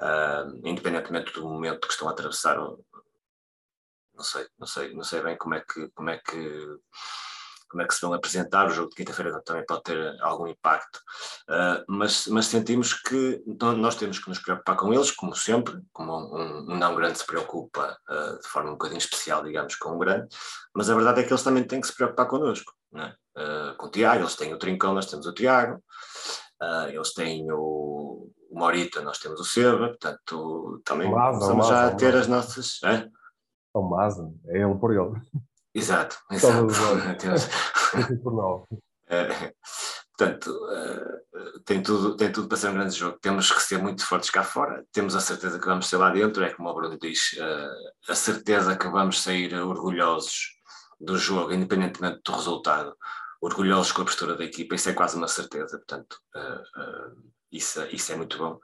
uh, 0.00 0.60
independentemente 0.64 1.32
do 1.32 1.48
momento 1.48 1.86
que 1.86 1.92
estão 1.92 2.08
a 2.08 2.12
atravessar. 2.12 2.56
Não 2.56 4.24
sei, 4.24 4.46
não 4.58 4.66
sei, 4.66 4.94
não 4.94 5.04
sei 5.04 5.22
bem 5.22 5.36
como 5.36 5.54
é 5.54 5.60
que 5.60 5.88
como 5.94 6.10
é 6.10 6.18
que 6.18 6.78
como 7.70 7.82
é 7.82 7.86
que 7.86 7.94
se 7.94 8.00
vão 8.00 8.12
apresentar. 8.12 8.66
O 8.66 8.70
jogo 8.70 8.90
de 8.90 8.96
quinta-feira 8.96 9.40
também 9.42 9.64
pode 9.64 9.84
ter 9.84 10.20
algum 10.20 10.46
impacto, 10.46 10.96
uh, 11.48 11.84
mas, 11.88 12.26
mas 12.26 12.46
sentimos 12.46 12.92
que 12.92 13.42
nós 13.46 13.94
temos 13.94 14.18
que 14.18 14.28
nos 14.28 14.40
preocupar 14.40 14.76
com 14.76 14.92
eles, 14.92 15.12
como 15.12 15.34
sempre, 15.34 15.80
como 15.92 16.12
um, 16.12 16.72
um 16.72 16.76
não 16.76 16.94
grande 16.96 17.18
se 17.18 17.26
preocupa 17.26 17.96
uh, 18.10 18.40
de 18.40 18.48
forma 18.48 18.70
um 18.70 18.74
bocadinho 18.74 18.98
especial, 18.98 19.44
digamos, 19.44 19.76
com 19.76 19.94
um 19.94 19.98
grande, 19.98 20.28
mas 20.74 20.90
a 20.90 20.94
verdade 20.94 21.20
é 21.20 21.22
que 21.24 21.32
eles 21.32 21.44
também 21.44 21.64
têm 21.64 21.80
que 21.80 21.86
se 21.86 21.94
preocupar 21.94 22.26
connosco, 22.26 22.74
uh, 23.40 23.76
com 23.76 23.86
o 23.86 23.90
Tiago. 23.90 24.20
Eles 24.20 24.36
têm 24.36 24.52
o 24.52 24.58
Trincão, 24.58 24.94
nós 24.94 25.06
temos 25.06 25.26
o 25.26 25.34
Tiago, 25.34 25.82
eles 26.88 27.14
têm 27.14 27.50
o, 27.50 28.30
o 28.50 28.58
Morita, 28.58 29.00
nós 29.00 29.18
temos 29.18 29.40
o 29.40 29.44
Seba, 29.44 29.88
portanto, 29.88 30.82
também 30.84 31.08
estamos 31.08 31.68
já 31.68 31.86
a 31.86 31.94
ter 31.94 32.14
as 32.14 32.26
nossas. 32.26 32.80
É? 32.84 33.08
o 33.72 33.82
Maza, 33.82 34.30
é 34.48 34.62
ele 34.62 34.74
por 34.74 34.92
ele. 34.92 35.20
Exato, 35.74 36.18
exato. 36.30 36.66
é, 39.06 39.52
portanto, 40.16 40.50
uh, 40.50 41.60
tem, 41.64 41.82
tudo, 41.82 42.16
tem 42.16 42.32
tudo 42.32 42.48
para 42.48 42.56
ser 42.56 42.68
um 42.68 42.74
grande 42.74 42.96
jogo. 42.96 43.18
Temos 43.20 43.52
que 43.52 43.62
ser 43.62 43.78
muito 43.78 44.04
fortes 44.04 44.30
cá 44.30 44.42
fora, 44.42 44.84
temos 44.92 45.14
a 45.14 45.20
certeza 45.20 45.58
que 45.58 45.66
vamos 45.66 45.88
ser 45.88 45.96
lá 45.96 46.10
dentro, 46.10 46.44
é 46.44 46.52
como 46.52 46.68
o 46.68 46.74
Bruno 46.74 46.98
diz, 46.98 47.32
uh, 47.34 48.10
a 48.10 48.14
certeza 48.14 48.76
que 48.76 48.88
vamos 48.88 49.22
sair 49.22 49.54
orgulhosos 49.54 50.58
do 51.00 51.16
jogo, 51.16 51.52
independentemente 51.52 52.20
do 52.24 52.32
resultado, 52.32 52.94
orgulhosos 53.40 53.92
com 53.92 54.02
a 54.02 54.04
postura 54.04 54.36
da 54.36 54.44
equipa, 54.44 54.74
isso 54.74 54.90
é 54.90 54.92
quase 54.92 55.16
uma 55.16 55.28
certeza, 55.28 55.78
portanto, 55.78 56.18
uh, 56.36 57.30
isso, 57.50 57.82
isso 57.90 58.12
é 58.12 58.16
muito 58.16 58.38
bom 58.38 58.60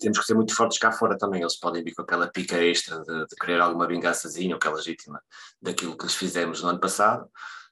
temos 0.00 0.18
que 0.18 0.24
ser 0.24 0.34
muito 0.34 0.54
fortes 0.54 0.78
cá 0.78 0.92
fora 0.92 1.16
também. 1.16 1.40
Eles 1.40 1.58
podem 1.58 1.82
vir 1.82 1.94
com 1.94 2.02
aquela 2.02 2.26
pica 2.26 2.56
extra 2.62 3.00
de, 3.00 3.26
de 3.26 3.36
querer 3.36 3.60
alguma 3.60 3.86
vingançazinha, 3.86 4.54
ou 4.54 4.60
que 4.60 4.68
é 4.68 4.70
legítima, 4.70 5.22
daquilo 5.60 5.96
que 5.96 6.04
lhes 6.04 6.14
fizemos 6.14 6.62
no 6.62 6.68
ano 6.68 6.80
passado. 6.80 7.28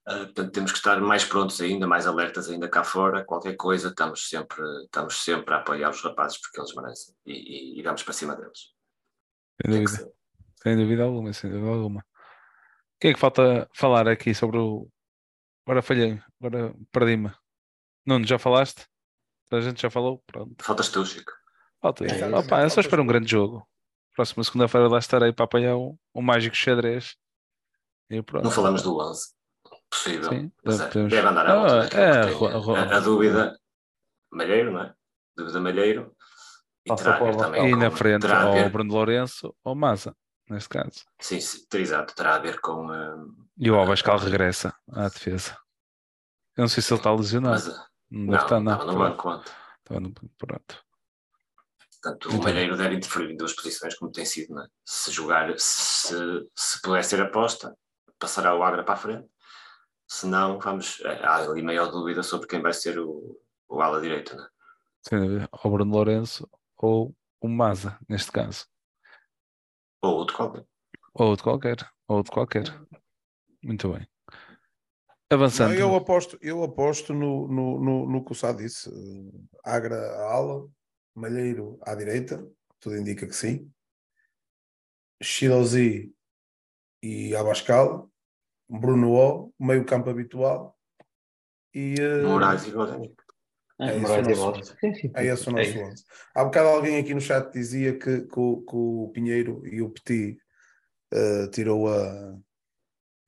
Uh, 0.09 0.24
portanto, 0.26 0.52
temos 0.52 0.70
que 0.70 0.78
estar 0.78 1.00
mais 1.00 1.24
prontos 1.24 1.61
ainda, 1.61 1.86
mais 1.86 2.07
alertas 2.07 2.48
ainda 2.48 2.68
cá 2.68 2.84
fora. 2.84 3.24
Qualquer 3.24 3.57
coisa, 3.57 3.88
estamos 3.88 4.28
sempre, 4.28 4.62
estamos 4.84 5.22
sempre 5.22 5.54
a 5.54 5.59
apoiar 5.59 5.90
os 5.90 6.02
rapazes 6.02 6.40
porque 6.40 6.61
eles 6.61 6.74
merecem 6.74 7.14
e, 7.26 7.32
e, 7.32 7.80
e 7.80 7.82
vamos 7.82 8.02
para 8.02 8.12
cima 8.12 8.36
deles. 8.36 8.72
Sem 9.61 9.82
dúvida. 9.82 10.12
Sem 10.62 10.76
dúvida 10.76 11.02
alguma, 11.02 11.32
sem 11.32 11.50
dúvida 11.50 11.70
alguma. 11.70 12.04
O 12.97 12.99
que 12.99 13.09
é 13.09 13.14
que 13.14 13.20
falta 13.20 13.68
falar 13.74 14.09
aqui 14.09 14.34
sobre 14.34 14.59
o. 14.59 14.88
Agora 15.66 15.82
falhei, 15.82 16.18
agora 16.40 16.74
perdi-me. 16.90 17.30
Nuno, 18.07 18.26
já 18.26 18.38
falaste? 18.38 18.86
A 19.53 19.61
gente 19.61 19.82
já 19.82 19.90
falou? 19.90 20.22
Pronto. 20.26 20.64
Faltas 20.64 20.88
tu, 20.88 21.05
Chico. 21.05 21.32
Falta 21.80 22.07
isso. 22.07 22.24
É, 22.24 22.36
Opa, 22.36 22.62
eu 22.62 22.70
só 22.70 22.80
espero 22.80 23.03
um 23.03 23.07
grande 23.07 23.30
jogo. 23.30 23.68
Próxima 24.14 24.42
segunda-feira 24.44 24.88
lá 24.88 24.99
estarei 24.99 25.32
para 25.32 25.44
apanhar 25.44 25.76
um, 25.76 25.97
um 26.14 26.22
mágico 26.22 26.57
xadrez. 26.57 27.16
E 28.09 28.22
pronto. 28.22 28.44
Não 28.44 28.51
falamos 28.51 28.82
do 28.82 28.99
11. 28.99 29.36
Possível. 29.90 30.30
Sim, 30.30 30.53
mas 30.64 30.80
é, 30.80 30.88
deve 30.88 31.18
andar 31.18 31.47
a 31.47 31.53
ah, 31.53 31.57
volta. 31.57 31.97
É, 31.97 32.11
a, 32.11 32.94
a, 32.94 32.97
a, 32.97 33.01
dúvida, 33.01 33.59
Malheiro, 34.32 34.72
não 34.72 34.82
é? 34.82 34.94
Dúvida 35.36 35.61
Malheiro. 35.61 36.16
E, 36.84 37.36
também 37.36 37.70
e 37.70 37.76
na 37.76 37.90
frente 37.90 38.26
ao 38.26 38.53
ver... 38.53 38.70
Bruno 38.70 38.92
Lourenço 38.92 39.55
ou 39.64 39.74
Maza, 39.74 40.16
neste 40.49 40.68
caso. 40.68 41.05
Sim, 41.20 41.40
sim, 41.40 41.66
exato. 41.74 42.14
Terá 42.14 42.36
a 42.36 42.38
ver 42.38 42.61
com. 42.61 42.86
Uh, 42.86 43.34
e 43.57 43.70
o 43.70 43.80
Abascal 43.80 44.16
uh, 44.16 44.20
regressa 44.20 44.74
à 44.92 45.09
defesa. 45.09 45.57
Eu 46.57 46.62
não 46.62 46.68
sei 46.68 46.82
se 46.82 46.92
ele 46.92 47.01
está 47.01 47.12
lesionado. 47.12 47.55
Mas, 47.55 47.76
não, 48.11 48.26
não, 48.26 48.34
estar, 48.36 48.61
não. 48.61 48.72
Estava 48.72 48.92
no 48.92 48.99
banco 48.99 49.44
Estava 49.78 50.01
no 50.01 50.09
banco, 50.11 50.30
pronto. 50.38 50.86
Portanto, 52.03 52.30
o 52.30 52.42
Malheiro 52.42 52.76
deve 52.76 52.94
interferir 52.97 53.32
em 53.32 53.36
duas 53.36 53.53
posições, 53.53 53.94
como 53.97 54.12
tem 54.12 54.24
sido. 54.24 54.59
É? 54.61 54.66
Se 54.84 55.11
jogar, 55.11 55.53
se, 55.59 56.14
se 56.55 56.80
puder 56.80 57.03
ser 57.03 57.20
aposta, 57.20 57.76
passará 58.18 58.55
o 58.55 58.62
Agra 58.62 58.84
para 58.84 58.94
a 58.94 58.99
frente. 58.99 59.28
Se 60.09 60.26
não, 60.26 60.59
vamos. 60.59 61.01
É, 61.01 61.24
há 61.24 61.36
ali 61.36 61.62
maior 61.62 61.90
dúvida 61.90 62.22
sobre 62.22 62.47
quem 62.47 62.62
vai 62.62 62.72
ser 62.72 62.99
o, 62.99 63.40
o 63.68 63.80
ala 63.80 64.01
direito. 64.01 64.36
Né? 64.36 64.47
Sim, 65.03 65.47
ou 65.64 65.70
Bruno 65.70 65.92
Lourenço 65.92 66.49
ou 66.76 67.14
o 67.40 67.49
Maza, 67.49 67.99
neste 68.09 68.30
caso. 68.30 68.66
Ou 70.03 70.26
de 70.26 70.32
qualquer. 70.32 70.66
Ou 71.14 71.36
de 71.36 71.42
qualquer. 71.42 71.90
Ou 72.09 72.22
de 72.22 72.30
qualquer. 72.30 72.64
Muito 73.62 73.92
bem. 73.92 74.09
Avançando. 75.30 75.72
Não, 75.72 75.80
eu 75.80 75.94
aposto, 75.97 76.38
eu 76.40 76.62
aposto 76.62 77.12
no, 77.12 77.49
no, 77.49 77.80
no, 77.80 78.07
no 78.07 78.24
que 78.24 78.32
o 78.32 78.34
Sá 78.34 78.53
disse. 78.53 78.88
Agra 79.64 79.97
a 79.97 80.34
ala, 80.34 80.68
Malheiro 81.14 81.78
à 81.82 81.94
direita, 81.94 82.47
tudo 82.78 82.97
indica 82.97 83.26
que 83.26 83.34
sim. 83.34 83.70
Chirozi 85.20 86.14
e 87.03 87.34
Abascal, 87.34 88.11
Bruno 88.68 89.14
O, 89.14 89.53
meio 89.59 89.84
campo 89.84 90.11
habitual. 90.11 90.78
E, 91.74 91.94
uh, 92.01 92.28
Moraes 92.28 92.66
e 92.66 92.70
Godinho. 92.70 93.14
É, 93.79 93.91
é, 93.91 93.99
esse 93.99 94.33
o 94.33 94.47
nosso, 94.47 94.77
é 95.14 95.27
esse 95.27 95.49
o 95.49 95.53
nosso 95.53 95.79
11. 95.79 96.05
Há 96.35 96.45
bocado 96.45 96.68
alguém 96.68 96.99
aqui 96.99 97.12
no 97.12 97.20
chat 97.20 97.53
dizia 97.53 97.93
que, 97.99 98.22
que, 98.22 98.41
o, 98.41 98.62
que 98.62 98.74
o 98.74 99.11
Pinheiro 99.12 99.66
e 99.66 99.83
o 99.83 99.91
Petit 99.91 100.39
uh, 101.12 101.51
tirou, 101.51 101.89
a, 101.93 102.35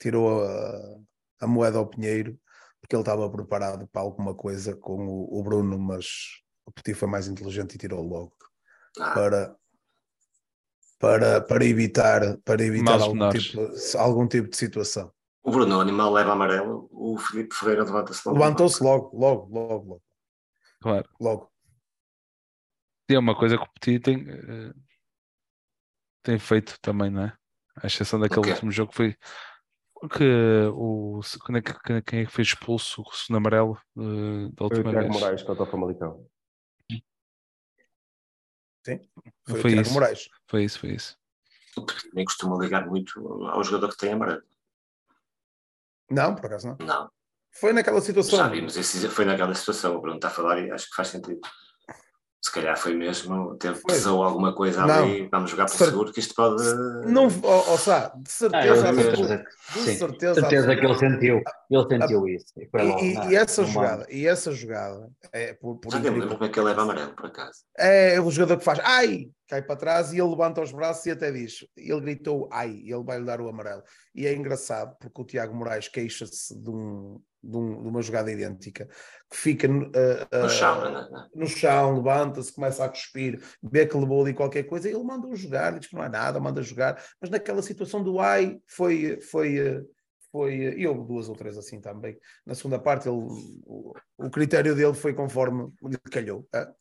tirou 0.01 0.43
a, 0.43 0.99
a 1.41 1.47
moeda 1.47 1.79
ao 1.79 1.87
Pinheiro 1.87 2.39
porque 2.81 2.97
ele 2.97 3.03
estava 3.03 3.31
preparado 3.31 3.87
para 3.89 4.01
alguma 4.01 4.35
coisa 4.35 4.75
com 4.75 5.07
o, 5.07 5.39
o 5.39 5.43
Bruno, 5.43 5.79
mas 5.79 6.07
o 6.65 6.73
Petit 6.73 6.95
foi 6.95 7.09
mais 7.09 7.29
inteligente 7.29 7.75
e 7.75 7.79
tirou 7.79 8.03
logo 8.03 8.33
ah. 8.99 9.11
para, 9.13 9.57
para, 10.99 11.41
para 11.43 11.65
evitar, 11.67 12.39
para 12.39 12.65
evitar 12.65 13.01
algum 13.01 13.29
tipo, 13.29 13.71
algum 13.99 14.27
tipo 14.27 14.49
de 14.49 14.57
situação. 14.57 15.13
O 15.43 15.51
Bruno 15.51 15.81
Animal 15.81 16.13
leva 16.13 16.33
amarelo, 16.33 16.89
o 16.91 17.19
Felipe 17.19 17.55
Ferreira 17.55 17.85
levanta-se 17.85 18.27
logo. 18.27 18.39
Levantou-se 18.39 18.83
logo, 18.83 19.17
logo, 19.17 19.47
logo, 19.53 19.75
logo. 19.75 20.03
Claro. 20.81 21.09
Logo. 21.21 21.51
E 23.11 23.15
é 23.15 23.19
uma 23.19 23.37
coisa 23.37 23.57
que 23.57 23.65
o 23.65 23.73
Petit 23.73 24.01
tem, 24.01 24.17
uh, 24.19 24.75
tem 26.23 26.39
feito 26.39 26.79
também, 26.81 27.11
não 27.11 27.23
é? 27.23 27.37
A 27.83 27.87
exceção 27.87 28.21
daquele 28.21 28.41
okay. 28.41 28.53
último 28.53 28.71
jogo 28.71 28.91
que 28.91 28.97
foi 28.97 29.17
que 30.07 30.25
o 30.75 31.21
quem 31.45 31.57
é 31.57 31.63
que, 31.63 32.03
quem 32.03 32.21
é 32.21 32.27
que 32.27 32.31
foi 32.33 32.43
expulso 32.43 33.03
o 33.03 33.13
segundo 33.13 33.39
amarelo 33.39 33.81
uh, 33.97 34.53
da 34.53 34.65
última 34.65 34.83
foi 34.83 34.91
o 34.91 34.91
Tiago 34.91 35.09
vez? 35.09 35.21
Moraes 35.21 35.43
contra 35.43 35.63
o 35.65 35.67
Famalicão. 35.67 36.31
Sim, 38.85 39.01
foi, 39.49 39.61
foi 39.61 39.73
isso. 39.73 39.93
Moraes. 39.93 40.29
Foi 40.47 40.65
isso, 40.65 40.79
foi 40.79 40.91
isso. 40.91 41.19
Nem 42.15 42.25
costuma 42.25 42.57
ligar 42.59 42.87
muito 42.87 43.21
ao 43.49 43.63
jogador 43.65 43.91
que 43.91 43.99
tem 43.99 44.13
amarelo. 44.13 44.43
Não, 46.11 46.35
por 46.35 46.47
acaso 46.47 46.69
não. 46.69 46.87
Não. 46.87 47.11
Foi 47.61 47.73
naquela 47.73 48.01
situação. 48.01 48.39
Já 48.39 48.49
vimos, 48.49 48.77
esse, 48.77 49.09
foi 49.09 49.25
naquela 49.25 49.55
situação. 49.55 49.97
O 49.97 50.01
Bruno 50.01 50.17
está 50.17 50.29
a 50.29 50.31
falar 50.31 50.61
e 50.61 50.71
acho 50.71 50.89
que 50.89 50.95
faz 50.97 51.09
sentido. 51.09 51.41
Se 52.41 52.53
calhar 52.53 52.79
foi 52.79 52.95
mesmo, 52.95 53.57
teve, 53.57 53.83
pesou 53.83 54.23
alguma 54.23 54.55
coisa 54.55 54.87
Não. 54.87 55.03
ali, 55.09 55.29
vamos 55.29 55.51
jogar 55.51 55.67
por 55.67 55.73
Cer- 55.77 55.89
seguro, 55.89 56.13
que 56.13 56.21
isto 56.21 56.35
pode. 56.37 56.63
Não, 57.05 57.27
ó, 57.43 57.77
Sá, 57.77 58.13
de 58.15 58.23
Ah, 58.23 58.31
certeza, 58.31 58.89
absoluta, 58.89 59.39
que- 59.39 59.73
de 59.81 59.97
certeza, 59.97 60.35
certeza 60.41 60.77
que 60.77 60.87
ele 60.87 60.95
sentiu, 60.99 61.43
ele 61.69 61.89
sentiu 61.89 62.29
isso. 62.29 62.47
E, 62.57 62.69
logo, 62.73 63.01
E, 63.05 63.15
não, 63.15 63.31
e 63.31 63.35
essa 63.35 63.63
não 63.63 63.69
jogada, 63.69 64.07
e 64.09 64.27
essa 64.27 64.53
jogada 64.53 65.11
é 65.33 65.53
por, 65.55 65.79
por 65.81 65.91
Já 65.93 65.99
incrível 65.99 66.21
lembro 66.21 66.37
como 66.37 66.45
é 66.45 66.49
que 66.53 66.59
ele 66.61 66.67
leva 66.69 66.83
amarelo, 66.83 67.13
por 67.17 67.27
acaso. 67.27 67.59
É 67.77 68.21
o 68.21 68.31
jogador 68.31 68.57
que 68.59 68.65
faz 68.65 68.79
ai, 68.85 69.29
cai 69.49 69.63
para 69.63 69.77
trás 69.77 70.13
e 70.13 70.19
ele 70.21 70.29
levanta 70.29 70.61
os 70.61 70.71
braços 70.73 71.05
e 71.07 71.11
até 71.11 71.33
diz. 71.33 71.67
Ele 71.77 72.01
gritou 72.01 72.49
ai, 72.53 72.71
e 72.85 72.93
ele 72.93 73.03
vai 73.03 73.19
lhe 73.19 73.25
dar 73.25 73.41
o 73.41 73.49
amarelo. 73.49 73.83
E 74.15 74.27
é 74.27 74.35
engraçado 74.35 74.97
porque 75.01 75.21
o 75.21 75.25
Tiago 75.25 75.55
Moraes 75.57 75.89
queixa-se 75.89 76.55
de, 76.61 76.71
um, 76.71 77.21
de, 77.43 77.57
um- 77.57 77.83
de 77.83 77.89
uma 77.89 78.03
jogada 78.03 78.31
idêntica 78.31 78.87
que 79.31 79.37
fica 79.37 79.69
uh, 79.69 79.73
uh, 79.73 80.43
No 80.43 80.49
chão, 80.49 80.87
é? 80.87 81.29
No 81.35 81.47
chão, 81.47 81.97
levanta-se, 81.97 82.53
começa 82.53 82.85
a 82.85 82.89
cuspir, 82.89 83.43
vê 83.63 83.87
que 83.87 83.97
levou 83.97 84.23
ali 84.23 84.35
qualquer 84.35 84.65
coisa 84.65 84.89
e 84.89 84.93
ele 84.93 85.03
manda-o 85.05 85.35
jogar, 85.35 85.79
diz 85.79 85.89
que 85.89 85.95
não 85.97 86.05
é 86.05 86.09
nada, 86.09 86.39
manda 86.39 86.63
jogar. 86.63 87.03
Mas 87.21 87.31
naquela 87.31 87.63
situação 87.63 88.03
do 88.03 88.21
ai, 88.21 88.59
foi. 88.67 89.19
foi 89.21 89.61
uh, 89.79 89.98
foi, 90.39 90.55
e 90.55 90.87
houve 90.87 91.05
duas 91.05 91.29
ou 91.29 91.35
três 91.35 91.59
assim 91.59 91.81
também. 91.81 92.17
Na 92.47 92.55
segunda 92.55 92.79
parte, 92.79 93.09
ele, 93.09 93.19
o, 93.19 93.93
o 94.17 94.31
critério 94.31 94.73
dele 94.77 94.95
foi 94.95 95.13
conforme 95.13 95.73
lhe 95.83 95.99
calhou. 95.99 96.47
é? 96.55 96.73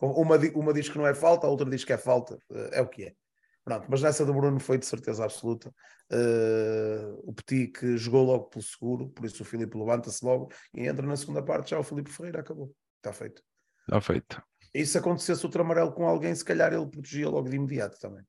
Uma, 0.00 0.38
uma 0.54 0.72
diz 0.72 0.88
que 0.88 0.96
não 0.96 1.06
é 1.06 1.14
falta, 1.14 1.46
a 1.46 1.50
outra 1.50 1.68
diz 1.68 1.84
que 1.84 1.92
é 1.92 1.98
falta, 1.98 2.38
é 2.72 2.80
o 2.80 2.88
que 2.88 3.04
é. 3.04 3.14
Pronto, 3.62 3.86
mas 3.90 4.00
nessa 4.00 4.24
do 4.24 4.32
Bruno 4.32 4.58
foi 4.60 4.78
de 4.78 4.86
certeza 4.86 5.24
absoluta. 5.24 5.74
Eh, 6.10 7.16
o 7.24 7.32
Petit 7.34 7.66
que 7.66 7.98
jogou 7.98 8.24
logo 8.24 8.44
pelo 8.44 8.62
seguro, 8.62 9.08
por 9.08 9.26
isso 9.26 9.42
o 9.42 9.46
Filipe 9.46 9.76
levanta-se 9.76 10.24
logo 10.24 10.50
e 10.72 10.86
entra 10.86 11.04
na 11.04 11.16
segunda 11.16 11.42
parte. 11.42 11.70
Já 11.70 11.78
o 11.78 11.82
Filipe 11.82 12.10
Ferreira 12.10 12.40
acabou, 12.40 12.72
está 12.98 13.12
feito. 13.12 13.42
Está 13.80 14.00
feito. 14.00 14.42
E 14.72 14.86
se 14.86 14.96
acontecesse 14.96 15.44
outro 15.44 15.62
amarelo 15.62 15.92
com 15.92 16.06
alguém, 16.06 16.34
se 16.34 16.44
calhar 16.44 16.72
ele 16.72 16.86
protegia 16.86 17.28
logo 17.28 17.48
de 17.48 17.56
imediato 17.56 17.98
também. 17.98 18.24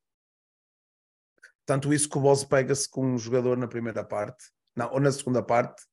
Tanto 1.68 1.93
isso 1.93 2.09
que 2.09 2.18
o 2.18 2.22
Boss 2.22 2.43
pega-se 2.43 2.89
com 2.89 3.05
um 3.05 3.18
jogador 3.18 3.57
na 3.57 3.68
primeira 3.68 4.03
parte, 4.03 4.43
não, 4.78 4.91
ou 4.93 4.99
na 4.99 5.11
segunda 5.11 5.41
parte, 5.41 5.84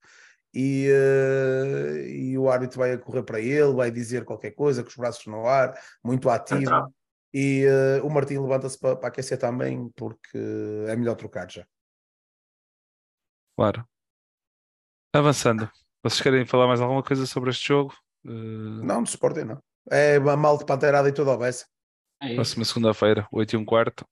e, 0.55 0.89
eh, 0.89 2.09
e 2.09 2.39
o 2.39 2.49
árbitro 2.49 2.78
vai 2.78 2.93
a 2.93 2.99
correr 2.99 3.24
para 3.24 3.41
ele, 3.41 3.72
vai 3.72 3.91
dizer 3.91 4.24
qualquer 4.24 4.53
coisa, 4.53 4.82
com 4.82 4.89
os 4.89 4.97
braços 4.97 5.26
no 5.26 5.47
ar, 5.47 5.74
muito 6.03 6.30
ativo. 6.30 6.95
E 7.32 7.64
eh, 7.64 8.01
o 8.03 8.09
Martim 8.09 8.39
levanta-se 8.39 8.78
para, 8.78 8.95
para 8.95 9.09
aquecer 9.09 9.37
também, 9.37 9.91
porque 9.97 10.39
é 10.87 10.95
melhor 10.95 11.16
trocar 11.16 11.51
já. 11.51 11.66
Claro. 13.57 13.85
Avançando. 15.12 15.68
Vocês 16.03 16.20
querem 16.20 16.47
falar 16.47 16.68
mais 16.68 16.80
alguma 16.80 17.03
coisa 17.03 17.26
sobre 17.26 17.51
este 17.51 17.66
jogo? 17.66 17.93
Eh, 18.24 18.30
Não, 18.85 19.03
de 19.03 19.09
Sporting 19.09 19.45
não. 19.45 19.59
É 19.91 20.16
a 20.16 20.37
mal 20.37 20.57
de 20.57 20.64
panteirada 20.64 21.09
e 21.09 21.12
toda 21.12 21.35
a 21.35 21.37
beça. 21.37 21.66
É 22.22 22.35
próxima 22.35 22.64
segunda-feira, 22.64 23.26
8 23.32 23.55
e 23.55 23.57
um 23.57 23.64
quarto. 23.64 24.07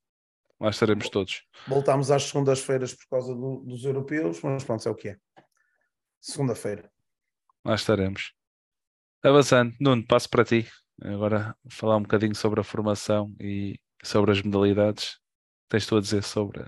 Lá 0.63 0.69
estaremos 0.69 1.09
todos. 1.09 1.43
Voltámos 1.67 2.09
às 2.09 2.23
segundas-feiras 2.23 2.93
por 2.93 3.05
causa 3.09 3.35
do- 3.35 3.65
dos 3.65 3.83
europeus, 3.83 4.41
mas 4.41 4.63
pronto, 4.63 4.87
é 4.87 4.91
o 4.91 4.95
que 4.95 5.09
é. 5.09 5.17
Segunda-feira. 6.21 6.89
Lá 7.65 7.75
estaremos. 7.75 8.33
Avançando. 9.21 9.75
Nuno, 9.77 10.07
passo 10.07 10.29
para 10.29 10.45
ti. 10.45 10.65
Agora 11.01 11.53
falar 11.69 11.97
um 11.97 12.03
bocadinho 12.03 12.33
sobre 12.33 12.61
a 12.61 12.63
formação 12.63 13.35
e 13.41 13.77
sobre 14.01 14.31
as 14.31 14.41
modalidades. 14.41 15.19
Tens 15.67 15.85
tu 15.85 15.97
a 15.97 15.99
dizer 15.99 16.23
sobre. 16.23 16.63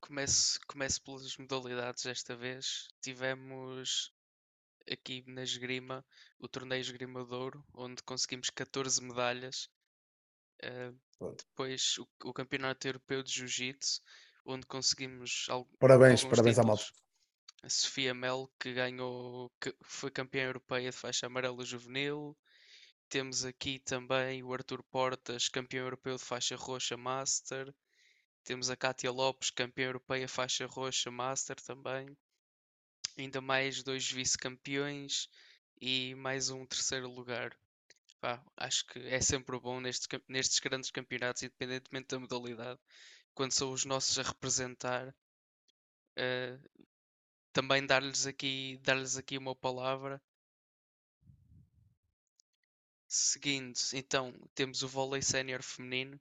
Começo, 0.00 0.60
começo 0.68 1.02
pelas 1.02 1.36
modalidades 1.36 2.04
desta 2.04 2.36
vez. 2.36 2.86
Tivemos 3.02 4.12
aqui 4.88 5.24
na 5.26 5.42
esgrima 5.42 6.04
o 6.38 6.46
torneio 6.46 6.80
Esgrima 6.80 7.24
de 7.24 7.34
Ouro, 7.34 7.64
onde 7.74 8.04
conseguimos 8.04 8.50
14 8.50 9.02
medalhas. 9.02 9.68
Uh, 10.64 10.96
Depois 11.30 11.98
o, 11.98 12.08
o 12.24 12.32
Campeonato 12.32 12.86
Europeu 12.86 13.22
de 13.22 13.32
Jiu-Jitsu, 13.32 14.00
onde 14.44 14.66
conseguimos 14.66 15.46
al- 15.48 15.68
Parabéns, 15.78 16.24
parabéns 16.24 16.58
à 16.58 16.64
malta. 16.64 16.82
títulos. 16.84 17.02
A 17.62 17.68
Sofia 17.68 18.12
Mel, 18.12 18.50
que 18.58 18.72
ganhou, 18.74 19.52
que 19.60 19.72
foi 19.82 20.10
campeã 20.10 20.44
europeia 20.44 20.90
de 20.90 20.96
faixa 20.96 21.26
amarela 21.26 21.64
juvenil. 21.64 22.36
Temos 23.08 23.44
aqui 23.44 23.78
também 23.78 24.42
o 24.42 24.52
Arthur 24.52 24.82
Portas, 24.90 25.48
campeão 25.48 25.84
europeu 25.84 26.16
de 26.16 26.22
faixa 26.24 26.56
roxa 26.56 26.96
Master. 26.96 27.72
Temos 28.42 28.68
a 28.70 28.76
Kátia 28.76 29.12
Lopes, 29.12 29.50
campeã 29.50 29.86
europeia 29.86 30.26
faixa 30.26 30.66
roxa 30.66 31.10
Master 31.10 31.56
também. 31.60 32.16
Ainda 33.16 33.40
mais 33.40 33.82
dois 33.84 34.10
vice-campeões 34.10 35.28
e 35.80 36.14
mais 36.16 36.50
um 36.50 36.66
terceiro 36.66 37.08
lugar. 37.08 37.56
Pá, 38.22 38.40
acho 38.56 38.86
que 38.86 39.00
é 39.00 39.20
sempre 39.20 39.58
bom 39.58 39.80
nestes, 39.80 40.06
nestes 40.28 40.60
grandes 40.60 40.92
campeonatos, 40.92 41.42
independentemente 41.42 42.06
da 42.06 42.20
modalidade, 42.20 42.78
quando 43.34 43.50
são 43.50 43.72
os 43.72 43.84
nossos 43.84 44.16
a 44.16 44.22
representar, 44.22 45.12
eh, 46.16 46.56
também 47.52 47.84
dar-lhes 47.84 48.24
aqui, 48.26 48.78
dar-lhes 48.84 49.16
aqui 49.16 49.36
uma 49.36 49.56
palavra. 49.56 50.22
Seguindo, 53.08 53.76
então, 53.92 54.32
temos 54.54 54.84
o 54.84 54.88
vôlei 54.88 55.20
sénior 55.20 55.60
feminino, 55.60 56.20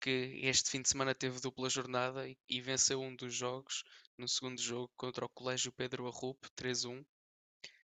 que 0.00 0.40
este 0.42 0.68
fim 0.70 0.82
de 0.82 0.88
semana 0.88 1.14
teve 1.14 1.40
dupla 1.40 1.70
jornada 1.70 2.28
e, 2.28 2.36
e 2.48 2.60
venceu 2.60 3.00
um 3.00 3.14
dos 3.14 3.32
jogos, 3.32 3.84
no 4.18 4.26
segundo 4.26 4.60
jogo, 4.60 4.92
contra 4.96 5.24
o 5.24 5.28
Colégio 5.28 5.70
Pedro 5.70 6.08
Arrupe, 6.08 6.48
3-1. 6.56 7.04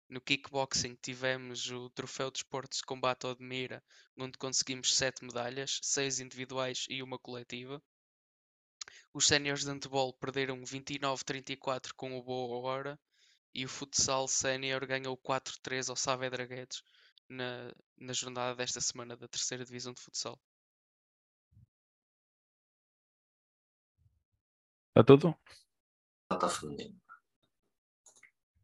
No 0.08 0.20
kickboxing 0.20 0.96
tivemos 1.00 1.70
o 1.70 1.88
Troféu 1.90 2.30
de 2.30 2.38
Esportes 2.38 2.78
de 2.78 2.84
Combate 2.84 3.26
ao 3.26 3.34
de 3.34 3.42
Mira, 3.42 3.82
onde 4.16 4.38
conseguimos 4.38 4.94
7 4.94 5.24
medalhas, 5.24 5.80
6 5.82 6.20
individuais 6.20 6.86
e 6.88 7.02
uma 7.02 7.18
coletiva. 7.18 7.82
Os 9.12 9.26
séniores 9.26 9.64
de 9.64 9.70
handball 9.70 10.12
perderam 10.12 10.62
29-34 10.62 11.92
com 11.94 12.18
o 12.18 12.22
Boa 12.22 12.58
Hora 12.66 13.00
e 13.54 13.64
o 13.64 13.68
futsal 13.68 14.28
sénior 14.28 14.84
ganhou 14.86 15.16
4-3 15.16 15.88
ao 15.88 15.96
Saavedra 15.96 16.44
Guedes 16.44 16.82
na, 17.28 17.72
na 17.96 18.12
jornada 18.12 18.54
desta 18.56 18.80
semana 18.80 19.16
da 19.16 19.28
terceira 19.28 19.64
divisão 19.64 19.92
de 19.92 20.00
futsal. 20.00 20.38
Está 24.88 25.02
tudo? 25.04 25.36
Falta 26.28 26.48
feminino. 26.48 27.03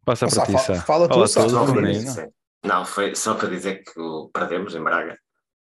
Passa 0.05 0.27
para 0.27 0.47
ti, 0.47 0.53
Sá. 0.53 0.75
fala 0.83 1.09
Sá, 1.29 1.43
fala 1.43 1.67
tu. 1.67 2.13
Sim. 2.15 2.29
Não, 2.65 2.85
foi 2.85 3.15
só 3.15 3.35
para 3.35 3.49
dizer 3.49 3.83
que 3.85 3.99
o 4.01 4.29
perdemos 4.33 4.75
em 4.75 4.83
Braga. 4.83 5.19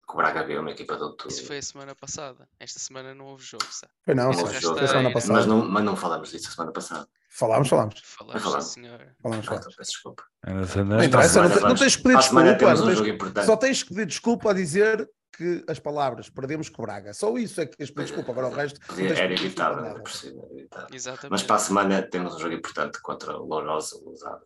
Que 0.07 0.13
o 0.13 0.17
Braga 0.17 0.45
viu 0.45 0.61
uma 0.61 0.71
equipa 0.71 0.97
de 0.97 1.03
outro. 1.03 1.29
Isso 1.29 1.47
foi 1.47 1.59
a 1.59 1.63
semana 1.63 1.95
passada. 1.95 2.47
Esta 2.61 2.79
semana 2.79 3.15
não 3.15 3.25
houve 3.27 3.43
jogo, 3.45 3.65
sabe? 3.71 3.93
Foi 4.05 4.15
não, 4.15 4.31
não 4.31 4.33
jogo, 4.61 4.77
Foi 4.77 4.85
a 4.85 4.89
semana 4.89 5.13
passada. 5.13 5.33
mas, 5.33 5.47
não, 5.47 5.65
mas 5.69 5.85
não 5.85 5.97
falamos 5.97 6.31
disso 6.31 6.49
a 6.49 6.53
semana 6.53 6.73
passada. 6.73 7.09
Falámos, 7.31 7.69
falámos. 7.69 8.01
Falamos, 8.05 8.43
falar. 8.43 8.61
sim, 8.61 8.83
senhora. 8.83 9.17
falámos, 9.23 9.45
Ah, 9.45 9.49
falámos. 9.49 9.67
então 9.67 9.77
peço 9.79 9.91
desculpa. 9.93 10.23
Não 10.47 10.55
não, 10.55 11.49
te- 11.49 11.61
não 11.63 11.63
semana 11.67 11.75
tens 11.79 11.97
que 11.97 12.03
pedir 12.03 12.17
desculpa. 12.19 12.45
não 12.45 12.93
um. 12.93 13.47
Só 13.47 13.57
tens 13.57 13.83
que 13.83 13.89
pedir 13.89 14.07
desculpa 14.07 14.51
a 14.51 14.55
dizer 14.55 15.09
que 15.37 15.65
as 15.69 15.79
palavras 15.79 16.29
perdemos 16.31 16.69
com 16.69 16.83
o 16.83 16.87
Braga. 16.87 17.13
Só 17.15 17.37
isso 17.37 17.61
é 17.61 17.67
que 17.67 17.85
desculpa. 17.85 18.33
Agora 18.33 18.49
o 18.49 18.51
resto. 18.55 18.81
Era 18.99 19.33
evitável, 19.33 19.85
era 19.85 19.99
evitável. 20.01 20.89
Mas 20.91 20.95
Exatamente. 20.95 21.45
para 21.45 21.57
a 21.57 21.59
semana 21.59 22.03
temos 22.03 22.35
um 22.35 22.39
jogo 22.39 22.55
importante 22.55 23.01
contra 23.03 23.37
o 23.39 23.45
Lourosa, 23.47 23.99
Lousada. 24.03 24.43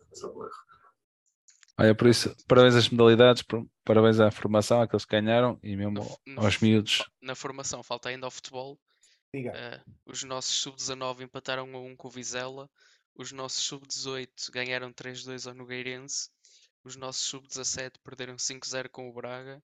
Olha, 1.77 1.95
por 1.95 2.07
isso, 2.07 2.35
parabéns 2.47 2.75
às 2.75 2.89
modalidades, 2.89 3.41
par- 3.43 3.63
parabéns 3.85 4.19
à 4.19 4.29
formação, 4.29 4.81
àqueles 4.81 5.05
que 5.05 5.15
ganharam 5.19 5.57
e 5.63 5.75
mesmo 5.77 6.19
no 6.27 6.41
aos 6.41 6.59
miúdos. 6.59 7.09
Na 7.21 7.35
formação, 7.35 7.81
falta 7.81 8.09
ainda 8.09 8.25
ao 8.27 8.31
futebol. 8.31 8.77
Diga. 9.33 9.51
Eh, 9.55 9.81
os 10.05 10.23
nossos 10.23 10.55
sub-19 10.55 11.21
empataram 11.21 11.63
a 11.73 11.79
1 11.79 11.95
com 11.95 12.07
o 12.07 12.11
Vizela. 12.11 12.69
Os 13.15 13.31
nossos 13.31 13.63
sub-18 13.63 14.51
ganharam 14.51 14.91
3-2 14.91 15.47
ao 15.47 15.53
Nogueirense. 15.53 16.29
Os 16.83 16.95
nossos 16.95 17.23
sub-17 17.23 17.93
perderam 18.03 18.35
5-0 18.35 18.89
com 18.89 19.07
o 19.09 19.13
Braga. 19.13 19.61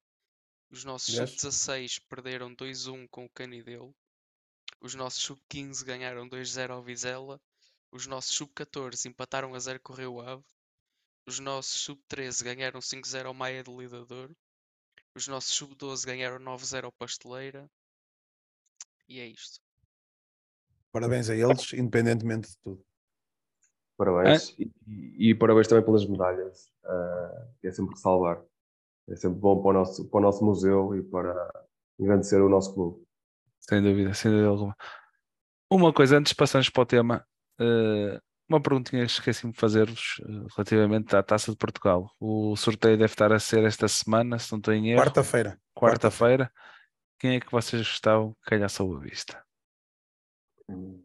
Os 0.72 0.84
nossos 0.84 1.14
Yes. 1.14 1.30
sub-16 1.32 2.00
perderam 2.10 2.54
2-1 2.56 3.08
com 3.10 3.26
o 3.26 3.30
Canidelo. 3.30 3.96
Os 4.82 4.94
nossos 4.96 5.22
sub-15 5.24 5.84
ganharam 5.86 6.28
2-0 6.28 6.72
ao 6.74 6.84
Vizela. 6.84 7.40
Os 7.92 8.08
nossos 8.08 8.36
sub-14 8.36 9.06
empataram 9.06 9.54
a 9.54 9.60
0 9.60 9.80
com 9.82 9.94
o 9.94 9.96
Rio 9.96 10.20
Ave. 10.22 10.44
Os 11.28 11.40
nossos 11.40 11.82
sub-13 11.82 12.44
ganharam 12.44 12.82
5-0 12.82 13.28
ao 13.28 13.34
Maia 13.34 13.64
de 13.64 13.72
Lidador. 13.76 14.32
Os 15.16 15.28
nossos 15.28 15.54
sub-12 15.56 16.06
ganharam 16.06 16.40
9-0 16.40 16.86
ao 16.86 16.92
Pasteleira. 16.92 17.70
E 19.08 19.20
é 19.20 19.28
isto. 19.28 19.60
Parabéns 20.92 21.30
a 21.30 21.36
eles, 21.36 21.74
independentemente 21.74 22.50
de 22.50 22.58
tudo. 22.58 22.86
Parabéns. 23.98 24.50
E, 24.60 24.72
e- 24.88 25.30
e 25.30 25.36
parabéns 25.36 25.68
também 25.68 25.86
pelas 25.86 26.06
medalhas. 26.06 26.72
ah, 26.84 27.48
que 27.62 27.68
é 27.68 27.72
sempre 27.72 27.96
ressalvar. 27.96 28.44
É 29.08 29.16
sempre 29.16 29.40
bom 29.40 29.62
para 29.62 29.70
o 29.70 29.74
nosso, 29.74 30.10
para 30.10 30.18
o 30.18 30.22
nosso 30.22 30.44
museu 30.44 30.96
e 30.96 31.04
para 31.04 31.66
engrandecer 32.00 32.42
o 32.42 32.50
nosso 32.50 32.74
clube. 32.74 33.06
Sem 33.60 33.82
dúvida, 33.82 34.14
sem 34.14 34.32
dúvida 34.32 34.50
alguma. 34.50 34.76
Uma 35.72 35.94
coisa, 35.94 36.18
antes 36.18 36.32
de 36.32 36.36
passarmos 36.36 36.70
para 36.70 36.84
o 36.84 36.86
tema, 36.86 37.28
eh, 37.60 38.20
uma 38.50 38.62
perguntinha 38.62 39.06
que 39.06 39.12
esqueci-me 39.12 39.54
de 39.54 39.60
fazer-vos 39.60 40.22
eh, 40.22 40.48
relativamente 40.56 41.16
à 41.16 41.24
Taça 41.24 41.52
de 41.52 41.58
Portugal. 41.58 42.12
O 42.20 42.56
sorteio 42.56 42.98
deve 42.98 43.12
estar 43.14 43.32
a 43.32 43.40
ser 43.40 43.64
esta 43.64 43.88
semana, 43.88 44.38
se 44.40 44.52
não 44.52 44.60
estou 44.60 44.74
em 44.74 44.90
erro, 44.92 45.02
Quarta-feira. 45.02 45.60
quarta-feira. 45.74 46.52
Quem 47.20 47.36
é 47.36 47.40
que 47.40 47.52
vocês 47.52 47.82
gostavam 47.82 48.34
que 48.44 48.50
calhasse 48.50 48.82
a 48.82 49.00
vista? 49.00 49.44
Hum. 50.70 51.05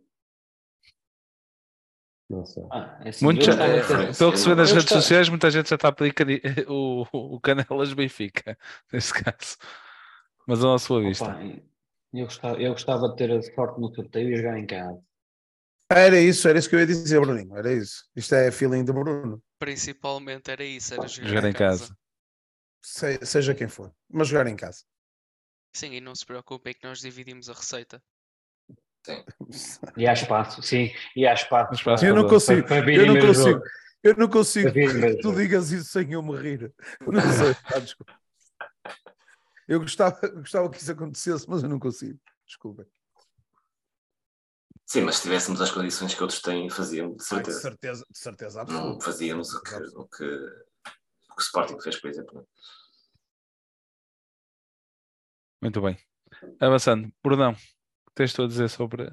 Não 2.31 2.45
sei. 2.47 2.63
Ah, 2.71 3.01
é 3.05 3.09
assim, 3.09 3.25
Muitos, 3.25 3.47
se 3.47 4.49
vê 4.49 4.55
nas 4.55 4.71
redes 4.71 4.89
sociais, 4.89 5.29
muita 5.29 5.51
gente 5.51 5.69
já 5.69 5.75
está 5.75 5.89
a 5.89 5.93
pedir 5.93 6.15
o, 6.71 7.05
o 7.13 7.41
Canelas 7.41 7.93
Benfica, 7.93 8.57
neste 8.93 9.13
caso. 9.15 9.57
Mas 10.47 10.61
a 10.61 10.69
nossa 10.69 10.89
boa 10.89 11.03
vista. 11.03 11.25
Opa, 11.25 11.43
eu, 12.15 12.25
gostava, 12.25 12.63
eu 12.63 12.73
gostava 12.73 13.09
de 13.09 13.17
ter 13.17 13.33
a 13.33 13.43
sorte 13.43 13.81
no 13.81 13.93
sorteio 13.93 14.33
e 14.33 14.37
jogar 14.37 14.59
em 14.59 14.67
casa. 14.67 15.03
Era 15.91 16.21
isso, 16.21 16.47
era 16.47 16.57
isso 16.57 16.69
que 16.71 16.77
eu 16.77 16.81
ia 16.81 16.87
dizer, 16.87 17.21
Bruninho. 17.21 17.57
Era 17.57 17.73
isso. 17.73 18.09
Isto 18.15 18.37
é 18.37 18.53
feeling 18.53 18.85
de 18.85 18.93
Bruno. 18.93 19.43
Principalmente 19.59 20.53
era 20.53 20.65
isso, 20.65 20.95
era 20.95 21.09
jogar, 21.09 21.29
Jogar 21.29 21.45
em 21.49 21.53
casa. 21.53 21.97
Se- 22.81 23.27
seja 23.27 23.57
quem 23.57 23.67
for. 23.67 23.93
Mas 24.09 24.29
jogar 24.29 24.47
em 24.47 24.55
casa. 24.55 24.85
Sim, 25.75 25.95
e 25.95 26.01
não 26.01 26.15
se 26.15 26.25
preocupem 26.25 26.75
que 26.75 26.87
nós 26.87 27.01
dividimos 27.01 27.51
a 27.51 27.55
receita. 27.55 28.01
E 29.97 30.07
há 30.07 30.13
espaço, 30.13 30.63
sim, 30.63 30.93
e 31.17 31.27
há 31.27 31.33
espaço. 31.35 31.75
Espaço 31.75 32.05
Eu 32.05 32.15
não 32.15 32.23
para- 32.23 32.31
consigo, 32.31 32.67
para 32.67 32.81
virem 32.83 33.07
eu 33.09 33.15
não 33.15 33.21
consigo. 33.27 33.51
jogo. 33.51 33.65
Eu 34.03 34.17
não 34.17 34.29
consigo 34.29 34.73
Para 34.73 35.11
que 35.15 35.17
tu 35.21 35.35
digas 35.35 35.71
isso 35.73 35.91
sem 35.91 36.13
eu 36.13 36.23
me 36.23 36.37
rir. 36.37 36.73
Não 37.07 37.21
sei, 37.21 37.55
desculpa. 37.85 38.19
Eu 39.69 39.81
gostava, 39.81 40.19
gostava 40.29 40.71
que 40.71 40.79
isso 40.79 40.91
acontecesse, 40.93 41.49
mas 41.49 41.63
eu 41.63 41.69
não 41.69 41.79
consigo. 41.79 42.19
Desculpa. 42.47 42.87
Sim, 44.87 45.03
mas 45.03 45.17
se 45.17 45.23
tivéssemos 45.23 45.61
as 45.61 45.71
condições 45.71 46.15
que 46.15 46.21
outros 46.23 46.41
têm, 46.43 46.69
fazíamos, 46.69 47.17
de 47.19 47.35
Ai, 47.35 47.43
de 47.43 47.53
certeza. 47.53 47.61
certeza, 47.61 48.07
de 48.11 48.19
certeza 48.19 48.55
Não 48.57 48.63
absoluta. 48.63 49.05
fazíamos 49.05 49.55
o 49.55 49.63
que, 49.63 49.75
o 49.75 50.07
que, 50.09 50.25
o 50.25 51.35
que 51.37 51.39
o 51.39 51.41
Sporting 51.41 51.81
fez, 51.81 52.01
por 52.01 52.11
exemplo. 52.11 52.49
Muito 55.63 55.81
bem. 55.81 55.97
Avançando. 56.59 57.13
Brunão, 57.23 57.53
o 57.53 57.57
que 58.11 58.15
tens 58.17 58.33
tu 58.33 58.43
a 58.43 58.47
dizer 58.49 58.69
sobre. 58.69 59.11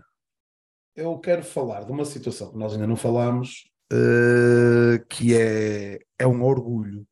Eu 0.95 1.17
quero 1.19 1.43
falar 1.43 1.83
de 1.83 1.91
uma 1.91 2.05
situação 2.05 2.51
que 2.51 2.57
nós 2.57 2.73
ainda 2.73 2.87
não 2.87 2.95
falámos, 2.95 3.69
eh, 3.91 4.99
que 5.09 5.35
é, 5.35 5.99
é 6.17 6.27
um 6.27 6.43
orgulho. 6.43 7.07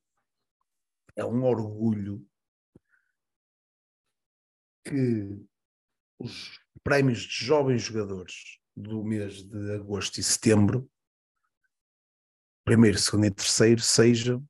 É 1.15 1.23
um 1.23 1.43
orgulho 1.43 2.27
que 4.83 5.39
os 6.19 6.59
prémios 6.83 7.19
de 7.21 7.45
jovens 7.45 7.83
jogadores 7.83 8.59
do 8.75 9.03
mês 9.03 9.43
de 9.43 9.71
agosto 9.73 10.19
e 10.19 10.23
setembro, 10.23 10.89
primeiro, 12.65 12.97
segundo 12.97 13.25
e 13.25 13.31
terceiro, 13.31 13.81
sejam 13.81 14.45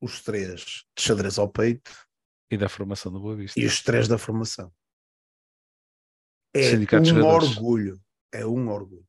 os 0.00 0.22
três 0.22 0.84
de 0.96 1.02
xadrez 1.02 1.38
ao 1.38 1.48
peito 1.48 1.90
E 2.50 2.56
da 2.56 2.68
formação 2.68 3.12
do 3.12 3.20
Boa 3.20 3.36
Vista. 3.36 3.58
e 3.58 3.64
os 3.64 3.80
três 3.82 4.08
da 4.08 4.18
formação. 4.18 4.72
É 6.64 6.70
um 7.14 7.26
orgulho. 7.26 8.00
É 8.32 8.46
um 8.46 8.68
orgulho. 8.68 9.06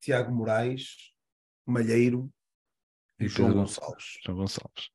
Tiago 0.00 0.32
Moraes, 0.32 1.12
Malheiro 1.66 2.32
e, 3.18 3.24
E 3.24 3.28
João 3.28 3.52
Gonçalves. 3.52 4.18
João 4.24 4.38
Gonçalves. 4.38 4.90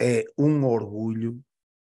É 0.00 0.24
um 0.38 0.64
orgulho 0.64 1.42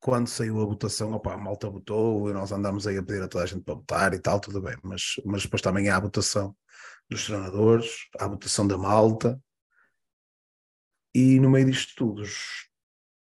quando 0.00 0.26
saiu 0.28 0.60
a 0.60 0.64
votação. 0.64 1.12
Opa, 1.12 1.34
a 1.34 1.38
malta 1.38 1.70
votou 1.70 2.28
e 2.28 2.32
nós 2.32 2.50
andámos 2.52 2.86
aí 2.86 2.98
a 2.98 3.02
pedir 3.02 3.22
a 3.22 3.28
toda 3.28 3.44
a 3.44 3.46
gente 3.46 3.62
para 3.62 3.74
votar 3.74 4.12
e 4.14 4.18
tal, 4.20 4.40
tudo 4.40 4.60
bem. 4.60 4.76
Mas, 4.82 5.14
mas 5.24 5.42
depois 5.42 5.62
também 5.62 5.88
há 5.88 5.96
a 5.96 6.00
votação 6.00 6.56
dos 7.08 7.26
treinadores, 7.26 8.08
há 8.18 8.24
a 8.24 8.28
votação 8.28 8.66
da 8.66 8.76
malta. 8.76 9.40
E 11.14 11.38
no 11.38 11.50
meio 11.50 11.66
disto 11.66 11.94
tudo, 11.96 12.22
os- 12.22 12.68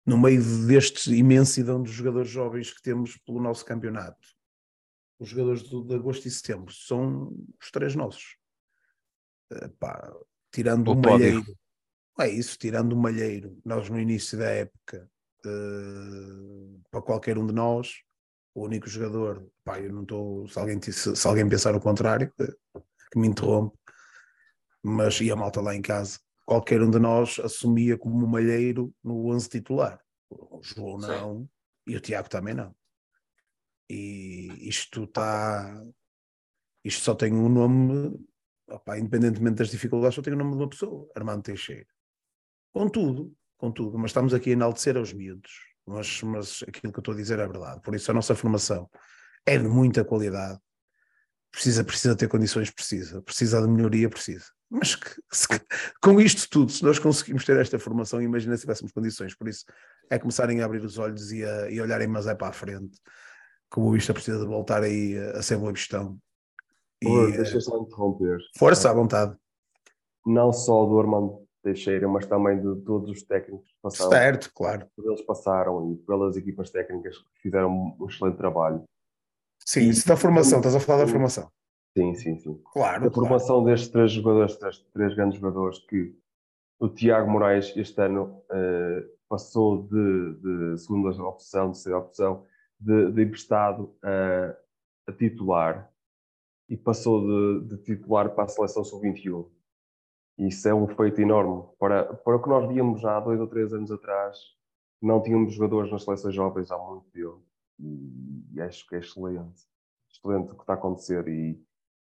no 0.09 0.19
meio 0.19 0.43
deste 0.67 1.15
imensidão 1.15 1.83
dos 1.83 1.93
jogadores 1.93 2.31
jovens 2.31 2.73
que 2.73 2.83
temos 2.83 3.17
pelo 3.19 3.41
nosso 3.41 3.65
campeonato, 3.65 4.27
os 5.19 5.29
jogadores 5.29 5.63
do- 5.69 5.85
de 5.85 5.95
agosto 5.95 6.27
e 6.27 6.31
setembro 6.31 6.73
são 6.73 7.33
os 7.61 7.71
três 7.71 7.95
nossos. 7.95 8.37
Eh, 9.53 9.69
pá, 9.79 10.13
tirando 10.53 10.89
O. 10.93 10.95
Malheiro. 10.97 11.45
É 12.21 12.29
isso, 12.29 12.59
tirando 12.59 12.93
o 12.95 12.97
Malheiro, 12.97 13.57
nós 13.65 13.89
no 13.89 13.99
início 14.01 14.39
da 14.39 14.47
época, 14.49 15.09
eh, 15.45 16.79
para 16.91 17.03
qualquer 17.03 17.39
um 17.39 17.47
de 17.47 17.53
nós, 17.53 18.03
o 18.55 18.65
único 18.65 18.89
jogador, 18.89 19.47
pá, 19.65 19.79
eu 19.81 19.93
não 19.93 20.03
estou, 20.03 20.49
se 20.49 20.59
alguém, 20.59 20.81
se, 20.83 21.15
se 21.15 21.27
alguém 21.29 21.49
pensar 21.49 21.75
o 21.77 21.81
contrário, 21.81 22.33
eh, 22.41 22.81
que 23.13 23.19
me 23.19 23.29
interrompe, 23.29 23.77
mas 24.83 25.21
e 25.21 25.31
a 25.31 25.37
malta 25.37 25.61
lá 25.61 25.75
em 25.75 25.83
casa, 25.83 26.19
qualquer 26.49 26.81
um 26.81 26.89
de 26.89 26.99
nós 26.99 27.39
assumia 27.41 27.99
como 27.99 28.25
o 28.25 28.27
Malheiro 28.27 28.91
no 29.05 29.27
11 29.27 29.51
titular. 29.51 30.03
O 30.31 30.63
João 30.63 30.99
Sim. 30.99 31.07
não, 31.07 31.51
e 31.87 31.95
o 31.95 32.01
Tiago 32.01 32.31
também 32.31 32.55
não. 32.55 32.75
E 33.87 34.67
isto 34.67 35.05
está. 35.05 35.85
Isto 36.83 37.03
só 37.03 37.15
tem 37.15 37.35
um 37.35 37.51
nome, 37.51 38.19
opá, 38.67 38.99
independentemente 38.99 39.57
das 39.57 39.69
dificuldades, 39.69 40.15
só 40.15 40.23
tem 40.23 40.33
o 40.33 40.37
nome 40.37 40.53
de 40.53 40.57
uma 40.57 40.71
pessoa, 40.71 41.07
Armando 41.15 41.43
Teixeira. 41.43 41.87
Contudo, 42.73 43.37
contudo, 43.59 43.99
mas 43.99 44.11
estamos 44.11 44.33
aqui 44.33 44.49
a 44.49 44.53
enaltecer 44.55 44.97
aos 44.97 45.13
miúdos, 45.13 45.53
mas, 45.85 46.23
mas 46.23 46.63
aquilo 46.67 46.91
que 46.91 46.99
eu 46.99 47.03
estou 47.03 47.13
a 47.13 47.17
dizer 47.19 47.39
é 47.41 47.47
verdade. 47.47 47.83
Por 47.83 47.95
isso 47.95 48.11
a 48.11 48.15
nossa 48.15 48.35
formação 48.35 48.89
é 49.45 49.59
de 49.59 49.69
muita 49.69 50.03
qualidade. 50.03 50.59
Precisa, 51.51 51.85
precisa 51.85 52.17
ter 52.17 52.29
condições, 52.29 52.71
precisa. 52.71 53.21
Precisa 53.21 53.61
de 53.61 53.69
melhoria, 53.69 54.09
precisa. 54.09 54.47
Mas 54.71 54.95
que- 54.97 55.23
se- 55.33 55.49
com 56.03 56.21
isto 56.21 56.49
tudo, 56.51 56.71
se 56.71 56.85
nós 56.85 56.99
conseguimos 56.99 57.45
ter 57.45 57.57
esta 57.59 57.79
formação, 57.79 58.21
imagina 58.21 58.55
se 58.57 58.63
tivéssemos 58.63 58.93
condições. 58.93 59.35
Por 59.35 59.49
isso 59.49 59.65
é 60.11 60.19
começarem 60.19 60.61
a 60.61 60.67
abrir 60.67 60.85
os 60.85 60.99
olhos 60.99 61.33
e, 61.33 61.43
a, 61.45 61.71
e 61.71 61.81
olharem 61.81 62.07
mais 62.07 62.27
é 62.27 62.35
para 62.35 62.49
a 62.49 62.53
frente. 62.53 62.99
Que 63.73 63.81
o 63.81 63.91
Vista 63.93 64.13
precisa 64.13 64.39
de 64.39 64.47
voltar 64.47 64.83
aí 64.83 65.17
a, 65.19 65.39
a 65.39 65.43
ser 65.43 65.57
Boa 65.57 65.73
Vistão. 65.73 66.19
E, 67.03 67.09
Oi, 67.09 67.33
eh, 67.33 67.37
Deixa 67.39 67.61
só 67.61 67.79
interromper. 67.79 68.39
força 68.59 68.91
à 68.91 68.93
vontade. 68.93 69.35
Não 70.27 70.53
só 70.53 70.85
do 70.85 70.99
Armando 71.01 71.47
Teixeira, 71.63 72.07
mas 72.09 72.27
também 72.27 72.57
de 72.61 72.83
todos 72.83 73.11
os 73.11 73.23
técnicos 73.23 73.69
que 73.69 73.77
passaram. 73.83 74.11
Certo, 74.11 74.51
claro. 74.55 74.87
Por 74.95 75.07
eles 75.07 75.23
passaram 75.23 75.93
e 75.93 75.97
pelas 76.07 76.37
equipas 76.37 76.71
técnicas 76.71 77.17
que 77.19 77.43
fizeram 77.43 77.97
um 77.99 78.07
excelente 78.07 78.37
trabalho. 78.37 78.85
Sim, 79.65 79.93
se 79.93 80.07
da 80.07 80.17
formação, 80.17 80.59
estás 80.59 80.75
a 80.75 80.81
falar 80.81 81.05
da 81.05 81.11
formação. 81.11 81.51
Sim, 81.97 82.15
sim, 82.15 82.39
sim. 82.39 82.63
Claro, 82.73 82.97
A 83.07 83.11
claro. 83.11 83.13
formação 83.13 83.65
destes 83.65 83.89
três 83.89 84.13
jogadores, 84.13 84.57
destes 84.59 84.87
três 84.93 85.15
grandes 85.15 85.39
jogadores, 85.39 85.79
que 85.81 86.15
o 86.79 86.89
Tiago 86.89 87.31
Moraes 87.31 87.77
este 87.77 88.01
ano 88.01 88.43
eh, 88.51 89.05
passou 89.29 89.87
de, 89.89 90.35
de 90.75 90.79
segunda 90.79 91.11
opção, 91.25 91.67
de 91.67 91.73
terceira 91.73 91.99
opção, 91.99 92.47
de, 92.79 93.13
de 93.13 93.23
emprestado 93.25 93.97
a, 94.03 94.57
a 95.09 95.13
titular 95.13 95.93
e 96.69 96.77
passou 96.77 97.61
de, 97.61 97.77
de 97.77 97.83
titular 97.83 98.35
para 98.35 98.45
a 98.45 98.49
seleção 98.49 98.85
sub-21. 98.85 99.51
Isso 100.39 100.69
é 100.69 100.75
um 100.75 100.87
feito 100.87 101.21
enorme. 101.21 101.65
Para, 101.79 102.15
para 102.15 102.37
o 102.37 102.43
que 102.43 102.49
nós 102.49 102.69
víamos 102.69 103.01
já 103.01 103.17
há 103.17 103.21
dois 103.21 103.41
ou 103.41 103.49
três 103.49 103.73
anos 103.73 103.91
atrás, 103.91 104.39
não 105.03 105.23
tínhamos 105.23 105.55
jogadores 105.55 105.91
nas 105.91 106.05
seleções 106.05 106.35
jovens 106.35 106.71
há 106.71 106.79
muito 106.79 107.07
tempo. 107.11 107.45
E 108.53 108.61
acho 108.61 108.87
que 108.89 108.97
é 108.97 108.99
excelente. 108.99 109.63
Excelente 110.11 110.53
o 110.53 110.55
que 110.55 110.63
está 110.63 110.75
a 110.75 110.77
acontecer. 110.77 111.27
E, 111.29 111.61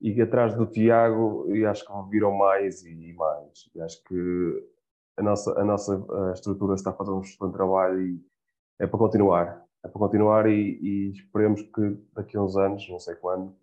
e 0.05 0.21
atrás 0.21 0.55
do 0.55 0.67
Tiago, 0.67 1.47
eu 1.49 1.67
acho 1.71 1.83
que 1.83 2.11
viram 2.11 2.31
mais 2.31 2.85
e 2.85 3.15
mais. 3.15 3.71
E 3.75 3.81
acho 3.81 4.05
que 4.05 4.69
a 5.17 5.23
nossa, 5.23 5.59
a 5.59 5.65
nossa 5.65 6.07
a 6.29 6.33
estrutura 6.33 6.75
está 6.75 6.91
a 6.91 6.95
fazer 6.95 7.11
um 7.11 7.23
excelente 7.23 7.55
trabalho 7.55 8.03
e 8.03 8.21
é 8.79 8.87
para 8.87 8.99
continuar. 8.99 9.65
É 9.83 9.89
para 9.89 9.99
continuar 9.99 10.47
e, 10.47 10.79
e 10.83 11.11
esperemos 11.13 11.63
que 11.63 11.99
daqui 12.13 12.37
a 12.37 12.43
uns 12.43 12.55
anos, 12.55 12.87
não 12.91 12.99
sei 12.99 13.15
quando, 13.15 13.57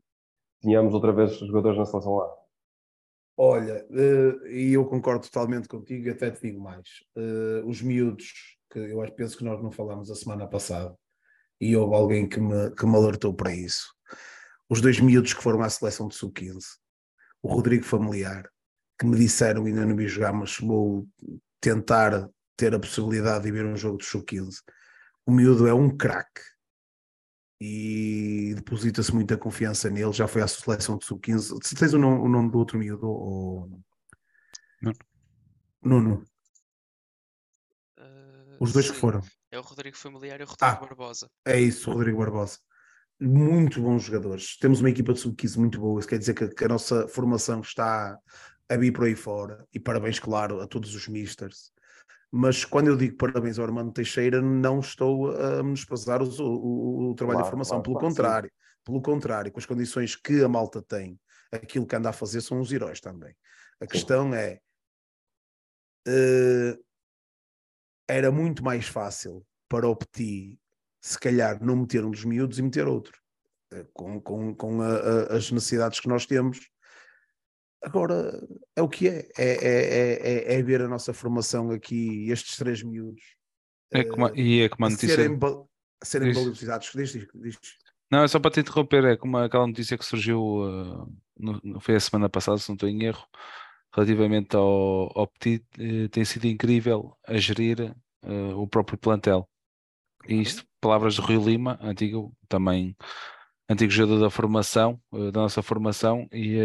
tenhamos 0.62 0.96
outra 0.96 1.12
vez 1.12 1.38
jogadores 1.38 1.78
na 1.78 1.86
seleção 1.86 2.16
lá. 2.16 2.36
Olha, 3.38 3.86
eh, 3.92 4.50
e 4.52 4.74
eu 4.74 4.86
concordo 4.86 5.26
totalmente 5.26 5.68
contigo, 5.68 6.08
e 6.08 6.10
até 6.10 6.32
te 6.32 6.42
digo 6.42 6.60
mais. 6.60 6.88
Eh, 7.16 7.64
os 7.66 7.82
miúdos, 7.84 8.58
que 8.72 8.80
eu 8.80 9.02
acho, 9.02 9.14
penso 9.14 9.38
que 9.38 9.44
nós 9.44 9.62
não 9.62 9.72
falámos 9.72 10.10
a 10.10 10.16
semana 10.16 10.48
passada, 10.48 10.96
e 11.60 11.76
houve 11.76 11.96
alguém 11.96 12.28
que 12.28 12.40
me, 12.40 12.72
que 12.72 12.86
me 12.86 12.96
alertou 12.96 13.34
para 13.34 13.54
isso. 13.54 13.94
Os 14.72 14.80
dois 14.80 15.02
miúdos 15.02 15.34
que 15.34 15.44
foram 15.44 15.62
à 15.62 15.70
seleção 15.70 16.08
de 16.08 16.16
sub-15, 16.16 16.78
o 17.44 17.54
Rodrigo 17.54 17.84
Familiar, 17.84 18.50
que 18.98 19.06
me 19.06 19.18
disseram, 19.18 19.66
ainda 19.66 19.86
não 19.86 19.98
vi 19.98 20.08
jogar, 20.08 20.32
mas 20.32 20.58
vou 20.60 21.06
tentar 21.60 22.30
ter 22.56 22.74
a 22.74 22.80
possibilidade 22.80 23.44
de 23.44 23.52
ver 23.52 23.66
um 23.66 23.76
jogo 23.76 23.98
de 23.98 24.06
sub-15. 24.06 24.62
O 25.26 25.32
miúdo 25.34 25.68
é 25.68 25.74
um 25.74 25.90
craque 25.98 26.42
e 27.60 28.54
deposita-se 28.56 29.14
muita 29.14 29.38
confiança 29.38 29.90
nele. 29.90 30.14
Já 30.14 30.26
foi 30.26 30.42
à 30.42 30.48
seleção 30.48 30.98
de 30.98 31.06
sub-15. 31.06 31.62
Se 31.64 31.76
tens 31.76 31.92
o 31.94 32.00
nome, 32.00 32.20
o 32.22 32.30
nome 32.30 32.50
do 32.50 32.58
outro 32.58 32.80
miúdo, 32.80 33.10
ou... 33.10 33.84
Não. 34.82 34.94
Nuno, 35.84 36.26
Uh, 38.00 38.58
os 38.60 38.74
dois 38.74 38.88
que 38.88 38.96
sim, 38.96 39.00
foram. 39.00 39.22
É 39.52 39.60
o 39.60 39.62
Rodrigo 39.62 39.96
Familiar 39.96 40.40
e 40.40 40.44
o 40.44 40.48
Rodrigo 40.48 40.66
Ah. 40.66 40.76
Barbosa. 40.76 41.30
É 41.46 41.60
isso, 41.60 41.92
Rodrigo 41.92 42.18
Barbosa. 42.18 42.58
Muito 43.22 43.82
bons 43.82 44.04
jogadores. 44.04 44.58
Temos 44.58 44.80
uma 44.80 44.90
equipa 44.90 45.14
de 45.14 45.20
sub-15 45.20 45.58
muito 45.58 45.80
boa, 45.80 46.00
isso 46.00 46.10
quer 46.10 46.18
dizer 46.18 46.34
que, 46.34 46.48
que, 46.48 46.66
a 46.66 46.68
nossa 46.68 47.08
formação 47.08 47.62
está 47.62 48.18
a 48.68 48.78
vir 48.78 48.92
por 48.92 49.06
aí 49.06 49.16
fora. 49.16 49.66
E 49.72 49.80
parabéns, 49.80 50.20
claro, 50.20 50.60
a 50.60 50.68
todos 50.68 50.96
os 50.96 51.08
misters. 51.08 51.72
Mas 52.32 52.66
quando 52.66 52.88
eu 52.88 52.96
digo 52.96 53.18
parabéns 53.18 53.60
ao 53.60 53.66
Armando 53.66 53.92
Teixeira, 53.92 54.42
não 54.42 54.80
estou 54.80 55.32
a 55.36 55.62
menosprezar 55.62 56.24
o, 56.24 56.26
o, 56.26 57.12
o 57.12 57.16
trabalho 57.16 57.38
claro, 57.38 57.44
de 57.44 57.50
formação, 57.50 57.78
claro, 57.78 57.84
pelo 57.84 58.00
claro, 58.00 58.08
contrário. 58.08 58.50
Sim. 58.50 58.82
Pelo 58.84 59.02
contrário, 59.02 59.52
com 59.52 59.60
as 59.60 59.66
condições 59.66 60.16
que 60.16 60.42
a 60.42 60.48
malta 60.48 60.82
tem, 60.82 61.20
aquilo 61.52 61.86
que 61.86 61.96
anda 61.96 62.10
a 62.10 62.14
fazer 62.14 62.42
são 62.42 62.60
os 62.60 62.72
heróis 62.72 63.00
também. 63.00 63.36
A 63.80 63.86
questão 63.86 64.34
é. 64.34 64.60
Uh, 66.08 66.84
era 68.08 68.32
muito 68.32 68.64
mais 68.64 68.88
fácil 68.88 69.46
para 69.70 69.88
o 69.88 69.96
Petit, 69.96 70.60
se 71.02 71.20
calhar, 71.20 71.62
não 71.64 71.76
meter 71.76 72.06
um 72.06 72.12
dos 72.12 72.24
miúdos 72.24 72.60
e 72.60 72.62
meter 72.62 72.88
outro, 72.88 73.20
uh, 73.74 73.86
com, 73.94 74.22
com, 74.22 74.56
com 74.56 74.82
a, 74.82 74.88
a, 74.88 75.36
as 75.36 75.52
necessidades 75.52 76.00
que 76.00 76.08
nós 76.08 76.26
temos. 76.26 76.70
Agora, 77.84 78.40
é 78.76 78.82
o 78.82 78.88
que 78.88 79.08
é. 79.08 79.28
É, 79.38 79.52
é, 79.68 80.54
é, 80.54 80.60
é 80.60 80.62
ver 80.62 80.82
a 80.82 80.88
nossa 80.88 81.14
formação 81.14 81.72
aqui, 81.72 82.30
estes 82.30 82.56
três 82.56 82.84
miúdos. 82.84 83.24
É 83.92 84.04
como, 84.04 84.28
uh, 84.28 84.36
e 84.36 84.62
é 84.62 84.70
como 84.70 84.86
a 84.86 84.90
notícia. 84.90 85.16
Serem, 85.16 85.40
serem 86.04 86.32
valorizados. 86.32 86.92
Diz, 86.94 87.12
diz, 87.12 87.28
diz. 87.34 87.58
Não, 88.12 88.24
é 88.24 88.28
só 88.28 88.40
para 88.40 88.52
te 88.52 88.60
interromper, 88.60 89.06
é 89.06 89.16
como 89.16 89.38
aquela 89.38 89.66
notícia 89.66 89.98
que 89.98 90.04
surgiu, 90.04 90.42
uh, 90.42 91.12
no, 91.38 91.80
foi 91.80 91.96
a 91.96 92.00
semana 92.00 92.30
passada, 92.30 92.58
se 92.58 92.68
não 92.68 92.76
estou 92.76 92.90
em 92.90 93.04
erro, 93.04 93.26
relativamente 93.96 94.54
ao, 94.56 95.18
ao 95.18 95.28
Petit, 95.28 95.66
uh, 95.80 96.10
tem 96.10 96.26
sido 96.26 96.46
incrível 96.46 97.18
a 97.26 97.38
gerir 97.38 97.96
uh, 98.24 98.58
o 98.58 98.68
próprio 98.68 98.98
plantel. 98.98 99.50
E 100.28 100.42
isto, 100.42 100.66
palavras 100.80 101.16
de 101.16 101.22
Rui 101.22 101.38
Lima, 101.38 101.80
antigo 101.82 102.36
também, 102.48 102.96
antigo 103.70 103.92
jogador 103.92 104.20
da 104.20 104.30
formação, 104.30 105.02
da 105.12 105.42
nossa 105.42 105.62
formação, 105.62 106.28
e, 106.32 106.58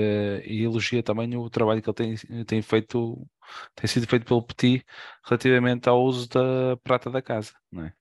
e, 0.45 0.62
elogia 0.65 1.03
também 1.03 1.37
o 1.37 1.49
trabalho 1.51 1.83
que 1.83 1.89
ele 1.91 2.16
tem, 2.16 2.45
tem 2.45 2.62
feito, 2.62 3.27
tem 3.74 3.87
sido 3.89 4.07
feito 4.07 4.27
pelo 4.27 4.43
Petit 4.43 4.85
relativamente 5.24 5.89
ao 5.89 6.03
uso 6.03 6.28
da 6.28 6.77
prata 6.83 7.11
da 7.11 7.23
casa, 7.23 7.53
não 7.70 7.85
é? 7.85 7.93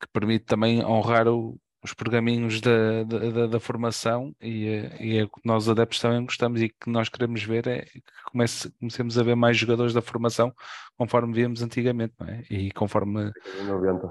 que 0.00 0.06
permite 0.12 0.44
também 0.44 0.84
honrar 0.84 1.28
o, 1.28 1.58
os 1.82 1.94
pergaminhos 1.94 2.60
da, 2.60 3.04
da, 3.04 3.46
da 3.46 3.60
formação 3.60 4.34
e, 4.40 4.66
e, 5.00 5.18
é 5.18 5.24
o 5.24 5.28
que 5.28 5.40
nós 5.44 5.68
adeptos 5.68 6.00
também 6.00 6.24
gostamos 6.24 6.60
e 6.60 6.68
que 6.68 6.90
nós 6.90 7.08
queremos 7.08 7.42
ver 7.42 7.66
é 7.68 7.82
que 7.82 8.02
comece, 8.30 8.70
comecemos 8.78 9.16
a 9.16 9.22
ver 9.22 9.36
mais 9.36 9.56
jogadores 9.56 9.94
da 9.94 10.02
formação 10.02 10.52
conforme 10.96 11.32
víamos 11.32 11.62
antigamente, 11.62 12.14
não 12.18 12.26
é? 12.26 12.42
E 12.50 12.70
conforme... 12.72 13.32
90. 13.66 14.08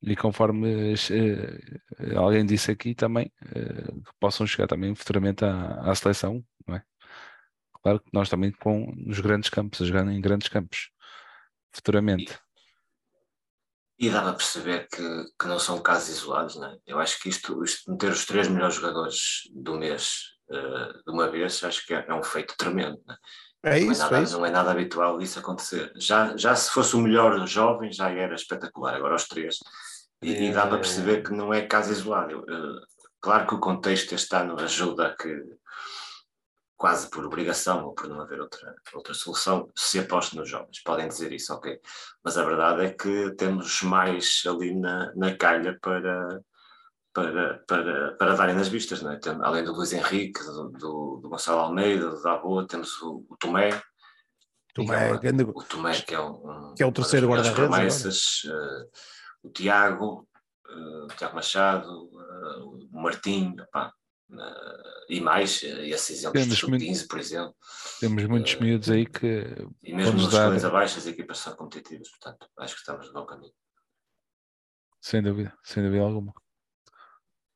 E 0.06 0.14
conforme 0.14 0.92
uh, 0.92 2.18
alguém 2.18 2.44
disse 2.44 2.70
aqui 2.70 2.94
também, 2.94 3.32
uh, 3.42 4.02
que 4.02 4.12
possam 4.20 4.46
chegar 4.46 4.66
também 4.66 4.94
futuramente 4.94 5.46
à, 5.46 5.80
à 5.80 5.94
seleção, 5.94 6.44
não 6.68 6.76
é? 6.76 6.82
Claro 7.82 8.00
que 8.00 8.10
nós 8.12 8.28
também 8.28 8.52
com 8.52 8.92
nos 8.96 9.20
grandes 9.20 9.48
campos, 9.48 9.80
a 9.80 9.84
jogar 9.86 10.06
em 10.06 10.20
grandes 10.20 10.48
campos, 10.48 10.90
futuramente. 11.72 12.34
E 12.34 12.53
dá 14.00 14.28
a 14.28 14.32
perceber 14.32 14.88
que, 14.88 15.24
que 15.38 15.46
não 15.46 15.58
são 15.58 15.80
casos 15.80 16.08
isolados, 16.08 16.56
não 16.56 16.68
é? 16.68 16.76
Eu 16.86 16.98
acho 16.98 17.20
que 17.20 17.28
isto, 17.28 17.62
isto 17.62 17.90
meter 17.90 18.10
os 18.10 18.26
três 18.26 18.48
melhores 18.48 18.74
jogadores 18.74 19.42
do 19.52 19.78
mês 19.78 20.34
uh, 20.50 20.92
de 21.04 21.10
uma 21.12 21.28
vez, 21.28 21.62
acho 21.62 21.86
que 21.86 21.94
é, 21.94 22.04
é 22.08 22.14
um 22.14 22.22
feito 22.22 22.54
tremendo, 22.56 23.00
não 23.06 23.14
é? 23.14 23.18
É 23.64 23.80
não, 23.80 23.92
isso, 23.92 24.02
é 24.02 24.04
nada, 24.04 24.18
é 24.18 24.22
isso. 24.22 24.38
não 24.38 24.46
é 24.46 24.50
nada 24.50 24.70
habitual 24.70 25.22
isso 25.22 25.38
acontecer. 25.38 25.90
Já, 25.96 26.36
já 26.36 26.54
se 26.54 26.70
fosse 26.70 26.94
o 26.94 27.00
melhor 27.00 27.46
jovem, 27.46 27.90
já 27.90 28.10
era 28.10 28.34
espetacular. 28.34 28.94
Agora 28.94 29.14
os 29.14 29.26
três. 29.26 29.56
E, 30.22 30.34
é... 30.34 30.42
e 30.44 30.52
dá 30.52 30.66
para 30.66 30.78
perceber 30.78 31.22
que 31.22 31.32
não 31.32 31.52
é 31.52 31.62
caso 31.62 31.90
isolado. 31.90 32.40
Uh, 32.40 32.80
claro 33.22 33.46
que 33.46 33.54
o 33.54 33.60
contexto 33.60 34.14
este 34.14 34.36
ano 34.36 34.60
ajuda 34.60 35.16
que 35.18 35.34
quase 36.76 37.08
por 37.08 37.24
obrigação 37.24 37.84
ou 37.84 37.94
por 37.94 38.08
não 38.08 38.20
haver 38.20 38.40
outra, 38.40 38.74
outra 38.94 39.14
solução, 39.14 39.70
se 39.76 39.98
aposta 39.98 40.36
nos 40.36 40.48
jovens. 40.48 40.82
Podem 40.82 41.08
dizer 41.08 41.32
isso, 41.32 41.54
ok. 41.54 41.80
Mas 42.22 42.36
a 42.36 42.44
verdade 42.44 42.84
é 42.84 42.90
que 42.90 43.34
temos 43.36 43.82
mais 43.82 44.42
ali 44.46 44.74
na, 44.74 45.12
na 45.14 45.36
calha 45.36 45.78
para, 45.80 46.40
para, 47.12 47.58
para, 47.66 48.12
para 48.16 48.34
darem 48.34 48.56
nas 48.56 48.68
vistas, 48.68 49.02
não 49.02 49.12
é? 49.12 49.16
Tem, 49.18 49.36
além 49.40 49.64
do 49.64 49.72
Luís 49.72 49.92
Henrique, 49.92 50.42
do, 50.42 50.70
do, 50.70 51.20
do 51.22 51.28
Gonçalo 51.28 51.60
Almeida, 51.60 52.10
do 52.10 52.22
Daboa, 52.22 52.66
temos 52.66 53.00
o, 53.02 53.24
o 53.28 53.36
Tomé. 53.36 53.80
Tomé, 54.74 55.10
é 55.10 55.30
uma, 55.30 55.50
o 55.54 55.62
Tomé, 55.62 56.00
que 56.02 56.14
é, 56.14 56.20
um, 56.20 56.74
que 56.76 56.82
é 56.82 56.86
o 56.86 56.92
terceiro 56.92 57.28
guarda-redes. 57.28 58.42
Uh, 58.44 58.90
o 59.44 59.50
Tiago, 59.50 60.26
uh, 60.68 61.04
o 61.04 61.08
Tiago 61.16 61.36
Machado, 61.36 61.88
uh, 61.88 62.88
o 62.92 63.00
Martim, 63.00 63.54
opá, 63.60 63.92
e 65.08 65.20
mais, 65.20 65.62
uh, 65.62 65.66
esses 65.82 66.18
exemplos 66.18 66.42
temos 66.42 66.60
do 66.60 66.78
15, 66.78 67.08
por 67.08 67.18
exemplo. 67.18 67.56
Temos 68.00 68.24
muitos 68.24 68.54
uh, 68.54 68.60
miúdos 68.62 68.90
aí 68.90 69.06
que. 69.06 69.44
E 69.82 69.94
mesmo 69.94 70.20
nos 70.20 70.30
dar... 70.30 70.52
abaixo, 70.64 70.98
as 70.98 71.06
equipas 71.06 71.38
são 71.38 71.54
competitivas, 71.54 72.08
portanto, 72.10 72.48
acho 72.58 72.74
que 72.74 72.80
estamos 72.80 73.06
no 73.08 73.12
bom 73.12 73.26
caminho. 73.26 73.52
Sem 75.00 75.22
dúvida, 75.22 75.52
sem 75.62 75.82
dúvida 75.82 76.02
alguma. 76.02 76.32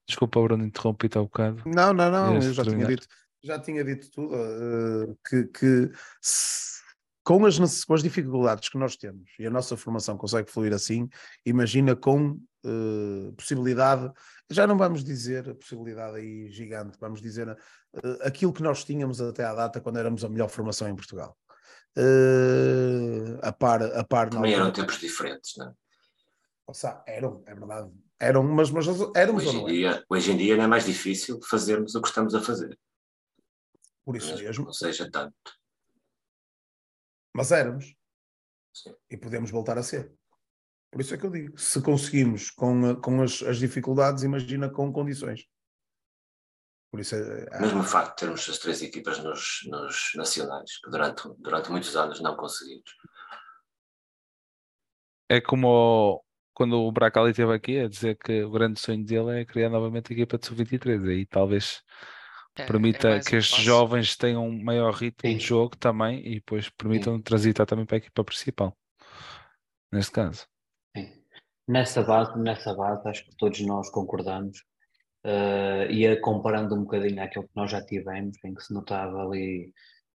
Desculpa, 0.06 0.40
Bruno, 0.40 0.64
interrompi-te 0.64 1.18
há 1.18 1.20
um 1.20 1.24
bocado. 1.24 1.62
Não, 1.66 1.92
não, 1.92 2.10
não, 2.10 2.34
eu 2.34 2.52
já 2.52 2.64
tinha 2.64 2.86
dito, 2.86 3.06
já 3.42 3.58
tinha 3.58 3.84
dito 3.84 4.10
tudo, 4.10 4.34
uh, 4.34 5.18
que, 5.28 5.44
que 5.46 5.90
se, 6.20 6.80
com, 7.22 7.44
as, 7.44 7.84
com 7.84 7.94
as 7.94 8.02
dificuldades 8.02 8.68
que 8.68 8.78
nós 8.78 8.96
temos 8.96 9.30
e 9.38 9.46
a 9.46 9.50
nossa 9.50 9.76
formação 9.76 10.16
consegue 10.16 10.50
fluir 10.50 10.72
assim, 10.72 11.08
imagina 11.44 11.94
com 11.94 12.40
uh, 12.64 13.32
possibilidade 13.34 14.12
já 14.50 14.66
não 14.66 14.78
vamos 14.78 15.04
dizer 15.04 15.48
a 15.50 15.54
possibilidade 15.54 16.16
aí 16.16 16.50
gigante, 16.50 16.98
vamos 16.98 17.20
dizer 17.20 17.48
uh, 17.48 17.58
aquilo 18.22 18.52
que 18.52 18.62
nós 18.62 18.84
tínhamos 18.84 19.20
até 19.20 19.44
à 19.44 19.54
data 19.54 19.80
quando 19.80 19.98
éramos 19.98 20.24
a 20.24 20.28
melhor 20.28 20.48
formação 20.48 20.88
em 20.88 20.96
Portugal. 20.96 21.36
Uh, 21.96 23.38
a 23.42 23.52
par, 23.52 23.82
a 23.82 24.04
par 24.04 24.30
Também 24.30 24.54
eram 24.54 24.72
tempos 24.72 24.98
diferentes, 24.98 25.56
não 25.56 25.68
é? 25.68 25.72
Seja, 26.72 27.02
eram, 27.06 27.42
é 27.46 27.54
verdade. 27.54 27.90
Eram, 28.20 28.42
mas, 28.42 28.70
mas 28.70 28.86
éramos 29.14 29.46
hoje 29.46 29.56
ou 29.56 29.62
não 29.62 29.68
em 29.68 29.72
dia, 29.72 30.04
Hoje 30.08 30.32
em 30.32 30.36
dia 30.36 30.56
não 30.56 30.64
é 30.64 30.66
mais 30.66 30.84
difícil 30.84 31.40
fazermos 31.42 31.94
o 31.94 32.02
que 32.02 32.08
estamos 32.08 32.34
a 32.34 32.40
fazer. 32.40 32.78
Por 34.04 34.16
isso 34.16 34.32
mas, 34.32 34.40
mesmo. 34.42 34.64
Não 34.66 34.72
seja 34.72 35.10
tanto. 35.10 35.34
Mas 37.34 37.52
éramos. 37.52 37.94
Sim. 38.72 38.94
E 39.10 39.16
podemos 39.16 39.50
voltar 39.50 39.78
a 39.78 39.82
ser. 39.82 40.12
Por 40.90 41.00
isso 41.00 41.14
é 41.14 41.18
que 41.18 41.26
eu 41.26 41.30
digo, 41.30 41.58
se 41.58 41.82
conseguimos 41.82 42.50
com, 42.50 42.96
com 42.96 43.22
as, 43.22 43.42
as 43.42 43.58
dificuldades, 43.58 44.22
imagina 44.22 44.70
com 44.70 44.92
condições. 44.92 45.46
Por 46.90 47.00
isso 47.00 47.14
é, 47.14 47.60
Mesmo 47.60 47.80
o 47.80 47.84
facto 47.84 48.10
de 48.10 48.16
termos 48.16 48.48
as 48.48 48.58
três 48.58 48.80
equipas 48.80 49.22
nos, 49.22 49.60
nos 49.66 50.12
nacionais, 50.14 50.78
que 50.82 50.90
durante, 50.90 51.22
durante 51.38 51.70
muitos 51.70 51.94
anos 51.94 52.20
não 52.20 52.34
conseguimos. 52.34 52.90
É 55.28 55.40
como 55.40 56.24
quando 56.54 56.80
o 56.80 56.90
Bracali 56.90 57.30
esteve 57.30 57.54
aqui 57.54 57.78
a 57.78 57.88
dizer 57.88 58.16
que 58.16 58.42
o 58.42 58.50
grande 58.50 58.80
sonho 58.80 59.04
dele 59.04 59.42
é 59.42 59.44
criar 59.44 59.68
novamente 59.68 60.10
a 60.10 60.16
equipa 60.16 60.38
de 60.38 60.46
sub-23. 60.46 61.08
Aí 61.10 61.26
talvez 61.26 61.82
é, 62.56 62.64
permita 62.64 63.10
é 63.10 63.20
que 63.20 63.36
um 63.36 63.38
estes 63.38 63.58
passo. 63.58 63.62
jovens 63.62 64.16
tenham 64.16 64.48
um 64.48 64.64
maior 64.64 64.92
ritmo 64.94 65.30
Sim. 65.30 65.36
de 65.36 65.44
jogo 65.44 65.76
também 65.76 66.26
e 66.26 66.36
depois 66.36 66.70
permitam 66.70 67.16
Sim. 67.16 67.22
transitar 67.22 67.66
também 67.66 67.84
para 67.84 67.96
a 67.96 67.98
equipa 67.98 68.24
principal. 68.24 68.76
Neste 69.92 70.12
caso. 70.12 70.46
Nessa 71.68 72.02
base, 72.02 72.38
nessa 72.38 72.74
base, 72.74 73.06
acho 73.06 73.24
que 73.26 73.36
todos 73.36 73.60
nós 73.60 73.90
concordamos. 73.90 74.64
Uh, 75.24 75.90
e 75.90 76.16
comparando 76.20 76.74
um 76.74 76.84
bocadinho 76.84 77.22
àquilo 77.22 77.44
que 77.44 77.54
nós 77.54 77.70
já 77.70 77.84
tivemos, 77.84 78.36
em 78.42 78.54
que 78.54 78.62
se 78.62 78.72
notava 78.72 79.22
ali 79.22 79.74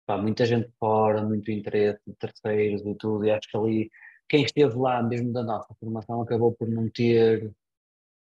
pá, 0.07 0.17
muita 0.17 0.45
gente 0.47 0.71
fora, 0.79 1.23
muito 1.25 1.51
interesse 1.51 2.01
de 2.07 2.15
terceiros 2.15 2.87
e 2.87 2.95
tudo, 2.95 3.25
e 3.25 3.31
acho 3.31 3.49
que 3.51 3.57
ali 3.57 3.91
quem 4.29 4.45
esteve 4.45 4.77
lá, 4.77 5.03
mesmo 5.03 5.33
da 5.33 5.43
nossa 5.43 5.75
formação, 5.81 6.23
acabou 6.23 6.53
por 6.53 6.69
não 6.69 6.89
ter. 6.91 7.53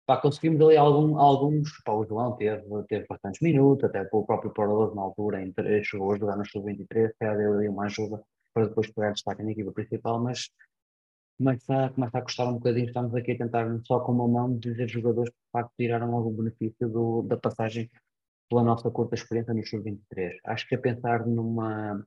Pá, 0.05 0.17
conseguimos 0.17 0.61
ali 0.61 0.77
algum, 0.77 1.17
alguns. 1.19 1.69
Pá, 1.83 1.91
o 1.93 2.05
João 2.05 2.37
teve, 2.37 2.63
teve 2.87 3.05
bastantes 3.09 3.41
minutos, 3.41 3.83
até 3.85 4.07
o 4.11 4.23
próprio 4.23 4.51
Paulo 4.53 4.95
na 4.95 5.01
altura 5.01 5.41
entre, 5.41 5.83
chegou 5.83 6.13
a 6.13 6.17
jogar 6.17 6.37
no 6.37 6.45
Sub-23, 6.45 7.11
que 7.19 7.35
deu 7.37 7.53
ali 7.53 7.67
uma 7.67 7.85
ajuda 7.85 8.23
para 8.53 8.67
depois 8.67 8.91
pegar 8.91 9.11
destaque 9.11 9.43
na 9.43 9.51
equipa 9.51 9.71
principal, 9.73 10.21
mas 10.21 10.49
começa, 11.41 11.89
começa 11.95 12.17
a 12.17 12.21
custar 12.21 12.47
um 12.47 12.53
bocadinho. 12.53 12.85
Estamos 12.85 13.15
aqui 13.15 13.31
a 13.31 13.37
tentar 13.37 13.65
só 13.85 13.99
com 13.99 14.11
uma 14.11 14.27
mão 14.27 14.57
dizer 14.57 14.87
jogadores 14.87 15.31
que 15.31 15.37
de 15.37 15.51
facto 15.51 15.73
tiraram 15.77 16.13
algum 16.13 16.31
benefício 16.31 16.87
do, 16.87 17.23
da 17.23 17.35
passagem 17.37 17.89
pela 18.49 18.63
nossa 18.63 18.89
curta 18.91 19.15
experiência 19.15 19.53
no 19.53 19.65
Sub-23. 19.65 20.37
Acho 20.45 20.67
que 20.67 20.75
a 20.75 20.79
pensar 20.79 21.25
numa, 21.25 22.05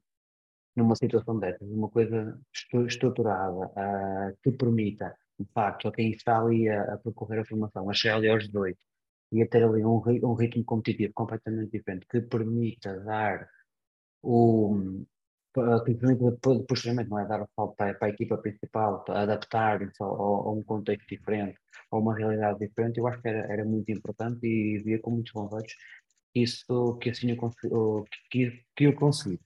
numa 0.77 0.95
situação 0.95 1.39
dessas, 1.39 1.69
numa 1.69 1.89
coisa 1.89 2.39
estruturada, 2.87 3.67
uh, 3.67 4.37
que 4.43 4.53
permita, 4.53 5.15
de 5.39 5.47
facto, 5.53 5.89
a 5.89 5.93
quem 5.93 6.13
está 6.13 6.41
ali 6.41 6.69
a, 6.69 6.95
a 6.95 6.99
percorrer 6.99 7.41
a 7.41 7.45
formação, 7.45 7.91
a 7.91 7.95
chegar 7.95 8.17
ali 8.17 8.29
aos 8.29 8.47
18 8.47 8.79
e 9.33 9.43
a 9.43 9.49
ter 9.49 9.65
ali 9.65 9.85
um, 9.85 10.01
um 10.23 10.35
ritmo 10.35 10.65
competitivo 10.65 11.13
completamente 11.13 11.73
diferente, 11.73 12.07
que 12.09 12.21
permita 12.21 13.01
dar 13.01 13.49
o, 14.23 15.05
posteriormente 16.67 17.11
não 17.11 17.19
é 17.19 17.27
dar 17.27 17.43
o 17.43 17.49
salto 17.55 17.75
para, 17.77 17.95
para, 17.95 18.09
a 18.09 18.11
equipa 18.11 18.37
principal, 18.39 19.05
adaptar-se 19.09 20.03
a, 20.03 20.07
a, 20.07 20.51
um 20.53 20.63
contexto 20.63 21.07
diferente, 21.09 21.59
a 21.91 21.97
uma 21.97 22.15
realidade 22.15 22.59
diferente, 22.59 22.99
eu 22.99 23.07
acho 23.07 23.21
que 23.23 23.29
era, 23.29 23.53
era 23.53 23.65
muito 23.65 23.91
importante 23.91 24.47
e 24.47 24.79
via 24.83 24.99
com 24.99 25.13
muitos 25.13 25.33
bons 25.33 25.53
olhos 25.53 25.75
isso 26.35 26.99
que 26.99 27.11
assim 27.11 27.31
eu, 27.31 27.37
consegui, 27.37 27.71
que, 28.31 28.65
que 28.75 28.85
eu 28.85 28.95
consegui. 28.95 29.41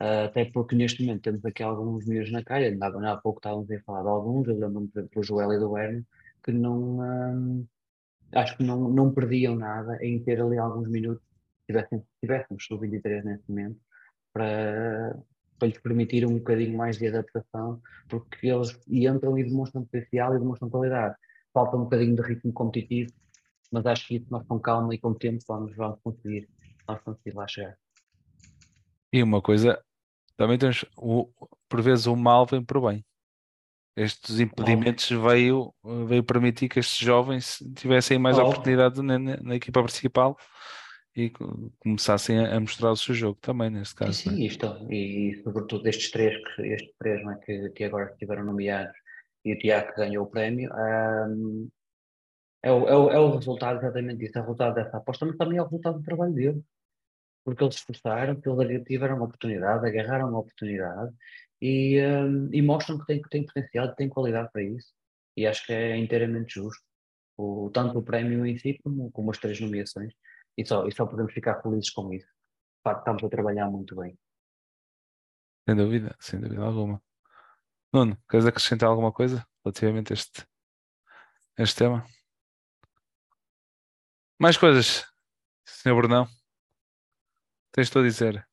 Uh, 0.00 0.26
até 0.26 0.44
porque 0.46 0.76
neste 0.76 1.02
momento 1.02 1.22
temos 1.22 1.44
aqui 1.44 1.62
alguns 1.62 2.06
miúdos 2.06 2.30
na 2.30 2.42
calha, 2.42 2.68
ainda 2.68 3.12
há 3.12 3.16
pouco 3.16 3.40
estávamos 3.40 3.70
a 3.70 3.80
falar 3.80 4.02
de 4.02 4.08
alguns, 4.08 4.46
eu 4.46 4.56
lembro-me 4.56 4.88
do 4.88 5.22
Joel 5.22 5.52
e 5.52 5.58
do 5.58 5.76
Herno, 5.76 6.06
que 6.44 6.52
não, 6.52 7.00
um, 7.00 7.66
acho 8.32 8.56
que 8.56 8.62
não, 8.62 8.88
não 8.88 9.12
perdiam 9.12 9.56
nada 9.56 9.98
em 10.00 10.22
ter 10.22 10.40
ali 10.40 10.56
alguns 10.56 10.88
minutos, 10.88 11.22
tivessem, 11.66 12.02
tivéssemos 12.20 12.64
sub-23 12.64 13.24
neste 13.24 13.48
momento, 13.48 13.80
para, 14.32 15.16
para 15.58 15.68
lhes 15.68 15.80
permitir 15.80 16.26
um 16.26 16.38
bocadinho 16.38 16.76
mais 16.76 16.98
de 16.98 17.08
adaptação, 17.08 17.80
porque 18.08 18.48
eles 18.48 18.78
entram 18.88 19.38
e 19.38 19.44
demonstram 19.44 19.84
potencial 19.84 20.34
e 20.34 20.38
demonstram 20.38 20.70
qualidade. 20.70 21.16
Falta 21.52 21.76
um 21.76 21.84
bocadinho 21.84 22.16
de 22.16 22.22
ritmo 22.22 22.52
competitivo, 22.52 23.12
mas 23.72 23.86
acho 23.86 24.06
que 24.06 24.16
isso 24.16 24.26
nós 24.30 24.46
com 24.46 24.58
calma 24.58 24.94
e 24.94 24.98
com 24.98 25.14
tempo 25.14 25.42
vamos, 25.46 25.74
vamos 25.76 26.00
conseguir, 26.02 26.48
vamos 26.86 27.02
conseguir 27.02 27.34
lá 27.34 27.46
chegar. 27.48 27.76
E 29.12 29.22
uma 29.22 29.40
coisa, 29.40 29.82
também 30.36 30.58
temos, 30.58 30.84
o, 30.96 31.28
por 31.68 31.80
vezes 31.82 32.06
o 32.06 32.14
mal 32.14 32.46
vem 32.46 32.62
por 32.62 32.80
bem. 32.80 33.04
Estes 33.96 34.38
impedimentos 34.38 35.10
veio, 35.10 35.74
veio 36.06 36.22
permitir 36.22 36.68
que 36.68 36.78
estes 36.78 36.98
jovens 36.98 37.58
tivessem 37.74 38.16
mais 38.16 38.38
oportunidade 38.38 39.02
na, 39.02 39.18
na, 39.18 39.36
na, 39.38 39.56
equipa 39.56 39.82
principal 39.82 40.36
e 41.18 41.32
começassem 41.78 42.38
a, 42.38 42.60
mostrar 42.60 42.92
o 42.92 42.96
seu 42.96 43.14
jogo 43.14 43.38
também, 43.40 43.70
neste 43.70 43.94
caso. 43.94 44.12
Sim, 44.12 44.30
sim 44.30 44.44
isto, 44.44 44.66
e 44.90 45.40
sobretudo 45.42 45.86
estes 45.88 46.10
três, 46.10 46.34
estes 46.58 46.94
três 46.98 47.20
é, 47.26 47.34
que, 47.44 47.70
que 47.70 47.84
agora 47.84 48.10
estiveram 48.12 48.44
nomeados 48.44 48.96
e 49.44 49.52
o 49.52 49.58
Tiago 49.58 49.92
que 49.92 49.96
ganhou 49.96 50.24
o 50.24 50.30
prémio, 50.30 50.70
um, 50.72 51.68
é, 52.62 52.72
o, 52.72 52.88
é, 52.88 52.96
o, 52.96 53.10
é 53.10 53.18
o 53.18 53.36
resultado 53.36 53.78
exatamente 53.78 54.18
disso, 54.18 54.38
é 54.38 54.40
o 54.40 54.44
resultado 54.44 54.74
dessa 54.74 54.96
aposta, 54.96 55.26
mas 55.26 55.36
também 55.36 55.58
é 55.58 55.62
o 55.62 55.64
resultado 55.64 55.98
do 55.98 56.04
trabalho 56.04 56.32
dele 56.32 56.62
porque 57.48 57.64
eles 57.64 57.76
esforçaram, 57.76 58.38
que 58.38 58.48
eles 58.48 58.84
tiveram 58.84 59.16
uma 59.16 59.24
oportunidade, 59.24 59.86
agarraram 59.86 60.28
uma 60.28 60.40
oportunidade 60.40 61.14
e, 61.62 61.98
um, 61.98 62.52
e 62.52 62.60
mostram 62.60 62.98
que 62.98 63.06
têm, 63.06 63.22
que 63.22 63.30
têm 63.30 63.46
potencial, 63.46 63.90
que 63.90 63.96
têm 63.96 64.08
qualidade 64.08 64.50
para 64.52 64.62
isso. 64.62 64.92
E 65.34 65.46
acho 65.46 65.64
que 65.64 65.72
é 65.72 65.96
inteiramente 65.96 66.54
justo, 66.54 66.82
o, 67.38 67.70
tanto 67.72 67.98
o 67.98 68.02
prémio 68.02 68.44
em 68.44 68.58
si 68.58 68.78
como, 68.82 69.10
como 69.12 69.30
as 69.30 69.38
três 69.38 69.58
nomeações. 69.60 70.12
E 70.58 70.66
só, 70.66 70.84
e 70.88 70.92
só 70.92 71.06
podemos 71.06 71.32
ficar 71.32 71.62
felizes 71.62 71.90
com 71.90 72.12
isso. 72.12 72.26
De 72.26 72.82
facto, 72.82 72.98
estamos 72.98 73.22
a 73.22 73.28
trabalhar 73.28 73.70
muito 73.70 73.94
bem. 73.94 74.18
Sem 75.68 75.76
dúvida, 75.76 76.16
sem 76.18 76.40
dúvida 76.40 76.60
alguma. 76.62 77.00
Nuno, 77.92 78.18
queres 78.28 78.44
acrescentar 78.44 78.88
alguma 78.88 79.12
coisa 79.12 79.46
relativamente 79.64 80.12
a 80.12 80.14
este, 80.14 80.42
a 81.56 81.62
este 81.62 81.76
tema? 81.76 82.04
Mais 84.36 84.56
coisas, 84.56 85.06
Sr. 85.64 85.94
Brunão? 85.94 86.26
Tens 87.70 87.88
tu 87.88 88.00
a 88.00 88.02
dizer? 88.02 88.44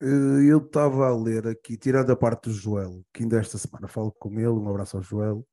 Eh, 0.00 0.50
eu 0.50 0.58
estava 0.58 1.06
a 1.06 1.16
ler 1.16 1.48
aqui, 1.48 1.76
tirando 1.76 2.10
a 2.12 2.16
parte 2.16 2.48
do 2.48 2.54
Joel, 2.54 3.04
que 3.12 3.22
ainda 3.22 3.38
esta 3.38 3.58
semana 3.58 3.88
falo 3.88 4.10
com 4.12 4.32
ele, 4.38 4.48
um 4.48 4.70
abraço 4.70 4.96
ao 4.96 5.02
Joel, 5.02 5.46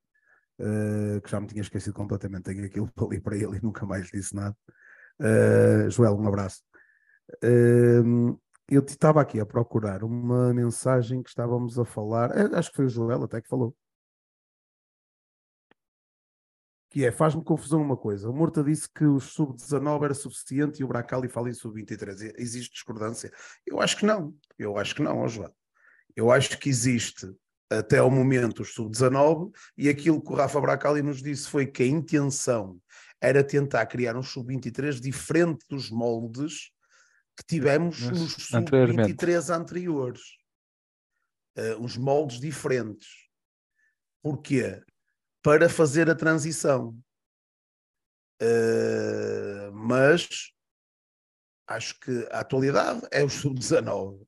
uh, 0.59 1.21
que 1.21 1.29
já 1.29 1.41
me 1.41 1.47
tinha 1.47 1.61
esquecido 1.61 1.93
completamente, 1.93 2.43
tenho 2.43 2.65
aquilo 2.65 2.91
para 2.95 3.07
ler 3.07 3.21
para 3.21 3.35
ele 3.35 3.57
e 3.57 3.61
nunca 3.61 3.85
mais 3.85 4.07
disse 4.07 4.33
nada. 4.33 4.55
Uh, 5.19 5.89
Joel, 5.89 6.15
um 6.15 6.27
abraço. 6.27 6.61
Uh, 7.43 8.39
eu 8.69 8.81
estava 8.81 9.21
aqui 9.21 9.39
a 9.39 9.45
procurar 9.45 10.03
uma 10.03 10.53
mensagem 10.53 11.21
que 11.21 11.29
estávamos 11.29 11.77
a 11.77 11.85
falar, 11.85 12.31
acho 12.55 12.69
que 12.71 12.77
foi 12.77 12.85
o 12.85 12.89
Joel 12.89 13.23
até 13.23 13.41
que 13.41 13.47
falou, 13.47 13.75
que 16.93 17.03
é, 17.03 17.11
faz-me 17.11 17.43
confusão 17.43 17.81
uma 17.81 17.97
coisa. 17.97 18.29
O 18.29 18.33
Morta 18.33 18.63
disse 18.63 18.87
que 18.87 19.03
o 19.03 19.19
sub-19 19.19 20.03
era 20.03 20.13
suficiente 20.13 20.79
e 20.79 20.83
o 20.83 20.87
Bracali 20.87 21.27
fala 21.27 21.49
em 21.49 21.53
sub-23. 21.53 22.35
Existe 22.37 22.73
discordância? 22.73 23.31
Eu 23.65 23.81
acho 23.81 23.97
que 23.97 24.05
não. 24.05 24.31
Eu 24.59 24.77
acho 24.77 24.93
que 24.93 25.01
não, 25.01 25.17
ó 25.17 25.27
João. 25.27 25.51
Eu 26.15 26.31
acho 26.31 26.55
que 26.59 26.69
existe 26.69 27.33
até 27.67 27.97
ao 27.97 28.11
momento 28.11 28.61
o 28.61 28.65
sub-19 28.65 29.51
e 29.75 29.89
aquilo 29.89 30.21
que 30.21 30.31
o 30.31 30.35
Rafa 30.35 30.61
Bracali 30.61 31.01
nos 31.01 31.23
disse 31.23 31.49
foi 31.49 31.65
que 31.65 31.81
a 31.81 31.87
intenção 31.87 32.79
era 33.23 33.43
tentar 33.43 33.85
criar 33.85 34.15
um 34.15 34.23
sub-23 34.23 34.99
diferente 34.99 35.65
dos 35.69 35.89
moldes 35.89 36.71
que 37.37 37.45
tivemos 37.45 38.01
Mas, 38.01 38.19
nos 38.19 38.33
sub-23 38.33 39.49
anteriores. 39.49 40.21
Uh, 41.57 41.81
uns 41.81 41.97
moldes 41.97 42.39
diferentes. 42.39 43.07
Porquê? 44.21 44.83
para 45.43 45.67
fazer 45.67 46.09
a 46.09 46.15
transição. 46.15 46.97
Uh, 48.41 49.71
mas 49.73 50.51
acho 51.67 51.99
que 51.99 52.27
a 52.31 52.39
atualidade 52.39 53.01
é 53.11 53.23
o 53.23 53.29
sub-19. 53.29 54.25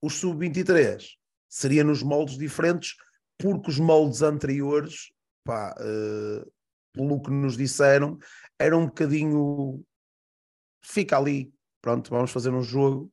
O 0.00 0.08
sub-23 0.08 1.04
seria 1.48 1.84
nos 1.84 2.02
moldes 2.02 2.38
diferentes, 2.38 2.94
porque 3.38 3.70
os 3.70 3.78
moldes 3.78 4.22
anteriores, 4.22 5.12
pá, 5.44 5.74
uh, 5.78 6.52
pelo 6.94 7.20
que 7.20 7.30
nos 7.30 7.56
disseram, 7.56 8.16
eram 8.58 8.82
um 8.82 8.86
bocadinho. 8.86 9.84
Fica 10.82 11.18
ali, 11.18 11.52
pronto, 11.82 12.10
vamos 12.10 12.30
fazer 12.30 12.50
um 12.50 12.62
jogo 12.62 13.12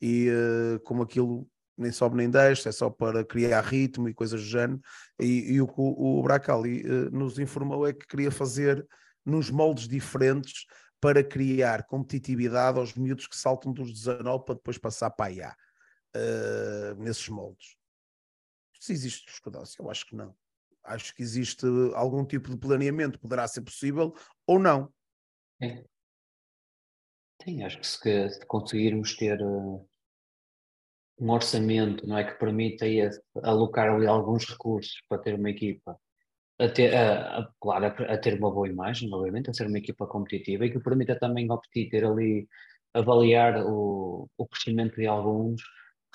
e 0.00 0.30
uh, 0.30 0.80
como 0.80 1.02
aquilo 1.02 1.48
nem 1.76 1.92
sobe 1.92 2.16
nem 2.16 2.30
desce, 2.30 2.68
é 2.68 2.72
só 2.72 2.88
para 2.88 3.24
criar 3.24 3.60
ritmo 3.60 4.08
e 4.08 4.14
coisas 4.14 4.40
do 4.40 4.46
género. 4.46 4.80
E, 5.20 5.52
e 5.52 5.60
o 5.60 5.66
que 5.66 5.74
o 5.76 6.22
Bracali 6.22 6.82
uh, 6.82 7.10
nos 7.10 7.38
informou 7.38 7.86
é 7.86 7.92
que 7.92 8.06
queria 8.06 8.30
fazer 8.30 8.86
nos 9.24 9.50
moldes 9.50 9.88
diferentes 9.88 10.64
para 11.00 11.22
criar 11.22 11.84
competitividade 11.84 12.78
aos 12.78 12.94
miúdos 12.94 13.26
que 13.26 13.36
saltam 13.36 13.72
dos 13.72 13.92
19 13.92 14.44
para 14.44 14.54
depois 14.54 14.78
passar 14.78 15.10
para 15.10 15.26
a 15.26 15.32
IA, 15.32 15.56
uh, 16.16 17.02
nesses 17.02 17.28
moldes. 17.28 17.76
Se 18.80 18.92
existe 18.92 19.26
discordância, 19.26 19.82
eu 19.82 19.90
acho 19.90 20.06
que 20.06 20.14
não. 20.14 20.34
Acho 20.86 21.14
que 21.14 21.22
existe 21.22 21.66
algum 21.94 22.24
tipo 22.24 22.50
de 22.50 22.56
planeamento, 22.56 23.18
poderá 23.18 23.46
ser 23.46 23.62
possível 23.62 24.14
ou 24.46 24.58
não. 24.58 24.92
Sim, 25.60 25.84
Sim 27.42 27.64
acho 27.64 27.78
que 27.78 27.86
se, 27.86 28.30
se 28.30 28.46
conseguirmos 28.46 29.16
ter 29.16 29.40
uh 29.42 29.86
um 31.18 31.30
orçamento, 31.30 32.06
não 32.06 32.18
é, 32.18 32.24
que 32.24 32.38
permita 32.38 32.84
alocar 33.42 33.88
ali 33.88 34.06
alguns 34.06 34.44
recursos 34.44 35.00
para 35.08 35.18
ter 35.18 35.34
uma 35.34 35.50
equipa, 35.50 35.98
a 36.58 36.68
ter, 36.68 36.94
a, 36.94 37.40
a, 37.40 37.48
claro, 37.60 37.86
a, 37.86 38.18
ter 38.18 38.38
uma 38.38 38.50
boa 38.50 38.68
imagem, 38.68 39.12
obviamente, 39.12 39.50
a 39.50 39.54
ser 39.54 39.66
uma 39.66 39.78
equipa 39.78 40.06
competitiva 40.06 40.66
e 40.66 40.70
que 40.70 40.80
permita 40.80 41.18
também 41.18 41.50
optar 41.50 41.70
ter 41.90 42.04
ali, 42.04 42.48
avaliar 42.94 43.64
o, 43.64 44.28
o 44.36 44.46
crescimento 44.46 44.96
de 44.96 45.06
alguns, 45.06 45.62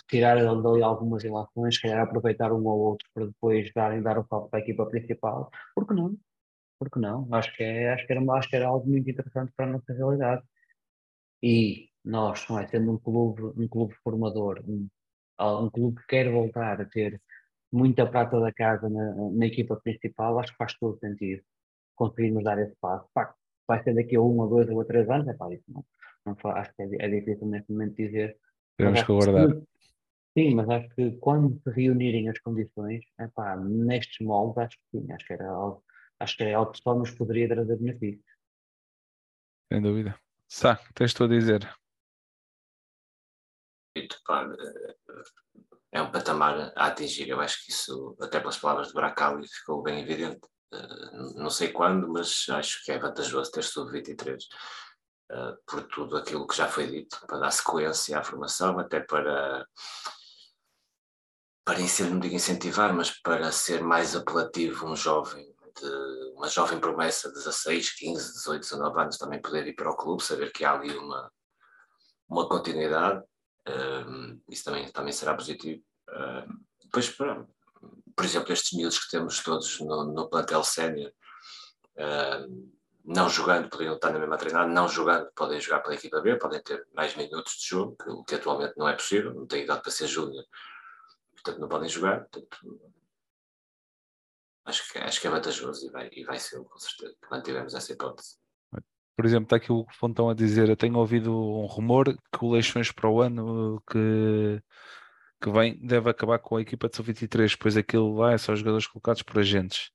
retirar 0.03 0.35
dali 0.35 0.83
algumas 0.83 1.23
ilações, 1.23 1.79
calhar 1.79 2.01
aproveitar 2.01 2.51
um 2.51 2.65
ou 2.65 2.79
outro 2.79 3.07
para 3.13 3.25
depois 3.27 3.71
dar, 3.73 4.01
dar 4.01 4.17
o 4.19 4.23
foco 4.25 4.49
para 4.49 4.59
a 4.59 4.61
equipa 4.61 4.85
principal, 4.85 5.49
porque 5.75 5.93
não? 5.93 6.17
Porque 6.79 6.99
não? 6.99 7.27
Acho 7.31 7.55
que, 7.55 7.63
é, 7.63 7.93
acho, 7.93 8.05
que 8.07 8.13
era, 8.13 8.33
acho 8.33 8.49
que 8.49 8.55
era 8.55 8.67
algo 8.67 8.89
muito 8.89 9.09
interessante 9.09 9.51
para 9.55 9.65
a 9.67 9.69
nossa 9.69 9.93
realidade. 9.93 10.43
E 11.43 11.89
nós, 12.03 12.47
não 12.49 12.59
é, 12.59 12.65
tendo 12.65 12.91
um 12.91 12.97
clube, 12.97 13.41
um 13.55 13.67
clube 13.67 13.95
formador, 14.03 14.63
um, 14.67 14.87
um 15.39 15.69
clube 15.69 16.01
que 16.01 16.07
quer 16.07 16.31
voltar 16.31 16.81
a 16.81 16.85
ter 16.85 17.21
muita 17.71 18.05
prata 18.05 18.39
da 18.39 18.51
casa 18.51 18.89
na, 18.89 19.13
na 19.31 19.45
equipa 19.45 19.75
principal, 19.77 20.39
acho 20.39 20.51
que 20.51 20.57
faz 20.57 20.73
todo 20.77 20.99
sentido 20.99 21.43
conseguirmos 21.95 22.43
dar 22.43 22.57
esse 22.59 22.75
passo. 22.81 23.07
Pá, 23.13 23.33
vai 23.67 23.83
ser 23.83 23.93
daqui 23.93 24.15
a 24.15 24.21
um, 24.21 24.39
ou 24.39 24.49
dois 24.49 24.67
ou 24.69 24.81
a 24.81 24.85
três 24.85 25.07
anos, 25.09 25.27
é 25.27 25.33
pá, 25.33 25.53
isso 25.53 25.63
não, 25.67 25.85
não 26.25 26.51
acho 26.51 26.73
que 26.75 26.81
é, 26.81 27.05
é, 27.05 27.09
difícil 27.09 27.47
neste 27.47 27.71
momento 27.71 27.95
dizer. 27.95 28.37
Temos 28.77 29.03
que 29.03 29.11
aguardar. 29.11 29.61
Sim, 30.37 30.55
mas 30.55 30.69
acho 30.69 30.89
que 30.95 31.11
quando 31.17 31.61
se 31.61 31.69
reunirem 31.69 32.29
as 32.29 32.39
condições, 32.39 33.03
é 33.19 33.27
pá, 33.27 33.57
nestes 33.57 34.25
moldes, 34.25 34.57
acho 34.57 34.77
que 34.77 34.99
sim, 34.99 35.11
acho 35.11 35.25
que 35.25 35.33
era 35.33 35.49
algo, 35.49 35.83
acho 36.19 36.37
que 36.37 36.43
era 36.43 36.57
algo 36.57 36.71
que 36.71 36.81
só 36.81 36.95
nos 36.95 37.11
poderia 37.11 37.49
trazer 37.49 37.77
benefícios. 37.77 38.25
Sem 39.71 39.81
dúvida. 39.81 40.17
Sá, 40.47 40.79
tens 40.93 41.13
tu 41.13 41.25
a 41.25 41.27
dizer 41.27 41.69
é 45.91 46.01
um 46.01 46.11
patamar 46.11 46.71
a 46.75 46.87
atingir. 46.87 47.27
Eu 47.29 47.39
acho 47.41 47.63
que 47.65 47.71
isso, 47.71 48.15
até 48.21 48.39
pelas 48.39 48.57
palavras 48.57 48.87
de 48.87 48.93
Bracali, 48.93 49.47
ficou 49.47 49.83
bem 49.83 49.99
evidente. 50.01 50.39
Uh, 50.73 51.33
não 51.35 51.49
sei 51.49 51.69
quando, 51.69 52.07
mas 52.07 52.45
acho 52.49 52.83
que 52.85 52.91
é 52.91 52.97
vantajoso 52.97 53.51
ter 53.51 53.63
sub-23 53.63 54.37
uh, 54.37 55.33
eh, 55.33 55.57
por 55.67 55.83
tudo 55.89 56.15
aquilo 56.15 56.47
que 56.47 56.55
já 56.55 56.65
foi 56.65 56.87
dito, 56.87 57.19
para 57.27 57.39
dar 57.39 57.51
sequência 57.51 58.17
à 58.17 58.23
formação, 58.23 58.79
até 58.79 59.01
para, 59.01 59.67
para 61.63 61.79
não 61.79 62.19
digo 62.19 62.35
incentivar, 62.35 62.93
mas 62.93 63.11
para 63.21 63.51
ser 63.51 63.81
mais 63.81 64.15
apelativo 64.15 64.87
um 64.87 64.95
jovem, 64.95 65.45
de, 65.79 66.33
uma 66.35 66.49
jovem 66.49 66.79
promessa 66.79 67.29
de 67.29 67.35
16, 67.35 67.95
15, 67.97 68.33
18, 68.33 68.61
19 68.61 69.01
anos 69.01 69.17
também 69.17 69.41
poder 69.41 69.67
ir 69.67 69.73
para 69.73 69.91
o 69.91 69.95
clube, 69.95 70.23
saber 70.23 70.51
que 70.51 70.65
há 70.65 70.73
ali 70.73 70.95
uma, 70.95 71.31
uma 72.27 72.47
continuidade 72.47 73.23
isso 74.49 74.63
também, 74.63 74.91
também 74.91 75.13
será 75.13 75.35
positivo. 75.35 75.81
Uh, 76.09 76.51
depois, 76.83 77.09
por, 77.09 77.47
por 78.15 78.25
exemplo, 78.25 78.51
estes 78.51 78.77
miúdos 78.77 78.99
que 78.99 79.11
temos 79.11 79.41
todos 79.43 79.79
no, 79.79 80.05
no 80.05 80.29
plantel 80.29 80.63
sénior, 80.63 81.11
Uh, 81.93 82.71
não 83.03 83.29
jogando, 83.29 83.69
poderiam 83.69 83.95
estar 83.95 84.11
na 84.11 84.19
mesma 84.19 84.37
treinada, 84.37 84.69
não 84.69 84.87
jogando, 84.87 85.29
podem 85.35 85.59
jogar 85.59 85.81
pela 85.81 85.93
equipa 85.93 86.21
B, 86.21 86.37
podem 86.37 86.63
ter 86.63 86.87
mais 86.93 87.15
minutos 87.15 87.57
de 87.59 87.67
jogo, 87.67 87.97
o 88.07 88.23
que 88.23 88.35
atualmente 88.35 88.75
não 88.77 88.87
é 88.87 88.93
possível, 88.93 89.33
não 89.33 89.45
têm 89.45 89.63
idade 89.63 89.81
para 89.81 89.91
ser 89.91 90.07
júnior, 90.07 90.45
portanto 91.43 91.61
não 91.61 91.69
podem 91.69 91.89
jogar. 91.89 92.21
Portanto, 92.21 92.81
acho, 94.65 94.91
que, 94.91 94.99
acho 94.99 95.21
que 95.21 95.27
é 95.27 95.29
vantajoso 95.29 95.85
e 95.85 95.89
vai, 95.89 96.09
e 96.11 96.23
vai 96.23 96.39
ser, 96.39 96.63
com 96.63 96.77
certeza, 96.77 97.15
que 97.21 97.31
mantivemos 97.31 97.73
essa 97.73 97.91
hipótese. 97.91 98.37
Por 99.15 99.25
exemplo, 99.25 99.43
está 99.43 99.57
aqui 99.57 99.71
o 99.71 99.85
Fontão 99.91 100.29
a 100.29 100.33
dizer: 100.33 100.69
Eu 100.69 100.77
tenho 100.77 100.97
ouvido 100.97 101.31
um 101.31 101.65
rumor 101.65 102.05
que 102.05 102.43
o 102.45 102.51
Leixões 102.51 102.91
para 102.91 103.09
o 103.09 103.21
ano 103.21 103.81
que, 103.91 104.61
que 105.41 105.51
vem 105.51 105.79
deve 105.85 106.09
acabar 106.09 106.39
com 106.39 106.55
a 106.55 106.61
equipa 106.61 106.87
de 106.87 106.95
sub-23, 106.95 107.57
pois 107.59 107.77
aquilo 107.77 108.15
lá 108.15 108.31
é 108.31 108.37
só 108.37 108.55
jogadores 108.55 108.87
colocados 108.87 109.21
por 109.21 109.39
agentes 109.39 109.91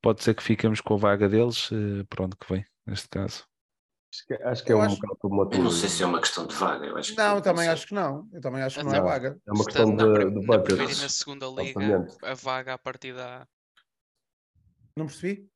pode 0.00 0.22
ser 0.22 0.34
que 0.34 0.42
fiquemos 0.42 0.80
com 0.80 0.94
a 0.94 0.98
vaga 0.98 1.28
deles 1.28 1.70
uh, 1.70 2.04
para 2.08 2.24
onde 2.24 2.36
que 2.36 2.52
vem, 2.52 2.64
neste 2.86 3.08
caso. 3.08 3.44
Acho 4.10 4.26
que, 4.26 4.34
acho 4.34 4.64
que 4.64 4.72
é 4.72 4.76
um 4.76 4.80
acho... 4.80 4.96
bocado 4.96 5.54
Eu 5.54 5.62
não 5.64 5.70
sei 5.70 5.88
se 5.88 6.02
é 6.02 6.06
uma 6.06 6.20
questão 6.20 6.46
de 6.46 6.54
vaga. 6.54 6.86
Eu 6.86 6.96
acho 6.96 7.14
não, 7.14 7.36
eu 7.36 7.42
também 7.42 7.68
acho 7.68 7.86
que 7.86 7.94
não. 7.94 8.28
Eu 8.32 8.40
também 8.40 8.62
acho 8.62 8.78
que 8.78 8.84
não 8.84 8.94
é 8.94 9.00
vaga. 9.00 9.38
É 9.46 9.52
uma 9.52 9.64
questão 9.64 9.94
de, 9.94 9.96
na, 9.96 10.18
de 10.24 10.46
na 10.46 10.58
primeira 10.58 10.92
e 10.92 10.96
na 10.96 11.08
segunda 11.08 11.46
liga, 11.46 12.06
a 12.22 12.34
vaga 12.34 12.74
a 12.74 12.78
partir 12.78 13.14
da. 13.14 13.46
Não 14.96 15.06
percebi? 15.06 15.46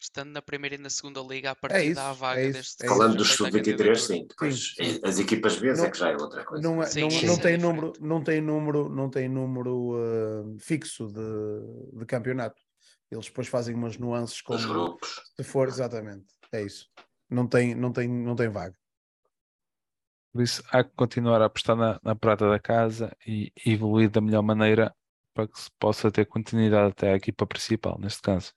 Estando 0.00 0.30
na 0.30 0.42
primeira 0.42 0.76
e 0.76 0.78
na 0.78 0.90
segunda 0.90 1.20
liga, 1.20 1.50
a 1.50 1.54
partir 1.54 1.76
é 1.76 1.84
isso, 1.86 1.94
da 1.94 2.12
vaga 2.12 2.40
é 2.40 2.50
deste. 2.50 2.84
É 2.84 2.88
Falando 2.88 3.16
dos 3.16 3.28
sub-23, 3.32 3.96
sim. 3.96 4.26
Depois, 4.28 4.74
sim. 4.74 5.00
As 5.02 5.18
equipas 5.18 5.56
B 5.56 5.70
é 5.70 5.90
que 5.90 5.98
já 5.98 6.10
é 6.10 6.16
outra 6.16 6.44
coisa. 6.44 6.62
Não, 6.62 6.82
é, 6.82 6.86
sim, 6.86 7.00
não, 7.00 7.08
não, 7.08 7.38
tem 7.38 7.58
número, 7.58 7.92
não 7.98 8.22
tem 8.22 8.40
número, 8.40 8.88
não 8.88 9.10
tem 9.10 9.28
número 9.28 9.96
uh, 9.96 10.58
fixo 10.60 11.08
de, 11.08 11.98
de 11.98 12.06
campeonato. 12.06 12.60
Eles 13.10 13.26
depois 13.26 13.48
fazem 13.48 13.74
umas 13.74 13.96
nuances 13.98 14.40
com 14.42 14.54
os 14.54 14.64
grupos. 14.64 15.22
Se 15.34 15.42
for, 15.42 15.66
exatamente. 15.66 16.26
É 16.52 16.62
isso. 16.62 16.86
Não 17.28 17.46
tem, 17.46 17.74
não 17.74 17.92
tem, 17.92 18.08
não 18.08 18.36
tem 18.36 18.48
vaga. 18.48 18.76
Por 20.32 20.42
isso 20.42 20.62
há 20.70 20.84
que 20.84 20.90
continuar 20.94 21.40
a 21.40 21.46
apostar 21.46 21.76
na, 21.76 21.98
na 22.02 22.14
prata 22.14 22.48
da 22.48 22.58
casa 22.58 23.16
e 23.26 23.52
evoluir 23.64 24.10
da 24.10 24.20
melhor 24.20 24.42
maneira 24.42 24.94
para 25.32 25.48
que 25.48 25.58
se 25.58 25.70
possa 25.78 26.10
ter 26.10 26.26
continuidade 26.26 26.92
até 26.92 27.12
a 27.12 27.16
equipa 27.16 27.46
principal, 27.46 27.98
neste 27.98 28.22
caso. 28.22 28.52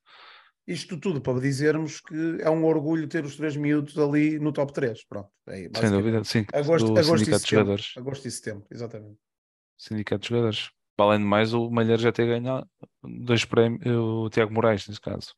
Isto 0.68 1.00
tudo 1.00 1.20
para 1.20 1.40
dizermos 1.40 2.00
que 2.00 2.38
é 2.41 2.50
um 2.50 2.64
orgulho 2.64 3.08
ter 3.08 3.26
os 3.26 3.36
três 3.36 3.56
miúdos 3.58 3.98
ali 3.98 4.38
no 4.40 4.54
top 4.54 4.72
3. 4.72 5.04
Pronto. 5.06 5.30
É, 5.48 5.70
Sem 5.76 5.90
dúvida, 5.90 6.24
sim. 6.24 6.46
Agosto, 6.54 6.86
do 6.86 7.00
agosto 7.00 7.18
sindicato 7.18 7.44
de 7.44 7.50
jogadores. 7.50 7.94
Agosto 7.98 8.28
e 8.28 8.32
setembro, 8.32 8.68
exatamente. 8.70 9.18
Sindicato 9.78 10.22
de 10.22 10.30
jogadores. 10.30 10.70
Além 10.98 11.20
de 11.20 11.26
mais, 11.26 11.54
o 11.54 11.72
Malheiro 11.72 12.02
já 12.02 12.12
ter 12.12 12.28
ganhado 12.28 12.70
dois 13.02 13.46
prémios, 13.46 13.82
o 13.86 14.30
Tiago 14.30 14.54
Moraes, 14.54 14.88
nesse 14.88 15.02
caso, 15.02 15.34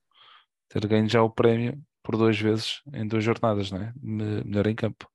ter 0.68 0.86
ganho 0.88 1.08
já 1.08 1.22
o 1.22 1.30
prémio 1.30 1.80
por 2.04 2.18
duas 2.18 2.40
vezes 2.40 2.82
em 2.94 3.08
duas 3.08 3.24
jornadas, 3.24 3.72
não 3.72 3.82
é? 3.82 3.94
Melhor 4.02 4.68
em 4.68 4.76
campo. 4.76 5.10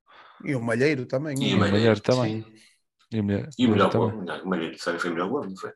E 0.45 0.55
o 0.55 0.61
Malheiro 0.61 1.07
também. 1.07 1.37
E, 1.43 1.55
o 1.55 1.59
Malheiro, 1.59 2.01
também. 2.01 2.43
Sim. 2.43 2.55
E 3.13 3.21
o, 3.21 3.25
Malheiro, 3.25 3.49
e 3.59 3.67
o 3.67 3.71
melhor 3.71 3.93
gol, 3.93 4.09
o 4.09 4.49
Malheiro 4.49 4.79
foi 4.79 5.11
o 5.11 5.13
melhor 5.13 5.29
gol, 5.29 5.45
não 5.45 5.57
foi? 5.57 5.73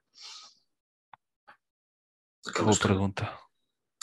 Aquela 2.47 2.67
Boa 2.67 2.79
pergunta. 2.79 3.39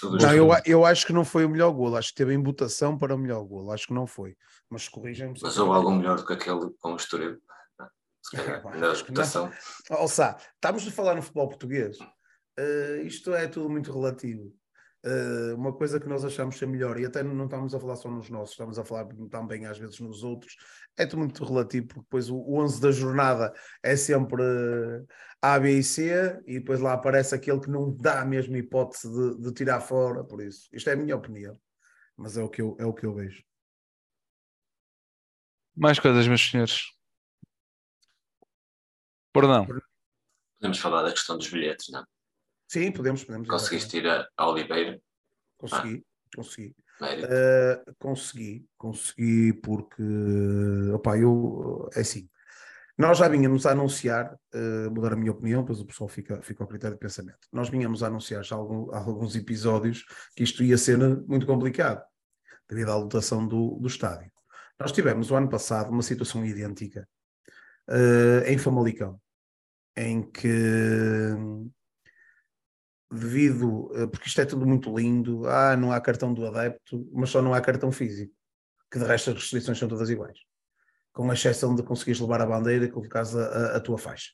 Não, 0.04 0.34
eu, 0.34 0.50
eu 0.66 0.86
acho 0.86 1.08
que 1.08 1.14
não 1.14 1.26
foi 1.26 1.44
o 1.44 1.50
melhor 1.50 1.72
gol, 1.72 1.96
acho 1.96 2.10
que 2.10 2.16
teve 2.16 2.34
em 2.34 2.42
votação 2.42 2.98
para 2.98 3.16
o 3.16 3.18
melhor 3.18 3.44
gol, 3.44 3.72
acho 3.72 3.88
que 3.88 3.94
não 3.94 4.06
foi. 4.06 4.38
Mas 4.70 4.88
corrijam-me. 4.88 5.40
Mas 5.42 5.58
houve 5.58 5.74
algo 5.74 5.92
melhor 5.92 6.18
do 6.18 6.26
que 6.26 6.34
aquele 6.34 6.70
com 6.80 6.94
o 6.94 6.96
Estoril 6.96 7.40
na 8.76 8.94
reputação. 8.94 9.52
Ouça, 9.90 10.38
estamos 10.56 10.88
a 10.88 10.92
falar 10.92 11.16
no 11.16 11.22
futebol 11.22 11.48
português. 11.48 11.98
Uh, 12.60 13.02
isto 13.06 13.34
é 13.34 13.48
tudo 13.48 13.70
muito 13.70 13.92
relativo. 13.92 14.54
Uh, 15.08 15.56
uma 15.56 15.72
coisa 15.72 16.02
que 16.02 16.08
nós 16.08 16.26
achamos 16.26 16.58
ser 16.58 16.66
melhor, 16.66 17.00
e 17.00 17.06
até 17.06 17.24
não 17.24 17.46
estamos 17.46 17.74
a 17.74 17.80
falar 17.80 17.96
só 17.96 18.12
nos 18.12 18.30
nossos, 18.30 18.52
estamos 18.52 18.78
a 18.78 18.84
falar 18.84 19.08
também 19.30 19.66
às 19.66 19.78
vezes 19.78 20.02
nos 20.02 20.22
outros, 20.22 20.58
é 20.98 21.06
tudo 21.06 21.20
muito 21.20 21.46
relativo, 21.46 21.88
porque 21.88 22.02
depois 22.02 22.30
o 22.30 22.44
11 22.60 22.82
da 22.82 22.92
jornada 22.92 23.54
é 23.82 23.96
sempre 23.96 24.44
A, 25.42 25.58
B 25.58 25.80
e 25.80 25.84
C, 25.84 26.38
e 26.46 26.60
depois 26.60 26.82
lá 26.82 26.92
aparece 26.92 27.34
aquele 27.34 27.62
que 27.62 27.70
não 27.70 27.96
dá 27.96 28.20
a 28.20 28.26
mesma 28.26 28.58
hipótese 28.58 29.10
de, 29.10 29.42
de 29.44 29.54
tirar 29.54 29.80
fora, 29.80 30.26
por 30.26 30.42
isso. 30.42 30.68
Isto 30.74 30.90
é 30.90 30.94
a 30.94 30.98
minha 30.98 31.16
opinião, 31.16 31.58
mas 32.18 32.36
é 32.36 32.44
o 32.44 32.50
que 32.50 32.62
eu, 32.62 32.76
é 32.78 32.86
o 32.86 32.94
que 32.94 33.06
eu 33.06 33.14
vejo. 33.14 33.42
Mais 35.74 36.00
coisas, 36.00 36.28
meus 36.28 36.50
senhores. 36.50 36.82
Por 39.32 39.48
não. 39.48 39.66
Podemos 40.60 40.80
falar 40.80 41.04
da 41.04 41.12
questão 41.12 41.38
dos 41.38 41.48
bilhetes, 41.48 41.90
não? 41.92 42.06
Sim, 42.68 42.92
podemos. 42.92 43.24
podemos 43.24 43.48
Conseguiste 43.48 43.98
ir 43.98 44.08
a, 44.08 44.28
a 44.36 44.50
Oliveira? 44.50 45.00
Consegui, 45.58 46.04
ah. 46.06 46.36
consegui. 46.36 46.76
Uh, 47.00 47.96
consegui, 48.00 48.66
consegui 48.76 49.54
porque, 49.54 50.04
opá, 50.94 51.16
eu, 51.16 51.88
é 51.94 52.02
assim, 52.02 52.28
nós 52.98 53.20
já 53.20 53.28
vínhamos 53.28 53.68
a 53.68 53.72
anunciar, 53.72 54.34
uh, 54.56 54.92
mudar 54.92 55.14
a 55.14 55.16
minha 55.16 55.32
opinião, 55.32 55.64
pois 55.64 55.80
o 55.80 55.86
pessoal 55.86 56.08
fica, 56.08 56.42
fica 56.42 56.64
ao 56.64 56.68
critério 56.68 56.96
de 56.96 57.00
pensamento. 57.00 57.48
Nós 57.54 57.70
vínhamos 57.70 58.02
a 58.02 58.08
anunciar 58.08 58.44
já 58.44 58.56
algum, 58.56 58.94
alguns 58.94 59.36
episódios 59.36 60.04
que 60.36 60.44
isto 60.44 60.64
ia 60.64 60.78
ser 60.78 60.98
muito 61.28 61.46
complicado, 61.46 62.04
devido 62.68 62.90
à 62.90 62.96
lotação 62.96 63.48
do, 63.48 63.78
do 63.80 63.88
estádio. 63.88 64.32
Nós 64.80 64.92
tivemos 64.92 65.30
o 65.30 65.36
ano 65.36 65.50
passado 65.50 65.92
uma 65.92 66.02
situação 66.02 66.44
idêntica 66.44 67.08
uh, 67.88 68.48
em 68.48 68.58
Famalicão 68.58 69.22
em 69.96 70.22
que 70.22 71.36
devido, 73.12 73.92
eh, 73.96 74.08
porque 74.08 74.28
isto 74.28 74.42
é 74.42 74.46
tudo 74.46 74.66
muito 74.66 74.96
lindo, 74.96 75.48
ah, 75.48 75.76
não 75.78 75.92
há 75.92 76.02
cartão 76.02 76.34
do 76.34 76.46
adepto, 76.46 77.10
mas 77.14 77.30
só 77.30 77.42
não 77.42 77.54
há 77.54 77.62
cartão 77.62 77.92
físico, 77.92 78.34
que 78.92 79.00
de 79.00 79.06
resto 79.06 79.30
as 79.30 79.38
restrições 79.38 79.78
são 79.78 79.88
todas 79.88 80.10
iguais, 80.10 80.40
com 81.14 81.32
exceção 81.32 81.74
de 81.76 81.84
conseguires 81.84 82.20
levar 82.20 82.42
a 82.42 82.46
bandeira 82.46 82.86
e 82.86 82.92
colocares 82.92 83.36
a, 83.36 83.46
a, 83.46 83.78
a 83.78 83.80
tua 83.80 83.98
faixa. 83.98 84.32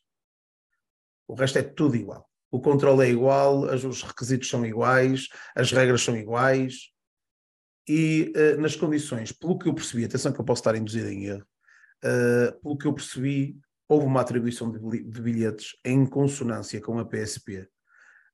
O 1.28 1.36
resto 1.36 1.60
é 1.60 1.64
tudo 1.64 1.96
igual. 1.96 2.28
O 2.52 2.60
controle 2.60 3.08
é 3.08 3.10
igual, 3.10 3.62
os 3.62 4.04
requisitos 4.04 4.50
são 4.50 4.66
iguais, 4.66 5.28
as 5.56 5.72
regras 5.72 6.02
são 6.02 6.16
iguais, 6.16 6.92
e 7.88 8.32
uh, 8.36 8.62
nas 8.62 8.76
condições, 8.76 9.32
pelo 9.32 9.58
que 9.58 9.68
eu 9.68 9.74
percebi, 9.74 10.06
atenção 10.06 10.32
que 10.32 10.40
eu 10.40 10.46
posso 10.46 10.62
estar 10.62 10.76
induzido 10.76 11.10
em 11.10 11.26
erro, 11.26 11.46
uh, 12.04 12.62
pelo 12.62 12.78
que 12.78 12.86
eu 12.86 12.94
percebi, 12.94 13.58
houve 13.88 14.06
uma 14.06 14.22
atribuição 14.22 14.72
de 14.72 14.80
bilhetes 15.22 15.76
em 15.84 16.06
consonância 16.06 16.80
com 16.82 16.98
a 17.00 17.06
PSP 17.06 17.68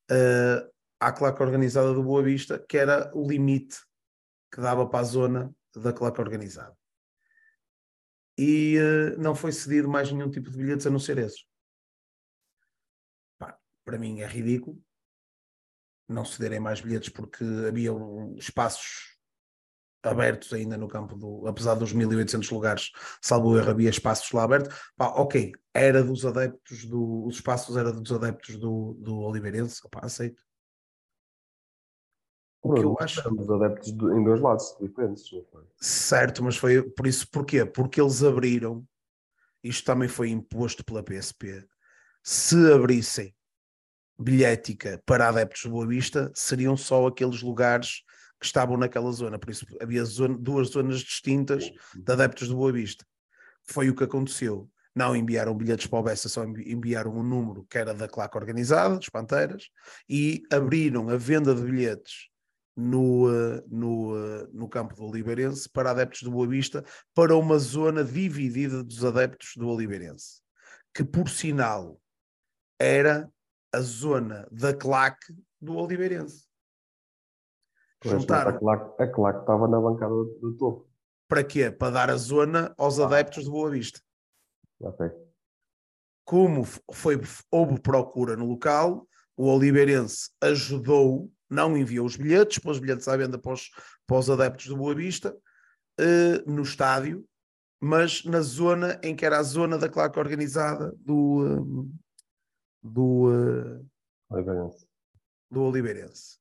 uh, 0.09 0.13
eh, 0.13 0.69
à 0.99 1.11
claque 1.11 1.41
organizada 1.41 1.93
do 1.93 2.03
Boa 2.03 2.23
Vista, 2.23 2.59
que 2.59 2.77
era 2.77 3.11
o 3.15 3.27
limite 3.27 3.77
que 4.51 4.61
dava 4.61 4.87
para 4.87 4.99
a 4.99 5.03
zona 5.03 5.55
da 5.75 5.93
claque 5.93 6.19
organizada. 6.19 6.75
E 8.37 8.77
uh, 8.79 9.21
não 9.21 9.35
foi 9.35 9.51
cedido 9.51 9.87
mais 9.87 10.11
nenhum 10.11 10.29
tipo 10.29 10.49
de 10.49 10.57
bilhetes 10.57 10.87
a 10.87 10.89
não 10.89 10.99
ser 10.99 11.17
esses. 11.17 11.45
Pá, 13.37 13.57
para 13.85 13.97
mim 13.97 14.21
é 14.21 14.27
ridículo 14.27 14.81
não 16.09 16.25
cederem 16.25 16.59
mais 16.59 16.81
bilhetes 16.81 17.09
porque 17.09 17.43
havia 17.67 17.91
espaços 18.35 19.08
abertos 20.03 20.53
ainda 20.53 20.77
no 20.77 20.87
campo 20.87 21.15
do, 21.15 21.47
apesar 21.47 21.75
dos 21.75 21.91
1800 21.93 22.49
lugares, 22.51 22.91
salvo 23.21 23.57
erro, 23.57 23.71
havia 23.71 23.89
espaços 23.89 24.31
lá 24.31 24.43
abertos, 24.43 24.75
pá, 24.95 25.07
ok, 25.07 25.51
era 25.73 26.03
dos 26.03 26.25
adeptos 26.25 26.85
do, 26.85 27.25
os 27.25 27.35
espaços 27.35 27.75
era 27.75 27.91
dos 27.91 28.11
adeptos 28.11 28.57
do, 28.57 28.93
do 28.99 29.19
Oliveirense, 29.19 29.81
pá, 29.89 30.01
aceito. 30.03 30.43
O 32.61 32.73
que 32.73 32.81
eu 32.81 32.97
acho... 32.99 33.29
Dos 33.29 33.49
adeptos 33.49 33.91
do, 33.93 34.17
em 34.17 34.23
dois 34.23 34.41
lados 34.41 34.75
diferentes. 34.79 35.29
Certo, 35.77 36.43
mas 36.43 36.57
foi 36.57 36.81
por 36.81 37.07
isso, 37.07 37.29
porquê? 37.29 37.65
Porque 37.65 38.01
eles 38.01 38.23
abriram, 38.23 38.85
isto 39.63 39.85
também 39.85 40.09
foi 40.09 40.29
imposto 40.29 40.83
pela 40.83 41.03
PSP, 41.03 41.65
se 42.23 42.71
abrissem 42.71 43.33
bilhética 44.17 45.01
para 45.05 45.29
adeptos 45.29 45.61
de 45.61 45.69
Boa 45.69 45.87
Vista, 45.87 46.29
seriam 46.35 46.75
só 46.75 47.07
aqueles 47.07 47.41
lugares 47.41 48.03
que 48.39 48.45
estavam 48.45 48.77
naquela 48.77 49.11
zona, 49.11 49.37
por 49.37 49.49
isso 49.49 49.65
havia 49.81 50.03
zona, 50.05 50.37
duas 50.37 50.69
zonas 50.69 50.99
distintas 50.99 51.69
de 51.95 52.11
adeptos 52.11 52.47
de 52.47 52.53
Boa 52.53 52.71
Vista. 52.71 53.05
Foi 53.63 53.89
o 53.89 53.95
que 53.95 54.03
aconteceu. 54.03 54.69
Não 54.95 55.15
enviaram 55.15 55.55
bilhetes 55.55 55.87
para 55.87 55.99
o 55.99 56.03
Bessa, 56.03 56.27
só 56.27 56.43
enviaram 56.43 57.15
um 57.15 57.23
número 57.23 57.65
que 57.69 57.77
era 57.77 57.93
da 57.93 58.07
claque 58.07 58.37
organizada, 58.37 58.97
dos 58.97 59.09
Panteiras, 59.09 59.69
e 60.09 60.41
abriram 60.51 61.09
a 61.09 61.17
venda 61.17 61.53
de 61.53 61.61
bilhetes 61.61 62.29
no, 62.75 63.29
eh, 63.29 63.63
no, 63.67 64.17
eh, 64.17 64.47
no 64.51 64.67
campo 64.67 64.95
do 64.95 65.05
Oliveirense 65.05 65.69
para 65.69 65.91
adeptos 65.91 66.23
do 66.23 66.31
Boa 66.31 66.47
Vista, 66.47 66.83
para 67.13 67.35
uma 67.35 67.59
zona 67.59 68.03
dividida 68.03 68.83
dos 68.83 69.03
adeptos 69.03 69.51
do 69.55 69.67
Oliveirense, 69.67 70.41
que 70.93 71.03
por 71.03 71.29
sinal 71.29 71.99
era 72.79 73.29
a 73.71 73.81
zona 73.81 74.47
da 74.51 74.73
claque 74.73 75.35
do 75.61 75.75
Oliveirense. 75.75 76.48
Juntaram. 78.03 78.51
A 78.51 78.59
claque, 78.59 79.03
a 79.03 79.07
claque 79.07 79.39
estava 79.39 79.67
na 79.67 79.79
bancada 79.79 80.13
do, 80.13 80.37
do 80.39 80.57
topo. 80.57 80.89
Para 81.27 81.43
quê? 81.43 81.69
Para 81.69 81.91
dar 81.91 82.09
a 82.09 82.15
zona 82.15 82.73
aos 82.77 82.99
ah. 82.99 83.05
adeptos 83.05 83.43
de 83.43 83.49
Boa 83.49 83.69
Vista. 83.69 83.99
Ok. 84.79 85.07
Como 86.25 86.63
foi, 86.63 87.19
houve 87.51 87.79
procura 87.79 88.35
no 88.35 88.45
local, 88.45 89.07
o 89.35 89.47
Oliveirense 89.47 90.29
ajudou 90.41 91.31
não 91.49 91.75
enviou 91.75 92.05
os 92.05 92.15
bilhetes, 92.15 92.59
pôs 92.59 92.79
bilhetes 92.79 93.07
à 93.07 93.17
venda 93.17 93.37
para 93.39 93.53
os, 93.53 93.71
para 94.05 94.17
os 94.17 94.29
adeptos 94.29 94.67
do 94.67 94.77
Boa 94.77 94.93
Vista, 94.93 95.35
uh, 95.99 96.51
no 96.51 96.61
estádio, 96.61 97.25
mas 97.81 98.23
na 98.23 98.41
zona 98.41 98.99
em 99.01 99.15
que 99.15 99.25
era 99.25 99.39
a 99.39 99.43
zona 99.43 99.77
da 99.77 99.89
claque 99.89 100.19
organizada 100.19 100.93
do, 100.97 101.61
uh, 101.61 101.91
do, 102.83 103.29
uh, 103.29 103.89
Oliveirense. 104.29 104.85
do 105.49 105.61
Oliveirense. 105.63 106.38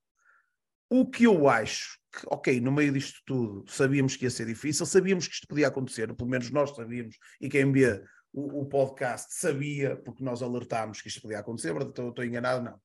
O 0.89 1.09
que 1.09 1.25
eu 1.25 1.47
acho 1.47 1.99
que, 2.11 2.25
ok, 2.27 2.59
no 2.59 2.71
meio 2.71 2.91
disto 2.91 3.21
tudo, 3.25 3.63
sabíamos 3.69 4.15
que 4.15 4.25
ia 4.25 4.31
ser 4.31 4.47
difícil, 4.47 4.85
sabíamos 4.85 5.27
que 5.27 5.33
isto 5.35 5.47
podia 5.47 5.67
acontecer, 5.67 6.13
pelo 6.15 6.29
menos 6.29 6.49
nós 6.49 6.75
sabíamos, 6.75 7.15
e 7.39 7.47
quem 7.47 7.71
vê 7.71 8.03
o, 8.33 8.61
o 8.61 8.65
podcast 8.65 9.33
sabia, 9.33 9.95
porque 9.97 10.23
nós 10.23 10.41
alertámos 10.41 11.01
que 11.01 11.07
isto 11.07 11.21
podia 11.21 11.39
acontecer, 11.39 11.75
estou, 11.79 12.09
estou 12.09 12.25
enganado, 12.25 12.63
não. 12.63 12.81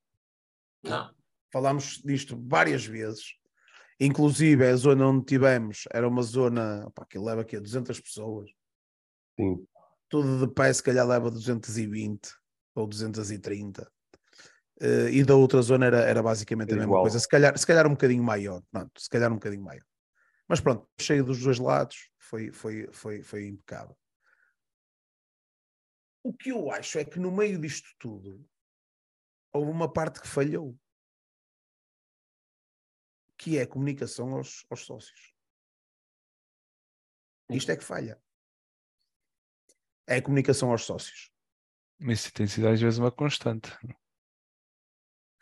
Não. 0.83 1.15
Falámos 1.51 2.01
disto 2.03 2.39
várias 2.47 2.85
vezes, 2.85 3.35
inclusive 3.99 4.67
a 4.67 4.75
zona 4.75 5.07
onde 5.07 5.25
tivemos 5.25 5.85
era 5.91 6.07
uma 6.07 6.21
zona 6.21 6.85
opá, 6.85 7.05
que 7.05 7.17
leva 7.17 7.41
aqui 7.41 7.55
a 7.55 7.59
200 7.59 7.99
pessoas, 7.99 8.49
Sim. 9.39 9.65
tudo 10.09 10.45
de 10.45 10.53
pé 10.53 10.71
se 10.71 10.83
calhar 10.83 11.07
leva 11.07 11.31
220 11.31 12.29
ou 12.75 12.85
230. 12.85 13.89
Uh, 14.81 15.07
e 15.09 15.23
da 15.23 15.35
outra 15.35 15.61
zona 15.61 15.85
era, 15.85 15.99
era 16.01 16.21
basicamente 16.21 16.73
a 16.73 16.75
mesma 16.75 16.89
Igual. 16.89 17.03
coisa, 17.03 17.17
se 17.17 17.27
calhar, 17.27 17.57
se 17.57 17.65
calhar 17.65 17.87
um 17.87 17.91
bocadinho 17.91 18.23
maior, 18.23 18.61
pronto, 18.69 18.99
se 18.99 19.09
calhar 19.09 19.31
um 19.31 19.35
bocadinho 19.35 19.63
maior. 19.63 19.85
Mas 20.47 20.59
pronto, 20.59 20.87
cheio 20.99 21.23
dos 21.23 21.41
dois 21.41 21.59
lados, 21.59 22.09
foi, 22.17 22.51
foi, 22.51 22.87
foi, 22.91 23.21
foi 23.23 23.47
impecável. 23.47 23.97
O 26.23 26.33
que 26.33 26.49
eu 26.49 26.71
acho 26.71 26.97
é 26.99 27.05
que 27.05 27.19
no 27.19 27.31
meio 27.31 27.59
disto 27.59 27.87
tudo 27.97 28.45
houve 29.53 29.71
uma 29.71 29.91
parte 29.91 30.19
que 30.19 30.27
falhou, 30.27 30.77
que 33.37 33.57
é 33.57 33.61
a 33.61 33.67
comunicação 33.67 34.33
aos, 34.33 34.65
aos 34.69 34.85
sócios. 34.85 35.33
Isto 37.49 37.71
é 37.71 37.77
que 37.77 37.83
falha. 37.83 38.21
É 40.07 40.17
a 40.17 40.21
comunicação 40.21 40.71
aos 40.71 40.83
sócios. 40.83 41.31
Mas 41.99 42.19
isso 42.19 42.33
tem 42.33 42.47
sido 42.47 42.67
às 42.67 42.81
vezes 42.81 42.99
uma 42.99 43.11
constante. 43.11 43.71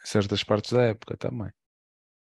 Certas 0.04 0.44
partes 0.44 0.72
da 0.72 0.84
época 0.84 1.16
também. 1.18 1.52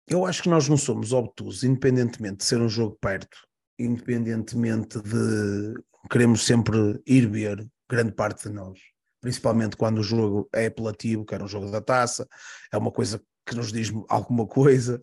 Eu 0.08 0.26
acho 0.26 0.44
que 0.44 0.50
nós 0.50 0.70
não 0.70 0.78
somos 0.78 1.12
obtusos, 1.12 1.64
independentemente 1.64 2.38
de 2.38 2.46
ser 2.46 2.62
um 2.62 2.70
jogo 2.70 2.98
perto, 3.02 3.38
independentemente 3.78 5.02
de 5.02 5.74
queremos 6.10 6.46
sempre 6.46 7.02
ir 7.06 7.28
ver 7.28 7.68
grande 7.90 8.14
parte 8.14 8.48
de 8.48 8.54
nós, 8.54 8.80
principalmente 9.20 9.76
quando 9.76 10.00
o 10.00 10.04
jogo 10.04 10.48
é 10.54 10.68
apelativo, 10.68 11.26
que 11.26 11.34
era 11.34 11.44
um 11.44 11.48
jogo 11.48 11.72
da 11.72 11.82
taça, 11.82 12.28
é 12.72 12.78
uma 12.78 12.92
coisa 12.92 13.22
que 13.46 13.56
nos 13.56 13.72
diz 13.72 13.92
alguma 14.10 14.48
coisa, 14.48 15.02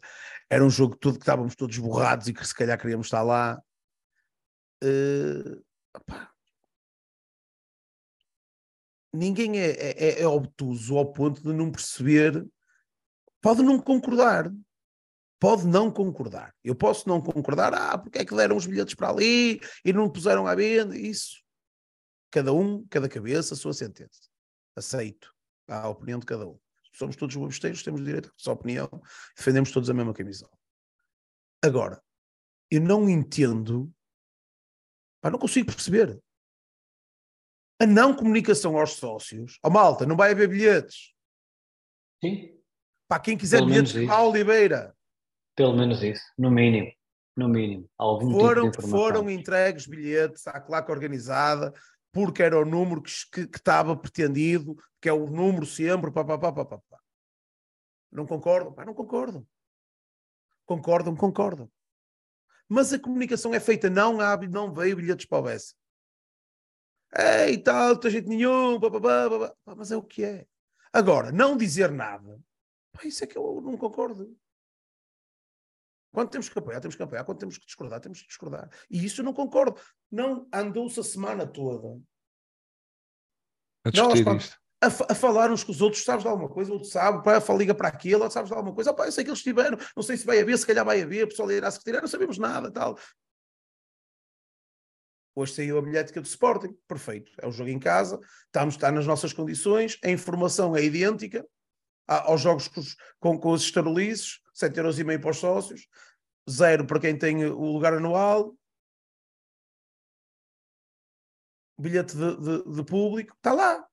era 0.49 0.65
um 0.65 0.71
jogo 0.71 0.97
tudo 0.97 1.19
que 1.19 1.23
estávamos 1.23 1.55
todos 1.55 1.77
borrados 1.79 2.29
e 2.29 2.33
que 2.33 2.47
se 2.47 2.55
calhar 2.55 2.79
queríamos 2.79 3.07
estar 3.07 3.23
lá. 3.23 3.61
Uh. 4.83 5.63
Ninguém 9.15 9.59
é, 9.59 9.71
é, 9.71 10.23
é 10.23 10.27
obtuso 10.27 10.97
ao 10.97 11.13
ponto 11.13 11.43
de 11.43 11.53
não 11.53 11.71
perceber, 11.71 12.47
pode 13.43 13.63
não 13.63 13.79
concordar, 13.79 14.51
pode 15.39 15.67
não 15.67 15.91
concordar. 15.91 16.55
Eu 16.65 16.75
posso 16.75 17.09
não 17.09 17.21
concordar, 17.21 17.75
ah, 17.75 17.99
porque 17.99 18.21
é 18.21 18.25
que 18.25 18.35
deram 18.35 18.57
os 18.57 18.65
bilhetes 18.65 18.95
para 18.95 19.11
ali 19.11 19.61
e 19.85 19.93
não 19.93 20.09
puseram 20.09 20.47
à 20.47 20.55
venda? 20.55 20.97
Isso. 20.97 21.43
Cada 22.31 22.53
um, 22.53 22.87
cada 22.87 23.09
cabeça, 23.09 23.53
a 23.53 23.57
sua 23.57 23.75
sentença. 23.75 24.31
Aceito 24.75 25.35
a 25.69 25.89
opinião 25.89 26.19
de 26.19 26.27
cada 26.27 26.47
um. 26.47 26.59
Somos 26.95 27.17
todos 27.17 27.35
bobesteiros, 27.37 27.83
temos 27.83 28.05
direito 28.05 28.29
à 28.29 28.33
sua 28.37 28.53
opinião, 28.53 28.89
defendemos 29.37 29.73
todos 29.73 29.91
a 29.91 29.95
mesma 29.95 30.15
camisola. 30.15 30.53
Agora, 31.63 32.03
eu 32.71 32.81
não 32.81 33.09
entendo, 33.09 33.93
pá, 35.21 35.31
não 35.31 35.39
consigo 35.39 35.73
perceber 35.73 36.23
a 37.81 37.87
não 37.87 38.15
comunicação 38.15 38.79
aos 38.79 38.93
sócios. 38.93 39.59
Ó 39.63 39.69
oh, 39.69 39.71
malta, 39.73 40.07
não 40.07 40.17
vai 40.17 40.31
haver 40.31 40.49
bilhetes. 40.49 41.13
Sim, 42.23 42.62
Para 43.13 43.21
quem 43.21 43.37
quiser 43.37 43.59
Pelo 43.59 43.69
bilhetes 43.69 43.93
para 43.93 44.15
a 44.15 44.25
Oliveira. 44.25 44.97
pelo 45.55 45.77
menos 45.77 46.03
isso, 46.03 46.25
no 46.39 46.51
mínimo. 46.51 46.91
No 47.37 47.47
mínimo. 47.47 47.87
Algum 47.99 48.33
foram, 48.33 48.71
tipo 48.71 48.81
de 48.81 48.87
informação. 48.87 48.99
foram 48.99 49.31
entregues 49.31 49.87
bilhetes 49.87 50.47
à 50.47 50.59
claque 50.59 50.91
organizada 50.91 51.75
porque 52.11 52.43
era 52.43 52.59
o 52.59 52.65
número 52.65 53.03
que, 53.03 53.47
que, 53.47 53.59
estava 53.59 53.95
pretendido, 53.95 54.75
que 54.99 55.11
é 55.11 55.13
o 55.13 55.27
número 55.27 55.67
sempre, 55.67 56.11
pá, 56.11 56.25
pá, 56.25 56.39
pá, 56.39 56.53
pá, 56.55 56.65
pá. 56.65 56.99
Não 58.11 58.25
concordam? 58.25 58.73
Pá, 58.73 58.83
não 58.87 58.95
concordam. 58.95 59.47
Concordam, 60.65 61.15
concordam. 61.15 61.71
Mas 62.67 62.95
a 62.95 62.99
comunicação 62.99 63.53
é 63.53 63.61
feita, 63.61 63.91
não 63.91 64.23
há, 64.23 64.39
não 64.49 64.73
veio 64.73 64.97
bilhetes 64.97 65.27
para 65.27 65.39
o 65.39 65.43
Bessa. 65.43 65.75
Ei, 67.15 67.59
tal, 67.59 67.91
não 67.91 68.01
tem 68.01 68.11
jeito 68.11 68.29
nenhum, 68.31 68.81
pá, 68.81 68.91
pá, 68.91 69.01
pá. 69.01 69.55
Pá, 69.67 69.75
mas 69.77 69.93
é 69.93 69.99
o 69.99 70.03
que 70.03 70.25
é. 70.25 70.47
Agora, 70.95 71.31
não 71.31 71.59
dizer 71.59 71.91
nada, 71.91 72.41
pá, 72.93 73.05
isso 73.05 73.25
é 73.25 73.27
que 73.27 73.37
eu 73.37 73.61
não 73.61 73.77
concordo. 73.77 74.37
Quando 76.13 76.29
temos 76.29 76.49
que 76.49 76.59
apoiar, 76.59 76.81
temos 76.81 76.95
que 76.95 77.03
apoiar. 77.03 77.25
Quando 77.25 77.39
temos 77.39 77.57
que 77.57 77.65
discordar, 77.65 77.99
temos 78.01 78.21
que 78.21 78.29
discordar. 78.29 78.69
E 78.91 79.03
isso 79.03 79.23
eu 79.23 79.25
não 79.25 79.33
concordo. 79.33 79.81
Não 80.11 80.47
andou-se 80.53 81.01
a 81.01 81.03
semana 81.03 81.47
toda 81.47 81.99
A 83.87 83.91
discutir 83.91 84.25
pá, 84.25 84.35
isto. 84.37 84.57
a, 84.83 84.87
a 84.87 85.15
falar 85.15 85.51
uns 85.51 85.65
com 85.65 85.73
os 85.73 85.81
outros. 85.81 86.05
Sabes 86.05 86.23
de 86.23 86.29
alguma 86.29 86.51
coisa? 86.51 86.71
Outro 86.71 86.89
sabe. 86.89 87.25
Pá, 87.25 87.41
fala, 87.41 87.59
liga 87.59 87.75
para. 87.75 87.97
Outro 88.15 88.31
sabes 88.31 88.51
de 88.51 88.55
alguma 88.55 88.75
coisa. 88.75 88.93
Pá, 88.93 89.07
eu 89.07 89.13
sei 89.13 89.25
que 89.25 89.31
eles 89.31 89.39
estiveram. 89.39 89.79
Não 89.97 90.03
sei 90.03 90.19
se 90.19 90.27
vai 90.27 90.39
haver. 90.39 90.59
Se 90.59 90.67
calhar 90.67 90.85
vai 90.85 91.01
haver. 91.01 91.25
O 91.25 91.29
pessoal 91.29 91.51
irá 91.51 91.71
se 91.71 91.79
retirar. 91.79 92.03
Não 92.03 92.09
sabemos 92.09 92.37
nada. 92.37 92.71
Tal. 92.71 92.99
Hoje 95.35 95.55
saiu 95.55 95.79
a 95.79 95.83
bilhética 95.83 96.21
do 96.21 96.27
Sporting. 96.27 96.77
Perfeito. 96.87 97.33
É 97.41 97.47
o 97.49 97.53
jogo 97.53 97.71
em 97.71 97.79
casa. 97.79 98.21
Estamos, 98.45 98.75
está 98.75 98.93
nas 98.93 99.07
nossas 99.07 99.33
condições. 99.33 99.99
A 100.05 100.11
informação 100.11 100.77
é 100.77 100.85
idêntica 100.85 101.43
aos 102.07 102.41
jogos 102.41 102.69
com 103.19 103.39
com, 103.39 103.51
os 103.53 103.63
estarolices. 103.63 104.41
7 104.55 104.77
euros 104.79 104.99
e 104.99 105.05
meio 105.05 105.21
para 105.21 105.31
os 105.31 105.39
sócios. 105.39 105.89
Zero 106.51 106.87
para 106.87 107.01
quem 107.01 107.19
tem 107.19 107.45
o 107.45 107.73
lugar 107.73 107.95
anual. 107.95 108.55
Bilhete 111.79 112.15
de, 112.17 112.37
de- 112.37 112.75
de 112.77 112.85
público. 112.85 113.35
Está 113.37 113.53
lá. 113.53 113.89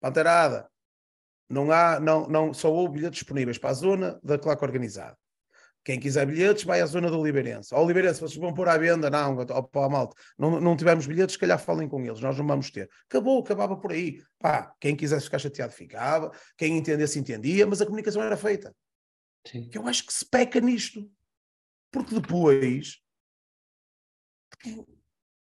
Panterada. 0.00 0.70
Não 1.48 1.70
há, 1.70 2.00
não, 2.00 2.26
não, 2.26 2.52
só 2.52 2.72
houve 2.72 2.94
bilhetes 2.94 3.20
disponíveis 3.20 3.56
para 3.56 3.70
a 3.70 3.74
zona 3.74 4.20
da 4.22 4.38
claque 4.38 4.64
organizada. 4.64 5.16
Quem 5.86 6.00
quiser 6.00 6.26
bilhetes, 6.26 6.64
vai 6.64 6.80
à 6.80 6.86
zona 6.86 7.08
do 7.08 7.20
Oliveirense. 7.20 7.72
Ao 7.72 7.84
Oliveirense, 7.84 8.18
vocês 8.18 8.40
vão 8.40 8.52
pôr 8.52 8.68
à 8.68 8.76
venda? 8.76 9.08
Não, 9.08 9.46
pá, 9.70 9.88
malta. 9.88 10.16
Não, 10.36 10.60
não 10.60 10.76
tivemos 10.76 11.06
bilhetes, 11.06 11.34
se 11.34 11.38
calhar 11.38 11.60
falem 11.60 11.88
com 11.88 12.04
eles. 12.04 12.18
Nós 12.18 12.36
não 12.36 12.44
vamos 12.44 12.72
ter. 12.72 12.90
Acabou, 13.08 13.38
acabava 13.38 13.76
por 13.76 13.92
aí. 13.92 14.20
Pá, 14.36 14.74
quem 14.80 14.96
quisesse 14.96 15.26
ficar 15.26 15.38
chateado, 15.38 15.72
ficava. 15.72 16.32
Quem 16.58 16.76
entendesse, 16.76 17.20
entendia. 17.20 17.64
Mas 17.68 17.80
a 17.80 17.86
comunicação 17.86 18.20
era 18.20 18.36
feita. 18.36 18.74
Sim. 19.46 19.70
Eu 19.72 19.86
acho 19.86 20.04
que 20.04 20.12
se 20.12 20.26
peca 20.26 20.58
nisto. 20.58 21.08
Porque 21.92 22.16
depois. 22.16 22.96
O 24.66 24.84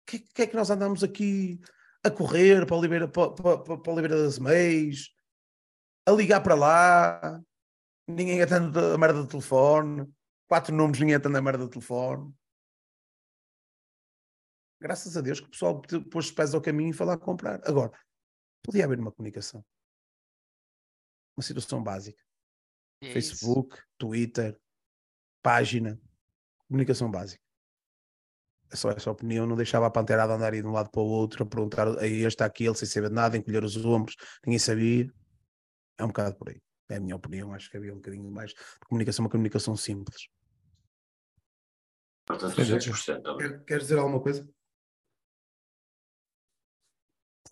que, 0.07 0.18
que 0.18 0.41
é 0.41 0.47
que 0.47 0.55
nós 0.55 0.72
andamos 0.72 1.03
aqui 1.03 1.61
a 2.03 2.10
correr 2.10 2.65
para 2.65 2.76
a 2.76 2.80
Oliveira, 2.80 3.07
para, 3.07 3.30
para, 3.34 3.60
para 3.60 3.91
a 3.91 3.93
Oliveira 3.93 4.23
das 4.23 4.39
Meias, 4.39 5.10
a 6.07 6.11
ligar 6.11 6.41
para 6.41 6.55
lá, 6.55 7.39
ninguém 8.07 8.41
atende 8.41 8.80
a 8.80 8.97
merda 8.97 9.22
do 9.22 9.27
telefone, 9.27 10.11
quatro 10.53 10.75
números, 10.75 10.99
ninguém 10.99 11.15
atende 11.15 11.35
a 11.35 11.41
merda 11.41 11.63
do 11.63 11.69
telefone. 11.69 12.31
Graças 14.80 15.17
a 15.17 15.21
Deus 15.21 15.39
que 15.39 15.47
o 15.47 15.49
pessoal 15.49 15.81
pôs 16.11 16.25
os 16.25 16.31
pés 16.31 16.53
ao 16.53 16.61
caminho 16.61 16.91
e 16.91 16.93
foi 16.93 17.07
lá 17.07 17.17
comprar. 17.17 17.59
Agora, 17.67 17.91
podia 18.61 18.85
haver 18.85 18.99
uma 18.99 19.11
comunicação. 19.11 19.65
Uma 21.35 21.41
situação 21.41 21.81
básica. 21.81 22.21
É 23.01 23.07
isso. 23.07 23.13
Facebook, 23.13 23.81
Twitter, 23.97 24.55
página, 25.41 25.99
comunicação 26.67 27.09
básica. 27.09 27.41
É 28.69 28.75
só 28.75 28.91
essa 28.91 29.09
opinião, 29.09 29.47
não 29.47 29.55
deixava 29.55 29.88
a 29.88 29.91
panterada 29.91 30.34
andar 30.34 30.53
aí 30.53 30.61
de 30.61 30.67
um 30.67 30.71
lado 30.71 30.91
para 30.91 31.01
o 31.01 31.05
outro, 31.05 31.41
a 31.41 31.47
perguntar 31.47 31.97
a 31.97 32.05
este, 32.05 32.43
àquele, 32.43 32.75
sem 32.75 32.88
saber 32.88 33.09
de 33.09 33.15
nada, 33.15 33.38
encolher 33.38 33.63
os 33.63 33.75
ombros, 33.84 34.15
ninguém 34.45 34.59
sabia. 34.59 35.11
É 35.97 36.03
um 36.03 36.09
bocado 36.09 36.35
por 36.35 36.49
aí. 36.49 36.61
É 36.89 36.97
a 36.97 36.99
minha 36.99 37.15
opinião, 37.15 37.55
acho 37.55 37.71
que 37.71 37.77
havia 37.77 37.91
um 37.91 37.95
bocadinho 37.95 38.30
mais 38.30 38.51
de 38.51 38.57
comunicação, 38.88 39.25
uma 39.25 39.31
comunicação 39.31 39.75
simples. 39.75 40.27
Portanto, 42.25 42.55
Sim, 42.55 42.63
sim. 42.63 42.91
200% 42.91 43.21
também. 43.23 43.37
Quer- 43.49 43.63
Queres 43.65 43.83
dizer 43.83 43.99
alguma 43.99 44.21
coisa? 44.21 44.47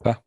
Tá. 0.04 0.22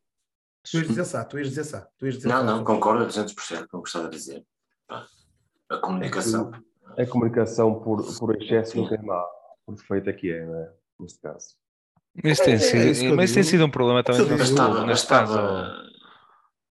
Tu 0.70 0.78
ias 0.78 0.88
dizer 0.88 1.04
sá, 1.04 1.24
tu 1.24 1.38
ias 1.38 1.48
dizer 1.48 1.64
sá. 1.64 1.88
Tu 1.98 2.06
ias 2.06 2.14
dizer 2.16 2.28
Não, 2.28 2.36
sá. 2.38 2.42
não, 2.44 2.64
concordo 2.64 3.04
a 3.04 3.06
200% 3.06 3.68
com 3.68 3.78
o 3.78 3.82
que 3.82 3.88
estava 3.88 4.06
a 4.06 4.10
dizer. 4.10 4.44
A 4.88 5.78
comunicação. 5.78 6.50
A 6.96 7.06
comunicação 7.06 7.80
por, 7.80 8.02
por 8.18 8.36
excesso 8.40 8.76
não 8.76 8.88
tem 8.88 9.02
mal. 9.02 9.28
Por 9.66 9.74
defeito 9.74 10.10
é 10.10 10.12
que 10.12 10.30
é, 10.30 10.44
não 10.44 10.56
é? 10.60 10.72
Neste 11.00 11.18
caso. 11.20 11.56
Mas 12.22 12.38
tem, 12.38 12.52
É, 12.54 12.56
é 12.56 12.58
sido, 12.60 12.84
isso 12.86 13.00
que 13.00 13.06
eu 13.08 13.16
mas 13.16 13.32
tem 13.32 13.42
sido 13.42 13.64
um 13.64 13.70
problema 13.70 14.04
também 14.04 14.20
Eu 14.20 14.28
neste, 14.28 14.44
digo, 14.46 14.56
Gastava, 14.58 14.86
neste 14.86 15.08
caso. 15.08 15.32
gastava, 15.34 15.84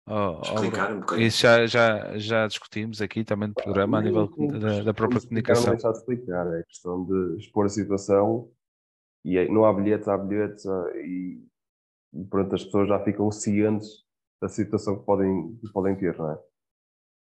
Oh, 0.07 0.39
oh, 0.39 0.43
Explicar 0.43 0.93
um 0.93 1.01
bocadinho. 1.01 1.27
Isso 1.27 1.43
já, 1.43 1.67
já, 1.67 2.19
já 2.19 2.47
discutimos 2.49 3.01
aqui 3.01 3.25
também 3.25 3.49
no 3.49 3.55
programa, 3.55 3.99
a 3.99 4.03
nível 4.03 4.29
Sim, 4.35 4.49
da, 4.49 4.83
da 4.83 4.95
própria 4.95 5.19
explicar, 5.19 5.55
não 5.55 5.63
comunicação. 5.63 5.73
deixar 5.73 5.93
de 5.93 5.99
explicar, 5.99 6.47
é 6.59 6.63
questão 6.65 7.05
de 7.05 7.37
expor 7.39 7.67
a 7.67 7.69
situação 7.69 8.51
e 9.25 9.39
aí 9.39 9.49
não 9.49 9.65
há 9.65 9.73
bilhetes, 9.73 10.09
há 10.09 10.19
bilhetes 10.19 10.67
ah, 10.67 10.91
e, 10.97 11.41
e 12.15 12.25
pronto, 12.25 12.55
as 12.55 12.65
pessoas 12.65 12.89
já 12.89 12.99
ficam 13.05 13.31
cientes 13.31 14.05
da 14.41 14.49
situação 14.49 14.99
que 14.99 15.07
podem, 15.07 15.57
que 15.57 15.73
podem 15.73 15.97
ter, 15.97 16.19
não 16.19 16.33
é? 16.33 16.39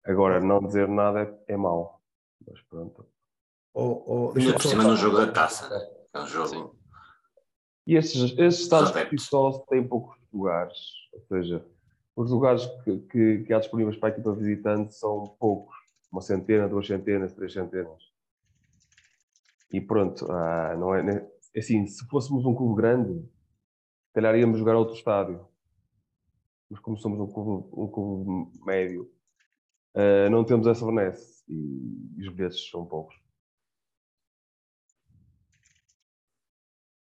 Agora, 0.07 0.41
não 0.41 0.61
dizer 0.61 0.89
nada 0.89 1.21
é, 1.21 1.53
é 1.53 1.57
mau, 1.57 2.01
mas 2.47 2.61
pronto. 2.63 3.07
Oh, 3.75 4.05
oh, 4.07 4.29
Ainda 4.29 4.41
deixa-me 4.41 4.55
por 4.55 4.69
cima 4.69 4.85
num 4.85 4.97
jogo 4.97 5.19
da 5.19 5.31
taça, 5.31 5.69
né? 5.69 5.87
É 6.15 6.21
um 6.21 6.27
jogo. 6.27 6.49
Sim. 6.49 6.71
E 7.87 7.97
estes, 7.97 8.39
estes 8.39 8.61
estados 8.61 8.93
só 9.21 9.59
têm 9.69 9.87
poucos 9.87 10.17
lugares, 10.33 10.79
ou 11.13 11.21
seja, 11.27 11.67
os 12.17 12.31
lugares 12.31 12.65
que, 12.85 12.99
que, 12.99 13.45
que 13.45 13.53
há 13.53 13.59
disponíveis 13.59 13.97
para 13.97 14.11
a 14.11 14.13
equipa 14.13 14.33
visitante 14.33 14.95
são 14.95 15.37
poucos, 15.39 15.75
uma 16.13 16.21
centena, 16.21 16.69
duas 16.69 16.87
centenas, 16.87 17.33
três 17.33 17.53
centenas. 17.53 18.13
E 19.73 19.81
pronto, 19.81 20.31
ah, 20.31 20.77
não 20.79 20.95
é, 20.95 21.03
né? 21.03 21.27
assim, 21.57 21.87
se 21.87 22.07
fôssemos 22.07 22.45
um 22.45 22.55
clube 22.55 22.81
grande, 22.81 23.21
se 24.07 24.13
calhar 24.15 24.37
íamos 24.37 24.59
jogar 24.59 24.77
outro 24.77 24.95
estádio. 24.95 25.47
Mas 26.71 26.81
como 26.81 26.97
somos 26.97 27.19
um 27.19 27.27
clube, 27.27 27.69
um 27.73 27.89
clube 27.89 28.65
médio, 28.65 29.11
ah, 29.95 30.29
não 30.31 30.45
temos 30.45 30.67
essa 30.67 30.87
benesse 30.87 31.45
e, 31.49 32.21
os 32.21 32.29
bilhetes 32.29 32.71
são 32.71 32.87
poucos. 32.87 33.24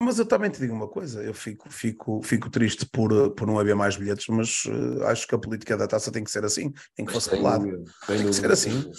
Mas 0.02 0.18
eu 0.18 0.26
também 0.26 0.50
te 0.50 0.58
digo 0.58 0.74
uma 0.74 0.88
coisa, 0.88 1.22
eu 1.22 1.32
fico, 1.32 1.70
fico, 1.70 2.20
fico 2.24 2.50
triste 2.50 2.84
por, 2.84 3.30
por 3.34 3.46
não 3.46 3.56
haver 3.56 3.76
mais 3.76 3.96
bilhetes, 3.96 4.26
mas 4.26 4.64
eh, 4.66 5.06
acho 5.06 5.28
que 5.28 5.34
a 5.34 5.38
política 5.38 5.76
da 5.76 5.86
taça 5.86 6.10
tem 6.10 6.24
que 6.24 6.30
ser 6.30 6.44
assim, 6.44 6.72
tem 6.96 7.06
que 7.06 7.30
tem 7.30 7.40
lado. 7.40 7.64
dúvida, 7.64 7.84
Tem 8.08 8.16
que 8.16 8.22
dúvida. 8.24 8.32
ser 8.32 8.50
assim. 8.50 8.92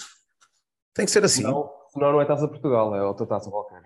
Tem 0.94 1.06
que 1.06 1.12
ser 1.12 1.26
assim. 1.26 1.42
Senão, 1.42 1.70
senão 1.92 2.14
não 2.14 2.22
é 2.22 2.26
Taça 2.26 2.48
Portugal, 2.48 2.96
é 2.96 3.04
outra 3.04 3.26
taça 3.26 3.50
qualquer. 3.50 3.84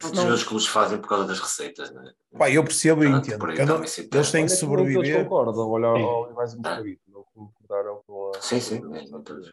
Todos 0.00 0.24
os 0.24 0.42
clubes 0.42 0.66
fazem 0.66 0.98
por 0.98 1.08
causa 1.08 1.28
das 1.28 1.38
receitas, 1.38 1.92
não 1.92 2.02
é? 2.02 2.12
Pá, 2.36 2.50
eu 2.50 2.64
percebo 2.64 3.04
e 3.04 3.08
entendo. 3.08 3.46
aí 3.46 3.86
se 3.86 4.08
eles 4.12 4.30
têm 4.32 4.46
que 4.46 4.50
nem 4.50 4.58
sobreviver. 4.58 5.28
Todos 5.28 5.28
concordam, 5.28 5.70
olha, 5.70 6.34
mais 6.34 6.54
um 6.54 6.56
bocadinho, 6.56 6.98
não 7.06 7.24
concordaram 7.32 8.02
com 8.04 8.32
a... 8.34 8.40
Sim, 8.40 8.60
sim, 8.60 8.80
mesmo 8.80 9.22
todos. 9.22 9.52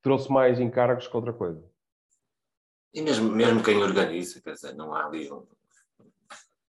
Trouxe 0.00 0.30
mais 0.30 0.60
encargos 0.60 1.08
que 1.08 1.16
outra 1.16 1.32
coisa. 1.32 1.69
E 2.92 3.02
mesmo, 3.02 3.30
mesmo 3.30 3.62
quem 3.62 3.82
organiza, 3.82 4.40
quer 4.40 4.54
dizer, 4.54 4.74
não 4.74 4.94
há 4.94 5.06
ali 5.06 5.30
um, 5.30 5.46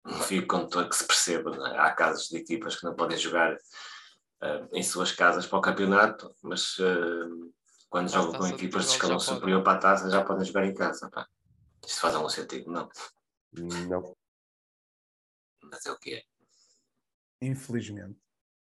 um 0.05 0.13
fio 0.21 0.45
condutor 0.45 0.89
que 0.89 0.95
se 0.95 1.05
perceba. 1.05 1.55
é? 1.69 1.77
Há 1.79 1.93
casos 1.93 2.27
de 2.27 2.37
equipas 2.37 2.75
que 2.75 2.83
não 2.83 2.95
podem 2.95 3.17
jogar 3.17 3.55
eh, 4.41 4.67
em 4.73 4.83
suas 4.83 5.11
casas 5.11 5.45
para 5.47 5.59
o 5.59 5.61
campeonato, 5.61 6.33
mas 6.41 6.77
eh, 6.79 7.47
quando 7.89 8.09
jogam 8.09 8.39
com 8.39 8.47
equipas 8.47 8.85
de 8.85 8.91
escalão 8.91 9.19
superior 9.19 9.63
para 9.63 9.77
a 9.77 9.81
taça, 9.81 10.09
já 10.09 10.23
podem 10.23 10.45
jogar 10.45 10.65
em 10.65 10.73
casa. 10.73 11.09
Pá. 11.09 11.27
Isto 11.85 12.01
faz 12.01 12.15
algum 12.15 12.29
sentido? 12.29 12.69
Não, 12.71 12.89
Não. 13.53 14.15
mas 15.63 15.85
é 15.85 15.91
o 15.91 15.97
que 15.97 16.15
é. 16.15 16.23
Infelizmente. 17.41 18.19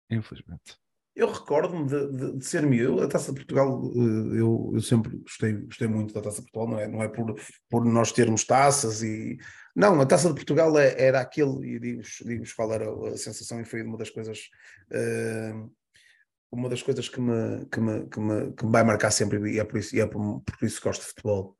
Infelizmente. 0.09 0.79
Eu 1.21 1.31
recordo-me 1.31 1.87
de, 1.87 2.13
de, 2.13 2.39
de 2.39 2.45
ser 2.47 2.63
meu. 2.67 3.03
A 3.03 3.07
Taça 3.07 3.31
de 3.31 3.37
Portugal, 3.41 3.83
eh, 3.95 4.41
eu, 4.41 4.71
eu 4.73 4.81
sempre 4.81 5.19
gostei, 5.19 5.53
gostei 5.53 5.87
muito 5.87 6.15
da 6.15 6.23
Taça 6.23 6.41
de 6.41 6.51
Portugal, 6.51 6.69
não 6.69 6.79
é, 6.81 6.89
não 6.89 7.03
é 7.03 7.09
por, 7.09 7.39
por 7.69 7.85
nós 7.85 8.11
termos 8.11 8.43
taças 8.47 9.03
e. 9.03 9.37
Não, 9.77 10.01
a 10.01 10.07
Taça 10.07 10.29
de 10.29 10.35
Portugal 10.35 10.79
é- 10.79 10.95
era 10.99 11.21
aquele, 11.21 11.75
e 11.77 11.79
digo-vos 11.79 12.23
digo 12.25 12.45
qual 12.57 12.73
era 12.73 12.87
a 13.13 13.19
sensação, 13.19 13.61
e 13.61 13.67
foi 13.67 13.83
uma 13.83 13.99
das 13.99 14.09
coisas. 14.09 14.49
eh, 14.91 15.53
uma 16.51 16.71
das 16.71 16.83
coisas 16.83 17.07
que 17.07 17.21
me, 17.21 17.67
que, 17.67 17.81
me, 17.81 18.09
que, 18.09 18.19
me, 18.19 18.53
que 18.55 18.65
me 18.65 18.73
vai 18.73 18.83
marcar 18.83 19.11
sempre, 19.11 19.39
e 19.53 19.61
é 19.61 19.65
por 19.65 19.79
isso, 19.79 19.95
e 19.95 20.01
é 20.01 20.07
por, 20.07 20.41
por 20.41 20.67
isso 20.67 20.79
que 20.81 20.89
gosto 20.89 21.03
de 21.03 21.09
futebol, 21.09 21.55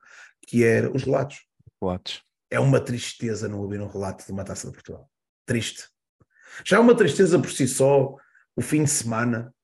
que 0.49 0.65
é 0.65 0.89
os 0.89 1.03
relatos. 1.05 1.37
Latos. 1.83 2.23
É 2.51 2.59
uma 2.59 2.81
tristeza 2.81 3.47
não 3.47 3.61
ouvir 3.61 3.81
um 3.83 3.87
relato 3.89 4.25
de 4.25 4.33
uma 4.33 4.43
taça 4.43 4.67
de 4.69 4.73
Portugal. 4.73 5.07
Triste. 5.45 5.85
Já 6.65 6.79
é 6.79 6.81
uma 6.81 6.97
tristeza 6.97 7.39
por 7.39 7.51
si 7.51 7.69
só, 7.69 8.17
o 8.57 8.61
fim 8.63 8.85
de 8.85 8.91
semana, 8.91 9.55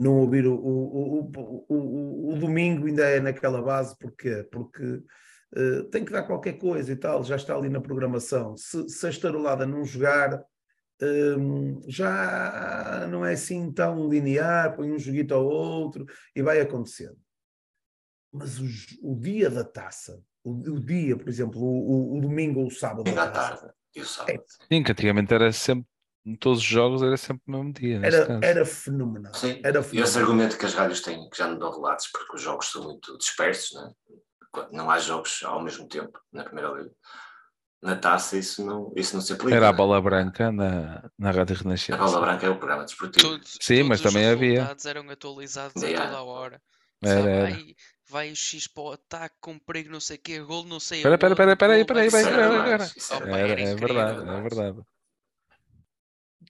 não 0.00 0.18
ouvir 0.18 0.46
o, 0.46 0.54
o, 0.54 1.20
o, 1.20 1.32
o, 1.36 1.66
o, 1.68 2.32
o 2.34 2.38
domingo 2.38 2.86
ainda 2.86 3.04
é 3.04 3.20
naquela 3.20 3.62
base, 3.62 3.96
porquê? 3.98 4.46
Porque 4.50 5.02
eh, 5.56 5.82
tem 5.90 6.04
que 6.04 6.12
dar 6.12 6.24
qualquer 6.24 6.54
coisa 6.54 6.90
e 6.92 6.96
tal, 6.96 7.22
já 7.22 7.36
está 7.36 7.54
ali 7.56 7.68
na 7.68 7.80
programação. 7.80 8.56
Se, 8.56 8.88
se 8.88 9.06
a 9.06 9.10
estarolada 9.10 9.64
não 9.66 9.84
jogar, 9.84 10.42
hum, 11.38 11.80
já 11.86 13.06
não 13.10 13.24
é 13.24 13.34
assim 13.34 13.70
tão 13.72 14.08
linear, 14.08 14.74
põe 14.74 14.90
um 14.90 14.98
joguito 14.98 15.32
ao 15.34 15.44
outro 15.46 16.04
e 16.34 16.42
vai 16.42 16.60
acontecendo. 16.60 17.16
Mas 18.32 18.58
o, 19.00 19.14
dia 19.14 19.48
da 19.48 19.62
taça, 19.62 20.20
o, 20.42 20.50
o 20.50 20.80
dia, 20.80 21.16
por 21.16 21.28
exemplo, 21.28 21.60
o, 21.62 22.14
o- 22.14 22.18
o 22.18 22.20
domingo 22.20 22.60
ou 22.60 22.66
o 22.66 22.70
sábado 22.70 23.08
à 23.16 23.30
taça, 23.30 23.56
tarde 23.58 23.74
e 23.94 24.00
o 24.00 24.04
sábado. 24.04 24.42
Sim, 24.68 24.82
que 24.82 24.90
antigamente 24.90 25.32
era 25.32 25.52
sempre, 25.52 25.86
em 26.26 26.34
todos 26.36 26.58
os 26.60 26.64
jogos 26.64 27.02
era 27.02 27.16
sempre 27.16 27.42
no 27.46 27.58
mesmo 27.58 27.72
dia. 27.74 28.00
era, 28.02 28.38
era 28.42 28.64
fenomenal. 28.66 29.34
Sim, 29.34 29.60
Era 29.64 29.78
e 29.78 29.80
esse 29.80 29.90
fenomenal. 29.90 30.20
argumento 30.20 30.58
que 30.58 30.66
as 30.66 30.74
rádios 30.74 31.00
têm, 31.00 31.28
que 31.28 31.36
já 31.36 31.46
não 31.46 31.58
dão 31.58 31.70
relatos, 31.70 32.08
porque 32.12 32.36
os 32.36 32.42
jogos 32.42 32.70
são 32.70 32.82
muito 32.84 33.16
dispersos, 33.18 33.72
não, 33.74 33.88
é? 33.88 33.92
Quando 34.50 34.72
não 34.72 34.90
há 34.90 34.98
jogos 34.98 35.42
ao 35.44 35.62
mesmo 35.62 35.86
tempo 35.88 36.18
na 36.32 36.44
primeira 36.44 36.70
liga. 36.70 36.90
Na 37.82 37.96
taça 37.96 38.38
isso 38.38 38.64
não, 38.64 38.90
isso 38.96 39.14
não 39.14 39.20
se 39.20 39.32
aplica. 39.34 39.54
Era 39.54 39.66
a 39.68 39.72
não 39.72 39.74
é? 39.74 39.76
bola 39.76 40.00
branca 40.00 40.50
na, 40.50 41.10
na 41.18 41.30
Rádio 41.30 41.54
A 41.56 41.58
Renascença. 41.58 41.98
bola 41.98 42.20
branca 42.20 42.46
é 42.46 42.48
o 42.48 42.56
programa 42.58 42.84
desportivo. 42.84 43.28
Todos, 43.28 43.58
Sim, 43.60 43.82
mas 43.82 44.00
os 44.00 44.10
também 44.10 44.26
havia. 44.26 44.52
resultados 44.54 44.86
eram 44.86 45.10
atualizados 45.10 45.82
a 45.82 45.86
Yeah. 45.86 46.06
toda 46.06 46.18
a 46.18 46.22
hora. 46.24 46.62
Era, 47.02 47.20
Sabe? 47.20 47.28
era. 47.30 47.46
Aí 47.48 47.74
vai 48.08 48.30
o 48.32 48.36
X 48.36 48.66
para 48.68 48.82
o 48.82 48.92
ataque 48.92 49.34
com 49.40 49.58
perigo, 49.58 49.90
não 49.90 50.00
sei 50.00 50.16
o 50.16 50.20
quê, 50.22 50.40
gol, 50.40 50.64
não 50.64 50.80
sei 50.80 50.98
Espera, 50.98 51.16
espera, 51.16 51.32
espera, 51.34 51.52
espera 51.52 51.72
aí, 51.74 51.80
espera 51.82 52.00
aí, 52.00 52.06
espera 52.06 52.62
aí, 52.64 52.70
era 52.70 53.60
é 53.60 53.72
incrível. 53.72 53.76
verdade, 53.76 54.16
é 54.16 54.20
demais. 54.20 54.42
verdade. 54.42 54.78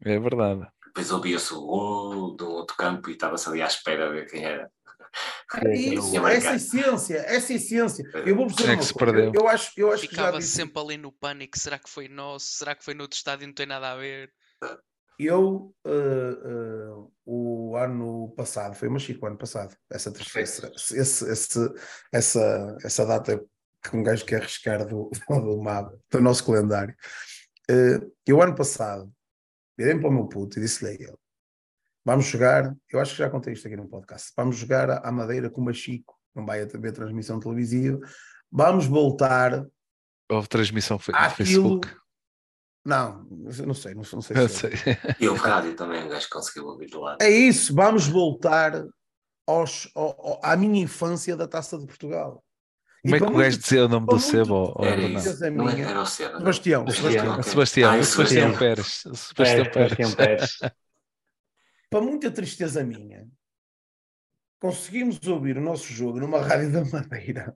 É 0.03 0.19
verdade. 0.19 0.67
Depois 0.87 1.11
ouvia-se 1.11 1.53
o 1.55 1.61
gol 1.61 2.37
do 2.37 2.49
outro 2.51 2.77
campo 2.77 3.11
e 3.11 3.15
estava-se 3.15 3.49
ali 3.49 3.63
à 3.63 3.67
espera 3.67 4.09
de 4.09 4.15
ver 4.15 4.31
quem 4.31 4.45
era. 4.45 4.71
É 5.57 5.77
isso, 5.77 6.27
essa 6.27 6.55
essência, 6.57 7.17
essa 7.19 7.53
essência. 7.53 8.05
Eu 8.27 8.35
vou 8.35 8.47
dizer 8.47 8.71
É 8.71 8.77
que 8.77 8.85
se 8.85 8.93
coisa. 8.95 9.13
perdeu. 9.13 9.33
Eu, 9.35 9.49
acho, 9.49 9.73
eu 9.77 9.93
acho 9.93 10.09
que 10.09 10.15
já 10.15 10.23
Ficava 10.23 10.39
disse, 10.39 10.53
sempre 10.53 10.81
ali 10.81 10.97
no 10.97 11.13
pânico, 11.13 11.59
será 11.59 11.79
que 11.79 11.89
foi 11.89 12.09
nosso? 12.09 12.47
Será 12.47 12.75
que 12.75 12.85
foi 12.85 12.95
no 12.95 13.03
outro 13.03 13.17
estádio 13.17 13.45
e 13.45 13.47
não 13.47 13.55
tem 13.55 13.67
nada 13.67 13.93
a 13.93 13.97
ver? 13.97 14.33
eu 15.19 15.73
eh, 15.87 16.39
eh, 16.45 16.91
o 17.25 17.77
ano 17.77 18.33
passado, 18.37 18.75
foi 18.75 18.89
o 18.89 18.91
Machico, 18.91 19.25
o 19.25 19.29
ano 19.29 19.39
passado, 19.39 19.77
essa 19.91 20.11
tristeza, 20.11 20.73
esse, 20.75 21.31
esse, 21.31 21.75
essa, 22.13 22.77
essa 22.83 23.07
data 23.07 23.41
que 23.83 23.97
um 23.97 24.03
gajo 24.03 24.25
quer 24.25 24.41
arriscar 24.41 24.85
do, 24.85 25.11
do 25.29 25.63
mapa, 25.63 25.97
do 26.11 26.21
nosso 26.21 26.45
calendário. 26.45 26.95
Eh, 27.71 28.01
eu 28.27 28.43
ano 28.43 28.55
passado, 28.55 29.13
virei 29.77 29.99
para 29.99 30.09
o 30.09 30.13
meu 30.13 30.27
puto 30.27 30.59
e 30.59 30.63
disse-lhe 30.63 30.91
a 30.91 30.95
ele, 30.95 31.17
vamos 32.05 32.27
jogar, 32.27 32.75
eu 32.91 33.01
acho 33.01 33.13
que 33.13 33.19
já 33.19 33.31
contei 33.31 33.53
isto 33.53 33.67
aqui 33.67 33.77
no 33.77 33.89
podcast, 33.89 34.33
vamos 34.37 34.57
jogar 34.57 34.91
à 35.07 35.11
Madeira 35.13 35.49
com 35.51 35.61
o 35.61 35.65
Machico, 35.65 36.19
não 36.35 36.45
vai 36.45 36.63
haver 36.63 36.93
transmissão 36.93 37.39
televisiva, 37.41 37.99
vamos 38.51 38.87
voltar 38.87 39.65
Houve 40.31 40.49
transmissão 40.49 40.99
fe- 40.99 41.13
no. 41.13 41.31
Facebook. 41.31 41.89
Não, 42.87 43.27
eu 43.59 43.67
não 43.67 43.75
sei, 43.75 43.95
não, 43.95 44.03
não 44.13 44.21
sei 44.21 44.37
Eu 44.37 44.49
se 44.49 44.67
é. 44.67 44.77
sei. 44.77 44.97
E 45.19 45.27
o 45.29 45.35
rádio 45.35 45.75
também, 45.75 46.05
o 46.05 46.09
gajo 46.09 46.29
conseguiu 46.31 46.67
ouvir 46.67 46.91
do 46.91 47.01
lado. 47.01 47.23
É 47.23 47.31
isso, 47.31 47.75
vamos 47.75 48.07
voltar 48.07 48.85
aos, 49.47 49.91
ao- 49.95 50.21
ao- 50.27 50.41
à 50.45 50.55
minha 50.55 50.83
infância 50.83 51.35
da 51.35 51.49
Taça 51.49 51.79
de 51.79 51.87
Portugal. 51.87 52.44
Como 53.05 53.17
é 53.17 53.19
que 53.19 53.25
o 53.27 53.37
gajo 53.37 53.59
dizia 53.59 53.85
o 53.85 53.89
nome 53.89 54.07
do 54.07 54.19
Sebo? 54.19 54.75
Era. 54.83 55.03
Certeza 55.21 55.51
Não 55.51 55.69
é- 55.69 55.75
minha. 55.75 55.89
era 55.89 56.01
o 56.01 56.07
Seba. 56.07 56.33
não? 56.33 56.39
Sebastião, 56.41 56.83
ok. 56.83 57.43
Sebastião, 57.45 57.91
Ah, 57.93 57.99
e 57.99 58.05
Sebastião 58.05 58.53
Sebastião. 58.55 58.59
Pérez. 58.59 58.87
Sebastião 58.87 59.35
Pérez, 59.35 59.73
Pérez. 59.73 59.91
Sebastião 59.91 60.13
Pérez. 60.13 60.59
Para 61.91 62.01
muita 62.01 62.31
tristeza 62.31 62.83
minha, 62.83 63.27
conseguimos 64.59 65.21
ouvir 65.27 65.59
o 65.59 65.61
nosso 65.61 65.93
jogo 65.93 66.19
numa 66.19 66.41
rádio 66.41 66.73
da 66.73 66.85
Madeira. 66.85 67.55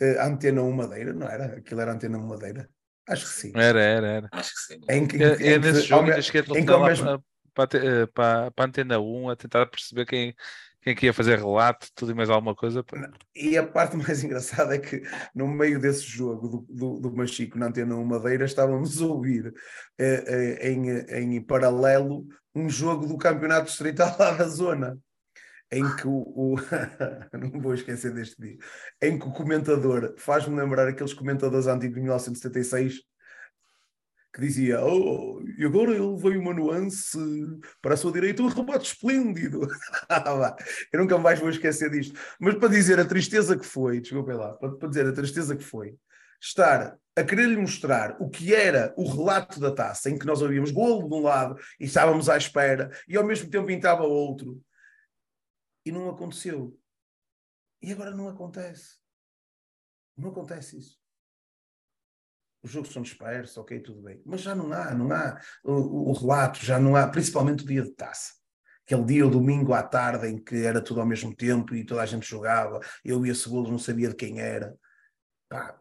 Eh, 0.00 0.16
Antena 0.22 0.62
1 0.62 0.72
Madeira, 0.72 1.12
não 1.12 1.28
era? 1.28 1.56
Aquilo 1.58 1.80
era 1.80 1.92
Antena 1.92 2.18
1 2.18 2.26
Madeira? 2.26 2.70
Acho 3.08 3.24
que 3.26 3.32
sim. 3.32 3.52
Era, 3.54 3.80
era, 3.80 4.06
era. 4.06 4.28
Acho 4.32 4.52
que 4.54 4.60
sim. 4.74 4.80
Em 4.88 5.06
que, 5.06 5.16
em 5.16 5.36
que- 5.36 5.58
nesse 5.58 5.82
jogo 5.82 6.04
que 6.06 6.38
a 7.62 7.66
te- 7.66 7.76
eh, 7.78 8.06
para, 8.06 8.50
para 8.52 8.64
a 8.64 8.68
Antena 8.68 9.00
1 9.00 9.28
a 9.30 9.36
tentar 9.36 9.66
perceber 9.66 10.06
quem, 10.06 10.34
quem 10.94 11.08
que 11.08 11.12
fazer 11.12 11.38
relato, 11.38 11.88
tudo 11.94 12.12
e 12.12 12.14
mais 12.14 12.30
alguma 12.30 12.54
coisa. 12.54 12.84
E 13.34 13.56
a 13.56 13.66
parte 13.66 13.96
mais 13.96 14.22
engraçada 14.24 14.74
é 14.74 14.78
que 14.78 15.02
no 15.34 15.46
meio 15.48 15.80
desse 15.80 16.02
jogo 16.02 16.48
do, 16.48 16.66
do, 16.68 17.00
do 17.00 17.16
Machico 17.16 17.58
na 17.58 17.66
Antena 17.66 17.96
1 17.96 18.04
Madeira 18.04 18.44
estávamos 18.44 19.00
a 19.00 19.06
ouvir 19.06 19.52
eh, 19.98 20.58
eh, 20.62 20.70
em, 20.70 21.36
em 21.36 21.40
paralelo 21.42 22.26
um 22.54 22.68
jogo 22.68 23.06
do 23.06 23.16
campeonato 23.18 23.66
distrital 23.66 24.16
lá 24.18 24.32
da 24.32 24.48
zona 24.48 24.98
em 25.70 25.84
que 25.96 26.06
o, 26.08 26.12
o- 26.34 26.56
não 27.38 27.60
vou 27.60 27.74
esquecer 27.74 28.12
deste 28.14 28.40
dia 28.40 28.56
em 29.02 29.18
que 29.18 29.26
o 29.26 29.32
comentador 29.32 30.14
faz-me 30.16 30.56
lembrar 30.56 30.88
aqueles 30.88 31.12
comentadores 31.12 31.66
antigos 31.66 31.96
de 31.96 32.00
1976 32.02 33.02
que 34.32 34.40
dizia: 34.40 34.84
Oh, 34.84 35.42
e 35.58 35.64
agora 35.64 35.92
ele 35.92 36.16
veio 36.16 36.40
uma 36.40 36.54
nuance 36.54 37.18
para 37.80 37.94
a 37.94 37.96
sua 37.96 38.12
direita, 38.12 38.42
um 38.42 38.48
remate 38.48 38.92
esplêndido. 38.92 39.66
Ah, 40.10 40.56
eu 40.92 41.00
nunca 41.00 41.18
mais 41.18 41.38
vou 41.38 41.50
esquecer 41.50 41.90
disto. 41.90 42.18
Mas 42.40 42.54
para 42.54 42.68
dizer 42.68 42.98
a 42.98 43.04
tristeza 43.04 43.58
que 43.58 43.66
foi, 43.66 44.00
desculpem 44.00 44.36
lá, 44.36 44.54
para, 44.54 44.88
dizer 44.88 45.06
a 45.06 45.12
tristeza 45.12 45.56
que 45.56 45.64
foi, 45.64 45.96
estar 46.40 46.96
a 47.16 47.24
querer-lhe 47.24 47.56
mostrar 47.56 48.16
o 48.20 48.28
que 48.28 48.54
era 48.54 48.94
o 48.96 49.06
relato 49.08 49.60
da 49.60 49.74
taça, 49.74 50.08
em 50.08 50.18
que 50.18 50.26
nós 50.26 50.40
ouvíamos 50.40 50.70
golo 50.70 51.08
de 51.08 51.14
um 51.14 51.22
lado 51.22 51.60
e 51.78 51.84
estávamos 51.84 52.28
à 52.28 52.36
espera, 52.36 52.90
e 53.08 53.16
ao 53.16 53.24
mesmo 53.24 53.50
tempo 53.50 53.70
entrava 53.70 54.04
outro, 54.04 54.62
e 55.84 55.92
não 55.92 56.08
aconteceu. 56.08 56.78
E 57.82 57.92
agora 57.92 58.12
não 58.12 58.28
acontece. 58.28 58.98
Não 60.16 60.30
acontece 60.30 60.78
isso. 60.78 60.98
Os 62.62 62.70
jogos 62.70 62.92
são 62.92 63.02
dispersos, 63.02 63.56
ok, 63.56 63.80
tudo 63.80 64.02
bem. 64.02 64.20
Mas 64.24 64.40
já 64.40 64.54
não 64.54 64.72
há, 64.72 64.94
não 64.94 65.12
há 65.12 65.40
o, 65.62 66.10
o 66.10 66.12
relato, 66.12 66.64
já 66.64 66.78
não 66.78 66.96
há, 66.96 67.06
principalmente 67.06 67.64
o 67.64 67.66
dia 67.66 67.82
de 67.82 67.92
taça. 67.92 68.32
Aquele 68.84 69.04
dia, 69.04 69.26
o 69.26 69.30
domingo 69.30 69.74
à 69.74 69.82
tarde, 69.82 70.28
em 70.28 70.42
que 70.42 70.64
era 70.64 70.82
tudo 70.82 71.00
ao 71.00 71.06
mesmo 71.06 71.34
tempo 71.34 71.74
e 71.74 71.84
toda 71.84 72.02
a 72.02 72.06
gente 72.06 72.26
jogava, 72.26 72.80
eu 73.04 73.24
ia 73.24 73.34
segundo, 73.34 73.70
não 73.70 73.78
sabia 73.78 74.08
de 74.08 74.16
quem 74.16 74.40
era. 74.40 74.74
Pá, 75.48 75.78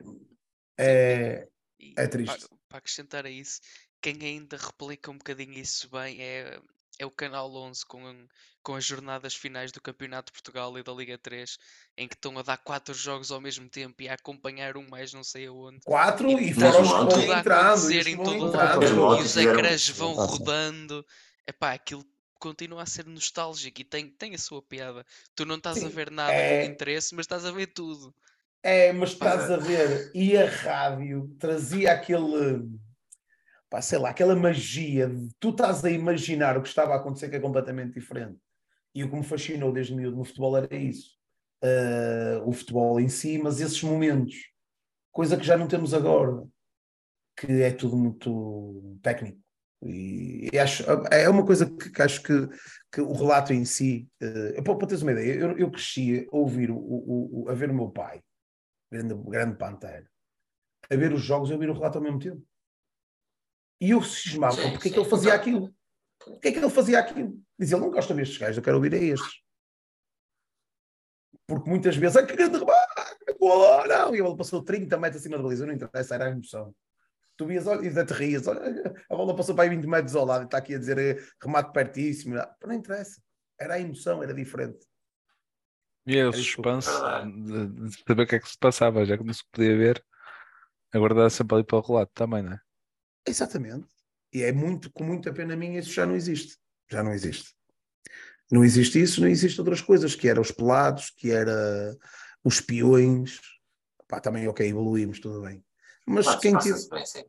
é, 0.78 1.48
é 1.96 2.08
triste. 2.08 2.48
Para, 2.48 2.58
para 2.68 2.78
acrescentar 2.80 3.26
a 3.26 3.30
isso, 3.30 3.62
quem 4.02 4.18
ainda 4.22 4.58
replica 4.58 5.10
um 5.10 5.18
bocadinho 5.18 5.54
isso 5.54 5.90
bem 5.90 6.22
é 6.22 6.62
é 7.00 7.06
o 7.06 7.12
Canal 7.12 7.54
11 7.54 7.86
com, 7.86 8.28
com 8.64 8.76
as 8.76 8.86
jornadas 8.86 9.36
finais 9.36 9.72
do 9.72 9.82
Campeonato 9.82 10.28
de 10.28 10.34
Portugal 10.34 10.78
e 10.78 10.84
da 10.84 10.92
Liga 10.92 11.18
3, 11.18 11.58
em 11.98 12.08
que 12.08 12.16
estão 12.16 12.38
a 12.38 12.42
dar 12.42 12.58
quatro 12.58 12.94
jogos 12.94 13.32
ao 13.32 13.42
mesmo 13.42 13.70
tempo 13.70 14.02
e 14.02 14.10
a 14.10 14.14
acompanhar 14.14 14.78
um 14.78 14.88
mais 14.88 15.14
não 15.14 15.24
sei 15.24 15.48
aonde. 15.48 15.80
Quatro 15.86 16.30
e, 16.32 16.50
e 16.50 16.54
fora 16.54 16.82
os 16.82 16.90
que 16.90 16.96
vão 16.96 17.40
entrando. 17.40 17.92
Em 17.92 18.18
todo, 18.18 19.20
e 19.20 19.22
os 19.22 19.38
ecrãs 19.38 19.90
vão 19.90 20.14
rodando. 20.14 21.06
Epá, 21.48 21.74
aquilo 21.74 22.06
continua 22.40 22.84
a 22.84 22.86
ser 22.86 23.06
nostálgico 23.06 23.82
e 23.82 23.84
tem, 23.84 24.10
tem 24.10 24.36
a 24.36 24.38
sua 24.38 24.62
piada. 24.62 25.06
Tu 25.36 25.46
não 25.46 25.56
estás 25.56 25.80
Sim, 25.80 25.86
a 25.86 25.90
ver 25.90 26.12
nada 26.12 26.34
é... 26.34 26.66
com 26.66 26.72
interesse, 26.72 27.16
mas 27.16 27.24
estás 27.24 27.46
a 27.46 27.52
ver 27.52 27.68
tudo. 27.68 28.14
É, 28.64 28.92
mas 28.92 29.12
estás 29.12 29.50
a 29.50 29.58
ver. 29.58 30.12
E 30.14 30.38
a 30.38 30.50
rádio 30.50 31.34
trazia 31.40 31.94
aquele 31.94 32.68
pá, 33.70 33.82
sei 33.82 34.00
lá, 34.00 34.10
aquela 34.10 34.36
magia 34.36 35.08
de 35.08 35.30
tu 35.40 35.50
estás 35.50 35.84
a 35.84 35.92
imaginar 35.92 36.58
o 36.58 36.62
que 36.62 36.68
estava 36.68 36.94
a 36.94 36.98
acontecer 36.98 37.30
que 37.30 37.36
é 37.36 37.40
completamente 37.40 37.94
diferente. 37.94 38.38
E 38.94 39.04
o 39.04 39.10
que 39.10 39.16
me 39.16 39.24
fascinou 39.24 39.72
desde 39.72 39.94
miúdo 39.94 40.18
no 40.18 40.24
futebol 40.24 40.58
era 40.58 40.76
isso. 40.76 41.18
Uh, 41.64 42.48
o 42.48 42.52
futebol 42.52 43.00
em 43.00 43.10
si, 43.10 43.38
mas 43.38 43.60
esses 43.60 43.82
momentos. 43.84 44.36
Coisa 45.12 45.38
que 45.38 45.46
já 45.46 45.58
não 45.58 45.68
temos 45.68 45.94
agora. 45.94 46.44
Que 47.36 47.62
é 47.62 47.72
tudo 47.72 47.96
muito 47.98 48.98
técnico. 49.02 49.40
E, 49.84 50.50
acho, 50.58 50.84
é 51.12 51.30
uma 51.30 51.46
coisa 51.46 51.70
que, 51.70 51.92
que 51.92 52.02
acho 52.02 52.24
que, 52.24 52.48
que, 52.92 53.02
o 53.02 53.14
relato 53.14 53.54
em 53.54 53.66
si. 53.66 54.10
Uh, 54.22 54.64
para 54.64 54.88
teres 54.88 55.04
uma 55.04 55.12
ideia, 55.12 55.34
eu, 55.34 55.58
eu 55.58 55.72
cresci 55.72 56.28
a 56.32 56.36
ouvir, 56.36 56.72
o, 56.72 56.78
o, 56.78 57.44
o, 57.44 57.50
a 57.50 57.54
ver 57.54 57.70
o 57.70 57.74
meu 57.76 57.90
pai, 57.90 58.24
grande, 58.92 59.14
grande 59.30 59.58
Pantera, 59.58 60.10
a 60.90 60.96
ver 60.96 61.14
os 61.14 61.22
jogos 61.22 61.50
e 61.50 61.54
ouvir 61.54 61.70
o 61.70 61.74
relato 61.74 62.00
ao 62.00 62.04
mesmo 62.04 62.20
tempo. 62.20 62.42
E 63.80 63.92
eu 63.92 64.02
cismava, 64.02 64.56
sim, 64.56 64.72
porque 64.72 64.90
é 64.90 64.92
que 64.92 65.00
ele 65.00 65.10
fazia 65.10 65.34
aquilo? 65.34 65.74
Porquê 66.20 66.48
é 66.50 66.52
que 66.52 66.58
ele 66.58 66.70
fazia 66.70 67.00
aquilo? 67.00 67.40
Dizia, 67.58 67.78
ele 67.78 67.86
não 67.86 67.92
gosta 67.92 68.14
destes 68.14 68.38
gajos, 68.38 68.58
eu 68.58 68.64
quero 68.64 68.78
ouvir 68.78 68.94
a 68.94 68.98
estes. 68.98 69.42
Porque 71.48 71.70
muitas 71.70 71.96
vezes, 71.96 72.18
ah, 72.18 72.26
queria 72.26 72.50
derrubar, 72.50 72.86
não, 73.88 74.16
e 74.16 74.20
a 74.20 74.24
bola 74.24 74.36
passou 74.36 74.64
30 74.64 74.98
metros 74.98 75.22
acima 75.22 75.38
da 75.38 75.44
baliza, 75.44 75.66
não 75.66 75.74
interessa, 75.74 76.16
era 76.16 76.26
a 76.26 76.30
emoção. 76.30 76.76
Tu 77.38 77.46
vias, 77.46 77.68
olha, 77.68 77.84
e 77.84 77.88
ainda 77.88 78.04
te 78.04 78.14
rias, 78.14 78.48
olha, 78.48 78.62
a 79.10 79.16
bola 79.16 79.36
passou 79.36 79.56
para 79.56 79.64
aí 79.64 79.70
20 79.70 79.86
metros 79.86 80.16
ao 80.16 80.26
lado 80.26 80.42
e 80.42 80.46
está 80.46 80.58
aqui 80.58 80.76
a 80.76 80.80
dizer 80.80 80.98
eh, 80.98 81.24
remate 81.42 81.72
pertíssimo. 81.72 82.36
Não 82.66 82.74
interessa, 82.74 83.22
era 83.60 83.76
a 83.76 83.80
emoção, 83.80 84.22
era 84.24 84.34
diferente. 84.34 84.86
E 86.06 86.18
é 86.18 86.26
o 86.26 86.34
suspense 86.34 86.90
de, 87.26 87.68
de, 87.68 88.04
saber 88.08 88.24
o 88.24 88.28
que 88.28 88.36
é 88.36 88.40
que 88.40 88.50
se 88.50 88.58
passava, 88.58 89.06
já 89.06 89.18
que 89.18 89.24
não 89.24 89.34
se 89.34 89.44
podia 89.52 89.78
ver, 89.78 90.04
aguardar 90.94 91.30
sempre 91.30 91.56
ali 91.56 91.64
para 91.66 91.78
o 91.78 91.82
relato 91.82 92.12
também, 92.14 92.42
não 92.42 92.54
é? 92.54 92.67
Exatamente. 93.28 93.88
E 94.34 94.44
é 94.44 94.52
muito, 94.52 94.92
com 94.92 95.04
muita 95.04 95.34
pena 95.34 95.56
minha, 95.56 95.80
isso 95.80 95.92
já 95.92 96.06
não 96.06 96.16
existe. 96.16 96.58
Já 96.90 97.04
não 97.04 97.14
existe. 97.14 97.56
Não 98.52 98.64
existe 98.64 99.02
isso, 99.02 99.22
não 99.22 99.28
existe 99.28 99.60
outras 99.60 99.82
coisas, 99.82 100.16
que 100.16 100.28
era 100.28 100.40
os 100.40 100.52
pelados, 100.52 101.10
que 101.10 101.32
era 101.32 101.96
os 102.44 102.62
peões. 102.62 103.40
Pá, 104.08 104.22
também, 104.22 104.48
ok, 104.48 104.68
evoluímos, 104.68 105.20
tudo 105.20 105.42
bem. 105.42 105.64
Mas 106.06 106.26
pelados 106.26 106.42
quem 106.42 106.58
tive... 106.58 106.90
bem 106.90 107.06
sem. 107.06 107.26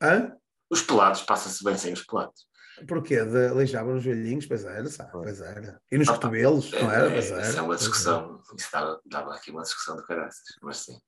Hã? 0.00 0.34
Os 0.70 0.82
pelados 0.82 1.22
passa-se 1.22 1.62
bem 1.62 1.76
sem 1.76 1.92
os 1.92 2.04
pelados. 2.04 2.46
Porquê? 2.88 3.24
De, 3.24 3.48
aleijavam 3.48 3.96
os 3.96 4.04
velhinhos, 4.04 4.46
pois 4.46 4.64
era, 4.64 4.86
sabe? 4.86 5.12
Pois 5.12 5.40
era. 5.40 5.80
E 5.90 5.98
nos 5.98 6.08
ah, 6.08 6.12
cotovelos, 6.12 6.72
é, 6.72 6.82
não 6.82 6.90
era? 6.90 7.10
Pois 7.10 7.30
era. 7.30 7.48
Isso 7.48 7.58
é 7.58 7.62
uma 7.62 7.76
discussão, 7.76 8.42
isso 8.56 8.68
dava, 8.72 9.00
dava 9.06 9.34
aqui 9.34 9.50
uma 9.50 9.62
discussão 9.62 9.96
de 9.96 10.06
caraças, 10.06 10.44
mas 10.62 10.78
sim. 10.78 10.98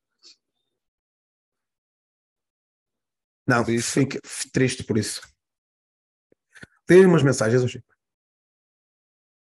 Não, 3.48 3.64
fico 3.64 4.18
triste 4.52 4.84
por 4.84 4.98
isso. 4.98 5.22
Tem 6.86 7.06
umas 7.06 7.22
mensagens, 7.22 7.68
Chico. 7.70 7.86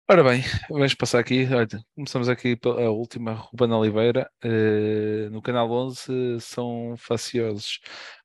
Ora 0.08 0.22
bem, 0.22 0.42
vamos 0.68 0.94
passar 0.94 1.18
aqui. 1.18 1.48
Olha, 1.52 1.66
começamos 1.94 2.28
aqui 2.28 2.58
a 2.62 2.90
última, 2.90 3.32
Ruben 3.32 3.72
Oliveira. 3.72 4.30
Uh, 4.44 5.30
no 5.30 5.40
canal 5.40 5.70
11 5.70 6.40
são 6.40 6.94
faciosos. 6.98 7.80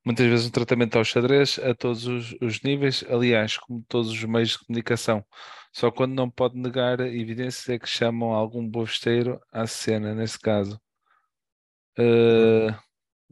Muitas 0.05 0.27
vezes 0.27 0.45
um 0.45 0.51
tratamento 0.51 0.97
ao 0.97 1.05
xadrez 1.05 1.57
a 1.59 1.73
todos 1.73 2.05
os, 2.05 2.35
os, 2.41 2.61
níveis, 2.61 3.03
aliás, 3.09 3.57
como 3.57 3.83
todos 3.87 4.11
os 4.11 4.23
meios 4.25 4.49
de 4.49 4.59
comunicação. 4.59 5.25
Só 5.73 5.89
quando 5.89 6.13
não 6.13 6.29
pode 6.29 6.57
negar 6.57 6.99
evidências 6.99 7.69
é 7.69 7.79
que 7.79 7.87
chamam 7.87 8.31
algum 8.33 8.67
bovesteiro 8.67 9.39
à 9.51 9.65
cena, 9.65 10.13
nesse 10.13 10.37
caso. 10.37 10.79
Uh, 11.97 12.75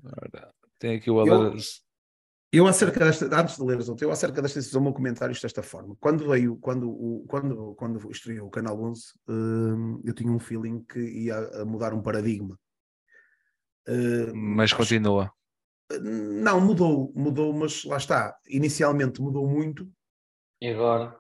ora, 0.04 0.54
tem 0.80 0.96
aqui 0.96 1.12
o 1.12 1.20
Alas. 1.20 1.82
Eu 1.84 1.89
acerca 2.68 3.00
desta, 3.00 3.26
antes 3.40 3.58
de 3.58 3.64
ler 3.64 3.78
as 3.78 3.88
eu 4.02 4.12
acerca 4.12 4.42
desta 4.42 4.60
decisão, 4.60 4.82
meu 4.82 4.94
comentário 4.94 5.40
desta 5.40 5.62
forma. 5.62 5.96
Quando 6.00 6.28
veio, 6.28 6.58
quando, 6.58 6.90
o, 6.90 7.26
quando, 7.28 7.76
quando 7.76 8.12
estreou 8.12 8.48
o 8.48 8.50
Canal 8.50 8.82
11, 8.82 9.04
hum, 9.28 10.02
eu 10.04 10.14
tinha 10.14 10.32
um 10.32 10.40
feeling 10.40 10.84
que 10.84 11.00
ia 11.00 11.64
mudar 11.66 11.94
um 11.94 12.02
paradigma. 12.02 12.60
Uh, 13.88 14.36
mas 14.36 14.74
continua. 14.74 15.32
Não, 16.02 16.60
mudou, 16.60 17.12
mudou, 17.16 17.54
mas 17.54 17.84
lá 17.84 17.98
está. 17.98 18.36
Inicialmente 18.48 19.22
mudou 19.22 19.48
muito. 19.48 19.88
E 20.62 20.70
agora? 20.70 21.16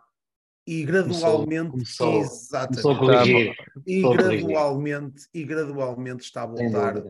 E 0.67 0.83
gradualmente, 0.83 1.71
começou, 1.71 2.21
exatamente, 2.21 2.81
começou 2.83 2.91
a 2.91 2.99
corrigir. 2.99 3.55
E, 3.87 4.01
gradualmente, 4.01 5.27
e 5.33 5.43
gradualmente 5.43 6.23
está 6.23 6.43
a 6.43 6.47
voltar 6.47 7.03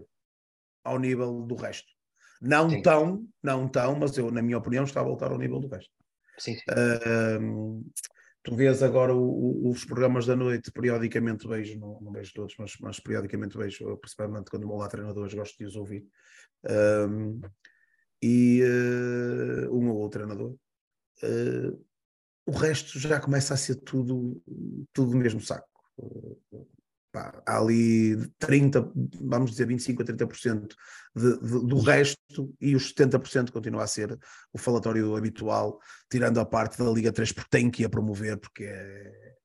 ao 0.84 0.98
nível 0.98 1.42
do 1.42 1.56
resto. 1.56 1.99
Não 2.42 2.70
sim. 2.70 2.82
tão, 2.82 3.28
não 3.44 3.68
tão, 3.68 3.96
mas 3.96 4.18
eu, 4.18 4.32
na 4.32 4.42
minha 4.42 4.58
opinião, 4.58 4.84
está 4.84 5.02
a 5.02 5.04
voltar 5.04 5.32
ao 5.32 5.38
nível 5.38 5.60
do 5.60 5.68
resto. 5.68 5.92
Sim. 6.38 6.56
Uh, 6.70 7.84
tu 8.42 8.56
vês 8.56 8.82
agora 8.82 9.14
o, 9.14 9.68
o, 9.68 9.70
os 9.70 9.84
programas 9.84 10.26
da 10.26 10.36
noite, 10.36 10.72
periodicamente 10.72 11.48
vejo, 11.48 11.78
não, 11.78 12.00
não 12.00 12.12
vejo 12.12 12.34
todos, 12.34 12.56
mas, 12.58 12.74
mas 12.80 13.00
periodicamente 13.00 13.58
vejo, 13.58 13.98
principalmente 13.98 14.50
quando 14.50 14.68
vou 14.68 14.78
lá 14.78 14.88
treinadores, 14.88 15.34
gosto 15.34 15.58
de 15.58 15.66
os 15.66 15.76
ouvir. 15.76 16.06
Um, 16.64 17.42
e 18.22 18.62
uh, 18.64 19.74
um 19.74 19.90
ou 19.90 19.98
outro 19.98 20.20
treinador. 20.20 20.56
Uh, 21.24 21.86
o 22.46 22.52
resto 22.52 22.98
já 22.98 23.20
começa 23.20 23.54
a 23.54 23.58
ser 23.58 23.76
tudo, 23.76 24.42
tudo 24.94 25.12
do 25.12 25.18
mesmo 25.18 25.40
saco. 25.40 25.68
Pá, 27.12 27.42
há 27.44 27.58
ali 27.58 28.16
30, 28.38 28.92
vamos 29.20 29.52
dizer 29.52 29.66
25 29.66 30.04
a 30.04 30.06
30% 30.06 30.76
de, 31.16 31.40
de, 31.40 31.68
do 31.68 31.80
resto 31.80 32.56
e 32.62 32.76
os 32.76 32.94
70% 32.94 33.52
continua 33.52 33.84
a 33.84 33.88
ser 33.88 34.18
o 34.54 34.60
falatório 34.60 35.16
habitual, 35.16 35.80
tirando 36.10 36.40
a 36.40 36.46
parte 36.46 36.78
da 36.78 36.90
Liga 36.92 37.12
3 37.12 37.32
porque 37.32 37.50
tem 37.50 37.72
que 37.72 37.84
a 37.84 37.90
promover, 37.90 38.38
porque 38.38 38.64
é, 38.64 39.36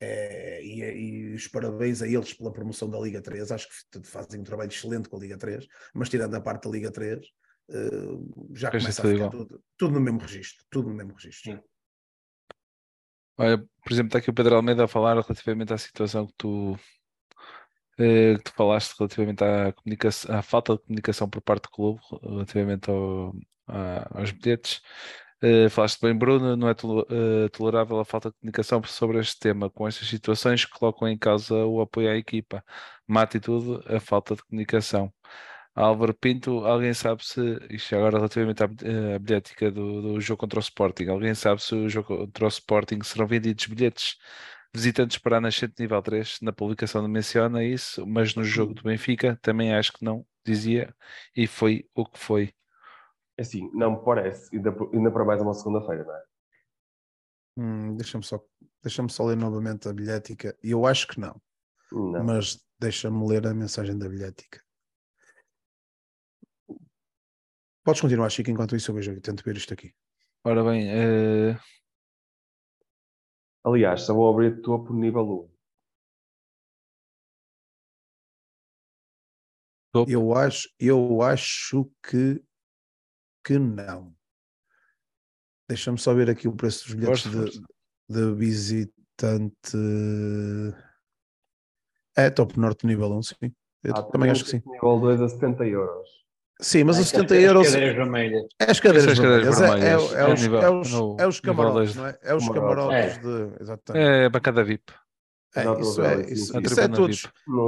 é, 0.00 0.64
e, 0.64 0.82
e, 0.82 1.34
os 1.34 1.46
parabéns 1.46 2.02
a 2.02 2.08
eles 2.08 2.34
pela 2.34 2.52
promoção 2.52 2.90
da 2.90 2.98
Liga 2.98 3.22
3, 3.22 3.52
acho 3.52 3.68
que 3.68 4.02
fazem 4.02 4.40
um 4.40 4.44
trabalho 4.44 4.70
excelente 4.70 5.08
com 5.08 5.16
a 5.16 5.20
Liga 5.20 5.38
3, 5.38 5.66
mas 5.94 6.08
tirando 6.08 6.34
a 6.34 6.40
parte 6.40 6.64
da 6.64 6.70
Liga 6.70 6.90
3, 6.90 7.20
uh, 7.20 7.24
eh, 7.70 8.54
já 8.54 8.70
começa 8.70 9.02
a 9.02 9.10
ficar 9.10 9.28
tudo, 9.30 9.62
tudo, 9.78 9.94
no 9.94 10.00
mesmo 10.00 10.18
registro, 10.18 10.64
tudo 10.68 10.88
no 10.88 10.96
mesmo 10.96 11.14
registro. 11.14 11.52
Sim. 11.52 11.60
Olha, 13.38 13.58
por 13.58 13.92
exemplo, 13.92 14.08
está 14.08 14.18
aqui 14.18 14.30
o 14.30 14.34
Pedro 14.34 14.56
Almeida 14.56 14.84
a 14.84 14.88
falar 14.88 15.14
relativamente 15.14 15.72
à 15.72 15.78
situação 15.78 16.26
que 16.26 16.34
tu 16.36 16.78
que 17.96 18.42
tu 18.44 18.52
falaste 18.54 18.94
relativamente 18.98 19.42
à, 19.44 20.38
à 20.38 20.42
falta 20.42 20.74
de 20.74 20.82
comunicação 20.82 21.28
por 21.28 21.40
parte 21.42 21.64
do 21.64 21.70
clube 21.70 22.00
relativamente 22.22 22.90
ao, 22.90 23.34
a, 23.68 24.18
aos 24.18 24.30
bilhetes. 24.30 24.80
Uh, 25.42 25.68
falaste 25.68 26.00
bem, 26.00 26.16
Bruno, 26.16 26.56
não 26.56 26.68
é 26.68 26.72
uh, 26.72 27.48
tolerável 27.50 27.98
a 28.00 28.04
falta 28.04 28.30
de 28.30 28.36
comunicação 28.38 28.82
sobre 28.84 29.18
este 29.20 29.38
tema, 29.38 29.68
com 29.68 29.86
estas 29.86 30.08
situações 30.08 30.64
que 30.64 30.72
colocam 30.78 31.06
em 31.06 31.18
causa 31.18 31.54
o 31.66 31.80
apoio 31.82 32.10
à 32.10 32.16
equipa. 32.16 32.64
Má 33.06 33.22
atitude, 33.22 33.82
a 33.94 34.00
falta 34.00 34.34
de 34.34 34.42
comunicação. 34.44 35.12
Álvaro 35.74 36.14
Pinto, 36.14 36.64
alguém 36.64 36.94
sabe 36.94 37.24
se, 37.24 37.40
isto 37.70 37.94
é 37.94 37.98
agora 37.98 38.16
relativamente 38.18 38.62
à 38.62 38.66
à 39.16 39.18
bilhética 39.18 39.70
do, 39.70 40.02
do 40.02 40.20
jogo 40.20 40.38
contra 40.40 40.58
o 40.60 40.62
Sporting, 40.62 41.08
alguém 41.08 41.34
sabe 41.34 41.62
se 41.62 41.74
o 41.74 41.88
jogo 41.88 42.16
contra 42.16 42.44
o 42.46 42.48
Sporting 42.48 43.02
serão 43.02 43.26
vendidos 43.26 43.66
bilhetes 43.66 44.16
visitantes 44.74 45.18
para 45.18 45.36
a 45.38 45.40
Nascente 45.40 45.74
nível 45.80 46.02
3? 46.02 46.40
Na 46.42 46.52
publicação 46.52 47.00
não 47.02 47.08
menciona 47.08 47.62
isso, 47.64 48.06
mas 48.06 48.34
no 48.34 48.42
jogo 48.42 48.74
do 48.74 48.82
Benfica 48.82 49.38
também 49.40 49.72
acho 49.74 49.92
que 49.92 50.04
não, 50.04 50.26
dizia, 50.44 50.94
e 51.36 51.46
foi 51.46 51.88
o 51.94 52.04
que 52.04 52.18
foi. 52.18 52.52
É 53.36 53.42
Assim, 53.42 53.70
não 53.72 53.92
me 53.92 54.04
parece. 54.04 54.54
Ainda, 54.54 54.74
ainda 54.92 55.10
para 55.10 55.24
mais 55.24 55.40
uma 55.40 55.54
segunda-feira, 55.54 56.04
não 56.04 56.14
é? 56.14 56.22
Hum, 57.56 57.96
deixa-me 57.96 58.24
só, 58.24 58.40
deixa 58.82 59.06
só 59.08 59.24
ler 59.24 59.36
novamente 59.36 59.88
a 59.88 59.92
bilhética. 59.92 60.56
E 60.62 60.72
eu 60.72 60.86
acho 60.86 61.06
que 61.06 61.20
não, 61.20 61.40
Não. 61.92 62.24
mas 62.24 62.64
deixa-me 62.78 63.26
ler 63.28 63.46
a 63.46 63.54
mensagem 63.54 63.96
da 63.96 64.08
bilhética. 64.08 64.60
Podes 67.84 68.00
continuar, 68.00 68.30
Chico, 68.30 68.50
enquanto 68.50 68.74
isso 68.74 68.90
eu 68.90 68.94
vejo, 68.94 69.12
eu 69.12 69.20
tento 69.20 69.44
ver 69.44 69.56
isto 69.56 69.74
aqui. 69.74 69.94
Ora 70.42 70.64
bem, 70.64 70.88
eh, 70.90 71.58
Aliás, 73.64 74.02
só 74.02 74.12
vou 74.14 74.30
abrir 74.30 74.60
topo 74.60 74.92
nível 74.92 75.48
1. 75.50 75.54
topo. 79.94 80.10
Eu 80.10 80.34
acho, 80.34 80.68
eu 80.78 81.22
acho 81.22 81.90
que, 82.02 82.42
que 83.44 83.58
não. 83.58 84.14
Deixa-me 85.68 85.98
só 85.98 86.12
ver 86.12 86.28
aqui 86.28 86.48
o 86.48 86.52
preço 86.54 86.84
dos 86.84 86.94
bilhetes 86.94 87.30
de, 87.30 87.60
de 88.10 88.34
visitante. 88.34 89.78
É 92.16 92.28
top 92.28 92.58
norte 92.58 92.86
nível 92.86 93.12
1, 93.12 93.22
sim. 93.22 93.54
Eu 93.82 93.94
Ah, 93.94 94.02
também 94.02 94.30
acho 94.30 94.44
que 94.44 94.50
sim. 94.50 94.62
Nível 94.66 95.00
2 95.00 95.20
a 95.22 95.28
70 95.28 95.64
euros. 95.66 96.23
Sim, 96.60 96.84
mas 96.84 96.98
os 96.98 97.08
70 97.08 97.34
as 97.34 97.42
euros. 97.42 97.66
cadeiras 97.66 97.96
vermelhas. 97.96 98.46
É 98.60 98.70
as 98.70 98.80
cadeiras 98.80 99.18
vermelhas, 99.18 99.60
é- 99.60 99.66
é, 99.66 99.86
é 99.86 99.90
é 99.90 99.96
os, 99.96 100.42
é 100.44 101.38
é 101.38 101.42
camarotes, 101.42 101.94
não 101.96 102.06
é? 102.06 102.18
É 102.22 102.34
os 102.34 102.48
Camarotes. 102.48 103.16
É. 103.16 103.18
de. 103.18 103.62
Exatamente. 103.62 104.06
é 104.06 104.28
bancada 104.28 104.62
VIP. 104.62 104.92
É, 105.56 105.80
isso 105.80 106.02
é, 106.02 106.20
isso. 106.30 106.56
A 106.56 106.60
isso 106.60 106.80
é 106.80 106.88
todos. 106.88 107.26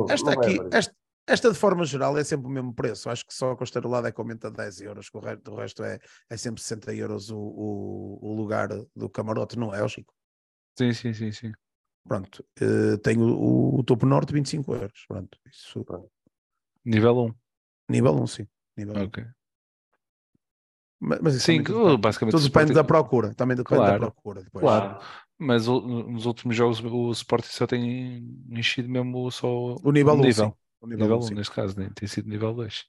Esta 0.09 0.33
aqui, 0.33 0.59
esta, 0.73 0.95
esta 1.29 1.53
de 1.53 1.59
forma 1.59 1.85
geral 1.85 2.17
é 2.17 2.25
sempre 2.25 2.47
o 2.47 2.51
mesmo 2.51 2.73
preço. 2.75 3.11
Acho 3.11 3.27
que 3.27 3.35
só 3.35 3.53
a 3.53 3.57
costeira 3.57 3.89
lado 3.89 4.07
é 4.07 4.13
que 4.13 4.21
aumenta 4.21 4.51
10 4.51 4.81
euros, 4.81 5.09
que 5.11 5.17
o 5.17 5.21
resto, 5.21 5.53
o 5.53 5.57
resto 5.57 5.85
é, 5.85 5.99
é 6.31 6.37
sempre 6.37 6.63
60 6.63 6.95
euros 6.95 7.31
o, 7.31 7.39
o, 7.39 8.19
o 8.23 8.35
lugar 8.35 8.69
do 8.95 9.09
camarote, 9.09 9.59
não 9.59 9.75
é, 9.75 9.83
ó, 9.83 9.89
Chico? 9.89 10.13
Sim, 10.79 10.93
sim, 10.93 11.13
sim, 11.13 11.33
sim. 11.33 11.53
Pronto, 12.07 12.45
eh, 12.61 12.97
tenho 13.03 13.23
o, 13.23 13.81
o 13.81 13.83
topo 13.83 14.07
norte 14.07 14.33
25 14.33 14.75
euros. 14.75 15.05
Pronto, 15.09 15.39
isso. 15.51 15.85
Nível 16.85 17.19
1. 17.19 17.35
Nível 17.89 18.15
1, 18.15 18.27
sim. 18.29 18.49
Nível 18.77 18.95
1. 18.97 19.05
Ok. 19.05 19.25
Mas, 20.99 21.19
mas 21.21 21.35
isso 21.35 21.47
Sim, 21.47 21.63
tudo 21.63 21.79
depende- 21.81 22.01
basicamente 22.01 22.33
tudo 22.33 22.43
depende 22.45 22.65
Sporting- 22.73 22.75
da 22.75 22.85
procura. 22.85 23.35
Também 23.35 23.57
depende 23.57 23.81
Claro. 23.81 24.01
da 24.01 24.11
procura 24.11 24.43
depois. 24.43 24.63
Claro. 24.63 24.99
Mas 25.39 25.69
o- 25.69 25.81
nos 25.81 26.25
últimos 26.25 26.57
jogos 26.57 26.81
o 26.83 27.11
Sporting 27.13 27.49
só 27.51 27.67
tem 27.67 28.19
enchido 28.51 28.89
mesmo 28.89 29.31
só 29.31 29.77
O 29.83 29.93
nível 29.93 30.15
um 30.15 30.19
1, 30.19 30.23
nível. 30.23 30.47
sim. 30.47 30.55
O 30.81 30.87
nível, 30.87 31.03
Nível 31.05 31.17
1, 31.17 31.21
1 31.21 31.23
sim. 31.23 31.35
neste 31.35 31.55
caso, 31.55 31.79
nem 31.79 31.91
tem 31.91 32.09
sido 32.09 32.29
nível 32.29 32.55
2. 32.55 32.85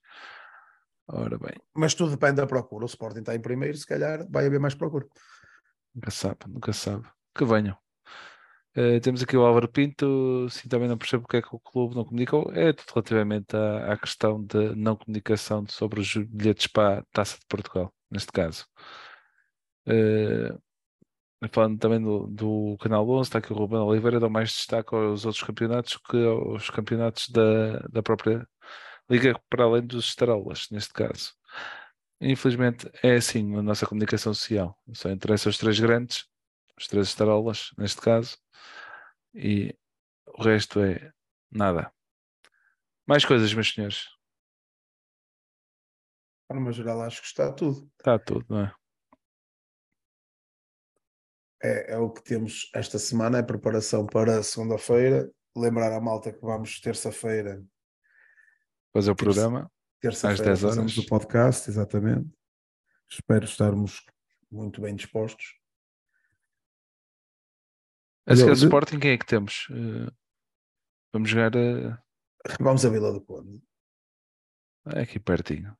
Ora 1.09 1.38
bem, 1.38 1.53
Mas 1.73 1.93
tudo 1.93 2.11
depende 2.11 2.35
da 2.35 2.47
procura. 2.47 2.84
O 2.84 2.88
Sporting 2.88 3.19
está 3.19 3.34
em 3.35 3.39
primeiro, 3.41 3.77
se 3.77 3.85
calhar 3.88 4.26
vai 4.30 4.45
haver 4.45 4.59
mais 4.59 4.76
procura. 4.76 5.05
nunca 5.95 6.11
sabe, 6.11 6.38
nunca 6.47 6.72
sabe. 6.73 7.07
Que 7.35 7.43
venham. 7.45 7.77
Eh, 8.80 8.99
temos 8.99 9.24
aqui 9.24 9.36
o 9.36 9.44
Álvaro 9.44 9.68
Pinto, 9.68 10.48
sim, 10.52 10.70
também 10.70 10.88
não 10.88 10.98
percebo 10.99 11.24
porque 11.24 11.38
é 11.38 11.41
que 11.41 11.56
o 11.56 11.60
clube 11.60 11.95
não 11.95 12.06
comunicou. 12.06 12.52
É 12.54 12.72
tudo 12.74 12.91
relativamente 12.94 13.56
à, 13.56 13.94
à 13.94 13.98
questão 13.98 14.44
de 14.44 14.76
não 14.76 14.95
comunicação 14.95 15.66
sobre 15.68 15.99
os 15.99 16.14
bilhetes 16.16 16.68
para 16.68 16.99
a 16.99 17.04
Taça 17.12 17.40
de 17.40 17.45
Portugal, 17.48 17.91
neste 18.12 18.32
caso. 18.32 18.68
Eh, 19.88 20.58
falando 21.52 21.80
também 21.80 22.02
do, 22.02 22.28
do 22.28 22.78
Canal 22.80 23.08
11, 23.10 23.28
está 23.28 23.40
aqui 23.40 23.52
o 23.54 23.56
Ruben 23.56 23.80
Oliveira, 23.80 24.20
dá 24.20 24.30
mais 24.30 24.49
destaque 24.52 24.94
aos 24.95 25.26
outros 25.26 25.44
campeonatos 25.44 25.98
que 25.98 26.18
aos 26.26 26.70
campeonatos 26.70 27.30
da, 27.30 27.80
da 27.90 28.04
própria 28.04 28.48
Liga, 29.10 29.40
para 29.49 29.64
além 29.66 29.84
dos 29.86 30.06
estrelas, 30.10 30.68
neste 30.72 30.94
caso. 30.94 31.34
Infelizmente 32.22 32.90
é 33.04 33.16
assim 33.16 33.56
a 33.58 33.62
nossa 33.64 33.86
comunicação 33.88 34.34
social. 34.34 34.78
Só 34.94 35.10
interessa 35.10 35.49
os 35.49 35.58
três 35.58 35.80
grandes, 35.80 36.26
os 36.78 36.88
três 36.88 37.08
estrelas, 37.08 37.72
neste 37.78 38.02
caso, 38.02 38.38
e 39.34 39.76
o 40.28 40.44
resto 40.44 40.80
é 40.80 41.12
nada. 41.52 41.91
Mais 43.08 43.26
coisas, 43.26 43.54
meus 43.54 43.74
senhores. 43.74 44.04
De 46.49 46.56
forma 46.56 46.72
geral, 46.72 47.02
acho 47.02 47.22
que 47.22 47.28
está 47.28 47.52
tudo. 47.52 47.90
Está 47.98 48.18
tudo, 48.20 48.45
não 48.49 48.62
é? 48.62 48.76
É, 51.62 51.94
é 51.94 51.98
o 51.98 52.12
que 52.12 52.24
temos 52.24 52.70
esta 52.74 52.99
semana, 52.99 53.40
é 53.40 53.44
preparação 53.44 54.06
para 54.06 54.44
segunda-feira. 54.44 55.30
Lembrar 55.56 55.91
à 55.91 55.99
malta 55.99 56.32
que 56.32 56.41
vamos 56.41 56.80
terça-feira, 56.80 57.64
Fazer 58.94 59.12
o 59.12 59.16
programa. 59.16 59.72
terça-feira 59.99 60.44
10 60.52 60.62
fazemos 60.62 60.94
horas. 60.98 61.06
o 61.06 61.10
podcast, 61.10 61.70
exatamente. 61.70 62.30
Espero 63.10 63.45
estarmos 63.45 64.06
muito 64.52 64.82
bem 64.82 64.95
dispostos. 64.95 65.56
A 68.28 68.36
seguir 68.36 68.49
ao 68.49 68.56
de- 68.56 68.64
Sporting, 68.66 68.99
quem 68.99 69.12
é 69.12 69.18
que 69.18 69.26
temos? 69.26 69.68
Eh, 69.72 70.12
vamos 71.14 71.30
jogar 71.30 71.56
eh, 71.56 71.98
Vamos 72.60 72.86
a 72.86 72.90
Vila 72.90 73.12
do 73.12 73.22
Conde. 73.22 73.62
aqui 74.86 75.20
pertinho. 75.20 75.78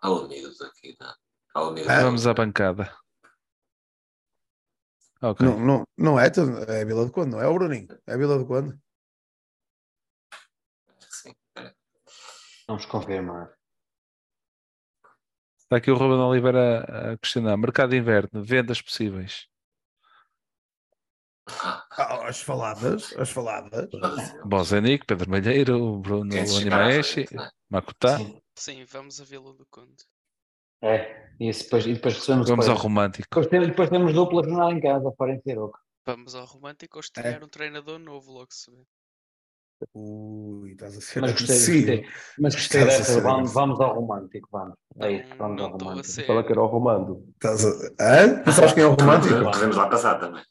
Ao 0.00 0.24
Unidos 0.24 0.60
aqui, 0.62 0.96
não. 1.00 1.14
Ao 1.54 1.68
Unidos. 1.70 1.88
Ah, 1.90 2.02
Vamos 2.02 2.26
à 2.26 2.34
bancada. 2.34 2.94
Ok. 5.20 5.44
Não, 5.44 5.58
não, 5.58 5.84
não 5.96 6.20
é, 6.20 6.26
é 6.26 6.82
a 6.82 6.84
Vila 6.84 7.04
do 7.04 7.10
Conde, 7.12 7.30
não 7.32 7.40
é 7.40 7.46
o 7.48 7.54
Bruninho, 7.54 7.88
é 8.06 8.14
a 8.14 8.16
Vila 8.16 8.38
do 8.38 8.46
Conde. 8.46 8.78
Sim. 11.10 11.34
É. 11.56 11.74
Vamos 12.68 12.86
confirmar. 12.86 13.52
Está 15.58 15.76
aqui 15.76 15.90
o 15.90 15.96
Ruben 15.96 16.18
Oliveira 16.20 17.12
a 17.12 17.18
questionar. 17.18 17.56
Mercado 17.56 17.90
de 17.90 17.96
inverno, 17.98 18.42
vendas 18.44 18.80
possíveis. 18.80 19.48
Ah, 21.60 22.26
as 22.28 22.40
faladas, 22.40 23.16
as 23.16 23.30
faladas. 23.30 23.88
Bozenic, 24.44 25.06
Pedro 25.06 25.30
Malheiro, 25.30 25.98
Bruno 25.98 26.34
Animaeshi, 26.36 27.22
é? 27.32 27.48
Makutá. 27.70 28.18
Sim. 28.18 28.40
Sim, 28.54 28.84
vamos 28.90 29.20
a 29.20 29.24
Vila 29.24 29.52
do 29.54 29.66
Conde. 29.70 30.04
É, 30.82 31.30
e 31.40 31.50
depois, 31.50 31.86
e 31.86 31.94
depois 31.94 32.14
recebemos 32.14 32.48
Vamos 32.48 32.66
ao 32.68 32.74
depois, 32.74 32.82
romântico. 32.82 33.28
depois, 33.28 33.46
temos, 33.48 33.68
depois 33.68 33.90
temos 33.90 34.12
dupla 34.12 34.44
jornada 34.44 34.72
em 34.72 34.80
casa, 34.80 35.12
fora 35.16 35.32
em 35.34 35.40
Siroco. 35.40 35.78
Vamos 36.06 36.34
ao 36.34 36.44
Romântico 36.44 36.96
ou 36.98 37.00
estrear 37.00 37.42
um 37.44 37.48
treinador 37.48 37.98
novo, 37.98 38.32
logo 38.32 38.48
se 38.50 38.70
vê. 38.70 38.82
Ui, 39.94 40.72
estás 40.72 40.96
a 40.96 41.00
ser 41.00 41.20
Mas 41.20 41.32
gostei, 41.32 41.56
gostei. 41.56 42.08
Mas 42.38 42.54
gostei 42.54 42.84
dessa. 42.84 43.04
ser 43.04 43.20
Vamos, 43.22 43.52
vamos 43.52 43.80
ao 43.80 43.94
romântico, 43.94 44.48
vamos. 44.50 44.74
É 45.00 45.12
isso, 45.12 45.28
Não- 45.30 45.36
vamos 45.36 45.62
ao 45.62 45.70
não 45.70 45.78
romântico. 45.78 46.26
Fala 46.26 46.44
que 46.44 46.52
era 46.52 46.62
o 46.62 46.66
Romando. 46.66 47.24
Estás 47.34 47.64
a... 47.64 47.68
Hã? 48.00 48.52
Sabes 48.52 48.72
quem 48.72 48.82
é 48.82 48.86
o 48.86 48.94
romântico? 48.94 49.34
Podemos 49.52 49.76
lá 49.76 49.88
passar 49.88 50.18
também. 50.18 50.42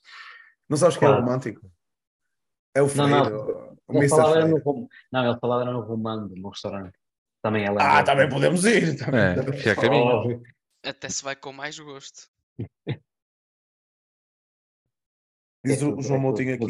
Não 0.70 0.78
sabes 0.78 0.98
quem 0.98 1.08
é 1.08 1.12
o 1.12 1.14
Claro. 1.16 1.26
romântico? 1.26 1.72
É 2.76 2.82
o 2.82 2.86
Não, 2.86 2.90
Freire, 2.92 3.12
não. 3.30 3.38
o- 3.38 3.78
o 3.88 3.94
Ele 3.94 3.98
Mr. 4.00 4.10
falava 4.10 4.36
era 4.36 4.46
no, 4.48 4.48
Freire. 4.62 4.64
Rom- 4.66 4.88
não, 5.12 5.30
ele 5.30 5.40
falava 5.40 5.62
era 5.64 5.72
no 5.72 5.82
Romando, 5.82 6.36
no 6.36 6.50
restaurante. 6.50 6.98
Também 7.42 7.66
é 7.66 7.68
Ah, 7.80 8.04
também 8.04 8.28
podemos 8.30 8.66
ir. 8.66 8.98
Também 8.98 9.22
É, 9.22 9.34
ir. 9.70 9.76
caminho. 9.76 10.44
Até 10.84 11.10
se 11.10 11.24
vai 11.24 11.36
com 11.36 11.54
mais 11.54 11.78
gosto. 11.80 12.28
Diz 15.66 15.82
É 15.82 15.86
o, 15.86 15.98
o 15.98 16.02
João 16.02 16.18
é 16.18 16.22
Moutinho 16.22 16.54
aqui. 16.56 16.66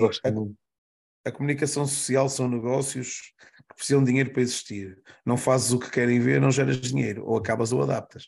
A, 1.25 1.29
a 1.29 1.31
comunicação 1.31 1.85
social 1.85 2.29
são 2.29 2.47
negócios 2.47 3.33
que 3.69 3.75
precisam 3.75 4.01
de 4.03 4.07
dinheiro 4.11 4.31
para 4.31 4.41
existir. 4.41 5.01
Não 5.25 5.37
fazes 5.37 5.71
o 5.71 5.79
que 5.79 5.89
querem 5.91 6.19
ver, 6.19 6.39
não 6.41 6.51
geras 6.51 6.79
dinheiro. 6.79 7.25
Ou 7.25 7.37
acabas 7.37 7.71
ou 7.71 7.81
adaptas. 7.83 8.27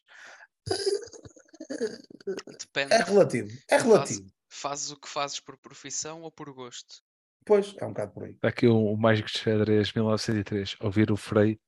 Depende. 2.59 2.93
É 2.93 3.03
relativo. 3.03 3.49
É 3.69 3.77
relativo. 3.77 4.25
Fazes 4.49 4.91
o 4.91 4.99
que 4.99 5.07
fazes 5.07 5.39
por 5.39 5.57
profissão 5.57 6.21
ou 6.23 6.31
por 6.31 6.51
gosto? 6.51 7.01
Pois, 7.45 7.75
é 7.77 7.85
um 7.85 7.89
bocado 7.89 8.11
por 8.13 8.23
aí. 8.23 8.31
Está 8.31 8.49
aqui 8.49 8.67
o, 8.67 8.77
o 8.93 8.97
Mágico 8.97 9.29
de 9.29 9.37
Xadrez 9.39 9.93
1903. 9.93 10.75
Ouvir 10.81 11.11
o 11.11 11.15
Frei 11.17 11.59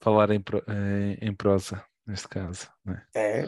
falar 0.00 0.30
em, 0.30 0.40
pro- 0.40 0.64
em, 0.68 1.18
em 1.28 1.34
prosa, 1.34 1.84
neste 2.06 2.28
caso. 2.28 2.68
né? 2.84 3.06
É. 3.14 3.46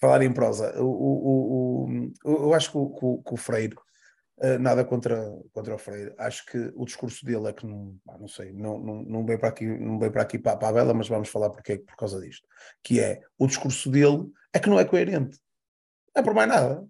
Falar 0.00 0.22
em 0.22 0.32
prosa, 0.32 0.80
o, 0.82 0.86
o, 0.86 1.84
o, 1.84 1.86
o- 2.24 2.46
eu 2.48 2.54
acho 2.54 2.70
que 2.72 2.76
o, 2.78 2.90
que 2.90 3.04
o- 3.04 3.22
que 3.22 3.34
o 3.34 3.36
Freire, 3.36 3.76
eh, 4.40 4.58
nada 4.58 4.84
contra, 4.84 5.16
contra 5.52 5.74
o 5.76 5.78
Freire, 5.78 6.12
acho 6.18 6.44
que 6.46 6.58
o 6.74 6.84
discurso 6.84 7.24
dele 7.24 7.46
é 7.48 7.52
que 7.52 7.64
não, 7.64 7.96
não 8.18 8.26
sei, 8.26 8.52
não, 8.52 8.80
não, 8.80 9.02
não 9.04 9.24
veio 9.24 9.38
para 9.38 9.50
aqui, 9.50 9.64
não 9.66 10.00
veio 10.00 10.10
para 10.10 10.22
aqui 10.22 10.38
para, 10.40 10.56
para 10.56 10.68
a 10.68 10.72
vela, 10.72 10.92
mas 10.94 11.06
vamos 11.08 11.28
falar 11.28 11.50
porque, 11.50 11.78
por 11.78 11.94
causa 11.94 12.20
disto. 12.20 12.48
Que 12.82 12.98
é, 12.98 13.20
o 13.38 13.46
discurso 13.46 13.88
dele 13.90 14.28
é 14.52 14.58
que 14.58 14.68
não 14.68 14.80
é 14.80 14.84
coerente. 14.84 15.38
Não 16.16 16.20
é 16.20 16.24
por 16.24 16.34
mais 16.34 16.48
nada. 16.48 16.84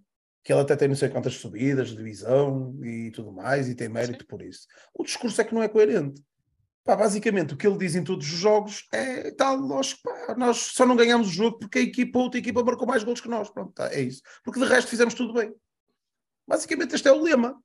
Que 0.44 0.52
ele 0.52 0.60
até 0.60 0.74
tem 0.74 0.88
não 0.88 0.96
sei 0.96 1.08
quantas 1.08 1.34
subidas 1.34 1.90
de 1.90 1.96
divisão 1.96 2.76
e 2.82 3.10
tudo 3.12 3.32
mais, 3.32 3.68
e 3.68 3.74
tem 3.74 3.88
mérito 3.88 4.26
por 4.26 4.42
isso. 4.42 4.66
O 4.94 5.04
discurso 5.04 5.40
é 5.40 5.44
que 5.44 5.54
não 5.54 5.62
é 5.62 5.68
coerente. 5.68 6.22
Pá, 6.84 6.96
basicamente, 6.96 7.54
o 7.54 7.56
que 7.56 7.64
ele 7.64 7.78
diz 7.78 7.94
em 7.94 8.02
todos 8.02 8.26
os 8.26 8.38
jogos 8.38 8.88
é 8.92 9.30
tal, 9.30 9.56
nós, 9.60 9.94
pá, 9.94 10.34
nós 10.36 10.56
só 10.56 10.84
não 10.84 10.96
ganhamos 10.96 11.28
o 11.28 11.30
jogo 11.32 11.58
porque 11.60 11.78
a 11.78 11.82
equipa, 11.82 12.18
outra 12.18 12.40
equipa 12.40 12.64
marcou 12.64 12.88
mais 12.88 13.04
gols 13.04 13.20
que 13.20 13.28
nós. 13.28 13.48
Pronto, 13.50 13.72
tá, 13.72 13.92
é 13.94 14.00
isso. 14.00 14.20
Porque 14.42 14.58
de 14.58 14.66
resto 14.66 14.88
fizemos 14.90 15.14
tudo 15.14 15.32
bem. 15.32 15.54
Basicamente, 16.46 16.96
este 16.96 17.06
é 17.06 17.12
o 17.12 17.22
lema. 17.22 17.56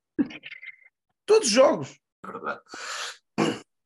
Todos 1.26 1.48
os 1.48 1.54
jogos. 1.54 1.98
É 2.24 2.30
verdade. 2.30 2.60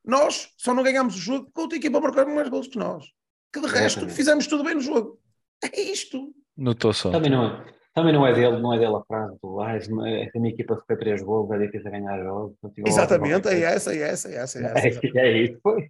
Nós 0.05 0.52
só 0.59 0.74
não 0.74 0.82
ganhamos 0.82 1.14
o 1.14 1.19
jogo 1.19 1.47
porque 1.47 1.60
a 1.60 1.62
outra 1.62 1.78
equipa 1.78 2.01
marcou 2.01 2.27
mais 2.27 2.48
gols 2.51 2.69
que 2.69 2.78
nós. 2.78 3.06
Que 3.52 3.60
de 3.60 3.69
resto 3.69 4.09
fizemos 4.10 4.47
tudo 4.47 4.64
bem 4.64 4.74
no 4.74 4.81
jogo. 4.81 5.19
É 5.62 5.81
isto. 5.81 6.35
Notou 6.56 6.93
só. 6.93 7.10
Também 7.10 7.31
não, 7.31 7.47
é- 7.47 7.74
também 7.94 8.12
não 8.12 8.27
é 8.27 8.32
dele, 8.32 8.59
não 8.60 8.73
é 8.74 8.78
dele 8.78 8.94
a 8.97 9.02
frase 9.05 9.36
do 9.43 9.60
ah, 9.60 9.78
se 9.81 9.90
a 9.90 10.40
minha 10.40 10.52
equipa 10.52 10.82
foi 10.86 10.97
três 10.97 11.23
gols, 11.23 11.51
é 11.52 11.59
difícil 11.59 11.90
ganhar 11.90 12.23
jogos. 12.23 12.56
Igual 12.77 12.89
Exatamente, 12.89 13.48
é 13.48 13.60
essa, 13.62 13.94
é 13.94 13.98
essa, 13.98 14.28
é 14.31 14.35
essa. 14.36 14.59
É 14.59 14.64
essa. 14.64 15.01
É, 15.14 15.19
é 15.28 15.39
isso, 15.43 15.59
foi. 15.62 15.89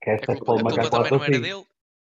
Que 0.00 0.10
A 0.10 0.18
culpa, 0.18 0.54
a 0.54 0.62
culpa 0.62 0.90
também 0.90 1.10
não 1.10 1.24
era 1.24 1.30
assim. 1.32 1.40
dele. 1.40 1.64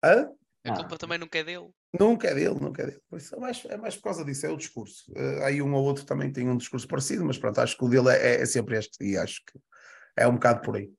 Hã? 0.04 0.30
A 0.66 0.72
Ah. 0.72 0.76
culpa 0.76 0.98
também 0.98 1.18
nunca 1.18 1.38
é 1.40 1.44
dele. 1.44 1.70
Nunca 2.00 2.28
é 2.30 2.34
dele, 2.36 2.56
nunca 2.60 2.84
é 2.84 2.86
dele. 2.86 3.02
Por 3.10 3.18
isso 3.18 3.36
é 3.36 3.40
mais, 3.40 3.66
é 3.66 3.78
mais 3.78 3.96
por 3.98 4.04
causa 4.04 4.24
disso, 4.24 4.46
é 4.46 4.50
o 4.50 4.56
discurso. 4.56 5.12
Eh, 5.16 5.44
aí 5.44 5.62
um 5.62 5.74
ou 5.74 5.84
outro 5.84 6.06
também 6.06 6.32
tem 6.32 6.48
um 6.48 6.56
discurso 6.56 6.88
parecido, 6.88 7.26
mas 7.26 7.38
pronto, 7.38 7.60
acho 7.60 7.78
que 7.78 7.84
o 7.84 7.90
dele 7.90 8.10
é, 8.10 8.42
é 8.42 8.46
sempre 8.46 8.78
este, 8.78 9.04
e 9.04 9.18
acho 9.18 9.42
que 9.46 9.60
é 10.16 10.26
um 10.28 10.34
bocado 10.36 10.62
por 10.62 10.76
aí. 10.78 10.90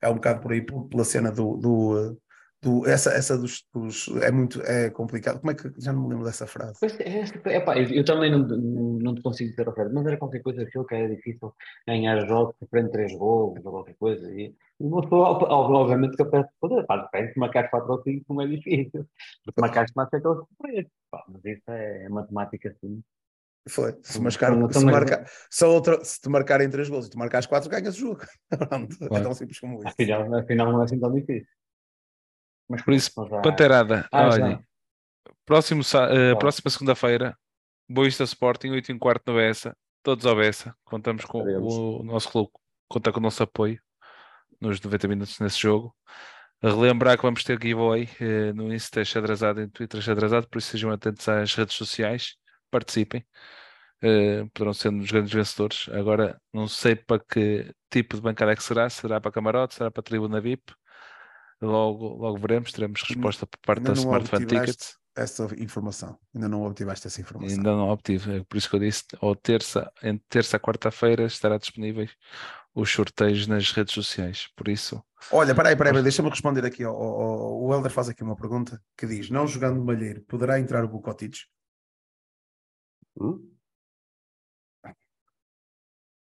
É 0.00 0.08
um 0.08 0.14
bocado 0.14 0.40
por 0.40 0.52
aí, 0.52 0.62
por- 0.64 0.88
pela 0.88 1.04
cena 1.04 1.30
do. 1.30 1.56
do, 1.56 1.98
eh, 1.98 2.16
do- 2.60 2.86
essa 2.86 3.10
essa 3.12 3.36
dos, 3.38 3.64
dos- 3.72 4.08
É 4.22 4.30
muito 4.30 4.60
é 4.62 4.90
complicado. 4.90 5.40
Como 5.40 5.50
é 5.50 5.54
que. 5.54 5.72
Já 5.78 5.92
não 5.92 6.02
me 6.02 6.08
lembro 6.10 6.24
dessa 6.24 6.46
frase. 6.46 6.76
Pois 6.80 6.98
é, 7.00 7.18
esta- 7.20 7.52
epá, 7.52 7.78
eu, 7.78 7.88
eu 7.88 8.04
também 8.04 8.30
não, 8.30 8.40
não, 8.40 8.98
não 8.98 9.14
te 9.14 9.22
consigo 9.22 9.50
dizer 9.50 9.68
a 9.68 9.72
verdade, 9.72 9.94
mas 9.94 10.06
era 10.06 10.16
qualquer 10.16 10.42
coisa 10.42 10.62
aquilo 10.62 10.84
que 10.86 10.94
era 10.94 11.14
difícil 11.14 11.54
ganhar 11.86 12.26
jogos 12.26 12.54
de 12.60 12.68
frente 12.68 12.90
três 12.90 13.12
gols 13.16 13.56
ou 13.64 13.70
qualquer 13.72 13.94
coisa. 13.96 14.30
E 14.32 14.54
e 14.80 14.84
uma 14.84 15.02
pessoa, 15.02 15.30
ob- 15.30 15.42
ob- 15.42 15.74
obviamente, 15.74 16.14
que 16.16 16.22
eu 16.22 16.30
peço 16.30 16.48
poder, 16.60 16.86
pá, 16.86 16.96
depende 16.98 17.32
se 17.32 17.38
marcar 17.40 17.68
4 17.68 17.92
ou 17.92 18.00
5 18.02 18.32
não 18.32 18.42
é 18.42 18.46
difícil. 18.46 19.04
Porque 19.44 19.60
marcaste 19.60 19.92
mais 19.96 20.08
é 20.12 20.16
aquele 20.18 20.34
surpresa. 20.36 20.88
Pá, 21.10 21.24
mas 21.28 21.44
isso 21.44 21.62
é 21.68 22.08
matemática 22.08 22.68
assim. 22.70 23.02
Foi. 23.68 23.96
Se, 24.02 24.20
marcar, 24.20 24.72
se, 24.72 24.84
marca, 24.84 25.24
se, 25.50 25.64
outra, 25.64 26.02
se 26.04 26.20
te 26.20 26.28
marcarem 26.28 26.70
três 26.70 26.88
gols 26.88 27.06
e 27.06 27.10
tu 27.10 27.18
marcares 27.18 27.46
quatro, 27.46 27.68
ganhas 27.68 27.96
o 27.96 27.98
jogo. 27.98 28.20
Pronto, 28.48 28.96
é 29.12 29.20
tão 29.20 29.34
simples 29.34 29.58
como 29.60 29.78
isso. 29.80 29.88
Afinal, 29.88 30.34
afinal 30.36 30.72
não 30.72 30.80
é 30.80 30.84
assim 30.84 30.98
tão 31.00 31.12
difícil. 31.12 31.46
Mas 32.68 32.82
Por 32.82 32.92
isso, 32.94 33.12
pronto, 33.14 33.30
já- 33.30 33.40
Panterada, 33.40 34.08
Ah, 34.12 34.28
olhem. 34.28 34.64
Próximo, 35.46 35.82
Tá. 35.82 36.36
próxima 36.38 36.70
segunda-feira, 36.70 37.36
Boista 37.88 38.24
Sporting, 38.24 38.70
8 38.70 38.92
e 38.92 38.98
quarto 38.98 39.30
no 39.32 39.38
Bessa. 39.38 39.74
Todos 40.02 40.26
ao 40.26 40.36
Bessa. 40.36 40.74
Contamos 40.84 41.24
com 41.24 41.38
Estaremos. 41.38 41.74
o 41.74 42.02
nosso 42.02 42.30
clube, 42.30 42.50
conta 42.88 43.10
com 43.10 43.18
o 43.18 43.22
nosso 43.22 43.42
apoio 43.42 43.80
nos 44.60 44.80
90 44.80 45.08
minutos 45.08 45.38
nesse 45.40 45.58
jogo. 45.58 45.94
Relembrar 46.62 47.16
que 47.16 47.22
vamos 47.22 47.44
ter 47.44 47.58
giveaway 47.60 48.08
eh, 48.20 48.52
no 48.52 48.72
Insta 48.74 49.04
xadrezado 49.04 49.60
e 49.60 49.64
no 49.64 49.70
Twitter 49.70 50.02
xadrezado, 50.02 50.48
por 50.48 50.58
isso 50.58 50.70
sejam 50.72 50.90
atentos 50.90 51.26
às 51.28 51.54
redes 51.54 51.76
sociais, 51.76 52.34
participem. 52.70 53.24
Eh, 54.02 54.44
poderão 54.52 54.74
ser 54.74 54.88
um 54.90 54.98
dos 54.98 55.10
grandes 55.10 55.32
vencedores. 55.32 55.88
Agora, 55.92 56.40
não 56.52 56.68
sei 56.68 56.94
para 56.96 57.22
que 57.24 57.72
tipo 57.90 58.16
de 58.16 58.22
bancada 58.22 58.52
é 58.52 58.56
que 58.56 58.62
será, 58.62 58.88
será 58.90 59.20
para 59.20 59.32
camarote, 59.32 59.74
será 59.74 59.90
para 59.90 60.02
tribuna 60.02 60.40
VIP. 60.40 60.72
Logo, 61.60 62.14
logo 62.16 62.38
veremos, 62.38 62.70
teremos 62.72 63.02
resposta 63.02 63.46
por 63.46 63.58
parte 63.58 63.78
Ainda 63.80 63.92
da 63.94 63.98
Smart 63.98 64.28
Fan 64.28 64.44
Tickets. 64.46 64.96
essa 65.16 65.48
informação. 65.58 66.16
Ainda 66.34 66.48
não 66.48 66.62
obtiveste 66.62 67.06
essa 67.08 67.20
informação. 67.20 67.56
Ainda 67.56 67.70
não 67.72 67.88
obtive, 67.88 68.36
é 68.38 68.44
por 68.44 68.56
isso 68.56 68.70
que 68.70 68.76
eu 68.76 68.80
disse, 68.80 69.04
ou 69.20 69.34
terça, 69.34 69.92
entre 70.02 70.24
terça 70.28 70.56
a 70.56 70.60
quarta-feira 70.60 71.24
estará 71.24 71.58
disponíveis 71.58 72.14
os 72.74 72.88
sorteios 72.92 73.48
nas 73.48 73.72
redes 73.72 73.92
sociais. 73.92 74.48
Por 74.54 74.68
isso, 74.68 75.02
Olha, 75.32 75.52
peraí, 75.52 75.74
peraí, 75.74 75.90
peraí, 75.92 76.02
deixa-me 76.04 76.30
responder 76.30 76.64
aqui. 76.64 76.84
ao- 76.84 76.94
ao- 76.94 77.20
ao- 77.20 77.60
o 77.64 77.74
Helder 77.74 77.90
faz 77.90 78.08
aqui 78.08 78.22
uma 78.22 78.36
pergunta 78.36 78.80
que 78.96 79.04
diz: 79.04 79.28
não 79.28 79.48
jogando 79.48 79.84
Malheiro, 79.84 80.22
poderá 80.22 80.60
entrar 80.60 80.84
o 80.84 80.88
Bucotides? 80.88 81.48
Hum? 83.20 83.52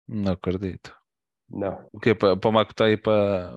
não 0.06 0.32
acredito. 0.34 0.94
Não. 1.48 1.88
O 1.92 1.98
quê? 1.98 2.14
Para, 2.14 2.36
para 2.36 2.48
o 2.48 2.52
Makuta 2.52 2.88
e 2.88 2.96
para. 2.96 3.52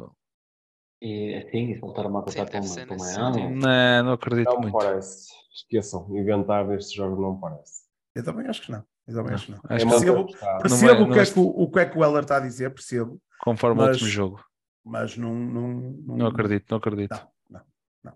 E 1.02 1.36
assim, 1.36 1.58
e 1.72 1.80
uma 2.10 2.20
Sim, 2.20 2.24
coisa 2.26 2.46
para 2.46 2.62
sentido. 3.40 3.56
Não, 3.56 4.04
não 4.04 4.12
acredito 4.14 4.48
Não 4.50 4.56
me 4.60 4.62
muito. 4.72 4.78
parece. 4.78 5.30
Esqueçam. 5.54 6.08
Inventar 6.18 6.68
nestes 6.68 6.94
jogos 6.94 7.20
não 7.20 7.36
me 7.36 7.40
parece. 7.42 7.84
Eu 8.16 8.24
também 8.24 8.48
acho 8.48 8.62
que 8.64 8.72
não. 8.72 8.84
Eu 9.08 9.16
também 9.16 9.30
Não, 9.30 9.36
acho 9.36 9.46
que 9.46 9.52
não. 9.54 9.60
acho 9.64 9.74
É 9.74 9.78
que 9.78 9.86
percebo- 9.90 10.20
o 10.20 10.26
que 10.26 10.34
está. 10.34 10.52
Não 10.54 10.60
Percebo 10.60 10.86
vai- 10.86 10.96
o, 10.96 11.00
não 11.00 11.06
que 11.08 11.20
é 11.20 11.24
vai- 11.24 11.34
que 11.34 11.40
o, 11.40 11.44
o 11.48 11.72
que 11.72 11.80
é 11.80 11.86
que 11.86 11.98
o 11.98 12.04
Heller 12.04 12.22
está 12.24 12.38
a 12.38 12.40
dizer, 12.42 12.70
percebo, 12.74 13.22
Conforme 13.42 13.82
o 13.82 13.86
Mas- 13.86 13.92
último 13.96 14.10
jogo. 14.10 14.44
mas 14.84 15.16
não. 15.18 15.34
Não, 15.34 15.68
não, 15.70 16.18
Não 16.18 16.28
acredito, 16.28 16.66
não 16.70 16.78
acredito. 16.78 17.12
Não, 17.50 17.62
não, 18.04 18.14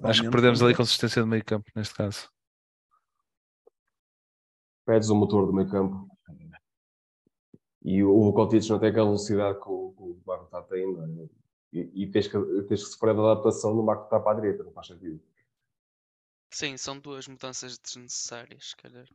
não. 0.00 0.10
Acho 0.10 0.22
que 0.24 0.30
perdemos 0.30 0.60
ali 0.60 0.72
porque- 0.72 0.76
consistência 0.82 1.22
do 1.22 1.28
meio 1.28 1.44
campo, 1.44 1.70
neste 1.76 1.94
caso. 1.94 2.28
Pedes 4.84 5.08
o 5.10 5.14
motor 5.14 5.46
do 5.46 5.52
meio 5.52 5.70
campo. 5.70 6.08
E 7.84 8.02
o 8.02 8.22
Vukotic 8.24 8.68
não 8.68 8.78
tem 8.78 8.90
aquela 8.90 9.06
velocidade 9.06 9.58
que 9.60 9.68
o, 9.68 9.94
o 9.96 10.22
Marco 10.26 10.44
está 10.44 10.60
não 11.06 11.24
é? 11.24 11.28
E, 11.72 12.02
e 12.02 12.10
tens, 12.10 12.28
que, 12.28 12.38
tens 12.68 12.84
que 12.84 12.90
separar 12.90 13.14
da 13.14 13.32
adaptação 13.32 13.74
do 13.74 13.82
Marco 13.82 14.04
está 14.04 14.20
para 14.20 14.32
a 14.36 14.40
direita, 14.40 14.62
não 14.62 14.72
faz 14.72 14.88
sentido. 14.88 15.20
Sim, 16.50 16.76
são 16.76 16.98
duas 16.98 17.26
mudanças 17.26 17.78
desnecessárias, 17.78 18.70
se 18.70 18.76
calhar. 18.76 19.08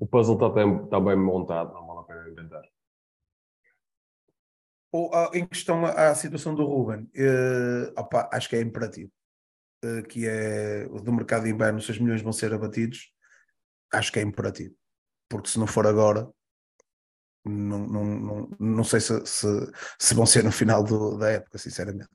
O 0.00 0.06
puzzle 0.06 0.34
está 0.34 0.48
bem, 0.48 0.84
está 0.84 0.98
bem 1.00 1.16
montado, 1.16 1.72
não 1.72 1.86
vale 1.86 2.00
a 2.00 2.02
pena 2.02 2.28
inventar. 2.28 2.64
Ou, 4.92 5.12
ah, 5.14 5.30
em 5.34 5.46
questão 5.46 5.84
à 5.84 6.14
situação 6.14 6.54
do 6.54 6.64
Ruben, 6.64 7.08
eh, 7.14 7.92
opá, 7.98 8.28
acho 8.32 8.48
que 8.48 8.56
é 8.56 8.60
imperativo. 8.60 9.10
eh, 9.84 10.02
que 10.02 10.26
é 10.26 10.86
o 10.90 11.00
do 11.00 11.12
mercado 11.12 11.46
inverno, 11.48 11.80
6 11.80 11.98
milhões 11.98 12.22
vão 12.22 12.32
ser 12.32 12.52
abatidos. 12.54 13.12
Acho 13.92 14.12
que 14.12 14.18
é 14.18 14.22
imperativo. 14.22 14.74
Porque 15.28 15.48
se 15.48 15.58
não 15.58 15.66
for 15.66 15.86
agora, 15.86 16.30
não, 17.44 17.78
não, 17.86 18.04
não, 18.04 18.48
não 18.58 18.84
sei 18.84 19.00
se, 19.00 19.24
se, 19.26 19.46
se 19.98 20.14
vão 20.14 20.26
ser 20.26 20.42
no 20.44 20.52
final 20.52 20.82
do- 20.82 21.16
da 21.18 21.30
época, 21.30 21.58
sinceramente. 21.58 22.08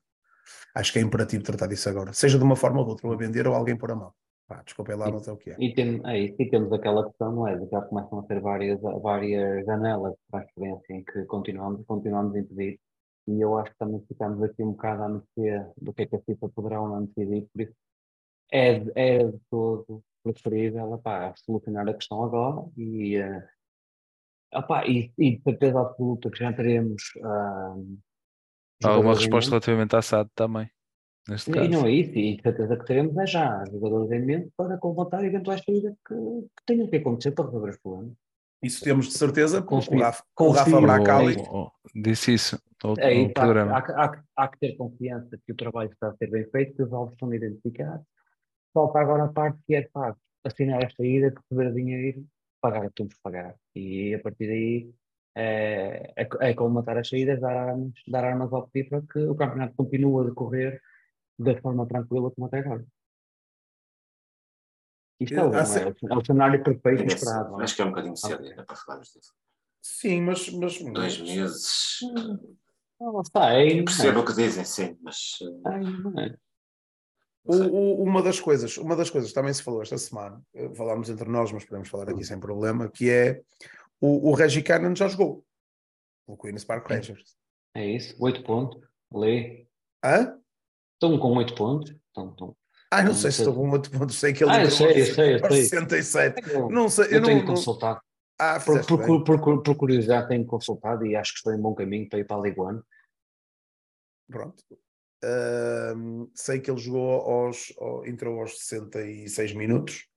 Acho 0.75 0.93
que 0.93 0.99
é 0.99 1.01
imperativo 1.01 1.43
tratar 1.43 1.67
disso 1.67 1.89
agora. 1.89 2.13
Seja 2.13 2.37
de 2.37 2.43
uma 2.43 2.55
forma 2.55 2.79
ou 2.79 2.85
de 2.85 2.91
outra, 2.91 3.07
ou 3.07 3.13
a 3.13 3.17
vender 3.17 3.47
ou 3.47 3.55
alguém 3.55 3.77
pôr 3.77 3.91
a 3.91 3.95
mão. 3.95 4.13
Pá, 4.47 4.61
desculpem 4.63 4.95
lá, 4.95 5.11
mas 5.11 5.27
é 5.27 5.31
o 5.31 5.37
que 5.37 5.51
é. 5.51 5.55
E, 5.59 5.73
tem, 5.75 6.01
é 6.05 6.19
isso, 6.19 6.35
e 6.39 6.49
temos 6.49 6.71
aquela 6.73 7.05
questão, 7.05 7.31
não 7.31 7.47
é? 7.47 7.59
Já 7.67 7.81
começam 7.81 8.19
a 8.19 8.23
ter 8.23 8.39
várias, 8.41 8.79
várias 8.81 9.65
janelas 9.65 10.13
de 10.13 10.19
transferência 10.31 10.93
em 10.93 11.03
que 11.03 11.23
continuamos, 11.25 11.85
continuamos 11.85 12.35
a 12.35 12.39
impedir. 12.39 12.79
E 13.27 13.39
eu 13.41 13.57
acho 13.59 13.69
que 13.71 13.77
também 13.77 14.03
ficamos 14.07 14.41
aqui 14.41 14.63
um 14.63 14.71
bocado 14.71 15.03
à 15.03 15.09
mercê 15.09 15.65
do 15.77 15.93
que 15.93 16.01
é 16.01 16.05
que 16.07 16.15
a 16.15 16.19
FIFA 16.21 16.49
poderá 16.49 16.81
ou 16.81 16.87
não 16.89 17.05
decidir. 17.05 17.47
Por 17.53 17.61
isso, 17.61 17.73
é, 18.51 18.79
de- 18.79 18.91
é 18.95 19.23
de 19.25 19.39
todo 19.51 20.03
preferível 20.23 20.95
epá, 20.95 21.31
solucionar 21.37 21.87
a 21.87 21.93
questão 21.93 22.23
agora 22.23 22.65
e, 22.75 23.15
eh, 23.17 23.47
epá, 24.53 24.85
e, 24.87 25.11
e 25.17 25.37
de 25.37 25.43
certeza 25.43 25.79
absoluta 25.79 26.29
que 26.29 26.39
já 26.39 26.53
teremos. 26.53 27.01
ah, 27.23 27.75
Há 28.83 28.89
alguma 28.89 29.13
resposta 29.13 29.51
mente. 29.51 29.65
relativamente 29.65 29.95
à 29.95 30.01
SAD 30.01 30.29
também, 30.33 30.69
neste 31.27 31.51
E 31.51 31.53
caso. 31.53 31.69
não 31.69 31.85
é 31.85 31.91
isso, 31.91 32.17
e 32.17 32.37
de 32.37 32.41
certeza 32.41 32.77
que 32.77 32.85
teremos 32.85 33.17
é 33.17 33.27
já 33.27 33.63
jogadores 33.65 34.11
em 34.11 34.25
mente 34.25 34.49
para 34.55 34.77
combatar 34.77 35.23
eventuais 35.25 35.61
saídas 35.65 35.93
que, 36.07 36.15
que 36.15 36.65
tenham 36.65 36.87
que 36.87 36.95
acontecer 36.95 37.31
para 37.31 37.45
resolver 37.45 37.69
os 37.71 37.77
problemas. 37.79 38.13
Isso 38.61 38.83
temos 38.83 39.07
de 39.07 39.13
certeza, 39.17 39.61
com 39.61 39.77
o 39.77 39.99
Rafa, 39.99 40.23
com 40.35 40.47
o 40.47 40.51
Rafa 40.51 40.81
Bracali. 40.81 41.35
Oh, 41.49 41.67
oh, 41.67 41.71
disse 41.95 42.33
isso 42.33 42.61
no, 42.83 42.93
É 42.97 43.13
no 43.15 43.21
isso, 43.21 43.31
há, 43.37 43.41
programa. 43.41 43.71
há, 43.77 44.05
há, 44.05 44.23
há 44.35 44.47
que 44.49 44.59
ter 44.59 44.75
confiança 44.75 45.37
que 45.45 45.51
o 45.53 45.55
trabalho 45.55 45.89
está 45.91 46.09
a 46.09 46.15
ser 46.15 46.29
bem 46.29 46.45
feito, 46.49 46.75
que 46.75 46.83
os 46.83 46.91
alvos 46.91 47.13
estão 47.13 47.33
identificados. 47.33 48.05
Falta 48.73 48.99
agora 48.99 49.23
a 49.25 49.27
parte 49.29 49.57
que 49.65 49.75
é 49.75 49.81
de 49.81 49.89
facto 49.89 50.19
assinar 50.45 50.83
a 50.85 50.89
saída, 50.89 51.33
receber 51.49 51.73
dinheiro, 51.73 52.25
pagar 52.61 52.85
o 52.85 52.89
que 52.89 52.95
temos 52.95 53.13
que 53.13 53.21
pagar. 53.21 53.55
E 53.75 54.13
a 54.15 54.19
partir 54.21 54.47
daí 54.47 54.93
é, 55.35 56.13
é, 56.15 56.27
é 56.49 56.53
colmatar 56.53 56.97
as 56.97 57.07
saídas, 57.07 57.39
dar 57.39 57.55
armas, 57.55 57.93
dar 58.07 58.23
armas 58.25 58.51
ao 58.53 58.67
PT 58.67 58.89
para 58.89 59.01
que 59.01 59.19
o 59.19 59.35
campeonato 59.35 59.75
continue 59.75 60.23
a 60.25 60.29
decorrer 60.29 60.81
da 61.37 61.59
forma 61.61 61.87
tranquila 61.87 62.31
como 62.31 62.47
até 62.47 62.59
agora. 62.59 62.85
Isto 65.19 65.35
é, 65.39 65.65
se- 65.65 65.79
é, 65.81 65.87
o- 65.87 65.95
é 66.13 66.17
o 66.17 66.25
cenário 66.25 66.63
perfeito 66.63 67.01
Ainda 67.01 67.13
esperado. 67.13 67.61
Acho 67.61 67.75
que 67.75 67.81
é 67.81 67.85
um 67.85 67.89
bocadinho 67.89 68.15
cedo 68.17 68.43
ainda 68.47 68.63
para 68.63 68.75
falarmos 68.75 69.09
disso. 69.09 69.33
Sim, 69.81 70.21
mas. 70.21 70.49
mas 70.53 70.79
Dois 70.81 71.19
meses. 71.19 71.99
Não 73.01 73.23
sei, 73.23 73.79
Eu 73.79 73.85
percebo 73.85 74.19
o 74.21 74.25
que 74.25 74.33
dizem, 74.33 74.65
sim, 74.65 74.97
mas 75.01 75.39
eh, 75.41 76.21
é. 76.25 76.37
O- 77.51 78.01
o- 78.01 78.03
uma 78.03 78.21
das 78.21 78.39
coisas, 78.39 78.77
uma 78.77 78.95
das 78.95 79.09
coisas 79.09 79.31
que 79.31 79.35
também 79.35 79.51
se 79.53 79.63
falou 79.63 79.81
esta 79.81 79.97
semana, 79.97 80.39
eh, 80.53 80.69
falámos 80.75 81.09
entre 81.09 81.27
nós, 81.27 81.51
mas 81.51 81.65
podemos 81.65 81.89
falar 81.89 82.07
aqui 82.09 82.23
sem 82.23 82.39
problema, 82.39 82.87
que 82.89 83.09
é 83.09 83.41
o, 83.99 84.29
o 84.29 84.33
Reggie 84.33 84.61
Cannon 84.61 84.95
já 84.95 85.07
jogou. 85.07 85.43
O 86.27 86.37
Queen's 86.37 86.63
Park 86.63 86.87
Rangers. 86.87 87.35
É 87.75 87.85
isso, 87.87 88.15
8 88.19 88.43
pontos. 88.43 88.79
Lê. 89.11 89.65
Hã? 90.05 90.37
Estão 90.93 91.17
com 91.17 91.35
8 91.37 91.55
pontos. 91.55 91.89
Estão, 91.89 92.29
estão. 92.29 92.55
Ah, 92.91 93.01
não 93.01 93.09
Não 93.09 93.13
sei 93.15 93.31
se 93.31 93.37
sei. 93.37 93.45
estou 93.47 93.59
com 93.63 93.69
outro 93.71 93.91
ponto, 93.91 94.13
sei 94.13 94.31
que 94.33 94.43
ele 94.43 94.51
Ah, 94.51 94.63
eu 94.63 94.69
sei, 94.71 95.01
eu 95.01 95.05
sei, 95.15 95.35
eu 95.37 95.43
aos 95.45 95.53
sei. 95.55 95.63
67. 95.65 96.51
Eu, 96.51 96.69
Não 96.69 96.87
sei, 96.89 97.05
eu, 97.05 97.11
eu 97.13 97.23
tenho 97.23 97.37
não, 97.37 97.41
que 97.41 97.47
não- 97.47 97.55
consultar. 97.55 97.99
Ah, 98.39 98.59
Por, 98.59 98.85
por, 98.85 99.23
por, 99.23 99.41
por, 99.41 99.63
por 99.63 99.75
curiosidade, 99.75 100.27
tenho 100.29 100.45
consultado 100.45 101.05
e 101.05 101.15
acho 101.15 101.31
que 101.33 101.37
estou 101.39 101.53
em 101.53 101.59
bom 101.59 101.73
caminho 101.73 102.07
para 102.07 102.19
ir 102.19 102.25
para 102.25 102.37
a 102.37 102.41
Ligue 102.41 102.61
1. 102.61 102.81
Pronto. 104.29 104.63
Sei 106.33 106.59
que 106.59 106.71
ele 106.71 106.79
jogou 106.79 107.11
aos, 107.11 107.73
ao, 107.77 108.05
entrou 108.05 108.39
aos 108.39 108.59
66 108.59 109.53
minutos. 109.53 110.09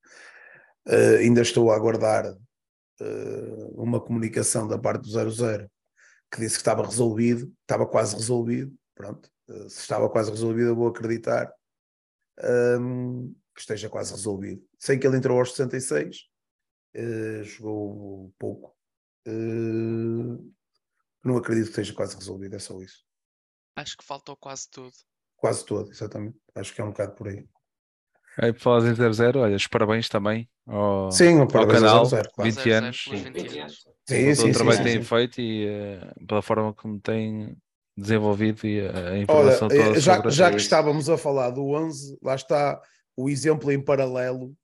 Uh, 0.86 1.18
ainda 1.20 1.42
estou 1.42 1.70
a 1.70 1.76
aguardar 1.76 2.26
uh, 2.26 3.82
uma 3.82 4.00
comunicação 4.00 4.66
da 4.66 4.78
parte 4.78 5.02
do 5.02 5.10
00 5.10 5.70
que 6.30 6.40
disse 6.40 6.54
que 6.54 6.60
estava 6.60 6.84
resolvido, 6.84 7.52
estava 7.60 7.86
quase 7.86 8.16
resolvido. 8.16 8.74
Pronto, 8.94 9.30
uh, 9.48 9.70
se 9.70 9.80
estava 9.80 10.08
quase 10.08 10.30
resolvido, 10.30 10.68
eu 10.68 10.76
vou 10.76 10.88
acreditar 10.88 11.52
um, 12.80 13.32
que 13.54 13.60
esteja 13.60 13.88
quase 13.88 14.12
resolvido. 14.12 14.62
Sei 14.78 14.98
que 14.98 15.06
ele 15.06 15.16
entrou 15.16 15.38
aos 15.38 15.50
66, 15.50 16.28
jogou 17.44 18.32
pouco. 18.38 18.74
não 21.24 21.36
acredito 21.36 21.66
que 21.66 21.70
esteja 21.70 21.94
quase 21.94 22.16
resolvido, 22.16 22.56
é 22.56 22.58
só 22.58 22.80
isso. 22.80 23.04
Acho 23.76 23.96
que 23.96 24.04
faltou 24.04 24.36
quase 24.36 24.68
tudo. 24.70 24.92
Quase 25.36 25.64
todo, 25.64 25.90
exatamente. 25.90 26.36
Acho 26.54 26.74
que 26.74 26.80
é 26.80 26.84
um 26.84 26.90
bocado 26.90 27.14
por 27.14 27.28
aí. 27.28 27.44
Aí, 28.38 28.52
por 28.52 28.60
falar 28.60 28.86
em 28.88 28.94
00, 28.94 29.40
olha, 29.40 29.56
os 29.56 29.66
parabéns 29.66 30.08
também 30.08 30.48
ao, 30.66 31.10
sim, 31.10 31.38
ao 31.38 31.46
canal, 31.46 32.04
00, 32.06 32.30
claro. 32.32 32.50
20 32.50 32.70
anos. 32.70 33.04
20 33.10 33.58
anos. 33.58 33.84
Sim, 34.08 34.34
sim, 34.34 34.50
o 34.50 34.52
trabalho 34.54 34.78
sim, 34.78 34.82
que 34.84 34.90
têm 34.90 35.02
sim. 35.02 35.08
feito 35.08 35.40
e 35.40 35.66
uh, 35.66 36.26
pela 36.26 36.42
forma 36.42 36.72
como 36.72 36.98
têm 37.00 37.56
desenvolvido 37.96 38.66
e 38.66 38.80
a 38.80 39.18
informação 39.18 39.68
Olha, 39.68 39.84
toda 39.84 40.00
já, 40.00 40.16
sobre 40.16 40.30
já 40.30 40.50
que 40.50 40.56
estávamos 40.56 41.10
a 41.10 41.18
falar 41.18 41.50
do 41.50 41.66
11, 41.68 42.18
lá 42.22 42.34
está 42.34 42.80
o 43.16 43.28
exemplo 43.28 43.70
em 43.70 43.82
paralelo 43.82 44.54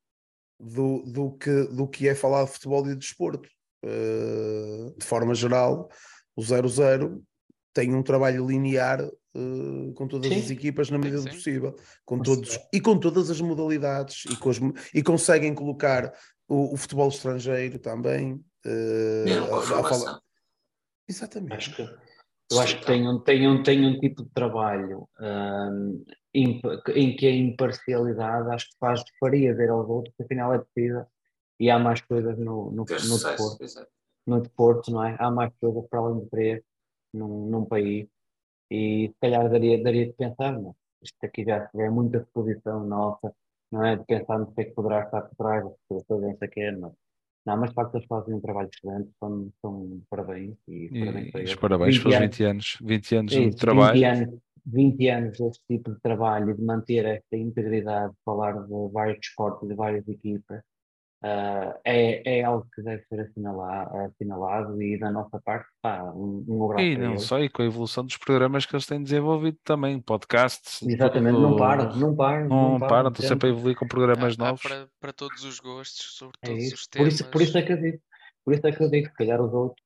do, 0.59 1.03
do, 1.03 1.33
que, 1.33 1.65
do 1.65 1.87
que 1.87 2.09
é 2.09 2.15
falar 2.15 2.45
de 2.45 2.53
futebol 2.53 2.87
e 2.87 2.91
de 2.91 2.97
desporto. 2.97 3.49
Uh, 3.85 4.95
de 4.99 5.05
forma 5.05 5.35
geral, 5.35 5.89
o 6.35 6.43
00 6.43 7.23
tem 7.79 7.95
um 7.95 8.03
trabalho 8.03 8.45
linear 8.45 9.01
uh, 9.05 9.93
com 9.95 10.09
todas 10.09 10.33
Sim. 10.33 10.41
as 10.41 10.51
equipas 10.51 10.91
na 10.91 10.99
medida 10.99 11.19
do 11.19 11.23
sim. 11.23 11.29
possível, 11.31 11.77
com 12.05 12.19
todos 12.21 12.59
e 12.73 12.81
com 12.81 12.99
todas 12.99 13.31
as 13.31 13.41
modalidades 13.41 14.25
e, 14.25 14.37
com 14.37 14.51
as- 14.51 14.59
e 14.93 15.01
conseguem 15.01 15.55
colocar 15.55 16.13
o, 16.49 16.75
o 16.75 16.77
futebol 16.77 17.09
estrangeiro 17.09 17.79
também. 17.79 18.33
uh, 18.67 19.55
a 19.55 19.79
a- 19.79 19.85
falar-. 19.85 20.19
Exatamente. 21.09 21.55
Acho 21.55 21.77
que, 21.77 21.83
eu 22.51 22.61
acho 22.61 22.81
que 22.81 22.87
tem 22.87 23.09
um, 23.09 23.21
tem, 23.21 23.47
um, 23.49 23.63
tem 23.63 23.87
um 23.87 23.97
tipo 24.01 24.25
de 24.25 24.31
trabalho 24.31 25.09
hum, 25.21 26.05
imp- 26.35 26.89
em 26.97 27.15
que 27.15 27.27
a 27.27 27.31
imparcialidade 27.31 28.51
acho 28.51 28.67
que 28.71 28.77
faz, 28.81 29.05
faria 29.21 29.55
ver 29.55 29.71
aos 29.71 29.89
outros 29.89 30.13
que 30.17 30.25
afinal 30.25 30.53
é 30.53 30.59
possível 30.59 31.07
e 31.61 31.71
há 31.71 31.79
mais 31.79 32.01
coisas 32.01 32.37
no, 32.39 32.73
no, 32.73 32.85
Ter 32.85 32.95
no 32.95 33.01
sucesso. 33.01 33.57
desporto, 33.57 33.89
no 34.27 34.41
desporto, 34.41 34.91
não 34.91 35.05
é? 35.05 35.17
Há 35.21 35.31
mais 35.31 35.53
coisas 35.61 35.87
para 35.89 36.01
além 36.01 36.21
de 36.25 36.29
três 36.29 36.63
num, 37.13 37.49
num 37.49 37.65
país 37.65 38.07
e 38.71 39.09
se 39.09 39.15
calhar 39.21 39.49
daria, 39.51 39.83
daria 39.83 40.07
de 40.07 40.13
pensar, 40.13 40.53
não? 40.53 40.75
Isto 41.03 41.17
aqui 41.25 41.45
já 41.45 41.71
é 41.75 41.91
muita 41.91 42.19
exposição 42.19 42.85
nossa, 42.85 43.33
não 43.71 43.85
é? 43.85 43.97
De 43.97 44.05
pensar 44.05 44.39
no 44.39 44.53
que 44.53 44.61
é 44.61 44.65
que 44.65 44.73
poderá 44.73 45.05
estar 45.05 45.23
por 45.23 45.37
trás, 45.37 45.65
das 45.65 45.75
pessoas 45.89 46.23
não 46.23 46.37
sei 46.37 46.49
o 46.49 46.51
quê, 46.51 46.71
não. 46.73 46.95
Mas 47.47 47.71
de 47.71 47.75
facto 47.75 47.95
eles 47.95 48.07
fazem 48.07 48.35
um 48.35 48.41
trabalho 48.41 48.69
excelente, 48.73 49.11
são, 49.19 49.51
são 49.63 50.03
parabéns 50.11 50.55
e, 50.69 50.91
E, 50.93 51.01
parabéns 51.01 51.31
para 51.31 51.41
eles. 51.41 51.55
parabéns 51.57 51.97
20 51.97 52.03
pelos 52.03 52.17
anos. 52.17 52.37
20 52.37 52.45
anos. 52.45 52.79
20 52.83 53.17
anos 53.17 53.33
É 53.33 53.41
de 53.49 53.57
trabalho. 53.57 53.95
20 53.95 54.05
anos, 54.05 54.41
20 54.67 55.09
anos 55.09 55.39
deste 55.39 55.63
tipo 55.67 55.95
de 55.95 56.01
trabalho 56.01 56.55
de 56.55 56.63
manter 56.63 57.07
esta 57.07 57.37
integridade, 57.37 58.13
de 58.13 58.19
falar 58.23 58.53
de 58.67 58.93
vários 58.93 59.19
esportes, 59.27 59.67
de 59.67 59.75
várias 59.75 60.07
equipas, 60.09 60.63
ah, 61.23 61.79
é, 61.85 62.39
é 62.39 62.45
algo 62.45 62.67
que 62.75 62.83
deve 62.83 63.03
ser 63.07 63.21
assinalado, 63.21 63.97
assinalado 63.99 64.83
e 64.83 64.99
da 64.99 65.11
nossa 65.11 65.41
parte, 65.41 65.67
pá, 65.83 66.03
um, 66.13 66.45
um 66.49 66.65
abraço 66.65 66.87
E 66.87 66.97
não 66.97 67.19
só, 67.19 67.41
e 67.41 67.49
com 67.49 67.63
a 67.63 67.67
evolução 67.67 68.05
dos 68.05 68.17
programas 68.17 68.65
que 68.67 68.75
eles 68.75 68.87
têm 68.87 69.03
desenvolvido 69.03 69.59
também, 69.65 70.01
podcasts. 70.01 70.83
Exatamente, 70.83 71.33
tudo- 71.35 71.43
não 71.43 71.57
param, 71.57 71.97
não 71.97 72.15
param, 72.17 72.49
Não, 72.49 72.73
não 72.73 72.79
param, 72.79 72.89
param. 72.95 73.09
estão 73.11 73.27
sempre 73.27 73.49
a 73.49 73.53
evoluir 73.53 73.77
com 73.77 73.87
programas 73.89 74.37
Há, 74.39 74.43
há 74.43 74.47
novos. 74.49 74.63
para, 74.63 74.89
para 75.01 75.13
todos 75.13 75.45
os 75.45 75.59
gostos, 75.61 76.17
sobre 76.17 76.37
É 76.43 76.49
todos 76.49 76.63
isso. 76.65 76.75
os 76.77 76.87
Por 76.87 76.99
temas. 76.99 77.15
isso, 77.15 77.31
por 77.31 77.43
isso 77.43 77.59
é 77.59 77.63
que 77.63 77.73
eu 77.73 77.77
digo, 77.81 77.99
por 78.45 78.55
isso 78.55 78.67
é 78.67 78.73
que 78.73 78.83
eu 78.83 78.91
digo, 78.91 79.07
se 79.09 79.15
calhar 79.15 79.41
os 79.43 79.53
outros, 79.53 79.85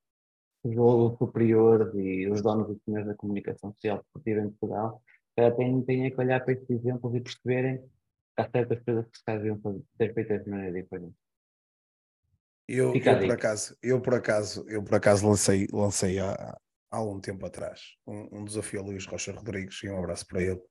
os 0.65 0.77
outros 0.77 1.19
superiores 1.19 1.95
e 1.95 2.29
os 2.29 2.43
donos 2.43 2.71
e 2.71 2.79
senhores 2.85 3.07
da 3.09 3.15
comunicação 3.15 3.73
social 3.73 3.99
desportiva 3.99 4.41
em 4.41 4.51
Portugal, 4.51 5.03
têm, 5.57 5.83
têm 5.85 6.11
que 6.11 6.21
olhar 6.21 6.41
para 6.45 6.53
estes 6.53 6.71
exemplos 6.71 7.15
e 7.15 7.21
perceberem 7.21 7.79
que 7.79 8.43
há 8.43 8.49
certas 8.51 8.83
coisas 8.85 9.07
que 9.07 9.19
se 9.19 9.25
fazer- 9.25 9.59
ser 9.97 10.15
feitas 10.15 10.45
de 10.45 10.51
maneira 10.51 10.83
diferente. 10.83 11.15
Eu, 12.69 12.95
eu 12.95 13.19
por 13.19 13.31
acaso, 13.33 13.77
eu 13.83 14.01
por 14.01 14.15
acaso, 14.15 14.65
eu 14.69 14.83
por 14.83 14.95
acaso 14.95 15.27
lancei, 15.27 15.67
lancei 15.73 16.19
há, 16.19 16.33
há 16.91 16.97
algum 16.97 17.21
tempo 17.21 17.45
atrás 17.45 17.97
um, 18.07 18.41
um 18.41 18.45
desafio 18.45 18.81
a 18.81 18.83
Luís 18.85 19.05
Rocha 19.05 19.33
Rodrigues 19.33 19.83
e 19.83 19.91
um 19.91 19.99
abraço 19.99 20.27
para 20.27 20.43
ele, 20.43 20.63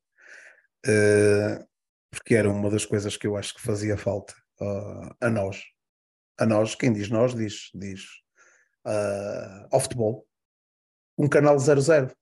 Eh, 0.85 1.65
porque 2.11 2.35
era 2.35 2.49
uma 2.49 2.69
das 2.69 2.85
coisas 2.85 3.15
que 3.15 3.25
eu 3.25 3.37
acho 3.37 3.53
que 3.53 3.61
fazia 3.61 3.97
falta 3.97 4.33
ah, 4.59 5.15
a 5.21 5.29
nós, 5.29 5.63
a 6.37 6.45
nós, 6.45 6.75
quem 6.75 6.91
diz 6.91 7.09
nós 7.09 7.33
diz, 7.33 7.69
diz 7.73 8.07
ah, 8.85 9.67
ao 9.71 9.79
futebol, 9.79 10.27
um 11.17 11.29
canal 11.29 11.57
00. 11.57 12.13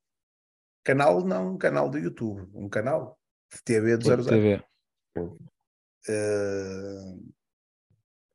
Canal 0.84 1.26
não 1.26 1.54
um 1.54 1.58
canal 1.58 1.90
do 1.90 1.98
YouTube, 1.98 2.50
um 2.54 2.70
canal 2.70 3.20
de 3.54 3.64
TV 3.64 3.98
de 3.98 4.06
00. 4.06 4.26
TV. 4.26 4.64
Eh, 6.08 7.16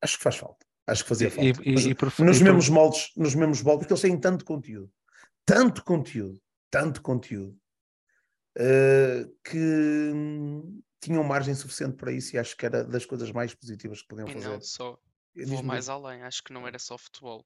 acho 0.02 0.18
que 0.18 0.22
faz 0.22 0.36
falta. 0.36 0.66
Acho 0.86 1.02
que 1.02 1.08
fazia 1.08 1.30
falta. 1.30 1.62
e- 1.62 1.72
Mas 1.72 1.84
e 1.84 1.86
nos 1.86 1.86
e 1.86 1.94
por- 1.94 2.12
mesmos 2.42 2.68
moldes, 2.68 3.10
nos 3.16 3.34
mesmos 3.34 3.62
moldes, 3.62 3.80
porque 3.86 3.92
eles 3.94 4.02
têm 4.02 4.20
tanto 4.20 4.44
conteúdo, 4.44 4.92
tanto 5.46 5.82
conteúdo, 5.84 6.40
tanto 6.70 7.00
conteúdo, 7.02 7.56
eh, 8.56 9.26
que 9.42 9.58
hum, 9.58 10.82
tinham 11.00 11.24
margem 11.24 11.54
suficiente 11.54 11.96
para 11.96 12.12
isso 12.12 12.36
e 12.36 12.38
acho 12.38 12.56
que 12.56 12.66
era 12.66 12.84
das 12.84 13.04
coisas 13.04 13.30
mais 13.32 13.54
positivas 13.54 14.02
que 14.02 14.08
podiam 14.08 14.28
fazer. 14.28 14.48
não 14.48 14.60
só. 14.60 14.98
Vou 15.46 15.62
mais 15.62 15.88
além. 15.88 16.22
Acho 16.22 16.42
que 16.42 16.52
não 16.52 16.66
era 16.66 16.78
só 16.78 16.96
futebol. 16.96 17.44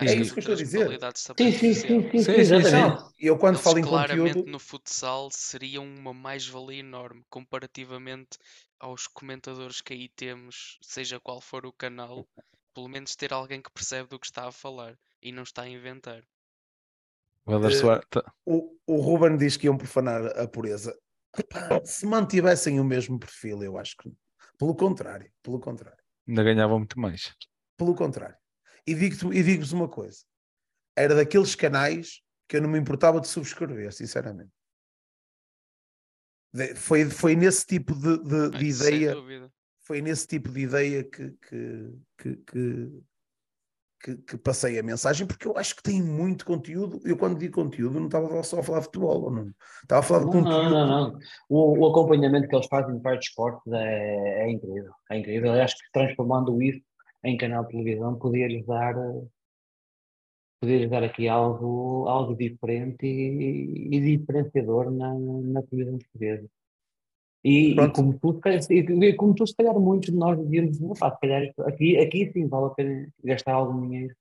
É 0.00 0.04
Acho 0.04 0.14
que 0.14 0.22
isso 0.22 0.32
que 0.32 0.38
eu 0.38 0.40
estou 0.40 0.54
a 0.54 0.58
dizer. 0.58 1.00
Sim, 1.36 1.52
sim, 1.52 1.74
sim, 1.74 2.10
sim, 2.10 2.22
sim, 2.22 2.32
exatamente. 2.32 3.02
Eu 3.20 3.36
quando 3.38 3.54
Eles 3.54 3.64
falo 3.64 3.78
em 3.78 3.82
claramente 3.82 4.34
conteúdo, 4.34 4.50
no 4.50 4.58
futsal 4.58 5.30
seriam 5.30 5.84
uma 5.84 6.12
mais-valia 6.14 6.80
enorme 6.80 7.24
comparativamente 7.28 8.38
aos 8.78 9.06
comentadores 9.06 9.80
que 9.80 9.92
aí 9.92 10.08
temos, 10.08 10.78
seja 10.82 11.18
qual 11.18 11.40
for 11.40 11.66
o 11.66 11.72
canal, 11.72 12.26
pelo 12.74 12.88
menos 12.88 13.14
ter 13.16 13.32
alguém 13.32 13.60
que 13.62 13.70
percebe 13.70 14.08
do 14.08 14.18
que 14.18 14.26
está 14.26 14.46
a 14.46 14.52
falar 14.52 14.98
e 15.22 15.32
não 15.32 15.42
está 15.42 15.62
a 15.62 15.68
inventar. 15.68 16.22
O 17.44 17.52
Eh, 17.66 18.00
tá- 18.10 18.32
o, 18.44 18.76
o 18.86 18.96
Ruben 19.00 19.36
diz 19.36 19.56
que 19.56 19.66
iam 19.66 19.76
profanar 19.78 20.24
a 20.38 20.46
pureza. 20.46 20.96
Epá, 21.36 21.58
se 21.84 22.04
mantivessem 22.06 22.78
o 22.78 22.84
mesmo 22.84 23.18
perfil, 23.18 23.62
eu 23.62 23.78
acho 23.78 23.96
que. 23.96 24.12
Pelo 24.58 24.74
contrário, 24.74 25.32
pelo 25.42 25.58
contrário. 25.60 26.02
ainda 26.26 26.42
ganhavam 26.44 26.78
muito 26.78 26.98
mais. 27.00 27.34
Pelo 27.76 27.94
contrário. 27.94 28.36
E 28.86 28.94
digo-te- 28.94 29.42
digo-vos 29.42 29.72
uma 29.72 29.88
coisa: 29.88 30.24
era 30.96 31.14
daqueles 31.14 31.54
canais 31.54 32.20
que 32.48 32.56
eu 32.56 32.62
não 32.62 32.68
me 32.68 32.78
importava 32.78 33.20
de 33.20 33.28
subscrever, 33.28 33.92
sinceramente. 33.92 34.50
De- 36.52 36.74
Foi, 36.74 37.04
foi 37.08 37.36
nesse 37.36 37.64
tipo 37.66 37.94
de, 37.94 38.18
de- 38.22 38.50
de 38.58 38.72
Sem 38.72 38.88
ideia, 38.96 39.14
dúvida. 39.14 39.52
Foi 39.88 40.02
nesse 40.02 40.26
tipo 40.26 40.50
de 40.50 40.60
ideia 40.60 41.02
que, 41.02 41.30
que, 41.48 41.92
que, 42.18 42.36
que, 42.36 43.02
que- 44.02 44.16
que 44.18 44.36
passei 44.38 44.78
a 44.78 44.82
mensagem, 44.82 45.26
porque 45.26 45.48
eu 45.48 45.56
acho 45.56 45.74
que 45.74 45.82
tem 45.82 46.02
muito 46.02 46.44
conteúdo. 46.44 47.00
Eu, 47.04 47.16
quando 47.16 47.38
digo 47.38 47.54
conteúdo, 47.54 47.98
não 47.98 48.06
estava 48.06 48.42
só 48.42 48.60
a 48.60 48.62
falar 48.62 48.80
de 48.80 48.84
futebol, 48.84 49.30
não. 49.30 49.50
Estava 49.82 50.00
a 50.00 50.02
falar 50.02 50.20
de 50.20 50.26
Não, 50.26 50.32
conteúdo. 50.34 50.70
não, 50.70 50.86
não, 50.86 51.10
não. 51.12 51.18
O, 51.48 51.78
o 51.78 51.86
acompanhamento 51.90 52.46
que 52.48 52.54
eles 52.54 52.66
fazem 52.68 52.94
de 52.96 53.02
vários 53.02 53.24
esportes 53.26 53.72
é, 53.72 54.44
é 54.44 54.50
incrível. 54.50 54.92
É 55.10 55.18
incrível. 55.18 55.54
Eu 55.54 55.62
acho 55.62 55.74
que 55.76 55.90
transformando 55.92 56.62
isso 56.62 56.80
em 57.24 57.36
canal 57.38 57.64
de 57.64 57.70
televisão 57.70 58.16
podia-lhes 58.18 58.64
dar, 58.66 58.94
podia-lhes 60.60 60.90
dar 60.90 61.02
aqui 61.02 61.26
algo, 61.28 62.06
algo 62.08 62.36
diferente 62.36 63.06
e, 63.06 63.88
e 63.96 64.18
diferenciador 64.18 64.90
na, 64.90 65.12
na 65.14 65.62
televisão 65.62 65.98
portuguesa. 65.98 66.46
E, 67.44 67.72
e 67.72 67.92
como 67.92 68.18
tu, 68.18 68.34
se 68.34 68.40
calhar- 68.40 68.60
e- 68.70 69.12
como 69.14 69.34
tu, 69.34 69.46
se 69.46 69.54
calhar, 69.54 69.78
muitos 69.78 70.10
de 70.10 70.16
nós 70.16 70.38
dizíamos, 70.38 70.80
"Epá, 70.80 71.10
se 71.14 71.20
calhar 71.20 71.42
aqui, 71.66 71.96
aqui 71.98 72.30
sim 72.32 72.48
vale 72.48 72.66
a 72.66 72.70
pena 72.70 73.08
gastar 73.24 73.52
algum 73.52 73.80
dinheiro, 73.88 74.14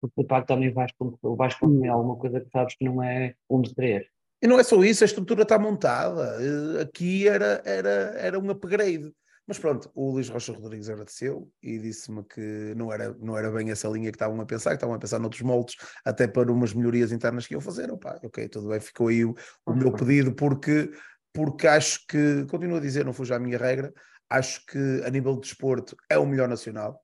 porque 0.00 0.22
de 0.22 0.28
facto 0.28 0.48
também 0.48 0.72
vais, 0.72 0.92
vais 1.22 1.54
consumir 1.54 1.88
alguma 1.88 2.16
coisa 2.16 2.40
que 2.40 2.50
sabes 2.50 2.74
que 2.76 2.84
não 2.84 3.02
é 3.02 3.34
um 3.48 3.60
dos 3.60 3.72
três. 3.72 4.04
E 4.42 4.46
não 4.46 4.58
é 4.60 4.64
só 4.64 4.82
isso, 4.84 5.02
a 5.02 5.06
estrutura 5.06 5.42
está 5.42 5.58
montada. 5.58 6.36
Eh, 6.42 6.82
Aqui 6.82 7.26
era, 7.26 7.62
era, 7.64 7.90
era 8.18 8.38
um 8.38 8.50
upgrade. 8.50 9.10
Mas 9.48 9.60
pronto, 9.60 9.88
o 9.94 10.10
Luís 10.10 10.28
Rocha 10.28 10.52
Rodrigues 10.52 10.90
agradeceu 10.90 11.48
e 11.62 11.78
disse-me 11.78 12.24
que 12.24 12.74
não 12.76 12.92
era, 12.92 13.14
não 13.20 13.38
era 13.38 13.48
bem 13.50 13.70
essa 13.70 13.86
linha 13.88 14.10
que 14.10 14.16
estavam 14.16 14.40
a 14.40 14.44
pensar, 14.44 14.70
que 14.70 14.76
estavam 14.76 14.96
a 14.96 14.98
pensar 14.98 15.20
noutros 15.20 15.42
moldes, 15.42 15.76
até 16.04 16.26
para 16.26 16.50
umas 16.50 16.74
melhorias 16.74 17.12
internas 17.12 17.46
que 17.46 17.54
iam 17.54 17.60
fazer. 17.60 17.88
Opa, 17.92 18.18
ok, 18.24 18.48
tudo 18.48 18.68
bem, 18.68 18.80
ficou 18.80 19.06
aí 19.06 19.24
o, 19.24 19.36
o 19.64 19.72
meu 19.72 19.92
pedido, 19.92 20.34
porque, 20.34 20.90
porque 21.36 21.66
acho 21.66 22.06
que, 22.06 22.46
continuo 22.46 22.78
a 22.78 22.80
dizer, 22.80 23.04
não 23.04 23.12
fuja 23.12 23.36
a 23.36 23.38
minha 23.38 23.58
regra, 23.58 23.92
acho 24.30 24.64
que 24.64 25.02
a 25.04 25.10
nível 25.10 25.34
de 25.34 25.42
desporto 25.42 25.94
é 26.08 26.16
o 26.16 26.24
melhor 26.24 26.48
nacional, 26.48 26.98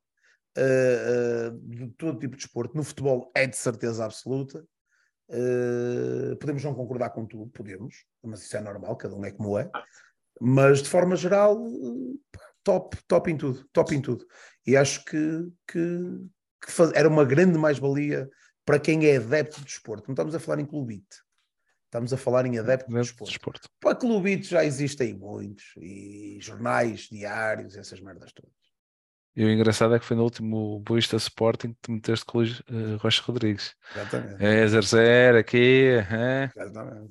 eh, 0.57 0.63
eh, 0.63 1.51
de 1.55 1.89
todo 1.99 2.19
tipo 2.19 2.35
de 2.35 2.43
desporto. 2.43 2.75
No 2.75 2.83
futebol 2.83 3.31
é 3.35 3.47
de 3.47 3.57
certeza 3.59 4.07
absoluta. 4.07 4.67
Uh, 5.29 6.37
podemos 6.37 6.63
não 6.63 6.75
concordar 6.75 7.11
com 7.11 7.25
tudo, 7.25 7.51
podemos, 7.53 8.05
mas 8.23 8.43
isso 8.43 8.55
é 8.55 8.61
normal, 8.61 8.97
cada 8.97 9.15
um 9.15 9.25
é 9.25 9.31
como 9.31 9.59
é. 9.59 9.71
Mas 10.41 10.83
de 10.83 10.89
forma 10.89 11.17
geral, 11.17 11.59
top, 12.63 12.97
top 13.07 13.31
em 13.31 13.37
tudo, 13.37 13.67
top 13.73 13.95
em 13.95 14.01
tudo. 14.01 14.27
E 14.67 14.77
acho 14.77 15.05
que, 15.05 15.49
que, 15.67 15.99
que 16.65 16.71
faz, 16.71 16.91
era 16.95 17.09
uma 17.09 17.25
grande 17.25 17.59
mais-valia 17.59 18.29
para 18.65 18.79
quem 18.79 19.07
é 19.07 19.17
adepto 19.17 19.59
de 19.59 19.67
desporto. 19.67 20.09
Não 20.09 20.13
estamos 20.15 20.35
a 20.35 20.41
falar 20.41 20.61
em 20.61 20.67
clubite, 20.67 21.22
estamos 21.93 22.11
a 22.11 22.17
falar 22.17 22.47
em 22.47 22.59
adepto 22.59 22.91
de 22.91 22.99
desporto. 22.99 23.31
desporto. 23.31 23.69
Para 23.79 23.95
clubite 23.95 24.49
já 24.49 24.65
existem 24.65 25.13
muitos, 25.13 25.75
e 25.77 26.39
jornais, 26.41 27.03
diários, 27.11 27.77
essas 27.77 28.01
merdas 28.01 28.33
todas. 28.33 28.51
E 29.37 29.45
o 29.45 29.51
engraçado 29.51 29.95
é 29.95 29.99
que 29.99 30.05
foi 30.05 30.17
no 30.17 30.25
último 30.25 30.81
Boista 30.81 31.17
Sporting 31.17 31.75
que 31.75 31.79
tu 31.83 31.93
meteste 31.93 32.25
com 32.25 32.39
o 32.39 32.43
uh, 32.43 32.97
Rocha 32.99 33.23
Rodrigues. 33.23 33.75
Exatamente. 33.95 34.43
É, 34.43 34.67
0 34.67 35.39
aqui, 35.39 35.89
é. 36.11 36.51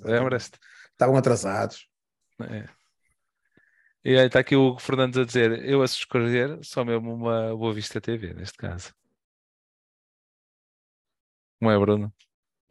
lembras-te? 0.04 0.60
Estavam 0.92 1.16
atrasados. 1.16 1.88
É. 2.42 2.68
E 4.04 4.18
aí 4.18 4.26
está 4.26 4.40
aqui 4.40 4.56
o 4.56 4.78
Fernandes 4.80 5.20
a 5.20 5.26
dizer: 5.26 5.64
eu 5.64 5.82
a 5.82 5.86
escolher 5.86 6.60
só 6.64 6.84
mesmo 6.84 7.14
uma 7.14 7.56
Boa 7.56 7.74
Vista 7.74 8.02
TV, 8.02 8.34
neste 8.34 8.58
caso. 8.58 8.94
Como 11.60 11.72
é, 11.72 11.78
Bruno? 11.78 12.12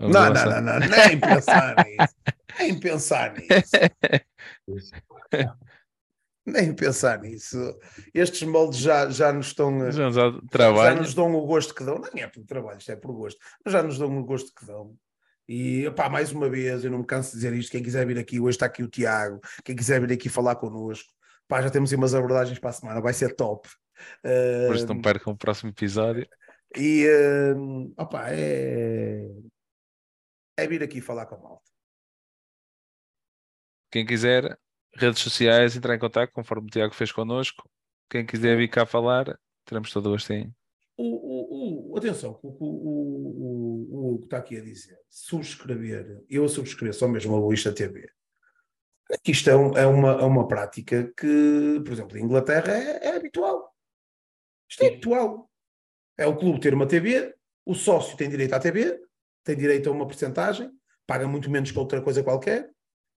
Não, 0.00 0.08
não, 0.08 0.32
não, 0.32 0.62
não, 0.62 0.78
nem 0.80 1.20
pensar 1.20 1.76
nisso. 1.84 2.14
Nem 2.58 2.80
pensar 2.80 3.34
nisso. 3.34 3.70
Nem 6.46 6.74
pensar 6.74 7.20
nisso. 7.20 7.78
Estes 8.14 8.42
moldes 8.48 8.80
já, 8.80 9.08
já 9.10 9.32
nos 9.32 9.48
estão. 9.48 9.92
Já 9.92 10.06
nos, 10.06 10.14
já 10.14 10.94
nos 10.94 11.14
dão 11.14 11.32
o 11.34 11.46
gosto 11.46 11.74
que 11.74 11.84
dão. 11.84 11.96
Não 11.98 12.08
é 12.14 12.26
por 12.26 12.44
trabalho, 12.44 12.78
isto 12.78 12.90
é 12.90 12.96
por 12.96 13.12
gosto. 13.12 13.38
Mas 13.64 13.72
já 13.72 13.82
nos 13.82 13.98
dão 13.98 14.18
o 14.18 14.24
gosto 14.24 14.52
que 14.54 14.66
dão. 14.66 14.96
E 15.46 15.90
pá, 15.96 16.08
mais 16.08 16.32
uma 16.32 16.48
vez, 16.48 16.82
eu 16.82 16.90
não 16.90 17.00
me 17.00 17.06
canso 17.06 17.30
de 17.30 17.36
dizer 17.36 17.52
isto. 17.52 17.70
Quem 17.70 17.82
quiser 17.82 18.06
vir 18.06 18.18
aqui, 18.18 18.40
hoje 18.40 18.56
está 18.56 18.66
aqui 18.66 18.82
o 18.82 18.88
Tiago. 18.88 19.40
Quem 19.64 19.76
quiser 19.76 20.00
vir 20.00 20.12
aqui 20.14 20.28
falar 20.28 20.56
connosco, 20.56 21.12
pá, 21.46 21.60
já 21.60 21.70
temos 21.70 21.92
aí 21.92 21.96
umas 21.96 22.14
abordagens 22.14 22.58
para 22.58 22.70
a 22.70 22.72
semana, 22.72 23.00
vai 23.00 23.12
ser 23.12 23.36
top. 23.36 23.68
Depois 24.22 24.82
uh, 24.82 24.86
não 24.86 25.00
percam 25.00 25.32
o 25.32 25.36
próximo 25.36 25.70
episódio. 25.70 26.26
E 26.76 27.06
uh, 27.06 27.92
opa, 27.98 28.26
é, 28.28 29.28
é 30.62 30.66
vir 30.66 30.82
aqui 30.82 31.00
falar 31.00 31.26
com 31.26 31.36
a 31.36 31.38
malta. 31.38 31.70
Quem 33.90 34.06
quiser, 34.06 34.58
redes 34.94 35.20
sociais, 35.20 35.76
entrar 35.76 35.94
em 35.94 35.98
contato, 35.98 36.32
conforme 36.32 36.68
o 36.68 36.70
Tiago 36.70 36.94
fez 36.94 37.10
connosco. 37.10 37.68
Quem 38.08 38.24
quiser 38.24 38.56
vir 38.56 38.68
cá 38.68 38.86
falar, 38.86 39.38
teremos 39.64 39.92
todo 39.92 40.06
o 40.06 40.10
gosto 40.10 40.32
em. 40.32 40.54
O, 40.96 41.04
o, 41.04 41.92
o, 41.92 41.96
atenção, 41.96 42.38
o, 42.42 42.48
o, 42.48 44.14
o, 44.14 44.18
que 44.18 44.26
está 44.26 44.36
aqui 44.36 44.58
a 44.58 44.60
dizer, 44.60 44.98
subscrever, 45.08 46.22
eu 46.28 46.46
subscrever 46.46 46.94
só 46.94 47.08
mesmo 47.08 47.36
a 47.36 47.40
Boista 47.40 47.72
TV. 47.72 48.10
Aqui 49.10 49.32
isto 49.32 49.48
é, 49.48 49.52
é, 49.52 49.86
uma, 49.86 50.12
é 50.12 50.24
uma 50.24 50.46
prática 50.46 51.12
que, 51.16 51.80
por 51.84 51.92
exemplo, 51.92 52.18
em 52.18 52.24
Inglaterra 52.24 52.72
é, 52.72 53.08
é 53.08 53.16
habitual. 53.16 53.74
Isto 54.68 54.84
é 54.84 54.88
habitual. 54.88 55.50
É 56.18 56.26
o 56.26 56.36
clube 56.36 56.60
ter 56.60 56.74
uma 56.74 56.86
TV, 56.86 57.34
o 57.64 57.74
sócio 57.74 58.16
tem 58.16 58.28
direito 58.28 58.52
à 58.52 58.60
TV, 58.60 59.00
tem 59.44 59.56
direito 59.56 59.88
a 59.88 59.92
uma 59.92 60.06
porcentagem, 60.06 60.70
paga 61.06 61.26
muito 61.26 61.50
menos 61.50 61.70
que 61.70 61.78
outra 61.78 62.00
coisa 62.00 62.22
qualquer, 62.22 62.70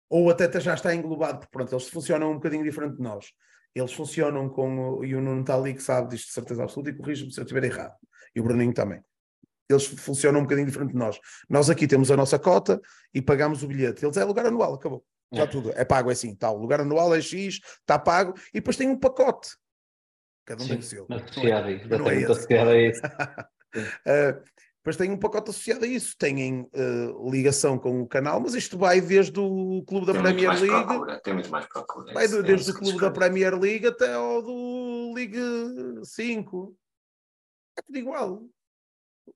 ou 0.09 0.31
até 0.31 0.61
já 0.61 0.75
está 0.75 0.95
englobado, 0.95 1.39
porque 1.39 1.51
pronto, 1.51 1.75
eles 1.75 1.89
funcionam 1.89 2.33
um 2.33 2.35
bocadinho 2.35 2.63
diferente 2.63 2.97
de 2.97 3.03
nós. 3.03 3.33
Eles 3.75 3.93
funcionam 3.93 4.49
com, 4.49 5.03
e 5.03 5.15
o 5.15 5.21
Nuno 5.23 5.41
está 5.41 5.55
ali 5.55 5.73
que 5.73 5.83
sabe 5.83 6.11
disto 6.11 6.27
de 6.27 6.33
certeza 6.35 6.63
absoluta 6.63 6.91
e 6.91 6.95
corrige-me 6.95 7.33
se 7.33 7.41
eu 7.41 7.45
estiver 7.45 7.65
errado. 7.65 7.95
E 8.35 8.41
o 8.41 8.43
Bruninho 8.43 8.75
também. 8.75 9.03
Eles 9.69 9.87
funcionam 9.87 10.41
um 10.41 10.43
bocadinho 10.43 10.67
diferente 10.67 10.93
de 10.93 10.99
nós. 10.99 11.19
Nós 11.49 11.71
aqui 11.71 11.87
temos 11.87 12.11
a 12.11 12.17
nossa 12.17 12.39
cota 12.39 12.79
e 13.15 13.23
pagamos 13.23 13.63
o 13.63 13.67
bilhete. 13.67 14.05
Eles 14.05 14.17
é 14.19 14.25
lugar 14.25 14.45
anual, 14.45 14.75
acabou. 14.75 15.03
Já 15.33 15.45
é. 15.45 15.47
tudo. 15.47 15.73
É 15.75 15.85
pago 15.85 16.11
é 16.11 16.13
assim, 16.13 16.35
tal. 16.35 16.59
O 16.59 16.61
lugar 16.61 16.81
anual 16.81 17.15
é 17.15 17.23
X, 17.23 17.61
está 17.81 17.99
pago 17.99 18.35
e 18.51 18.61
depois 18.61 18.77
tem 18.77 18.89
um 18.89 18.99
pacote. 18.99 19.57
Cada 20.45 20.63
um 20.63 20.67
Sim, 20.67 20.73
tem 20.73 20.79
o 20.79 20.83
seu. 20.83 21.07
Não 21.09 21.17
é, 21.17 21.21
não 21.21 22.11
é, 22.11 22.27
não 22.27 22.71
é 22.71 22.83
esse. 22.83 23.01
uh, 23.07 24.43
Depois 24.83 24.97
tem 24.97 25.13
um 25.13 25.17
pacote 25.17 25.49
associado 25.51 25.85
a 25.85 25.89
isso, 25.89 26.17
têm 26.19 26.63
uh, 26.63 27.31
ligação 27.31 27.79
com 27.79 28.03
o 28.03 28.07
canal, 28.07 28.41
mas 28.41 28.55
isto 28.55 28.77
vai 28.77 29.01
desde 29.01 29.39
o 29.39 29.85
clube 29.87 30.07
da 30.07 30.13
tem 30.13 30.23
Premier 30.23 30.61
League. 30.61 30.87
Procura, 30.87 31.21
tem 31.21 31.35
muito 31.35 31.51
mais 31.51 31.67
procura. 31.67 32.13
Vai 32.13 32.27
do, 32.27 32.43
desde 32.43 32.73
o 32.73 32.75
clube 32.75 33.01
da 33.01 33.09
Premier 33.09 33.57
League 33.57 33.87
até 33.87 34.13
ao 34.15 34.43
do 34.43 35.13
League 35.15 35.39
5. 36.05 36.77
É 37.79 37.83
tudo 37.83 37.97
igual. 37.97 38.45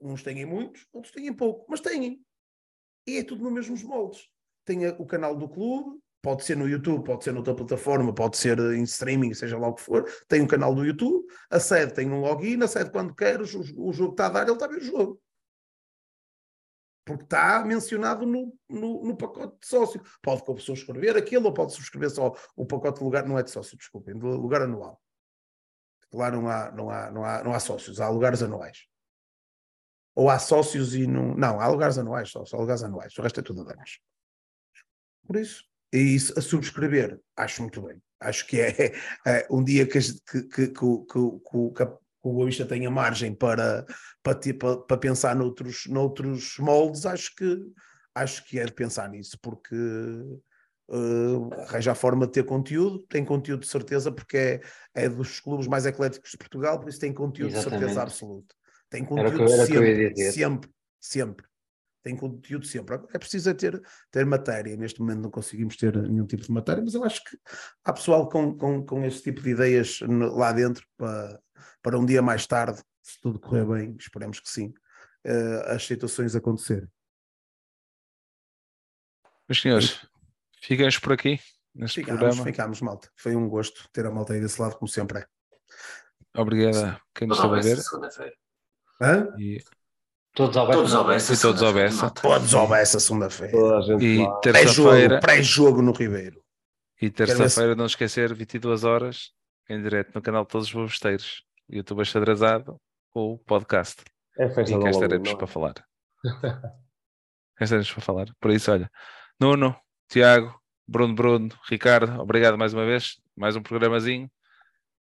Uns 0.00 0.24
têm 0.24 0.44
muitos, 0.44 0.84
outros 0.92 1.14
têm 1.14 1.32
pouco, 1.32 1.64
mas 1.68 1.80
têm. 1.80 2.20
E 3.06 3.18
é 3.18 3.22
tudo 3.22 3.44
nos 3.44 3.52
mesmos 3.52 3.84
moldes. 3.84 4.28
Tem 4.64 4.84
o 4.88 5.06
canal 5.06 5.36
do 5.36 5.48
clube, 5.48 5.96
pode 6.20 6.42
ser 6.42 6.56
no 6.56 6.68
YouTube, 6.68 7.04
pode 7.04 7.22
ser 7.22 7.32
noutra 7.32 7.54
plataforma, 7.54 8.12
pode 8.12 8.36
ser 8.36 8.58
em 8.58 8.82
streaming, 8.82 9.32
seja 9.32 9.56
lá 9.56 9.68
o 9.68 9.74
que 9.74 9.82
for. 9.82 10.10
Tem 10.26 10.42
um 10.42 10.46
canal 10.48 10.74
do 10.74 10.84
YouTube, 10.84 11.24
a 11.48 11.60
sede 11.60 11.94
tem 11.94 12.10
um 12.10 12.18
login, 12.18 12.60
a 12.64 12.66
sede 12.66 12.90
quando 12.90 13.14
quer, 13.14 13.40
o, 13.40 13.44
o 13.44 13.92
jogo 13.92 14.10
está 14.10 14.26
a 14.26 14.30
dar, 14.30 14.42
ele 14.42 14.54
está 14.54 14.64
a 14.64 14.68
ver 14.68 14.78
o 14.78 14.84
jogo 14.84 15.22
porque 17.06 17.22
está 17.22 17.64
mencionado 17.64 18.26
no, 18.26 18.52
no, 18.68 19.04
no, 19.04 19.16
pacote 19.16 19.56
de 19.60 19.66
sócio. 19.66 20.02
Pode 20.20 20.42
com 20.42 20.52
a 20.52 20.54
pessoa 20.56 20.76
escrever 20.76 21.16
aquilo 21.16 21.46
ou 21.46 21.54
pode 21.54 21.72
subscrever 21.72 22.10
só 22.10 22.34
o 22.56 22.66
pacote 22.66 22.98
de 22.98 23.04
lugar, 23.04 23.24
não 23.24 23.38
é 23.38 23.44
de 23.44 23.50
sócio, 23.50 23.78
desculpem, 23.78 24.18
de 24.18 24.24
lugar 24.26 24.62
anual. 24.62 25.00
Lá 26.12 26.32
não 26.32 26.48
há, 26.48 26.72
não 26.72 26.90
há, 26.90 27.10
não 27.12 27.24
há, 27.24 27.44
não 27.44 27.54
há 27.54 27.60
sócios, 27.60 28.00
há 28.00 28.08
lugares 28.08 28.42
anuais. 28.42 28.88
Ou 30.16 30.28
há 30.28 30.38
sócios 30.40 30.96
e 30.96 31.06
não. 31.06 31.36
Não, 31.36 31.60
há 31.60 31.68
lugares 31.68 31.96
anuais 31.96 32.28
só, 32.28 32.44
só 32.44 32.56
lugares 32.56 32.82
anuais, 32.82 33.16
o 33.16 33.22
resto 33.22 33.38
é 33.38 33.42
tudo 33.42 33.64
danos. 33.64 34.00
Por 35.24 35.36
isso, 35.36 35.64
e 35.92 35.98
isso 35.98 36.36
a 36.36 36.42
subscrever, 36.42 37.20
acho 37.36 37.62
muito 37.62 37.80
bem. 37.82 38.02
Acho 38.18 38.46
que 38.48 38.60
é, 38.60 38.70
é 39.24 39.46
um 39.48 39.62
dia 39.62 39.86
que, 39.86 40.00
que, 40.00 40.42
que, 40.42 40.68
que, 40.68 40.72
que, 40.72 41.70
que 41.76 41.82
o 42.28 42.32
Boa 42.32 42.46
Vista 42.46 42.64
tenha 42.64 42.90
margem 42.90 43.34
para, 43.34 43.86
para, 44.22 44.38
para, 44.58 44.76
para 44.78 44.96
pensar 44.96 45.34
noutros, 45.36 45.86
noutros 45.86 46.56
moldes, 46.58 47.06
acho 47.06 47.34
que, 47.34 47.58
acho 48.14 48.44
que 48.44 48.58
é 48.58 48.64
de 48.64 48.72
pensar 48.72 49.08
nisso, 49.08 49.38
porque 49.40 49.76
uh, 50.88 51.54
arranja 51.62 51.92
a 51.92 51.94
forma 51.94 52.26
de 52.26 52.32
ter 52.32 52.44
conteúdo, 52.44 53.00
tem 53.08 53.24
conteúdo 53.24 53.60
de 53.60 53.68
certeza, 53.68 54.10
porque 54.10 54.36
é, 54.36 54.60
é 54.94 55.08
dos 55.08 55.40
clubes 55.40 55.66
mais 55.66 55.86
ecléticos 55.86 56.30
de 56.30 56.38
Portugal, 56.38 56.80
por 56.80 56.88
isso 56.88 57.00
tem 57.00 57.12
conteúdo 57.12 57.52
Exatamente. 57.52 57.72
de 57.72 57.78
certeza 57.80 58.02
absoluta. 58.02 58.54
Tem 58.88 59.04
conteúdo 59.04 59.44
que, 59.44 59.66
sempre, 59.66 60.30
sempre, 60.32 60.70
sempre. 61.00 61.46
Tem 62.06 62.14
conteúdo 62.14 62.64
sempre. 62.64 62.94
É 63.12 63.18
preciso 63.18 63.50
é 63.50 63.54
ter, 63.54 63.82
ter 64.12 64.24
matéria. 64.24 64.76
Neste 64.76 65.00
momento 65.00 65.22
não 65.22 65.30
conseguimos 65.30 65.76
ter 65.76 65.92
nenhum 65.96 66.24
tipo 66.24 66.44
de 66.44 66.52
matéria, 66.52 66.80
mas 66.80 66.94
eu 66.94 67.02
acho 67.02 67.24
que 67.24 67.36
há 67.84 67.92
pessoal 67.92 68.28
com, 68.28 68.56
com, 68.56 68.86
com 68.86 69.04
esse 69.04 69.20
tipo 69.24 69.42
de 69.42 69.50
ideias 69.50 69.98
lá 70.06 70.52
dentro 70.52 70.86
para, 70.96 71.42
para 71.82 71.98
um 71.98 72.06
dia 72.06 72.22
mais 72.22 72.46
tarde, 72.46 72.80
se 73.02 73.20
tudo 73.20 73.40
correr 73.40 73.64
bem, 73.64 73.96
esperemos 73.98 74.38
que 74.38 74.48
sim, 74.48 74.72
uh, 75.26 75.72
as 75.72 75.84
situações 75.84 76.36
acontecerem. 76.36 76.88
Meus 79.48 79.60
senhores, 79.60 80.06
ficamos 80.62 81.00
por 81.00 81.12
aqui 81.12 81.40
neste 81.74 82.02
ficamos, 82.02 82.20
programa. 82.20 82.44
Ficamos, 82.44 82.80
malta. 82.82 83.10
Foi 83.16 83.34
um 83.34 83.48
gosto 83.48 83.88
ter 83.92 84.06
a 84.06 84.12
malta 84.12 84.32
aí 84.32 84.40
desse 84.40 84.62
lado, 84.62 84.76
como 84.76 84.86
sempre 84.86 85.18
é. 85.18 85.26
Obrigado 86.40 86.76
a 86.84 87.00
quem 87.12 87.26
nos 87.26 87.36
estava 87.36 87.58
a 87.58 87.60
ver. 87.60 87.78
Hã? 89.02 89.34
E... 89.36 89.60
Todos 90.36 90.54
ao 90.54 90.70
Todos 90.70 90.94
ao 90.94 91.04
Bessa. 91.06 91.40
Todos 91.40 91.62
ao 91.62 91.72
Bessa. 91.72 92.10
Todos 92.10 92.54
ao 92.54 92.68
Bessa, 92.68 93.00
segunda-feira. 93.00 93.56
E 93.98 94.22
terça-feira. 94.42 95.18
Pré-jogo 95.18 95.80
no 95.80 95.92
Ribeiro. 95.92 96.42
E 97.00 97.08
terça-feira, 97.08 97.74
não 97.74 97.86
esquecer, 97.86 98.34
22 98.34 98.84
horas, 98.84 99.30
em 99.66 99.82
direto 99.82 100.14
no 100.14 100.20
canal 100.20 100.44
de 100.44 100.50
Todos 100.50 100.66
os 100.68 100.74
Bobesteiros. 100.74 101.42
YouTube 101.70 102.04
Xadrezado 102.04 102.78
ou 103.14 103.38
podcast. 103.38 104.04
É 104.38 104.46
festa 104.50 104.76
e 104.76 104.78
cá 104.78 104.90
estaremos 104.90 105.32
para 105.32 105.46
falar. 105.46 105.74
cá 106.42 107.64
estaremos 107.64 107.90
para 107.90 108.02
falar. 108.02 108.26
Por 108.38 108.50
isso, 108.50 108.70
olha, 108.70 108.90
Nuno, 109.40 109.74
Tiago, 110.06 110.54
Bruno, 110.86 111.14
Bruno, 111.14 111.48
Ricardo, 111.66 112.20
obrigado 112.20 112.58
mais 112.58 112.74
uma 112.74 112.84
vez. 112.84 113.18
Mais 113.34 113.56
um 113.56 113.62
programazinho. 113.62 114.30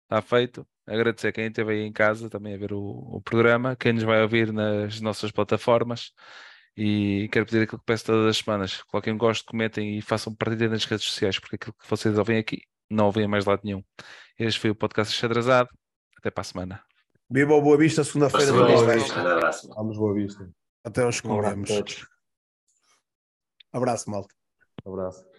Está 0.03 0.21
feito. 0.21 0.67
Agradecer 0.87 1.31
quem 1.31 1.47
esteve 1.47 1.73
aí 1.73 1.81
em 1.81 1.91
casa 1.91 2.29
também 2.29 2.53
a 2.53 2.57
ver 2.57 2.73
o, 2.73 2.81
o 2.81 3.21
programa, 3.21 3.75
quem 3.75 3.93
nos 3.93 4.03
vai 4.03 4.21
ouvir 4.21 4.53
nas 4.53 5.01
nossas 5.01 5.31
plataformas. 5.31 6.11
E 6.77 7.29
quero 7.31 7.45
pedir 7.45 7.63
aquilo 7.63 7.79
que 7.79 7.85
peço 7.85 8.05
todas 8.05 8.27
as 8.27 8.37
semanas: 8.37 8.83
coloquem 8.83 9.13
um 9.13 9.17
gosto, 9.17 9.45
comentem 9.45 9.97
e 9.97 10.01
façam 10.01 10.35
partilha 10.35 10.69
nas 10.69 10.85
redes 10.85 11.05
sociais, 11.05 11.39
porque 11.39 11.55
aquilo 11.55 11.73
que 11.73 11.89
vocês 11.89 12.17
ouvem 12.17 12.37
aqui 12.37 12.61
não 12.89 13.05
ouvem 13.05 13.27
mais 13.27 13.45
lado 13.45 13.61
nenhum. 13.63 13.83
Este 14.37 14.59
foi 14.59 14.69
o 14.69 14.75
podcast 14.75 15.13
Xadrezado. 15.13 15.69
Até 16.17 16.29
para 16.29 16.41
a 16.41 16.45
semana. 16.45 16.83
Viva 17.29 17.53
o 17.53 17.61
Boa 17.61 17.77
Vista, 17.77 18.03
segunda-feira. 18.03 18.51
Vamos, 18.51 19.97
Boa 19.97 20.13
Vista. 20.13 20.49
Até 20.83 21.01
aos 21.01 21.21
que 21.21 21.27
Um 23.73 23.77
abraço, 23.77 24.09
malta. 24.09 24.33
Abraço. 24.85 25.34